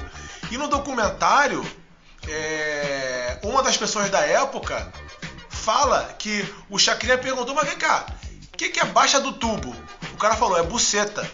E 0.51 0.59
no 0.59 0.69
documentário, 0.69 1.65
é, 2.29 3.39
uma 3.43 3.63
das 3.63 3.77
pessoas 3.77 4.11
da 4.11 4.21
época 4.21 4.93
fala 5.49 6.15
que 6.19 6.45
o 6.71 6.79
Chacrinha 6.79 7.19
perguntou, 7.19 7.55
mas 7.55 7.67
vem 7.69 7.77
cá, 7.77 8.07
o 8.53 8.57
que, 8.57 8.69
que 8.69 8.81
é 8.81 8.85
baixa 8.85 9.19
do 9.19 9.33
tubo? 9.33 9.75
O 10.13 10.17
cara 10.17 10.37
falou, 10.37 10.57
é 10.57 10.63
buceta. 10.63 11.29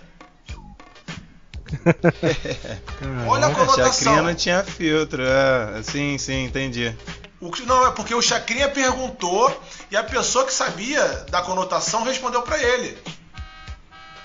Olha 3.27 3.47
a 3.47 3.55
conotação. 3.55 3.93
Chacrinha 3.93 4.23
não 4.23 4.35
tinha 4.35 4.63
filtro, 4.65 5.23
é. 5.25 5.83
Sim, 5.83 6.17
sim, 6.19 6.45
entendi. 6.45 6.95
O 7.41 7.51
que- 7.51 7.65
não, 7.67 7.87
é 7.87 7.91
porque 7.91 8.15
o 8.15 8.23
Chacrinha 8.23 8.69
perguntou 8.69 9.63
e 9.91 9.97
a 9.97 10.05
pessoa 10.05 10.45
que 10.47 10.53
sabia 10.53 11.03
da 11.31 11.43
conotação 11.43 12.05
respondeu 12.05 12.43
pra 12.43 12.63
ele. 12.63 12.97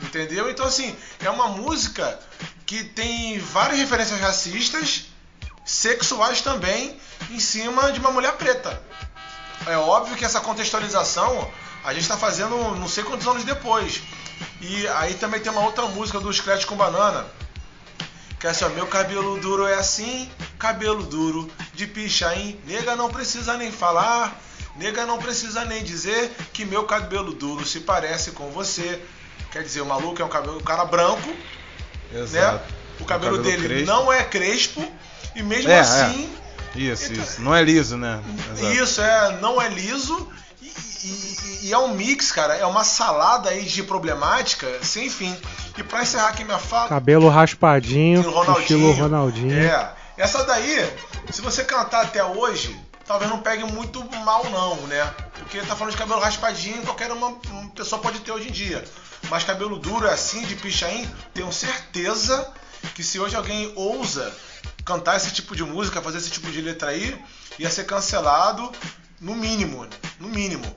Entendeu? 0.01 0.49
Então, 0.49 0.65
assim, 0.65 0.95
é 1.23 1.29
uma 1.29 1.47
música 1.47 2.19
que 2.65 2.83
tem 2.83 3.39
várias 3.39 3.79
referências 3.79 4.19
racistas, 4.19 5.05
sexuais 5.65 6.41
também, 6.41 6.95
em 7.31 7.39
cima 7.39 7.91
de 7.91 7.99
uma 7.99 8.11
mulher 8.11 8.33
preta. 8.33 8.79
É 9.65 9.75
óbvio 9.77 10.15
que 10.15 10.23
essa 10.23 10.39
contextualização 10.39 11.49
a 11.83 11.93
gente 11.93 12.03
está 12.03 12.17
fazendo 12.17 12.55
não 12.75 12.87
sei 12.87 13.03
quantos 13.03 13.25
anos 13.27 13.43
depois. 13.43 14.01
E 14.61 14.87
aí 14.87 15.13
também 15.15 15.39
tem 15.39 15.51
uma 15.51 15.61
outra 15.61 15.85
música 15.87 16.19
do 16.19 16.31
Scratch 16.33 16.65
com 16.65 16.75
Banana, 16.75 17.25
que 18.39 18.47
é 18.47 18.49
assim, 18.49 18.65
ó, 18.65 18.69
meu 18.69 18.87
cabelo 18.87 19.39
duro 19.39 19.65
é 19.65 19.75
assim, 19.75 20.29
cabelo 20.59 21.03
duro 21.03 21.49
de 21.73 21.87
pichain, 21.87 22.59
nega 22.65 22.95
não 22.95 23.09
precisa 23.09 23.55
nem 23.57 23.71
falar, 23.71 24.39
nega 24.75 25.05
não 25.05 25.17
precisa 25.17 25.63
nem 25.65 25.83
dizer 25.83 26.31
que 26.53 26.65
meu 26.65 26.83
cabelo 26.85 27.33
duro 27.33 27.65
se 27.65 27.81
parece 27.81 28.31
com 28.31 28.49
você. 28.51 29.01
Quer 29.51 29.63
dizer, 29.63 29.81
o 29.81 29.85
maluco 29.85 30.21
é 30.21 30.25
um 30.25 30.29
cabelo, 30.29 30.57
um 30.57 30.63
cara 30.63 30.85
branco, 30.85 31.33
Exato. 32.13 32.57
né? 32.57 32.63
O 32.99 33.05
cabelo, 33.05 33.37
cabelo 33.37 33.43
dele 33.43 33.67
crespo. 33.67 33.85
não 33.85 34.11
é 34.11 34.23
crespo 34.23 34.91
E 35.35 35.43
mesmo 35.43 35.69
É, 35.69 35.79
assim, 35.79 36.29
é. 36.75 36.79
Isso, 36.79 37.13
isso. 37.13 37.41
Não 37.41 37.55
é 37.55 37.63
liso, 37.63 37.95
né? 37.97 38.21
Exato. 38.53 38.73
isso 38.73 39.01
é, 39.01 39.39
não 39.39 39.61
é 39.61 39.69
liso 39.69 40.31
e, 41.03 41.67
e- 41.67 41.73
é 41.73 41.77
um 41.77 41.93
mix, 41.93 42.31
cara. 42.31 42.55
É 42.55 42.65
uma 42.65 42.83
salada 42.83 43.49
aí 43.49 43.63
de 43.63 43.83
problemática 43.83 44.67
sem 44.83 45.09
fim. 45.09 45.35
E 45.77 45.83
pra 45.83 46.01
encerrar 46.01 46.29
aqui 46.29 46.43
minha 46.43 46.57
fala, 46.57 46.89
Cabelo 46.89 47.29
raspadinho, 47.29 48.19
Estilo 48.19 48.33
Ronaldinho. 48.35 48.61
estilo 48.61 48.91
Ronaldinho. 48.93 49.59
É. 49.63 49.93
Essa 50.17 50.43
daí, 50.43 50.91
se 51.31 51.41
você 51.41 51.63
cantar 51.63 52.01
até 52.03 52.23
hoje, 52.23 52.75
talvez 53.05 53.29
não 53.29 53.39
pegue 53.39 53.63
muito 53.65 54.03
mal 54.25 54.43
não, 54.49 54.75
né? 54.87 55.13
Porque 55.37 55.59
tá 55.61 55.75
falando 55.75 55.91
de 55.91 55.97
cabelo 55.97 56.19
raspadinho, 56.19 56.81
qualquer 56.81 57.11
uma, 57.11 57.27
uma 57.27 57.69
pessoa 57.75 58.01
pode 58.01 58.19
ter 58.19 58.31
hoje 58.31 58.49
em 58.49 58.51
dia. 58.51 58.83
Mas 59.29 59.43
cabelo 59.43 59.77
duro 59.77 60.07
assim, 60.09 60.41
de 60.45 60.55
pichain, 60.55 61.07
tenho 61.33 61.51
certeza 61.51 62.51
que 62.95 63.03
se 63.03 63.19
hoje 63.19 63.35
alguém 63.35 63.71
ousa 63.75 64.33
cantar 64.83 65.17
esse 65.17 65.31
tipo 65.31 65.55
de 65.55 65.63
música, 65.63 66.01
fazer 66.01 66.17
esse 66.17 66.31
tipo 66.31 66.49
de 66.49 66.61
letra 66.61 66.89
aí, 66.89 67.19
ia 67.59 67.69
ser 67.69 67.83
cancelado 67.85 68.71
no 69.19 69.35
mínimo, 69.35 69.87
no 70.19 70.27
mínimo. 70.27 70.75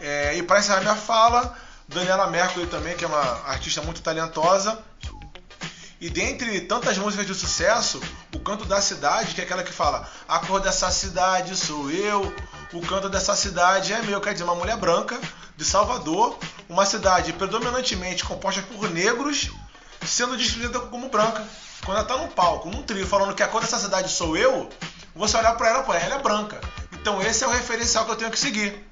É, 0.00 0.36
e 0.36 0.42
para 0.42 0.60
encerrar 0.60 0.80
minha 0.80 0.96
fala, 0.96 1.56
Daniela 1.88 2.26
Mercury 2.26 2.66
também, 2.66 2.96
que 2.96 3.04
é 3.04 3.08
uma 3.08 3.48
artista 3.48 3.80
muito 3.82 4.02
talentosa, 4.02 4.78
e 5.98 6.10
dentre 6.10 6.60
tantas 6.62 6.98
músicas 6.98 7.26
de 7.26 7.34
sucesso, 7.34 8.00
o 8.34 8.38
Canto 8.38 8.66
da 8.66 8.82
Cidade, 8.82 9.34
que 9.34 9.40
é 9.40 9.44
aquela 9.44 9.62
que 9.62 9.72
fala 9.72 10.06
A 10.28 10.40
cor 10.40 10.60
dessa 10.60 10.90
cidade 10.90 11.56
sou 11.56 11.90
eu, 11.90 12.34
o 12.72 12.80
canto 12.82 13.08
dessa 13.08 13.34
cidade 13.34 13.94
é 13.94 14.02
meu, 14.02 14.20
quer 14.20 14.32
dizer, 14.32 14.44
uma 14.44 14.54
mulher 14.54 14.76
branca 14.76 15.18
de 15.56 15.64
Salvador, 15.64 16.38
uma 16.68 16.84
cidade 16.84 17.32
predominantemente 17.32 18.24
composta 18.24 18.60
por 18.62 18.90
negros, 18.90 19.50
sendo 20.04 20.36
descrita 20.36 20.80
como 20.80 21.08
branca. 21.08 21.42
Quando 21.84 21.98
ela 21.98 22.06
tá 22.06 22.16
num 22.18 22.28
palco, 22.28 22.68
num 22.68 22.82
trio, 22.82 23.06
falando 23.06 23.34
que 23.34 23.42
a 23.42 23.48
cor 23.48 23.62
dessa 23.62 23.78
cidade 23.78 24.10
sou 24.10 24.36
eu, 24.36 24.68
você 25.14 25.38
olhar 25.38 25.56
pra 25.56 25.70
ela, 25.70 25.82
pô, 25.82 25.94
ela 25.94 26.16
é 26.16 26.22
branca. 26.22 26.60
Então 27.06 27.22
esse 27.22 27.44
é 27.44 27.46
o 27.46 27.50
referencial 27.50 28.04
que 28.04 28.10
eu 28.10 28.16
tenho 28.16 28.32
que 28.32 28.38
seguir. 28.38 28.84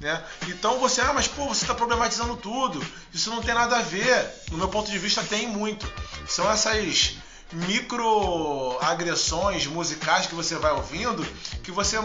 Né? 0.00 0.20
Então 0.48 0.80
você, 0.80 1.00
ah, 1.00 1.12
mas 1.12 1.28
pô, 1.28 1.46
você 1.46 1.62
está 1.62 1.76
problematizando 1.76 2.36
tudo. 2.36 2.84
Isso 3.14 3.30
não 3.30 3.40
tem 3.40 3.54
nada 3.54 3.76
a 3.76 3.82
ver. 3.82 4.28
No 4.50 4.58
meu 4.58 4.68
ponto 4.68 4.90
de 4.90 4.98
vista, 4.98 5.22
tem 5.22 5.46
muito. 5.46 5.88
São 6.26 6.50
essas 6.50 7.14
microagressões 7.52 9.68
musicais 9.68 10.26
que 10.26 10.34
você 10.34 10.56
vai 10.56 10.72
ouvindo 10.72 11.24
que 11.62 11.70
você 11.70 12.00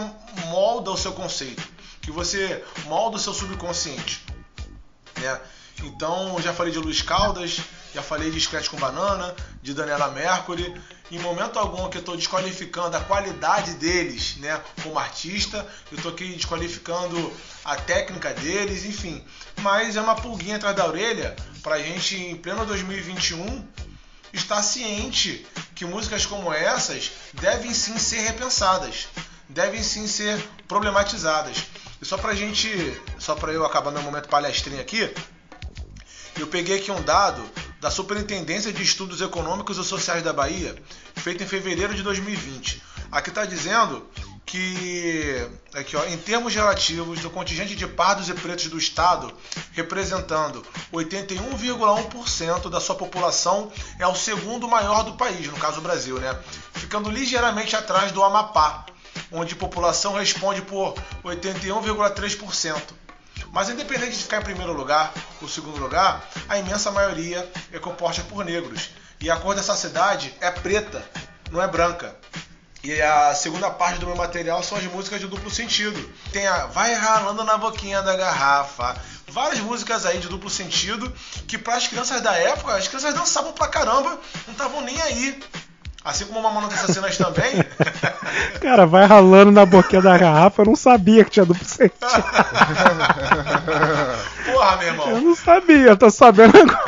molda 0.46 0.92
o 0.92 0.96
seu 0.96 1.12
conceito, 1.12 1.68
que 2.00 2.12
você 2.12 2.64
molda 2.84 3.16
o 3.16 3.20
seu 3.20 3.34
subconsciente. 3.34 4.24
Né? 5.18 5.40
Então, 5.82 6.40
já 6.40 6.54
falei 6.54 6.72
de 6.72 6.78
Luiz 6.78 7.02
Caldas, 7.02 7.62
já 7.94 8.02
falei 8.02 8.30
de 8.30 8.40
Scratch 8.40 8.68
com 8.68 8.76
Banana, 8.76 9.34
de 9.62 9.74
Daniela 9.74 10.10
Mercury. 10.10 10.74
Em 11.10 11.18
momento 11.18 11.58
algum 11.58 11.90
que 11.90 11.98
eu 11.98 12.00
estou 12.00 12.16
desqualificando 12.16 12.96
a 12.96 13.00
qualidade 13.00 13.72
deles 13.74 14.36
né, 14.38 14.60
como 14.82 14.98
artista, 14.98 15.66
eu 15.90 15.96
estou 15.96 16.12
aqui 16.12 16.34
desqualificando 16.34 17.32
a 17.64 17.76
técnica 17.76 18.32
deles, 18.32 18.84
enfim. 18.86 19.22
Mas 19.60 19.96
é 19.96 20.00
uma 20.00 20.14
pulguinha 20.14 20.56
atrás 20.56 20.74
da 20.74 20.86
orelha 20.86 21.36
para 21.62 21.74
a 21.74 21.78
gente, 21.78 22.16
em 22.16 22.34
pleno 22.34 22.64
2021, 22.64 23.68
estar 24.32 24.62
ciente 24.62 25.46
que 25.74 25.84
músicas 25.84 26.24
como 26.24 26.52
essas 26.52 27.10
devem 27.34 27.74
sim 27.74 27.98
ser 27.98 28.20
repensadas, 28.20 29.08
devem 29.48 29.82
sim 29.82 30.06
ser 30.06 30.42
problematizadas. 30.66 31.58
E 32.00 32.04
só 32.06 32.16
pra 32.16 32.34
gente, 32.34 32.68
só 33.18 33.34
para 33.34 33.52
eu 33.52 33.64
acabar 33.64 33.90
meu 33.90 34.02
momento 34.02 34.28
palestrinho 34.28 34.80
aqui, 34.80 35.12
eu 36.38 36.46
peguei 36.46 36.78
aqui 36.78 36.90
um 36.90 37.02
dado 37.02 37.42
da 37.80 37.90
Superintendência 37.90 38.72
de 38.72 38.82
Estudos 38.82 39.20
Econômicos 39.20 39.76
e 39.76 39.84
Sociais 39.84 40.22
da 40.22 40.32
Bahia, 40.32 40.74
feito 41.16 41.42
em 41.42 41.46
fevereiro 41.46 41.94
de 41.94 42.02
2020. 42.02 42.80
Aqui 43.10 43.28
está 43.28 43.44
dizendo 43.44 44.06
que, 44.46 45.48
aqui, 45.74 45.96
ó, 45.96 46.04
em 46.04 46.16
termos 46.16 46.54
relativos 46.54 47.20
do 47.20 47.30
contingente 47.30 47.74
de 47.74 47.86
pardos 47.86 48.28
e 48.28 48.34
pretos 48.34 48.66
do 48.66 48.78
Estado, 48.78 49.32
representando 49.72 50.64
81,1% 50.92 52.68
da 52.68 52.80
sua 52.80 52.94
população, 52.94 53.72
é 53.98 54.06
o 54.06 54.14
segundo 54.14 54.68
maior 54.68 55.04
do 55.04 55.14
país, 55.14 55.46
no 55.46 55.56
caso 55.58 55.78
o 55.78 55.82
Brasil, 55.82 56.18
né? 56.18 56.38
ficando 56.74 57.10
ligeiramente 57.10 57.74
atrás 57.74 58.12
do 58.12 58.22
Amapá, 58.22 58.86
onde 59.30 59.54
a 59.54 59.56
população 59.56 60.14
responde 60.14 60.62
por 60.62 60.94
81,3%. 61.24 62.80
Mas 63.52 63.68
independente 63.68 64.16
de 64.16 64.22
ficar 64.22 64.40
em 64.40 64.44
primeiro 64.44 64.72
lugar 64.72 65.12
ou 65.42 65.46
segundo 65.46 65.78
lugar, 65.78 66.26
a 66.48 66.58
imensa 66.58 66.90
maioria 66.90 67.46
é 67.70 67.78
composta 67.78 68.22
por 68.22 68.42
negros. 68.44 68.88
E 69.20 69.30
a 69.30 69.36
cor 69.36 69.54
dessa 69.54 69.76
cidade 69.76 70.34
é 70.40 70.50
preta, 70.50 71.04
não 71.50 71.62
é 71.62 71.68
branca. 71.68 72.16
E 72.82 73.00
a 73.00 73.34
segunda 73.34 73.70
parte 73.70 74.00
do 74.00 74.06
meu 74.06 74.16
material 74.16 74.62
são 74.62 74.76
as 74.76 74.84
músicas 74.84 75.20
de 75.20 75.28
duplo 75.28 75.50
sentido. 75.50 76.12
Tem 76.32 76.46
a 76.46 76.66
Vai 76.66 76.94
Ralando 76.94 77.44
na 77.44 77.56
Boquinha 77.58 78.02
da 78.02 78.16
Garrafa. 78.16 78.96
Várias 79.28 79.60
músicas 79.60 80.04
aí 80.04 80.18
de 80.18 80.28
duplo 80.28 80.50
sentido 80.50 81.12
que 81.46 81.56
para 81.56 81.76
as 81.76 81.86
crianças 81.86 82.20
da 82.20 82.32
época, 82.34 82.74
as 82.74 82.88
crianças 82.88 83.14
dançavam 83.14 83.52
pra 83.52 83.68
caramba, 83.68 84.18
não 84.46 84.52
estavam 84.52 84.80
nem 84.80 85.00
aí. 85.02 85.40
Assim 86.04 86.24
como 86.26 86.40
uma 86.48 86.62
das 86.68 86.82
Assassinas 86.82 87.16
também. 87.16 87.64
Cara, 88.60 88.86
vai 88.86 89.06
ralando 89.06 89.52
na 89.52 89.64
boquinha 89.64 90.02
da 90.02 90.18
garrafa, 90.18 90.62
eu 90.62 90.66
não 90.66 90.74
sabia 90.76 91.24
que 91.24 91.30
tinha 91.30 91.44
duplo 91.46 91.64
sentido. 91.64 91.94
Porra, 94.52 94.76
meu 94.78 94.88
irmão. 94.88 95.08
Eu 95.10 95.20
não 95.20 95.36
sabia, 95.36 95.88
eu 95.88 95.96
tô 95.96 96.10
sabendo 96.10 96.56
agora. 96.58 96.84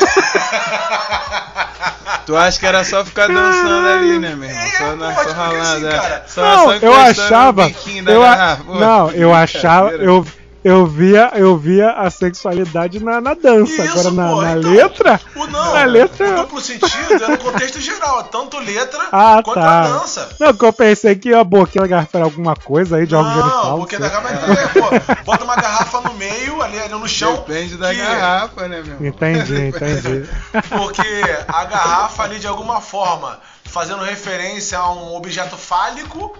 Tu 2.26 2.36
acha 2.36 2.58
que 2.58 2.66
era 2.66 2.82
só 2.84 3.04
ficar 3.04 3.28
dançando 3.28 3.86
ali, 3.88 4.18
né, 4.18 4.34
meu 4.34 4.48
irmão? 4.48 4.70
Só, 4.78 4.96
na, 4.96 5.14
só 5.14 5.30
ralando, 5.32 5.88
é. 5.88 6.22
Só, 6.26 6.40
Não, 6.42 6.64
só 6.64 6.74
eu 6.74 6.94
achava. 6.94 7.70
Eu, 8.06 8.22
a- 8.22 8.30
garrafa. 8.34 8.64
Não, 8.64 9.10
eu 9.10 9.34
achava. 9.34 9.90
Eu, 9.90 10.26
eu, 10.64 10.86
via, 10.86 11.30
eu 11.34 11.56
via 11.58 11.90
a 11.92 12.10
sexualidade 12.10 12.98
na, 12.98 13.20
na 13.20 13.34
dança. 13.34 13.84
Isso, 13.84 13.98
Agora 13.98 14.10
na, 14.12 14.28
pô, 14.30 14.42
na 14.42 14.52
então, 14.58 14.70
letra. 14.72 15.20
O 15.36 15.46
não, 15.46 15.74
Na 15.74 15.84
letra. 15.84 16.30
o 16.32 16.34
duplo 16.42 16.60
sentido 16.60 17.22
é 17.24 17.28
no 17.28 17.38
contexto 17.38 17.80
geral, 17.80 18.20
é 18.20 18.22
tanto 18.24 18.58
letra 18.58 18.98
Ah, 19.12 19.40
quanto 19.44 19.58
a 19.58 19.62
tá. 19.62 19.82
dança. 19.82 20.28
Não, 20.40 20.54
que 20.54 20.64
eu 20.64 20.72
pensei 20.72 21.14
que 21.16 21.34
a 21.34 21.44
boquinha 21.44 21.82
da 21.82 21.88
garrafa 21.88 22.16
era 22.18 22.24
alguma 22.24 22.56
coisa 22.56 22.96
aí 22.96 23.06
de 23.06 23.14
órgão 23.14 23.32
genital. 23.34 23.64
Não, 23.72 23.78
porque 23.78 23.98
da 23.98 24.08
garrafa 24.08 24.34
é, 24.52 24.66
pô, 24.68 25.22
bota 25.24 25.44
uma 25.44 25.56
garrafa 25.56 26.00
no 26.00 26.14
meio, 26.14 26.62
ali, 26.62 26.78
ali 26.80 26.94
no 26.94 27.06
chão. 27.06 27.44
Depende 27.46 27.76
da 27.76 27.90
que- 27.90 28.00
garrafa, 28.00 28.62
né, 28.68 28.82
meu 28.82 28.94
irmão? 28.94 29.06
Entendi, 29.06 29.60
entendi. 29.68 30.28
Porque 30.70 31.22
a 31.46 31.64
garrafa 31.64 32.22
ali, 32.22 32.38
de 32.38 32.46
alguma 32.46 32.80
forma, 32.80 33.38
fazendo 33.64 34.02
referência 34.02 34.78
a 34.78 34.90
um 34.92 35.14
objeto 35.14 35.56
fálico. 35.56 36.36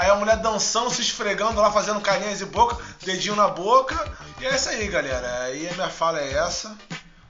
Aí 0.00 0.08
a 0.08 0.14
mulher 0.14 0.38
dançando, 0.38 0.88
se 0.88 1.02
esfregando 1.02 1.60
lá, 1.60 1.70
fazendo 1.70 2.00
carinhas 2.00 2.38
de 2.38 2.46
boca, 2.46 2.74
dedinho 3.04 3.36
na 3.36 3.48
boca. 3.48 3.94
E 4.40 4.46
é 4.46 4.56
isso 4.56 4.70
aí, 4.70 4.88
galera. 4.88 5.42
Aí 5.42 5.68
a 5.68 5.74
minha 5.74 5.90
fala 5.90 6.18
é 6.18 6.32
essa. 6.32 6.74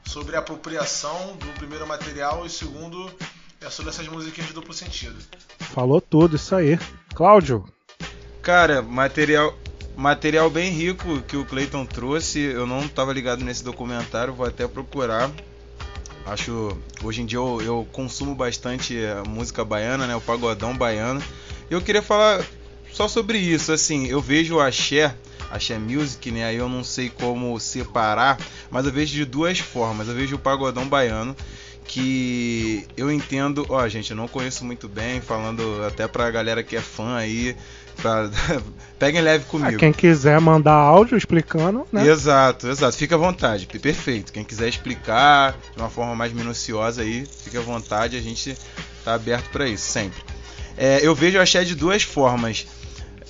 Sobre 0.04 0.36
a 0.36 0.38
apropriação 0.38 1.36
do 1.36 1.48
primeiro 1.54 1.84
material 1.84 2.46
e 2.46 2.48
segundo 2.48 3.10
é 3.60 3.68
sobre 3.68 3.90
essas 3.90 4.06
musiquinhas 4.06 4.46
de 4.46 4.54
duplo 4.54 4.72
sentido. 4.72 5.16
Falou 5.58 6.00
tudo, 6.00 6.36
isso 6.36 6.54
aí. 6.54 6.78
Cláudio, 7.12 7.64
Cara, 8.40 8.80
material, 8.80 9.52
material 9.96 10.48
bem 10.48 10.70
rico 10.70 11.22
que 11.22 11.36
o 11.36 11.44
Clayton 11.44 11.84
trouxe. 11.84 12.38
Eu 12.38 12.68
não 12.68 12.84
estava 12.84 13.12
ligado 13.12 13.44
nesse 13.44 13.64
documentário, 13.64 14.32
vou 14.32 14.46
até 14.46 14.68
procurar. 14.68 15.28
Acho 16.24 16.78
hoje 17.02 17.22
em 17.22 17.26
dia 17.26 17.38
eu, 17.38 17.60
eu 17.60 17.88
consumo 17.90 18.32
bastante 18.32 18.96
a 19.06 19.28
música 19.28 19.64
baiana, 19.64 20.06
né, 20.06 20.14
o 20.14 20.20
pagodão 20.20 20.76
baiano. 20.76 21.20
E 21.68 21.74
eu 21.74 21.82
queria 21.82 22.02
falar 22.02 22.44
só 23.00 23.08
sobre 23.08 23.38
isso, 23.38 23.72
assim, 23.72 24.08
eu 24.08 24.20
vejo 24.20 24.56
o 24.56 24.60
axé, 24.60 25.14
axé 25.50 25.78
music, 25.78 26.30
né, 26.30 26.44
aí 26.44 26.56
eu 26.56 26.68
não 26.68 26.84
sei 26.84 27.08
como 27.08 27.58
separar, 27.58 28.38
mas 28.70 28.84
eu 28.84 28.92
vejo 28.92 29.14
de 29.14 29.24
duas 29.24 29.58
formas. 29.58 30.06
Eu 30.06 30.14
vejo 30.14 30.36
o 30.36 30.38
pagodão 30.38 30.86
baiano 30.86 31.34
que 31.82 32.86
eu 32.98 33.10
entendo, 33.10 33.64
ó, 33.70 33.88
gente, 33.88 34.10
eu 34.10 34.16
não 34.18 34.28
conheço 34.28 34.66
muito 34.66 34.86
bem, 34.86 35.18
falando 35.18 35.82
até 35.86 36.06
pra 36.06 36.30
galera 36.30 36.62
que 36.62 36.76
é 36.76 36.80
fã 36.82 37.16
aí, 37.16 37.56
pra... 37.96 38.28
peguem 39.00 39.22
leve 39.22 39.46
comigo. 39.46 39.78
quem 39.78 39.94
quiser 39.94 40.38
mandar 40.38 40.74
áudio 40.74 41.16
explicando, 41.16 41.86
né? 41.90 42.06
Exato, 42.06 42.68
exato. 42.68 42.98
Fica 42.98 43.14
à 43.14 43.18
vontade, 43.18 43.66
perfeito. 43.66 44.30
Quem 44.30 44.44
quiser 44.44 44.68
explicar 44.68 45.56
de 45.74 45.80
uma 45.80 45.88
forma 45.88 46.14
mais 46.14 46.34
minuciosa 46.34 47.00
aí, 47.00 47.26
fique 47.44 47.56
à 47.56 47.62
vontade, 47.62 48.14
a 48.14 48.20
gente 48.20 48.54
tá 49.02 49.14
aberto 49.14 49.48
para 49.48 49.66
isso, 49.66 49.90
sempre. 49.90 50.20
É, 50.76 51.00
eu 51.02 51.14
vejo 51.14 51.38
o 51.38 51.40
axé 51.40 51.64
de 51.64 51.74
duas 51.74 52.02
formas. 52.02 52.66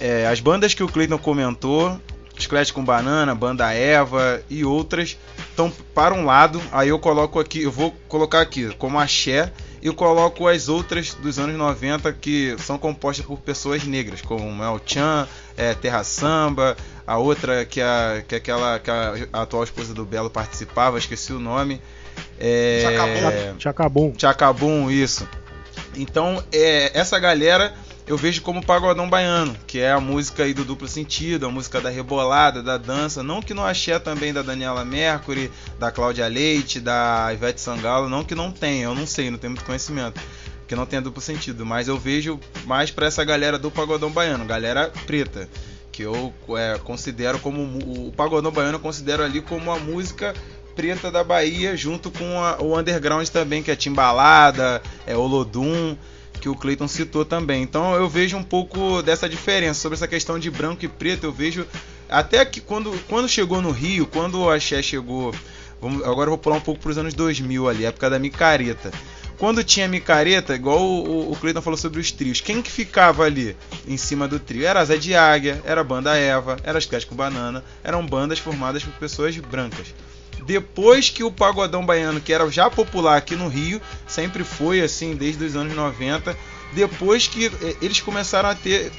É, 0.01 0.27
as 0.27 0.41
bandas 0.41 0.73
que 0.73 0.83
o 0.83 0.89
Cleiton 0.89 1.19
comentou, 1.19 2.01
Scratch 2.41 2.73
com 2.73 2.83
Banana, 2.83 3.35
Banda 3.35 3.71
Eva 3.73 4.43
e 4.49 4.65
outras, 4.65 5.17
estão 5.51 5.71
para 5.95 6.15
um 6.15 6.25
lado. 6.25 6.61
Aí 6.73 6.89
eu 6.89 6.99
coloco 6.99 7.39
aqui, 7.39 7.63
eu 7.63 7.71
vou 7.71 7.95
colocar 8.09 8.41
aqui 8.41 8.75
como 8.77 8.99
axé 8.99 9.53
e 9.83 9.87
eu 9.87 9.95
coloco 9.95 10.49
as 10.49 10.69
outras 10.69 11.15
dos 11.15 11.39
anos 11.39 11.57
90 11.57 12.13
que 12.15 12.57
são 12.59 12.79
compostas 12.79 13.25
por 13.25 13.39
pessoas 13.39 13.85
negras, 13.85 14.23
como 14.23 14.51
Mel 14.55 14.81
Chan, 14.85 15.29
é, 15.57 15.75
Terra 15.75 16.03
Samba, 16.03 16.77
a 17.07 17.19
outra 17.19 17.65
que, 17.65 17.81
a, 17.81 18.23
que 18.27 18.35
é 18.35 18.39
aquela 18.39 18.79
que 18.79 18.91
a, 18.91 19.15
a 19.33 19.43
atual 19.43 19.65
esposa 19.65 19.93
do 19.93 20.05
Belo 20.05 20.31
participava, 20.31 20.99
esqueci 20.99 21.33
o 21.33 21.39
nome. 21.39 21.81
É, 22.39 23.55
Chacabum. 23.59 24.15
Chacabum, 24.17 24.91
isso. 24.91 25.29
Então, 25.97 26.43
é, 26.53 26.99
essa 26.99 27.19
galera 27.19 27.75
eu 28.11 28.17
vejo 28.17 28.43
como 28.43 28.61
pagodão 28.65 29.09
baiano, 29.09 29.57
que 29.69 29.79
é 29.79 29.93
a 29.93 30.01
música 30.01 30.43
aí 30.43 30.53
do 30.53 30.65
duplo 30.65 30.89
sentido, 30.89 31.47
a 31.47 31.51
música 31.51 31.81
da 31.81 31.89
rebolada, 31.91 32.61
da 32.61 32.77
dança, 32.77 33.23
não 33.23 33.41
que 33.41 33.55
no 33.55 33.65
axé 33.65 34.01
também 34.01 34.33
da 34.33 34.43
Daniela 34.43 34.85
Mercury, 34.85 35.49
da 35.79 35.93
Cláudia 35.93 36.27
Leite, 36.27 36.81
da 36.81 37.29
Ivete 37.33 37.61
Sangalo, 37.61 38.09
não 38.09 38.25
que 38.25 38.35
não 38.35 38.51
tenha, 38.51 38.85
eu 38.87 38.97
não 38.97 39.07
sei, 39.07 39.31
não 39.31 39.39
tenho 39.39 39.53
muito 39.53 39.65
conhecimento, 39.65 40.21
que 40.67 40.75
não 40.75 40.87
tenha 40.87 41.01
duplo 41.01 41.23
sentido, 41.23 41.65
mas 41.65 41.87
eu 41.87 41.97
vejo 41.97 42.41
mais 42.65 42.91
pra 42.91 43.07
essa 43.07 43.23
galera 43.23 43.57
do 43.57 43.71
pagodão 43.71 44.11
baiano, 44.11 44.45
galera 44.45 44.91
preta, 45.07 45.49
que 45.93 46.03
eu 46.03 46.35
é, 46.57 46.79
considero 46.83 47.39
como 47.39 47.63
o 47.63 48.13
pagodão 48.17 48.51
baiano 48.51 48.75
eu 48.75 48.81
considero 48.81 49.23
ali 49.23 49.41
como 49.41 49.71
a 49.71 49.79
música 49.79 50.35
preta 50.75 51.13
da 51.13 51.23
Bahia, 51.23 51.77
junto 51.77 52.11
com 52.11 52.43
a- 52.43 52.57
o 52.61 52.77
underground 52.77 53.29
também, 53.29 53.63
que 53.63 53.71
é 53.71 53.77
Timbalada, 53.77 54.83
é 55.07 55.17
Olodum, 55.17 55.97
que 56.41 56.49
o 56.49 56.55
Clayton 56.57 56.89
citou 56.89 57.25
também. 57.25 57.63
Então 57.63 57.95
eu 57.95 58.09
vejo 58.09 58.37
um 58.37 58.43
pouco 58.43 59.03
dessa 59.03 59.29
diferença 59.29 59.81
sobre 59.81 59.97
essa 59.97 60.09
questão 60.09 60.39
de 60.39 60.51
branco 60.51 60.85
e 60.85 60.89
preto. 60.89 61.25
Eu 61.25 61.33
vejo 61.33 61.67
até 62.09 62.45
que 62.45 62.61
quando, 62.61 62.93
quando 63.09 63.29
chegou 63.29 63.61
no 63.63 63.71
Rio, 63.71 64.07
quando 64.07 64.41
o 64.41 64.51
Axé 64.51 64.83
chegou, 64.83 65.35
vamos- 65.81 66.03
agora 66.05 66.27
eu 66.27 66.31
vou 66.31 66.39
pular 66.39 66.57
um 66.57 66.61
pouco 66.61 66.81
para 66.81 66.91
os 66.91 66.99
anos 66.99 67.15
2000 67.15 67.69
ali, 67.69 67.85
época 67.85 68.09
da 68.11 68.19
micareta. 68.19 68.91
Quando 69.39 69.65
tinha 69.65 69.89
micareta, 69.89 70.55
igual 70.55 70.81
o, 70.83 71.33
o- 71.33 71.37
Cleiton 71.37 71.63
falou 71.63 71.77
sobre 71.79 71.99
os 71.99 72.13
trios, 72.13 72.43
quem 72.43 72.61
que 72.61 72.71
ficava 72.71 73.25
ali 73.25 73.57
em 73.89 73.97
cima 73.97 74.29
do 74.29 74.39
trio? 74.39 74.67
Era 74.67 74.85
Zé 74.85 74.99
de 74.99 75.15
Águia, 75.15 75.63
era 75.65 75.81
a 75.81 75.85
banda 75.85 76.15
Eva, 76.15 76.59
era 76.63 76.77
as 76.77 76.85
Clés 76.85 77.05
com 77.05 77.15
Banana, 77.15 77.65
eram 77.83 78.05
bandas 78.05 78.39
formadas 78.39 78.83
por 78.85 78.93
pessoas 78.95 79.35
brancas. 79.39 79.95
Depois 80.45 81.11
que 81.11 81.23
o 81.23 81.31
pagodão 81.31 81.85
baiano, 81.85 82.21
que 82.21 82.33
era 82.33 82.49
já 82.51 82.69
popular 82.71 83.17
aqui 83.17 83.37
no 83.37 83.49
Rio, 83.49 83.81
sempre 84.07 84.43
foi 84.45 84.81
assim 84.81 85.15
desde 85.15 85.45
os 85.45 85.55
anos 85.57 85.75
90, 85.75 86.37
depois 86.73 87.27
que 87.27 87.47
eh, 87.47 87.77
eles 87.83 88.01
começaram 88.01 88.49
a 88.49 88.55
ter, 88.55 88.91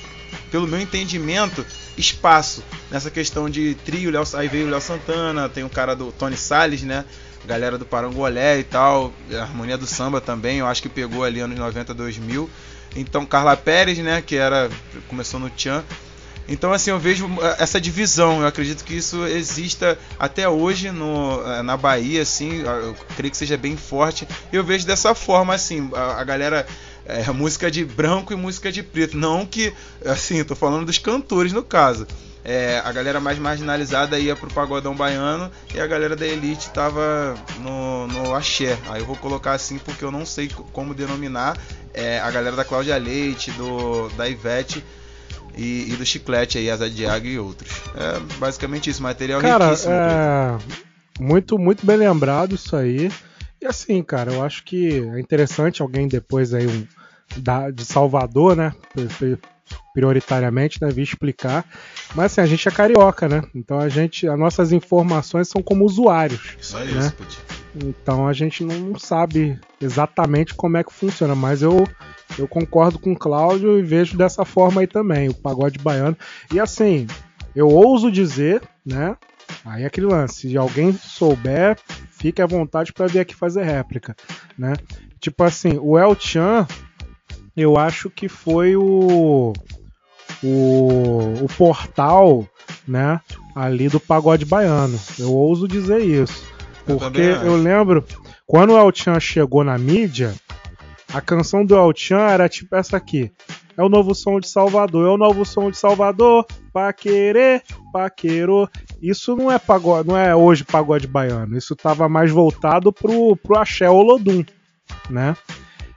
pelo 0.50 0.68
meu 0.68 0.80
entendimento, 0.80 1.66
espaço 1.98 2.64
nessa 2.90 3.10
questão 3.10 3.50
de 3.50 3.76
trio, 3.76 4.12
Léo- 4.12 4.24
aí 4.36 4.48
veio 4.48 4.68
o 4.68 4.70
Léo 4.70 4.82
Santana, 4.82 5.50
tem 5.50 5.64
o 5.64 5.70
cara 5.70 5.96
do 5.96 6.12
Tony 6.12 6.38
Salles, 6.38 6.84
né? 6.84 7.06
Galera 7.46 7.78
do 7.78 7.86
Parangolé 7.86 8.60
e 8.60 8.64
tal, 8.64 9.12
a 9.34 9.42
harmonia 9.42 9.78
do 9.78 9.88
samba 9.88 10.22
também, 10.22 10.60
eu 10.60 10.68
acho 10.68 10.82
que 10.82 10.88
pegou 10.90 11.24
ali 11.24 11.40
anos 11.40 11.58
90, 11.58 11.92
2000. 11.94 12.48
Então 12.96 13.26
Carla 13.26 13.58
Pérez, 13.58 13.98
né, 13.98 14.22
que 14.22 14.36
era 14.36 14.70
começou 15.08 15.40
no 15.40 15.50
Tchan. 15.50 15.84
Então 16.48 16.74
assim, 16.74 16.90
eu 16.90 17.00
vejo 17.00 17.28
eh, 17.42 17.56
essa 17.60 17.80
divisão, 17.80 18.42
eu 18.42 18.48
acredito 18.48 18.84
que 18.84 18.96
isso 18.96 19.26
exista 19.26 19.98
até 20.20 20.48
hoje 20.50 20.92
no, 20.92 21.42
eh, 21.46 21.62
na 21.62 21.78
Bahia, 21.78 22.22
assim, 22.22 22.62
eu 22.62 22.96
creio 23.16 23.32
que 23.32 23.38
seja 23.38 23.58
bem 23.58 23.78
forte. 23.78 24.28
Eu 24.52 24.64
vejo 24.64 24.86
dessa 24.86 25.16
forma, 25.16 25.54
assim, 25.54 25.90
a, 25.94 26.20
a 26.20 26.24
galera 26.24 26.66
é, 27.06 27.30
música 27.32 27.70
de 27.72 27.84
branco 27.86 28.34
e 28.34 28.36
música 28.36 28.72
de 28.72 28.84
preto. 28.84 29.18
Não 29.18 29.46
que, 29.46 29.74
assim, 30.06 30.44
tô 30.44 30.56
falando 30.56 30.86
dos 30.86 30.98
cantores 30.98 31.54
no 31.54 31.64
caso. 31.64 32.06
É, 32.44 32.82
a 32.84 32.92
galera 32.92 33.20
mais 33.20 33.38
marginalizada 33.38 34.18
ia 34.18 34.36
pro 34.36 34.52
pagodão 34.52 34.96
baiano 34.96 35.52
e 35.76 35.80
a 35.80 35.86
galera 35.86 36.16
da 36.16 36.26
elite 36.26 36.72
tava 36.72 37.36
no, 37.60 38.08
no 38.08 38.34
axé. 38.36 38.80
Aí 38.90 39.00
eu 39.00 39.06
vou 39.06 39.16
colocar 39.16 39.52
assim 39.54 39.78
porque 39.78 40.04
eu 40.04 40.12
não 40.12 40.26
sei 40.26 40.50
co- 40.50 40.64
como 40.74 40.96
denominar 40.96 41.56
é, 41.94 42.20
a 42.20 42.32
galera 42.32 42.56
da 42.56 42.66
Cláudia 42.66 42.98
Leite, 42.98 43.52
do, 43.52 44.10
da 44.18 44.28
Ivete 44.28 44.84
e, 45.58 45.92
e 45.92 45.96
do 45.96 46.06
Chiclete 46.06 46.58
aí, 46.58 46.70
Asa 46.70 46.90
de 46.90 47.06
Águia 47.06 47.32
e 47.32 47.40
outros. 47.40 47.70
É 47.96 48.20
basicamente 48.38 48.90
isso, 48.90 49.02
material 49.02 49.42
Cara, 49.42 49.66
riquíssimo. 49.66 49.94
É, 49.94 50.58
muito, 51.20 51.58
muito 51.58 51.86
bem 51.86 51.98
lembrado 51.98 52.56
isso 52.56 52.76
aí. 52.76 53.12
E 53.62 53.66
assim, 53.66 54.02
cara, 54.02 54.34
eu 54.34 54.44
acho 54.44 54.64
que 54.64 55.00
é 55.00 55.20
interessante 55.20 55.82
alguém 55.82 56.08
depois 56.08 56.54
aí 56.54 56.66
um, 56.68 56.86
da, 57.38 57.70
de 57.70 57.86
Salvador, 57.86 58.56
né? 58.56 58.74
pri- 58.94 59.08
pri- 59.08 59.40
Prioritariamente, 59.94 60.80
né? 60.82 60.90
Vir 60.90 61.04
explicar. 61.04 61.66
Mas 62.16 62.32
assim, 62.34 62.42
a 62.42 62.46
gente 62.46 62.68
é 62.68 62.72
carioca, 62.72 63.28
né? 63.30 63.42
Então 63.56 63.80
a 63.80 63.88
gente. 63.88 64.28
As 64.28 64.38
nossas 64.38 64.72
informações 64.74 65.48
são 65.48 65.62
como 65.62 65.86
usuários. 65.86 66.56
Isso 66.60 66.78
é 66.78 66.86
né? 66.86 67.00
isso. 67.00 67.16
Então 67.76 68.28
a 68.28 68.34
gente 68.34 68.64
não 68.64 68.98
sabe 69.00 69.60
exatamente 69.80 70.54
como 70.54 70.78
é 70.78 70.84
que 70.84 70.94
funciona, 70.94 71.36
mas 71.36 71.62
eu, 71.62 71.88
eu 72.38 72.48
concordo 72.48 73.00
com 73.00 73.14
o 73.14 73.18
Cláudio 73.18 73.80
e 73.80 73.82
vejo 73.82 74.18
dessa 74.18 74.44
forma 74.44 74.82
aí 74.82 74.88
também, 74.88 75.30
o 75.30 75.34
pagode 75.34 75.80
baiano. 75.80 76.18
E 76.54 76.60
assim, 76.60 77.08
eu 77.56 77.68
ouso 77.68 78.12
dizer, 78.12 78.62
né? 78.86 79.16
Aí 79.64 79.84
é 79.84 79.86
aquele 79.86 80.08
lance, 80.08 80.50
se 80.50 80.58
alguém 80.58 80.94
souber, 80.94 81.78
fique 82.12 82.42
à 82.42 82.46
vontade 82.46 82.92
para 82.94 83.08
vir 83.08 83.20
aqui 83.20 83.36
fazer 83.36 83.64
réplica, 83.64 84.16
né? 84.58 84.74
Tipo 85.20 85.44
assim, 85.44 85.78
o 85.80 85.98
El 85.98 86.16
Chan, 86.20 86.68
eu 87.56 87.78
acho 87.78 88.10
que 88.10 88.28
foi 88.28 88.76
o 88.76 89.54
o, 90.44 91.44
o 91.44 91.48
portal, 91.58 92.48
né, 92.88 93.20
ali 93.56 93.88
do 93.90 94.00
pagode 94.00 94.46
baiano. 94.46 95.00
Eu 95.20 95.34
ouso 95.34 95.68
dizer 95.68 96.00
isso. 96.00 96.51
Eu 96.92 97.00
Porque 97.00 97.22
acho. 97.22 97.46
eu 97.46 97.56
lembro, 97.56 98.06
quando 98.46 98.74
o 98.74 98.78
El 98.78 98.92
Chan 98.94 99.20
chegou 99.20 99.64
na 99.64 99.78
mídia, 99.78 100.34
a 101.14 101.22
canção 101.22 101.66
do 101.66 101.76
El 101.76 101.92
Chan 101.96 102.20
era 102.20 102.48
tipo 102.50 102.76
essa 102.76 102.98
aqui. 102.98 103.32
É 103.78 103.84
o 103.84 103.90
novo 103.90 104.14
som 104.14 104.40
de 104.40 104.48
Salvador, 104.48 105.08
é 105.08 105.10
o 105.12 105.18
novo 105.18 105.46
som 105.46 105.72
de 105.72 105.78
Salvador, 105.78 106.46
paquerê, 106.74 107.62
paquerô. 107.92 108.68
Isso 109.02 109.36
não 109.36 109.52
é 109.52 109.58
pagode, 109.58 110.08
não 110.08 110.18
é 110.18 110.36
hoje 110.36 110.64
pagode 110.64 111.08
baiano. 111.08 111.58
Isso 111.58 111.76
tava 111.76 112.08
mais 112.10 112.30
voltado 112.32 112.92
pro, 112.92 113.36
pro 113.38 113.58
axé 113.58 113.90
Olodum, 113.90 114.44
né? 115.10 115.36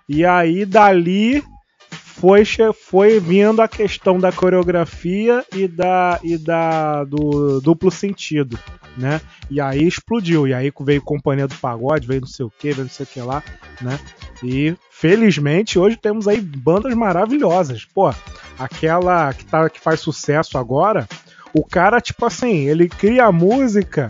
E 0.09 0.25
aí 0.25 0.65
dali 0.65 1.43
foi, 2.15 2.45
foi 2.73 3.19
vindo 3.19 3.61
a 3.61 3.69
questão 3.69 4.19
da 4.21 4.31
coreografia 4.31 5.45
e 5.53 5.67
da 5.67 6.21
e 6.23 6.39
da 6.39 7.03
do 7.05 7.61
duplo 7.61 7.91
sentido, 7.91 8.59
né? 8.97 9.21
E 9.51 9.61
aí 9.61 9.87
explodiu. 9.87 10.47
E 10.47 10.55
aí 10.55 10.73
veio 10.81 11.03
companhia 11.03 11.49
do 11.49 11.57
pagode, 11.57 12.07
veio 12.07 12.21
não 12.21 12.29
sei 12.29 12.47
o 12.47 12.51
que, 12.51 12.73
veio 12.73 12.85
não 12.85 12.91
sei 12.91 13.05
o 13.05 13.09
que 13.09 13.21
lá, 13.21 13.43
né? 13.81 13.99
E 14.43 14.77
felizmente 14.91 15.79
hoje 15.79 15.97
temos 15.97 16.29
aí 16.29 16.41
bandas 16.41 16.95
maravilhosas. 16.95 17.85
Pô, 17.85 18.15
aquela 18.59 19.33
que 19.35 19.45
tá 19.45 19.69
que 19.69 19.81
faz 19.81 19.99
sucesso 19.99 20.57
agora, 20.57 21.09
o 21.53 21.65
cara 21.65 22.01
tipo 22.01 22.25
assim, 22.25 22.69
ele 22.69 22.89
cria 22.89 23.27
a 23.27 23.33
música 23.33 24.09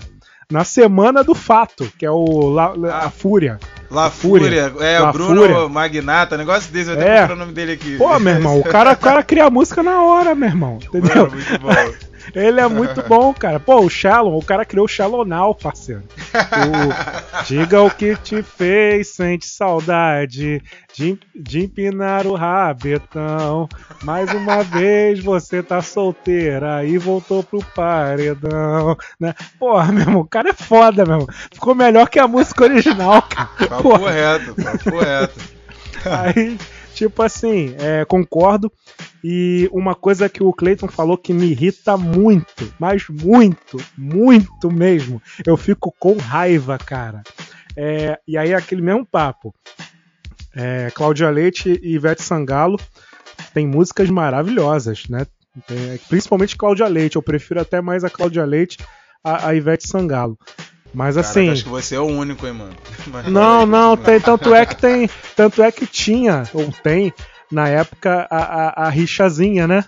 na 0.51 0.65
semana 0.65 1.23
do 1.25 1.35
fato, 1.35 1.91
que 1.99 2.05
é 2.07 2.11
o 2.11 2.49
La- 2.51 2.75
La- 2.77 2.99
a 3.05 3.11
Fúria. 3.11 3.59
La 3.91 4.11
Fúria. 4.11 4.71
Fúria, 4.71 4.85
é, 4.87 4.99
La 4.99 5.13
Bruno 5.13 5.41
Fúria. 5.43 5.69
Magnata, 5.69 6.37
negócio 6.37 6.73
desse, 6.73 6.91
eu 6.91 6.95
até 6.95 7.19
É. 7.19 7.25
o 7.33 7.37
nome 7.37 7.53
dele 7.53 7.73
aqui. 7.73 7.97
Pô, 7.97 8.19
meu 8.19 8.35
irmão, 8.35 8.59
o 8.59 8.65
cara, 8.65 8.93
o 8.93 8.97
cara 8.97 9.23
cria 9.23 9.45
a 9.47 9.51
música 9.51 9.83
na 9.83 10.03
hora, 10.03 10.35
meu 10.35 10.49
irmão. 10.49 10.79
Entendeu? 10.83 11.27
Mano, 11.27 11.31
muito 11.33 11.59
bom. 11.61 11.69
Ele 12.35 12.61
é 12.61 12.69
muito 12.69 13.03
bom, 13.09 13.33
cara. 13.35 13.59
Pô, 13.59 13.81
o 13.81 13.91
Shalom, 13.91 14.37
o 14.37 14.45
cara 14.45 14.65
criou 14.65 14.85
o 14.85 14.89
Shalom 14.89 15.25
Now, 15.25 15.55
parceiro. 15.55 16.03
O 16.33 17.45
Diga 17.47 17.83
o 17.83 17.91
que 17.91 18.17
te 18.17 18.43
fez, 18.43 19.09
sente 19.09 19.47
saudade 19.47 20.63
de, 20.95 21.19
de 21.35 21.65
empinar 21.65 22.27
o 22.27 22.35
rabetão. 22.35 23.69
Mais 24.03 24.33
uma 24.33 24.63
vez 24.63 25.23
você 25.23 25.63
tá 25.63 25.83
solteira 25.83 26.85
e 26.85 26.97
voltou 26.97 27.43
pro 27.43 27.65
paredão. 27.75 28.97
Né? 29.21 29.35
Porra, 29.59 29.93
meu 29.93 30.03
irmão, 30.03 30.21
o 30.23 30.29
cara 30.29 30.51
é 30.51 30.55
foda, 30.55 31.05
meu 31.05 31.15
irmão. 31.15 31.29
Ficou 31.53 31.75
melhor 31.75 32.09
que 32.09 32.19
a 32.19 32.29
música 32.29 32.65
original, 32.65 33.23
cara. 33.23 33.49
Papo 33.69 33.83
Porra. 33.83 34.11
reto, 34.11 34.55
papo 34.55 34.99
reto. 34.99 35.41
Aí, 36.05 36.59
tipo 36.95 37.23
assim, 37.23 37.75
é, 37.79 38.05
concordo. 38.05 38.73
E 39.27 39.71
uma 39.73 39.95
coisa 39.95 40.29
que 40.29 40.43
o 40.43 40.53
Clayton 40.53 40.87
falou 40.87 41.17
que 41.17 41.33
me 41.33 41.47
irrita 41.47 41.97
muito, 41.97 42.71
mas 42.79 43.07
muito, 43.09 43.83
muito 43.97 44.71
mesmo. 44.71 45.23
Eu 45.47 45.57
fico 45.57 45.91
com 45.99 46.19
raiva, 46.19 46.77
cara. 46.77 47.23
É, 47.75 48.19
e 48.29 48.37
aí, 48.37 48.53
aquele 48.53 48.83
mesmo 48.83 49.07
papo. 49.07 49.55
É, 50.55 50.91
Cláudia 50.95 51.31
Leite 51.31 51.81
e 51.83 51.95
Ivete 51.95 52.23
Sangalo 52.23 52.79
tem 53.55 53.67
músicas 53.67 54.11
maravilhosas, 54.11 55.09
né? 55.09 55.27
Tem- 55.67 55.99
principalmente 56.07 56.55
Cláudia 56.55 56.87
Leite. 56.87 57.17
Eu 57.17 57.23
prefiro 57.23 57.63
até 57.63 57.81
mais 57.81 58.05
a 58.05 58.11
Cláudia 58.11 58.45
Leite 58.45 58.77
a, 59.25 59.49
a 59.49 59.55
Ivete 59.55 59.89
Sangalo. 59.89 60.39
Mas 60.93 61.17
Caraca, 61.17 61.31
assim. 61.31 61.49
acho 61.49 61.65
que 61.65 61.71
você 61.71 61.97
é 61.97 62.01
o 62.01 62.05
único, 62.05 62.47
hein, 62.47 62.53
mano. 62.53 62.75
Mas 63.09 63.27
Não, 63.27 63.65
não, 63.65 63.97
tem, 63.97 64.21
tanto 64.21 64.55
é 64.55 64.67
que 64.67 64.77
tem, 64.77 65.09
tanto 65.35 65.63
é 65.63 65.73
que 65.73 65.87
tinha, 65.87 66.49
ou 66.53 66.71
tem, 66.71 67.13
na 67.51 67.69
época, 67.69 68.27
a, 68.31 68.37
a, 68.37 68.87
a 68.87 68.89
rixazinha, 68.89 69.67
né? 69.67 69.85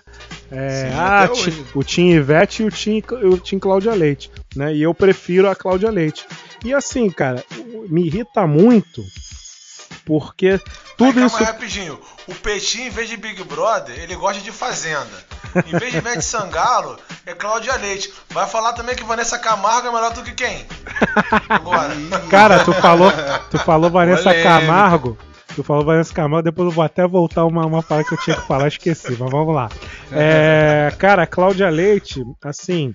É, 0.51 0.69
Sim, 0.89 0.97
ah, 0.97 1.27
ti- 1.27 1.65
o 1.75 1.83
Tim 1.83 2.09
Ivete 2.11 2.63
e 2.63 2.65
o 2.65 2.71
Tim, 2.71 3.03
o 3.23 3.37
Tim 3.37 3.59
Cláudia 3.59 3.93
Leite, 3.93 4.31
né? 4.55 4.73
E 4.73 4.81
eu 4.81 4.93
prefiro 4.93 5.49
a 5.49 5.55
Cláudia 5.55 5.89
Leite. 5.91 6.25
E 6.63 6.73
assim, 6.73 7.09
cara, 7.09 7.43
me 7.89 8.05
irrita 8.05 8.47
muito, 8.47 9.03
porque 10.05 10.59
tudo 10.97 11.13
Calma 11.13 11.27
isso... 11.27 11.37
aí, 11.37 11.43
rapidinho. 11.43 11.99
O 12.27 12.33
Peitinho, 12.35 12.87
em 12.87 12.89
vez 12.89 13.07
de 13.09 13.17
Big 13.17 13.43
Brother, 13.43 13.97
ele 13.99 14.15
gosta 14.15 14.41
de 14.41 14.51
Fazenda. 14.51 15.25
Em 15.65 15.77
vez 15.77 15.91
de 15.91 15.97
Ivete 15.97 16.23
Sangalo, 16.25 16.97
é 17.25 17.33
Cláudia 17.33 17.75
Leite. 17.75 18.11
Vai 18.29 18.47
falar 18.47 18.73
também 18.73 18.95
que 18.95 19.03
Vanessa 19.03 19.37
Camargo 19.39 19.87
é 19.87 19.91
melhor 19.91 20.13
do 20.13 20.23
que 20.23 20.31
quem? 20.33 20.65
Agora. 21.49 21.93
Cara, 22.29 22.63
tu 22.63 22.73
falou, 22.73 23.11
tu 23.49 23.57
falou 23.59 23.89
Vanessa 23.89 24.23
Polêmica. 24.23 24.49
Camargo. 24.49 25.17
Tu 25.57 25.63
falou 25.63 25.83
Vanessa 25.83 26.13
Camargo, 26.13 26.43
depois 26.43 26.67
eu 26.67 26.71
vou 26.71 26.83
até 26.83 27.07
voltar 27.07 27.43
uma, 27.43 27.65
uma 27.65 27.81
fala 27.81 28.03
que 28.03 28.13
eu 28.13 28.17
tinha 28.19 28.35
que 28.35 28.45
falar, 28.45 28.67
esqueci, 28.67 29.17
mas 29.19 29.31
vamos 29.31 29.55
lá. 29.55 29.69
É, 30.11 30.93
cara, 30.99 31.25
Cláudia 31.25 31.67
Leite, 31.67 32.23
assim, 32.43 32.93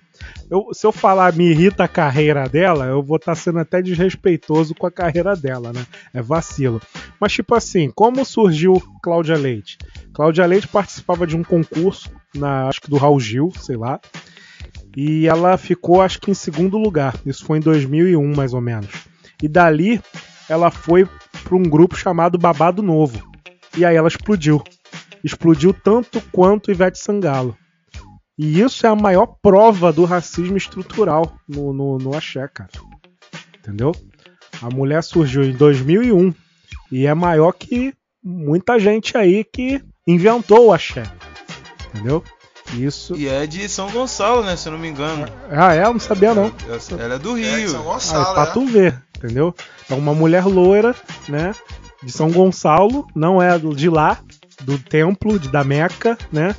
eu- 0.48 0.68
se 0.72 0.86
eu 0.86 0.93
falar 0.93 1.32
me 1.34 1.51
irrita 1.51 1.82
a 1.82 1.89
carreira 1.89 2.48
dela, 2.48 2.84
eu 2.86 3.02
vou 3.02 3.16
estar 3.16 3.34
sendo 3.34 3.59
até 3.59 3.82
desrespeitoso 3.82 4.76
com 4.76 4.86
a 4.86 4.93
carreira 4.93 5.34
dela, 5.34 5.72
né? 5.72 5.84
É 6.14 6.22
vacilo. 6.22 6.80
Mas, 7.18 7.32
tipo 7.32 7.52
assim, 7.52 7.90
como 7.93 8.24
surgiu 8.24 8.80
Cláudia 9.02 9.36
Leite? 9.36 9.76
Cláudia 10.14 10.47
Leite 10.47 10.68
participava 10.68 11.26
de 11.26 11.36
um 11.36 11.43
concurso, 11.43 12.12
na, 12.32 12.68
acho 12.68 12.80
que 12.80 12.89
do 12.89 12.97
Raul 12.97 13.18
Gil, 13.18 13.52
sei 13.59 13.76
lá. 13.76 13.98
E 14.97 15.26
ela 15.26 15.56
ficou, 15.56 16.01
acho 16.01 16.20
que 16.20 16.30
em 16.30 16.34
segundo 16.34 16.78
lugar. 16.78 17.16
Isso 17.26 17.44
foi 17.44 17.59
em 17.59 17.60
2001, 17.60 18.36
mais 18.36 18.55
ou 18.55 18.60
menos. 18.60 18.89
E 19.43 19.48
dali, 19.48 20.01
ela 20.48 20.70
foi 20.70 21.09
para 21.43 21.56
um 21.56 21.62
grupo 21.62 21.97
chamado 21.97 22.39
Babado 22.39 22.82
Novo. 22.82 23.23
E 23.77 23.85
aí 23.85 23.97
ela 23.97 24.09
explodiu. 24.09 24.62
Explodiu 25.24 25.73
tanto 25.73 26.20
quanto 26.32 26.70
Ivete 26.70 26.98
Sangalo. 26.98 27.56
E 28.39 28.60
isso 28.60 28.86
é 28.86 28.90
a 28.90 28.97
maior 28.97 29.27
prova 29.40 29.93
do 29.93 30.05
racismo 30.05 30.56
estrutural 30.56 31.36
no, 31.48 31.73
no, 31.73 31.98
no 31.98 32.16
axé, 32.16 32.48
cara. 32.48 32.70
Entendeu? 33.59 33.93
A 34.60 34.69
mulher 34.69 35.02
surgiu 35.02 35.44
em 35.44 35.52
2001 35.52 36.35
e 36.90 37.06
é 37.06 37.14
maior 37.14 37.52
que 37.52 37.94
muita 38.23 38.78
gente 38.78 39.16
aí 39.16 39.44
que 39.44 39.82
inventou 40.06 40.66
o 40.66 40.73
axé. 40.73 41.05
Entendeu? 41.89 42.23
Isso. 42.74 43.14
E 43.16 43.28
é 43.28 43.47
de 43.47 43.69
São 43.69 43.90
Gonçalo, 43.90 44.43
né? 44.43 44.56
Se 44.56 44.69
eu 44.69 44.73
não 44.73 44.78
me 44.78 44.89
engano. 44.89 45.27
Ah, 45.51 45.74
é? 45.74 45.85
Eu 45.85 45.93
não 45.93 46.01
sabia 46.01 46.35
não. 46.35 46.52
Ela 46.98 47.14
é 47.14 47.19
do 47.19 47.35
Rio. 47.35 47.77
Ah, 48.14 48.35
pra 48.35 48.47
tu 48.47 48.64
ver, 48.66 49.01
entendeu? 49.23 49.55
É 49.89 49.94
uma 49.94 50.15
mulher 50.15 50.44
loira, 50.44 50.94
né? 51.28 51.55
De 52.03 52.11
São 52.11 52.31
Gonçalo, 52.31 53.07
não 53.15 53.40
é 53.40 53.57
de 53.59 53.89
lá, 53.89 54.19
do 54.62 54.78
templo, 54.78 55.39
de, 55.39 55.49
da 55.49 55.62
Meca, 55.62 56.19
né? 56.32 56.57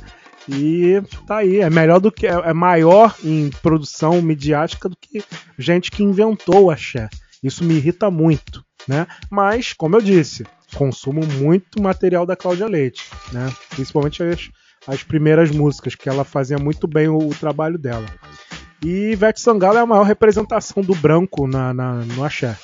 E 0.48 1.02
tá 1.26 1.38
aí, 1.38 1.60
é 1.60 1.70
melhor 1.70 2.00
do 2.00 2.12
que. 2.12 2.26
É 2.26 2.32
é 2.32 2.52
maior 2.52 3.14
em 3.22 3.50
produção 3.62 4.20
midiática 4.20 4.88
do 4.88 4.96
que 4.96 5.22
gente 5.58 5.90
que 5.90 6.02
inventou 6.02 6.64
o 6.64 6.70
axé. 6.70 7.08
Isso 7.42 7.64
me 7.64 7.74
irrita 7.74 8.10
muito, 8.10 8.64
né? 8.88 9.06
Mas, 9.30 9.72
como 9.72 9.96
eu 9.96 10.00
disse, 10.00 10.46
consumo 10.74 11.24
muito 11.26 11.82
material 11.82 12.26
da 12.26 12.36
Cláudia 12.36 12.66
Leite, 12.66 13.04
né? 13.32 13.52
Principalmente 13.70 14.22
as, 14.22 14.50
as 14.86 15.02
primeiras 15.02 15.50
músicas, 15.50 15.94
que 15.94 16.08
ela 16.08 16.24
fazia 16.24 16.58
muito 16.58 16.86
bem 16.86 17.08
o, 17.08 17.18
o 17.18 17.34
trabalho 17.34 17.78
dela. 17.78 18.06
E 18.84 19.12
Ivete 19.12 19.40
Sangalo 19.40 19.78
é 19.78 19.80
a 19.80 19.86
maior 19.86 20.02
representação 20.04 20.82
do 20.82 20.94
branco 20.94 21.46
na, 21.46 21.72
na- 21.72 21.94
no 22.04 22.22
axé, 22.22 22.56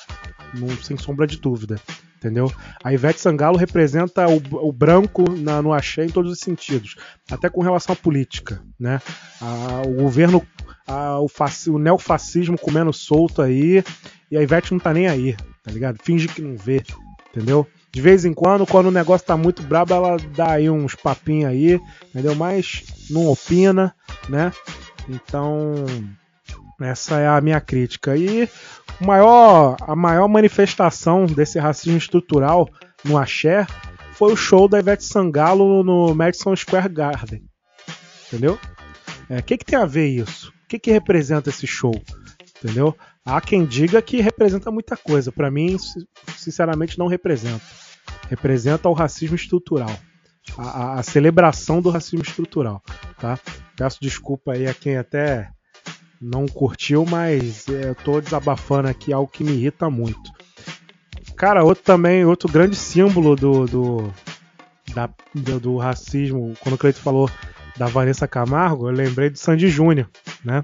no- 0.53 0.71
sem 0.83 0.95
sombra 0.97 1.25
de 1.25 1.37
dúvida. 1.39 1.79
Entendeu? 2.17 2.51
A 2.83 2.93
Ivete 2.93 3.19
Sangalo 3.19 3.57
representa 3.57 4.27
o, 4.29 4.39
o 4.67 4.71
branco 4.71 5.23
na- 5.31 5.59
no 5.61 5.73
axé 5.73 6.05
em 6.05 6.09
todos 6.09 6.31
os 6.31 6.39
sentidos, 6.39 6.95
até 7.31 7.49
com 7.49 7.61
relação 7.61 7.93
à 7.93 7.95
política. 7.95 8.61
Né? 8.79 9.01
A- 9.41 9.81
o 9.87 9.93
governo, 9.95 10.45
a- 10.87 11.19
o, 11.19 11.27
faci- 11.27 11.71
o 11.71 11.79
neofascismo 11.79 12.57
comendo 12.59 12.93
solto 12.93 13.41
aí, 13.41 13.83
e 14.29 14.37
a 14.37 14.43
Ivete 14.43 14.71
não 14.71 14.79
tá 14.79 14.93
nem 14.93 15.07
aí, 15.07 15.35
tá 15.63 15.71
ligado? 15.71 15.97
Finge 16.03 16.27
que 16.27 16.41
não 16.43 16.55
vê, 16.55 16.83
entendeu? 17.31 17.65
De 17.91 17.99
vez 17.99 18.23
em 18.23 18.33
quando, 18.33 18.67
quando 18.67 18.85
o 18.85 18.91
negócio 18.91 19.25
tá 19.25 19.35
muito 19.35 19.63
brabo, 19.63 19.93
ela 19.95 20.17
dá 20.35 20.51
aí 20.51 20.69
uns 20.69 20.93
papinhos 20.93 21.49
aí, 21.49 21.79
entendeu? 22.09 22.35
Mas 22.35 22.83
não 23.09 23.25
opina, 23.27 23.93
né? 24.29 24.53
Então, 25.13 25.85
essa 26.81 27.19
é 27.19 27.27
a 27.27 27.41
minha 27.41 27.59
crítica. 27.59 28.15
E 28.15 28.47
maior, 28.99 29.75
a 29.81 29.95
maior 29.95 30.27
manifestação 30.27 31.25
desse 31.25 31.59
racismo 31.59 31.97
estrutural 31.97 32.69
no 33.03 33.17
axé 33.17 33.65
foi 34.13 34.33
o 34.33 34.37
show 34.37 34.67
da 34.67 34.79
Ivete 34.79 35.03
Sangalo 35.03 35.83
no 35.83 36.13
Madison 36.15 36.55
Square 36.55 36.89
Garden. 36.89 37.43
Entendeu? 38.27 38.57
O 39.29 39.43
que, 39.43 39.57
que 39.57 39.65
tem 39.65 39.77
a 39.79 39.85
ver 39.85 40.07
isso? 40.07 40.49
O 40.65 40.67
que, 40.67 40.79
que 40.79 40.91
representa 40.91 41.49
esse 41.49 41.67
show? 41.67 41.93
Entendeu? 42.63 42.95
Há 43.25 43.39
quem 43.41 43.65
diga 43.65 44.01
que 44.01 44.21
representa 44.21 44.71
muita 44.71 44.95
coisa. 44.95 45.31
Pra 45.31 45.49
mim, 45.51 45.77
si- 45.77 46.07
sinceramente, 46.37 46.97
não 46.97 47.07
representa. 47.07 47.61
Representa 48.29 48.87
o 48.89 48.93
racismo 48.93 49.35
estrutural. 49.35 49.91
A, 50.57 50.99
a- 50.99 51.03
celebração 51.03 51.81
do 51.81 51.89
racismo 51.89 52.21
estrutural. 52.23 52.81
Tá? 53.19 53.37
Peço 53.75 53.99
desculpa 54.01 54.53
aí 54.53 54.67
a 54.67 54.73
quem 54.73 54.97
até 54.97 55.49
não 56.21 56.45
curtiu, 56.47 57.05
mas 57.05 57.67
eu 57.67 57.95
tô 57.95 58.19
desabafando 58.21 58.87
aqui 58.87 59.11
algo 59.13 59.31
que 59.31 59.43
me 59.43 59.51
irrita 59.53 59.89
muito. 59.89 60.31
Cara, 61.35 61.63
outro 61.63 61.83
também, 61.83 62.25
outro 62.25 62.51
grande 62.51 62.75
símbolo 62.75 63.35
do, 63.35 63.65
do, 63.65 64.13
da- 64.93 65.09
do, 65.33 65.59
do 65.59 65.77
racismo, 65.77 66.53
quando 66.59 66.75
o 66.75 66.77
Cleito 66.77 66.99
falou 66.99 67.29
da 67.77 67.87
Vanessa 67.87 68.27
Camargo, 68.27 68.87
eu 68.87 68.93
lembrei 68.93 69.29
do 69.29 69.39
Sandy 69.39 69.69
Júnior, 69.69 70.09
né? 70.43 70.63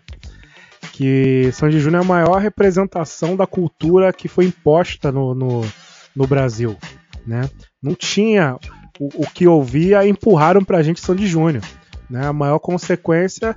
Que 0.93 1.49
Sandy 1.53 1.79
Júnior 1.79 2.01
é 2.01 2.05
a 2.05 2.07
maior 2.07 2.37
representação 2.39 3.35
da 3.35 3.47
cultura 3.47 4.11
que 4.13 4.27
foi 4.27 4.45
imposta 4.45 5.11
no, 5.11 5.33
no, 5.33 5.61
no 6.15 6.27
Brasil, 6.27 6.75
né? 7.25 7.49
Não 7.81 7.95
tinha 7.95 8.57
o, 8.99 9.23
o 9.23 9.29
que 9.29 9.47
ouvia, 9.47 10.07
empurraram 10.07 10.63
pra 10.63 10.83
gente 10.83 11.01
Sandy 11.01 11.27
Júnior, 11.27 11.63
né? 12.09 12.27
A 12.27 12.33
maior 12.33 12.59
consequência 12.59 13.55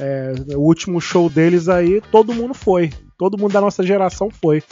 é, 0.00 0.34
o 0.54 0.60
último 0.60 1.00
show 1.00 1.30
deles 1.30 1.68
aí, 1.68 2.00
todo 2.10 2.34
mundo 2.34 2.54
foi. 2.54 2.92
Todo 3.16 3.38
mundo 3.38 3.52
da 3.52 3.60
nossa 3.60 3.82
geração 3.82 4.30
foi. 4.30 4.62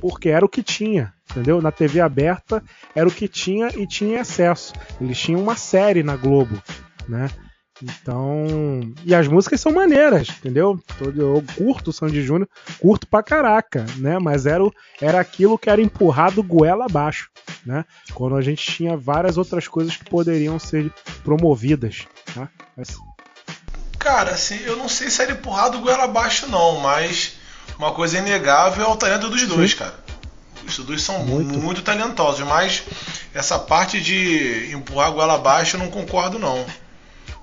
Porque 0.00 0.28
era 0.28 0.44
o 0.44 0.48
que 0.48 0.62
tinha, 0.62 1.12
entendeu? 1.30 1.62
Na 1.62 1.70
TV 1.70 2.00
aberta 2.00 2.62
era 2.94 3.06
o 3.06 3.12
que 3.12 3.28
tinha 3.28 3.68
e 3.76 3.86
tinha 3.86 4.22
acesso. 4.22 4.72
Eles 5.00 5.18
tinham 5.18 5.40
uma 5.40 5.56
série 5.56 6.02
na 6.02 6.16
Globo, 6.16 6.60
né? 7.08 7.30
Então. 7.82 8.46
E 9.04 9.14
as 9.14 9.26
músicas 9.28 9.60
são 9.60 9.72
maneiras, 9.72 10.28
entendeu? 10.28 10.80
Eu 11.16 11.44
curto 11.56 11.90
o 11.90 11.92
Sandy 11.92 12.22
Júnior, 12.22 12.48
curto 12.78 13.06
pra 13.06 13.22
caraca, 13.22 13.84
né? 13.96 14.18
Mas 14.18 14.46
era, 14.46 14.62
o- 14.64 14.72
era 15.00 15.20
aquilo 15.20 15.58
que 15.58 15.68
era 15.68 15.80
empurrado 15.82 16.42
goela 16.42 16.86
abaixo, 16.86 17.28
né? 17.66 17.84
Quando 18.14 18.36
a 18.36 18.42
gente 18.42 18.64
tinha 18.64 18.96
várias 18.96 19.36
outras 19.36 19.66
coisas 19.68 19.96
que 19.96 20.04
poderiam 20.08 20.58
ser 20.58 20.90
promovidas, 21.24 22.04
tá? 22.34 22.48
Mas- 22.76 22.96
Cara, 23.98 24.32
assim, 24.32 24.58
eu 24.64 24.76
não 24.76 24.88
sei 24.88 25.08
se 25.10 25.22
era 25.22 25.32
empurrado 25.32 25.80
goela 25.80 26.04
abaixo, 26.04 26.46
não, 26.46 26.78
mas 26.80 27.36
uma 27.78 27.92
coisa 27.92 28.18
inegável 28.18 28.84
é 28.84 28.88
o 28.88 28.96
talento 28.96 29.30
dos 29.30 29.46
dois, 29.46 29.72
cara. 29.74 29.94
Os 30.66 30.78
dois 30.78 31.02
são 31.02 31.24
muito. 31.24 31.82
talentosos, 31.82 32.46
mas 32.46 32.82
essa 33.34 33.58
parte 33.58 34.00
de 34.00 34.70
empurrar 34.74 35.10
goela 35.12 35.34
abaixo 35.34 35.76
eu 35.76 35.80
não 35.80 35.90
concordo, 35.90 36.38
não. 36.38 36.64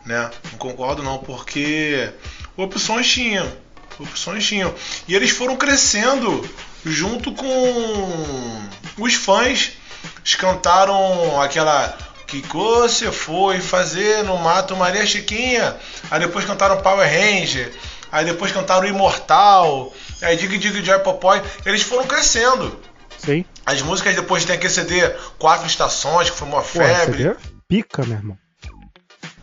Né? 0.05 0.29
Não 0.51 0.57
concordo, 0.57 1.03
não, 1.03 1.19
porque 1.19 2.11
opções 2.57 3.07
tinham. 3.07 3.51
Opções 3.99 4.45
tinham. 4.45 4.73
E 5.07 5.15
eles 5.15 5.31
foram 5.31 5.55
crescendo 5.55 6.47
junto 6.85 7.31
com 7.33 8.61
os 8.97 9.13
fãs. 9.13 9.73
Eles 10.19 10.35
cantaram 10.35 11.39
aquela 11.41 11.97
que 12.25 12.41
você 12.47 13.11
foi 13.11 13.59
fazer 13.59 14.23
no 14.23 14.37
mato 14.37 14.75
Maria 14.75 15.05
Chiquinha. 15.05 15.75
Aí 16.09 16.19
depois 16.19 16.45
cantaram 16.45 16.81
Power 16.81 17.07
Ranger. 17.07 17.71
Aí 18.11 18.25
depois 18.25 18.51
cantaram 18.51 18.87
Imortal. 18.87 19.93
Aí 20.21 20.37
Dig 20.37 20.57
Dig 20.57 20.83
Joy 20.83 20.99
Popoy. 20.99 21.41
Eles 21.65 21.81
foram 21.81 22.05
crescendo. 22.05 22.79
Sim. 23.17 23.45
As 23.65 23.81
músicas 23.81 24.15
depois 24.15 24.45
tem 24.45 24.55
aquele 24.55 24.73
CD 24.73 25.07
Quatro 25.37 25.67
Estações, 25.67 26.29
que 26.29 26.37
foi 26.37 26.47
uma 26.47 26.61
Pô, 26.61 26.67
febre 26.67 27.23
você 27.23 27.29
vê? 27.29 27.35
Pica, 27.67 28.03
meu 28.03 28.17
irmão. 28.17 28.37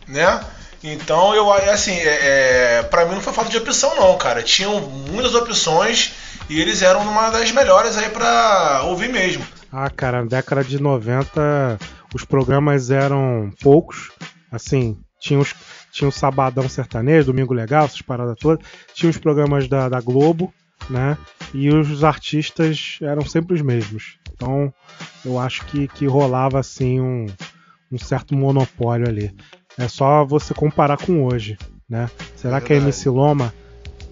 Né? 0.09 0.41
Então 0.83 1.35
eu 1.35 1.51
assim, 1.51 1.91
é, 1.91 2.77
é, 2.79 2.83
para 2.83 3.05
mim 3.05 3.15
não 3.15 3.21
foi 3.21 3.33
falta 3.33 3.49
de 3.49 3.57
opção 3.57 3.95
não, 3.95 4.17
cara. 4.17 4.41
Tinham 4.41 4.79
muitas 4.81 5.35
opções 5.35 6.13
e 6.49 6.59
eles 6.59 6.81
eram 6.81 7.01
uma 7.01 7.29
das 7.29 7.51
melhores 7.51 7.97
aí 7.97 8.09
pra 8.09 8.83
ouvir 8.85 9.09
mesmo. 9.09 9.45
Ah, 9.71 9.89
cara, 9.89 10.21
na 10.21 10.27
década 10.27 10.63
de 10.63 10.81
90 10.81 11.77
os 12.13 12.25
programas 12.25 12.89
eram 12.89 13.51
poucos. 13.61 14.09
Assim, 14.51 14.97
tinha 15.19 15.39
os, 15.39 15.53
tinha 15.91 16.07
o 16.07 16.11
Sabadão 16.11 16.67
Sertanejo, 16.67 17.27
Domingo 17.27 17.53
Legal, 17.53 17.85
essas 17.85 18.01
paradas 18.01 18.35
todas. 18.39 18.65
Tinha 18.93 19.09
os 19.09 19.17
programas 19.17 19.67
da, 19.67 19.89
da 19.89 19.99
Globo, 19.99 20.53
né? 20.89 21.17
E 21.53 21.69
os 21.69 22.03
artistas 22.03 22.97
eram 23.01 23.25
sempre 23.25 23.53
os 23.53 23.61
mesmos. 23.61 24.17
Então 24.33 24.73
eu 25.25 25.37
acho 25.37 25.65
que, 25.65 25.87
que 25.89 26.05
rolava 26.05 26.59
assim 26.59 27.01
um, 27.01 27.27
um 27.91 27.97
certo 27.97 28.33
monopólio 28.33 29.07
ali. 29.07 29.35
É 29.79 29.87
só 29.87 30.25
você 30.25 30.53
comparar 30.53 30.97
com 30.97 31.23
hoje, 31.23 31.57
né? 31.89 32.11
Será 32.35 32.59
que 32.59 32.73
a 32.73 32.75
MC 32.75 33.07
Loma 33.07 33.53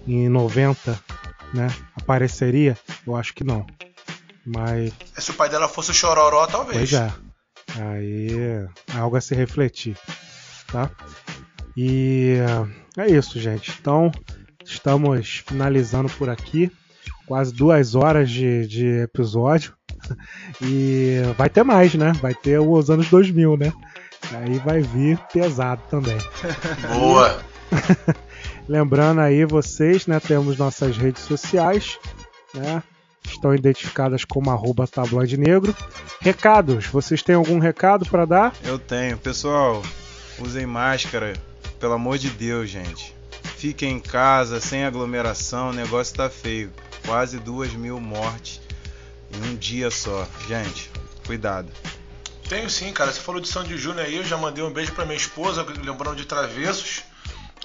em 0.06 0.26
90, 0.26 0.98
né, 1.52 1.68
apareceria? 1.94 2.76
Eu 3.06 3.14
acho 3.14 3.34
que 3.34 3.44
não. 3.44 3.66
Mas 4.46 4.94
Se 5.18 5.30
o 5.30 5.34
pai 5.34 5.50
dela 5.50 5.68
fosse 5.68 5.90
o 5.90 5.94
Chororó, 5.94 6.46
talvez. 6.46 6.90
Pois 6.90 6.92
é. 6.94 7.12
Aí 7.82 8.28
é 8.32 8.66
algo 8.98 9.16
a 9.16 9.20
se 9.20 9.34
refletir, 9.34 9.94
tá? 10.72 10.90
E 11.76 12.36
é 12.96 13.06
isso, 13.06 13.38
gente. 13.38 13.76
Então, 13.78 14.10
estamos 14.64 15.44
finalizando 15.46 16.08
por 16.08 16.30
aqui. 16.30 16.72
Quase 17.26 17.52
duas 17.52 17.94
horas 17.94 18.30
de, 18.30 18.66
de 18.66 18.86
episódio. 19.02 19.74
e 20.62 21.18
vai 21.36 21.50
ter 21.50 21.62
mais, 21.62 21.94
né? 21.94 22.12
Vai 22.22 22.34
ter 22.34 22.58
os 22.58 22.88
anos 22.88 23.10
2000, 23.10 23.58
né? 23.58 23.72
Aí 24.32 24.58
vai 24.58 24.80
vir 24.80 25.18
pesado 25.32 25.82
também. 25.90 26.18
Boa! 26.88 27.42
Lembrando 28.68 29.20
aí 29.20 29.44
vocês, 29.44 30.06
né? 30.06 30.20
Temos 30.20 30.58
nossas 30.58 30.96
redes 30.96 31.22
sociais, 31.22 31.98
né? 32.54 32.82
Estão 33.24 33.54
identificadas 33.54 34.24
como 34.24 34.50
arroba 34.50 34.86
tabloide 34.86 35.36
negro. 35.36 35.74
Recados, 36.20 36.86
vocês 36.86 37.22
têm 37.22 37.34
algum 37.34 37.58
recado 37.58 38.06
para 38.06 38.24
dar? 38.24 38.54
Eu 38.64 38.78
tenho. 38.78 39.18
Pessoal, 39.18 39.82
usem 40.38 40.66
máscara, 40.66 41.34
pelo 41.78 41.94
amor 41.94 42.18
de 42.18 42.30
Deus, 42.30 42.68
gente. 42.68 43.14
Fiquem 43.56 43.96
em 43.96 44.00
casa, 44.00 44.60
sem 44.60 44.84
aglomeração, 44.84 45.70
o 45.70 45.72
negócio 45.72 46.16
tá 46.16 46.30
feio. 46.30 46.70
Quase 47.04 47.38
duas 47.38 47.72
mil 47.72 48.00
mortes 48.00 48.60
em 49.32 49.50
um 49.50 49.56
dia 49.56 49.90
só. 49.90 50.26
Gente, 50.46 50.90
cuidado. 51.26 51.68
Tenho 52.48 52.70
sim, 52.70 52.92
cara. 52.92 53.12
Você 53.12 53.20
falou 53.20 53.40
de 53.40 53.48
Sandy 53.48 53.76
Júnior 53.76 54.06
aí, 54.06 54.16
eu 54.16 54.24
já 54.24 54.36
mandei 54.38 54.64
um 54.64 54.70
beijo 54.70 54.92
pra 54.92 55.04
minha 55.04 55.16
esposa, 55.16 55.62
lembrando 55.62 56.16
de 56.16 56.24
Travessos. 56.24 57.02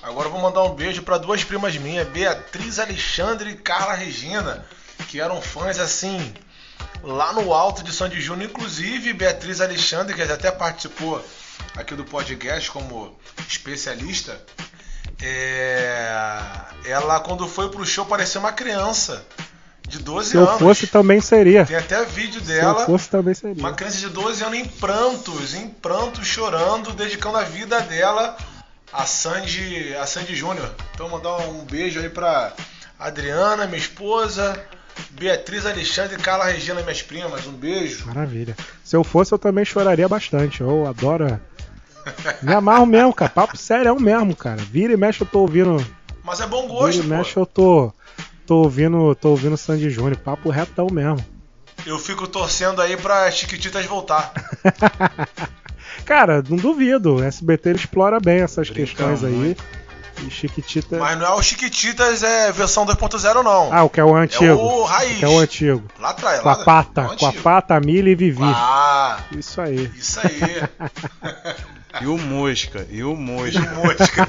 Agora 0.01 0.27
vou 0.27 0.41
mandar 0.41 0.61
um 0.63 0.75
beijo 0.75 1.01
para 1.03 1.17
duas 1.17 1.41
primas 1.45 1.77
minhas, 1.77 2.05
Beatriz 2.09 2.77
Alexandre 2.79 3.51
e 3.51 3.55
Carla 3.55 3.93
Regina, 3.93 4.65
que 5.07 5.21
eram 5.21 5.41
fãs 5.41 5.79
assim, 5.79 6.33
lá 7.01 7.31
no 7.31 7.53
alto 7.53 7.81
de 7.81 7.93
Sandy 7.93 8.19
Júnior. 8.19 8.49
Inclusive, 8.49 9.13
Beatriz 9.13 9.61
Alexandre, 9.61 10.13
que 10.13 10.21
até 10.21 10.51
participou 10.51 11.23
aqui 11.77 11.95
do 11.95 12.03
podcast 12.03 12.69
como 12.69 13.17
especialista, 13.47 14.37
é... 15.21 16.11
ela 16.83 17.21
quando 17.21 17.47
foi 17.47 17.69
pro 17.69 17.85
show 17.85 18.05
parecia 18.05 18.41
uma 18.41 18.51
criança 18.51 19.25
de 19.87 19.99
12 19.99 20.29
Se 20.31 20.37
anos. 20.37 20.49
eu 20.51 20.59
fosse 20.59 20.87
também 20.87 21.19
seria. 21.21 21.65
Tem 21.65 21.75
até 21.75 22.03
vídeo 22.05 22.39
Se 22.41 22.47
dela. 22.47 22.81
eu 22.81 22.85
fosse 22.85 23.09
também 23.09 23.33
seria. 23.33 23.61
Uma 23.61 23.73
criança 23.73 23.97
de 23.97 24.09
12 24.09 24.43
anos 24.43 24.57
em 24.59 24.65
prantos, 24.65 25.53
em 25.53 25.67
prantos, 25.67 26.25
chorando, 26.27 26.91
dedicando 26.93 27.37
a 27.37 27.43
vida 27.43 27.79
dela 27.81 28.35
a 28.91 29.05
Sandy, 29.05 29.93
a 29.95 30.05
Sandy 30.05 30.35
Júnior. 30.35 30.69
Então 30.93 31.09
mandar 31.09 31.37
um 31.49 31.65
beijo 31.65 31.99
aí 31.99 32.09
pra 32.09 32.53
Adriana, 32.99 33.65
minha 33.65 33.77
esposa, 33.79 34.57
Beatriz 35.11 35.65
Alexandre 35.65 36.15
e 36.15 36.19
Carla 36.19 36.45
Regina, 36.45 36.81
minhas 36.81 37.01
primas. 37.01 37.45
Um 37.47 37.51
beijo. 37.53 38.05
Maravilha. 38.07 38.55
Se 38.83 38.95
eu 38.95 39.03
fosse, 39.03 39.31
eu 39.33 39.39
também 39.39 39.65
choraria 39.65 40.07
bastante. 40.07 40.61
Eu 40.61 40.87
adoro. 40.87 41.39
Me 42.41 42.53
amarro 42.53 42.85
mesmo, 42.85 43.13
cara. 43.13 43.31
Papo 43.31 43.57
sério, 43.57 43.89
é 43.89 43.91
o 43.91 43.99
mesmo, 43.99 44.35
cara. 44.35 44.61
Vira 44.61 44.93
e 44.93 44.97
mexe, 44.97 45.21
eu 45.21 45.27
tô 45.27 45.39
ouvindo. 45.39 45.83
Mas 46.23 46.39
é 46.39 46.47
bom 46.47 46.61
Vira 46.63 46.73
gosto, 46.73 46.99
e 46.99 47.03
pô. 47.03 47.07
mexe, 47.09 47.37
eu 47.37 47.45
tô. 47.45 47.93
Tô 48.45 48.57
ouvindo. 48.57 49.15
Tô 49.15 49.29
ouvindo 49.29 49.57
Sandy 49.57 49.89
Júnior. 49.89 50.17
Papo 50.17 50.49
retão 50.49 50.87
mesmo. 50.91 51.23
Eu 51.85 51.99
fico 51.99 52.27
torcendo 52.27 52.81
aí 52.81 52.95
pra 52.95 53.29
Chiquititas 53.31 53.85
voltar. 53.85 54.31
Cara, 56.05 56.43
não 56.47 56.57
duvido. 56.57 57.15
O 57.15 57.23
SBT 57.23 57.71
explora 57.71 58.19
bem 58.19 58.41
essas 58.41 58.69
Brinca 58.69 58.87
questões 58.87 59.23
aí. 59.23 59.55
E 60.21 60.29
Chiquitita. 60.29 60.97
Mas 60.99 61.17
não 61.17 61.25
é 61.25 61.31
o 61.31 61.41
Chiquititas 61.41 62.21
é 62.23 62.51
versão 62.51 62.85
2.0 62.85 63.43
não. 63.43 63.73
Ah, 63.73 63.83
o 63.83 63.89
que 63.89 63.99
é 63.99 64.03
o 64.05 64.15
antigo. 64.15 64.45
É 64.45 64.53
o 64.53 64.83
raiz. 64.83 65.17
que 65.19 65.25
é 65.25 65.27
o 65.27 65.39
antigo. 65.39 65.83
Lá 65.99 66.09
atrás, 66.11 66.39
Com 66.41 66.49
a 66.49 66.55
lá- 66.57 66.63
pata. 66.63 67.01
o 67.11 67.17
Com 67.17 67.25
a 67.27 67.33
pata, 67.33 67.75
a 67.75 67.79
milha 67.79 68.09
e 68.09 68.15
Vivi. 68.15 68.43
Ah, 68.43 69.17
Isso 69.35 69.59
aí. 69.59 69.91
isso 69.97 70.19
aí. 70.19 70.63
E 72.01 72.07
o 72.07 72.17
Mosca, 72.17 72.87
e 72.89 73.03
o 73.03 73.15
Mosca. 73.15 73.59
Mosca. 73.75 74.27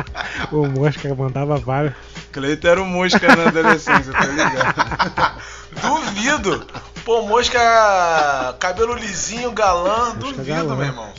o 0.50 0.66
Mosca 0.66 1.14
mandava 1.14 1.58
vários. 1.58 1.92
Cleiton 2.32 2.66
era 2.68 2.80
o 2.82 2.86
Mosca 2.86 3.36
na 3.36 3.48
adolescência, 3.48 4.12
tá 4.14 4.24
ligado? 4.24 5.42
Duvido. 5.82 6.66
Pô, 7.04 7.20
mosca. 7.26 8.56
Cabelo 8.58 8.94
lisinho, 8.94 9.52
galã. 9.52 10.14
Duvido, 10.14 10.42
galã. 10.44 10.74
meu 10.74 10.86
irmão. 10.86 11.12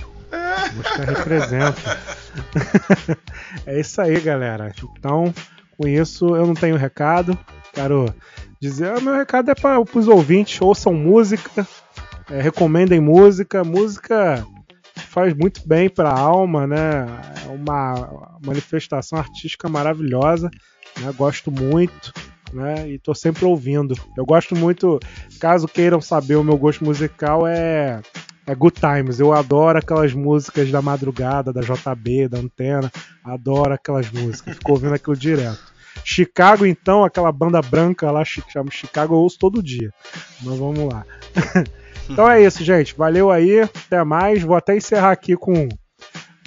Mosca 0.76 1.04
representa. 1.06 2.00
é 3.66 3.80
isso 3.80 4.02
aí, 4.02 4.20
galera. 4.20 4.74
Então, 4.98 5.34
com 5.78 5.88
isso, 5.88 6.36
eu 6.36 6.46
não 6.46 6.54
tenho 6.54 6.76
recado. 6.76 7.38
Quero 7.74 8.14
dizer, 8.60 8.98
o 8.98 9.02
meu 9.02 9.16
recado 9.16 9.50
é 9.52 9.56
para 9.56 9.82
os 9.82 10.08
ouvintes, 10.08 10.62
ouçam 10.62 10.94
música, 10.94 11.68
é, 12.30 12.42
recomendem 12.42 13.00
música. 13.00 13.64
Música 13.64 14.46
faz 14.96 15.34
muito 15.34 15.68
bem 15.68 15.90
para 15.90 16.10
a 16.10 16.20
alma, 16.20 16.66
né? 16.68 17.06
É 17.46 17.50
uma 17.50 18.38
manifestação 18.44 19.18
artística 19.20 19.68
maravilhosa. 19.70 20.50
Né? 21.00 21.12
Gosto 21.16 21.52
muito. 21.52 22.14
Né? 22.52 22.90
E 22.90 23.00
tô 23.00 23.16
sempre 23.16 23.46
ouvindo. 23.46 23.96
Eu 24.16 24.26
gosto 24.26 24.56
muito, 24.56 25.00
caso 25.40 25.68
queiram 25.68 26.00
saber 26.00 26.36
o 26.36 26.44
meu 26.44 26.56
gosto 26.56 26.86
musical, 26.86 27.48
é 27.48 28.00
é 28.46 28.56
Good 28.56 28.80
Times. 28.80 29.20
Eu 29.20 29.34
adoro 29.34 29.78
aquelas 29.78 30.14
músicas 30.14 30.70
da 30.72 30.82
madrugada, 30.82 31.54
da 31.54 31.62
JB, 31.62 32.28
da 32.28 32.40
Antena. 32.40 32.92
Adoro 33.24 33.74
aquelas 33.74 34.10
músicas. 34.12 34.56
Fico 34.58 34.72
ouvindo 34.72 34.94
aquilo 34.94 35.16
direto. 35.16 35.74
Chicago, 36.04 36.66
então, 36.66 37.04
aquela 37.04 37.32
banda 37.32 37.62
branca 37.62 38.12
lá, 38.12 38.24
chama 38.26 38.72
Chicago, 38.72 39.16
eu 39.16 39.20
ouço 39.20 39.38
todo 39.40 39.64
dia. 39.64 39.92
Mas 40.42 40.58
vamos 40.58 40.92
lá. 40.92 41.06
então 42.10 42.30
é 42.30 42.44
isso, 42.44 42.64
gente. 42.64 42.96
Valeu 42.96 43.32
aí. 43.32 43.62
Até 43.62 44.04
mais. 44.04 44.42
Vou 44.42 44.56
até 44.56 44.76
encerrar 44.76 45.12
aqui 45.12 45.38
com, 45.38 45.70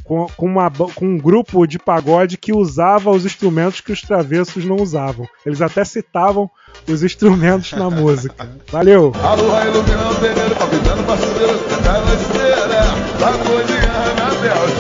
com, 0.06 0.26
com 0.36 0.46
uma, 0.46 0.70
com 0.70 1.04
um 1.04 1.18
grupo 1.18 1.66
de 1.66 1.78
pagode 1.78 2.38
que 2.38 2.52
usava 2.52 3.10
os 3.10 3.26
instrumentos 3.26 3.80
que 3.80 3.92
os 3.92 4.00
travessos 4.00 4.64
não 4.64 4.76
usavam. 4.76 5.28
Eles 5.44 5.60
até 5.60 5.84
citavam 5.84 6.48
os 6.88 7.02
instrumentos 7.02 7.72
na 7.72 7.90
música. 7.90 8.48
Valeu! 8.70 9.12
A 9.22 9.34
lua 9.34 9.64
iluminando 9.64 10.12
o 10.12 10.14
terreiro, 10.14 10.54
palpitando 10.54 11.02
pra 11.02 11.16
na 11.16 12.14
esteira, 12.14 12.66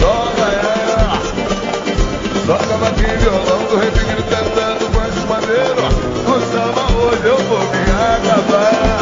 joga 0.00 0.46
é. 0.52 0.66
Toca 2.46 2.76
baquinho, 2.78 3.18
violão 3.18 3.64
do 3.64 3.76
retingho, 3.76 4.22
tentando 4.22 4.86
com 4.92 5.00
esse 5.04 5.26
maneiro. 5.26 5.82
No 6.24 6.40
samba 6.52 6.84
hoje 6.92 7.26
eu 7.26 7.38
vou 7.38 7.58
me 7.58 7.82
acabar. 8.14 8.95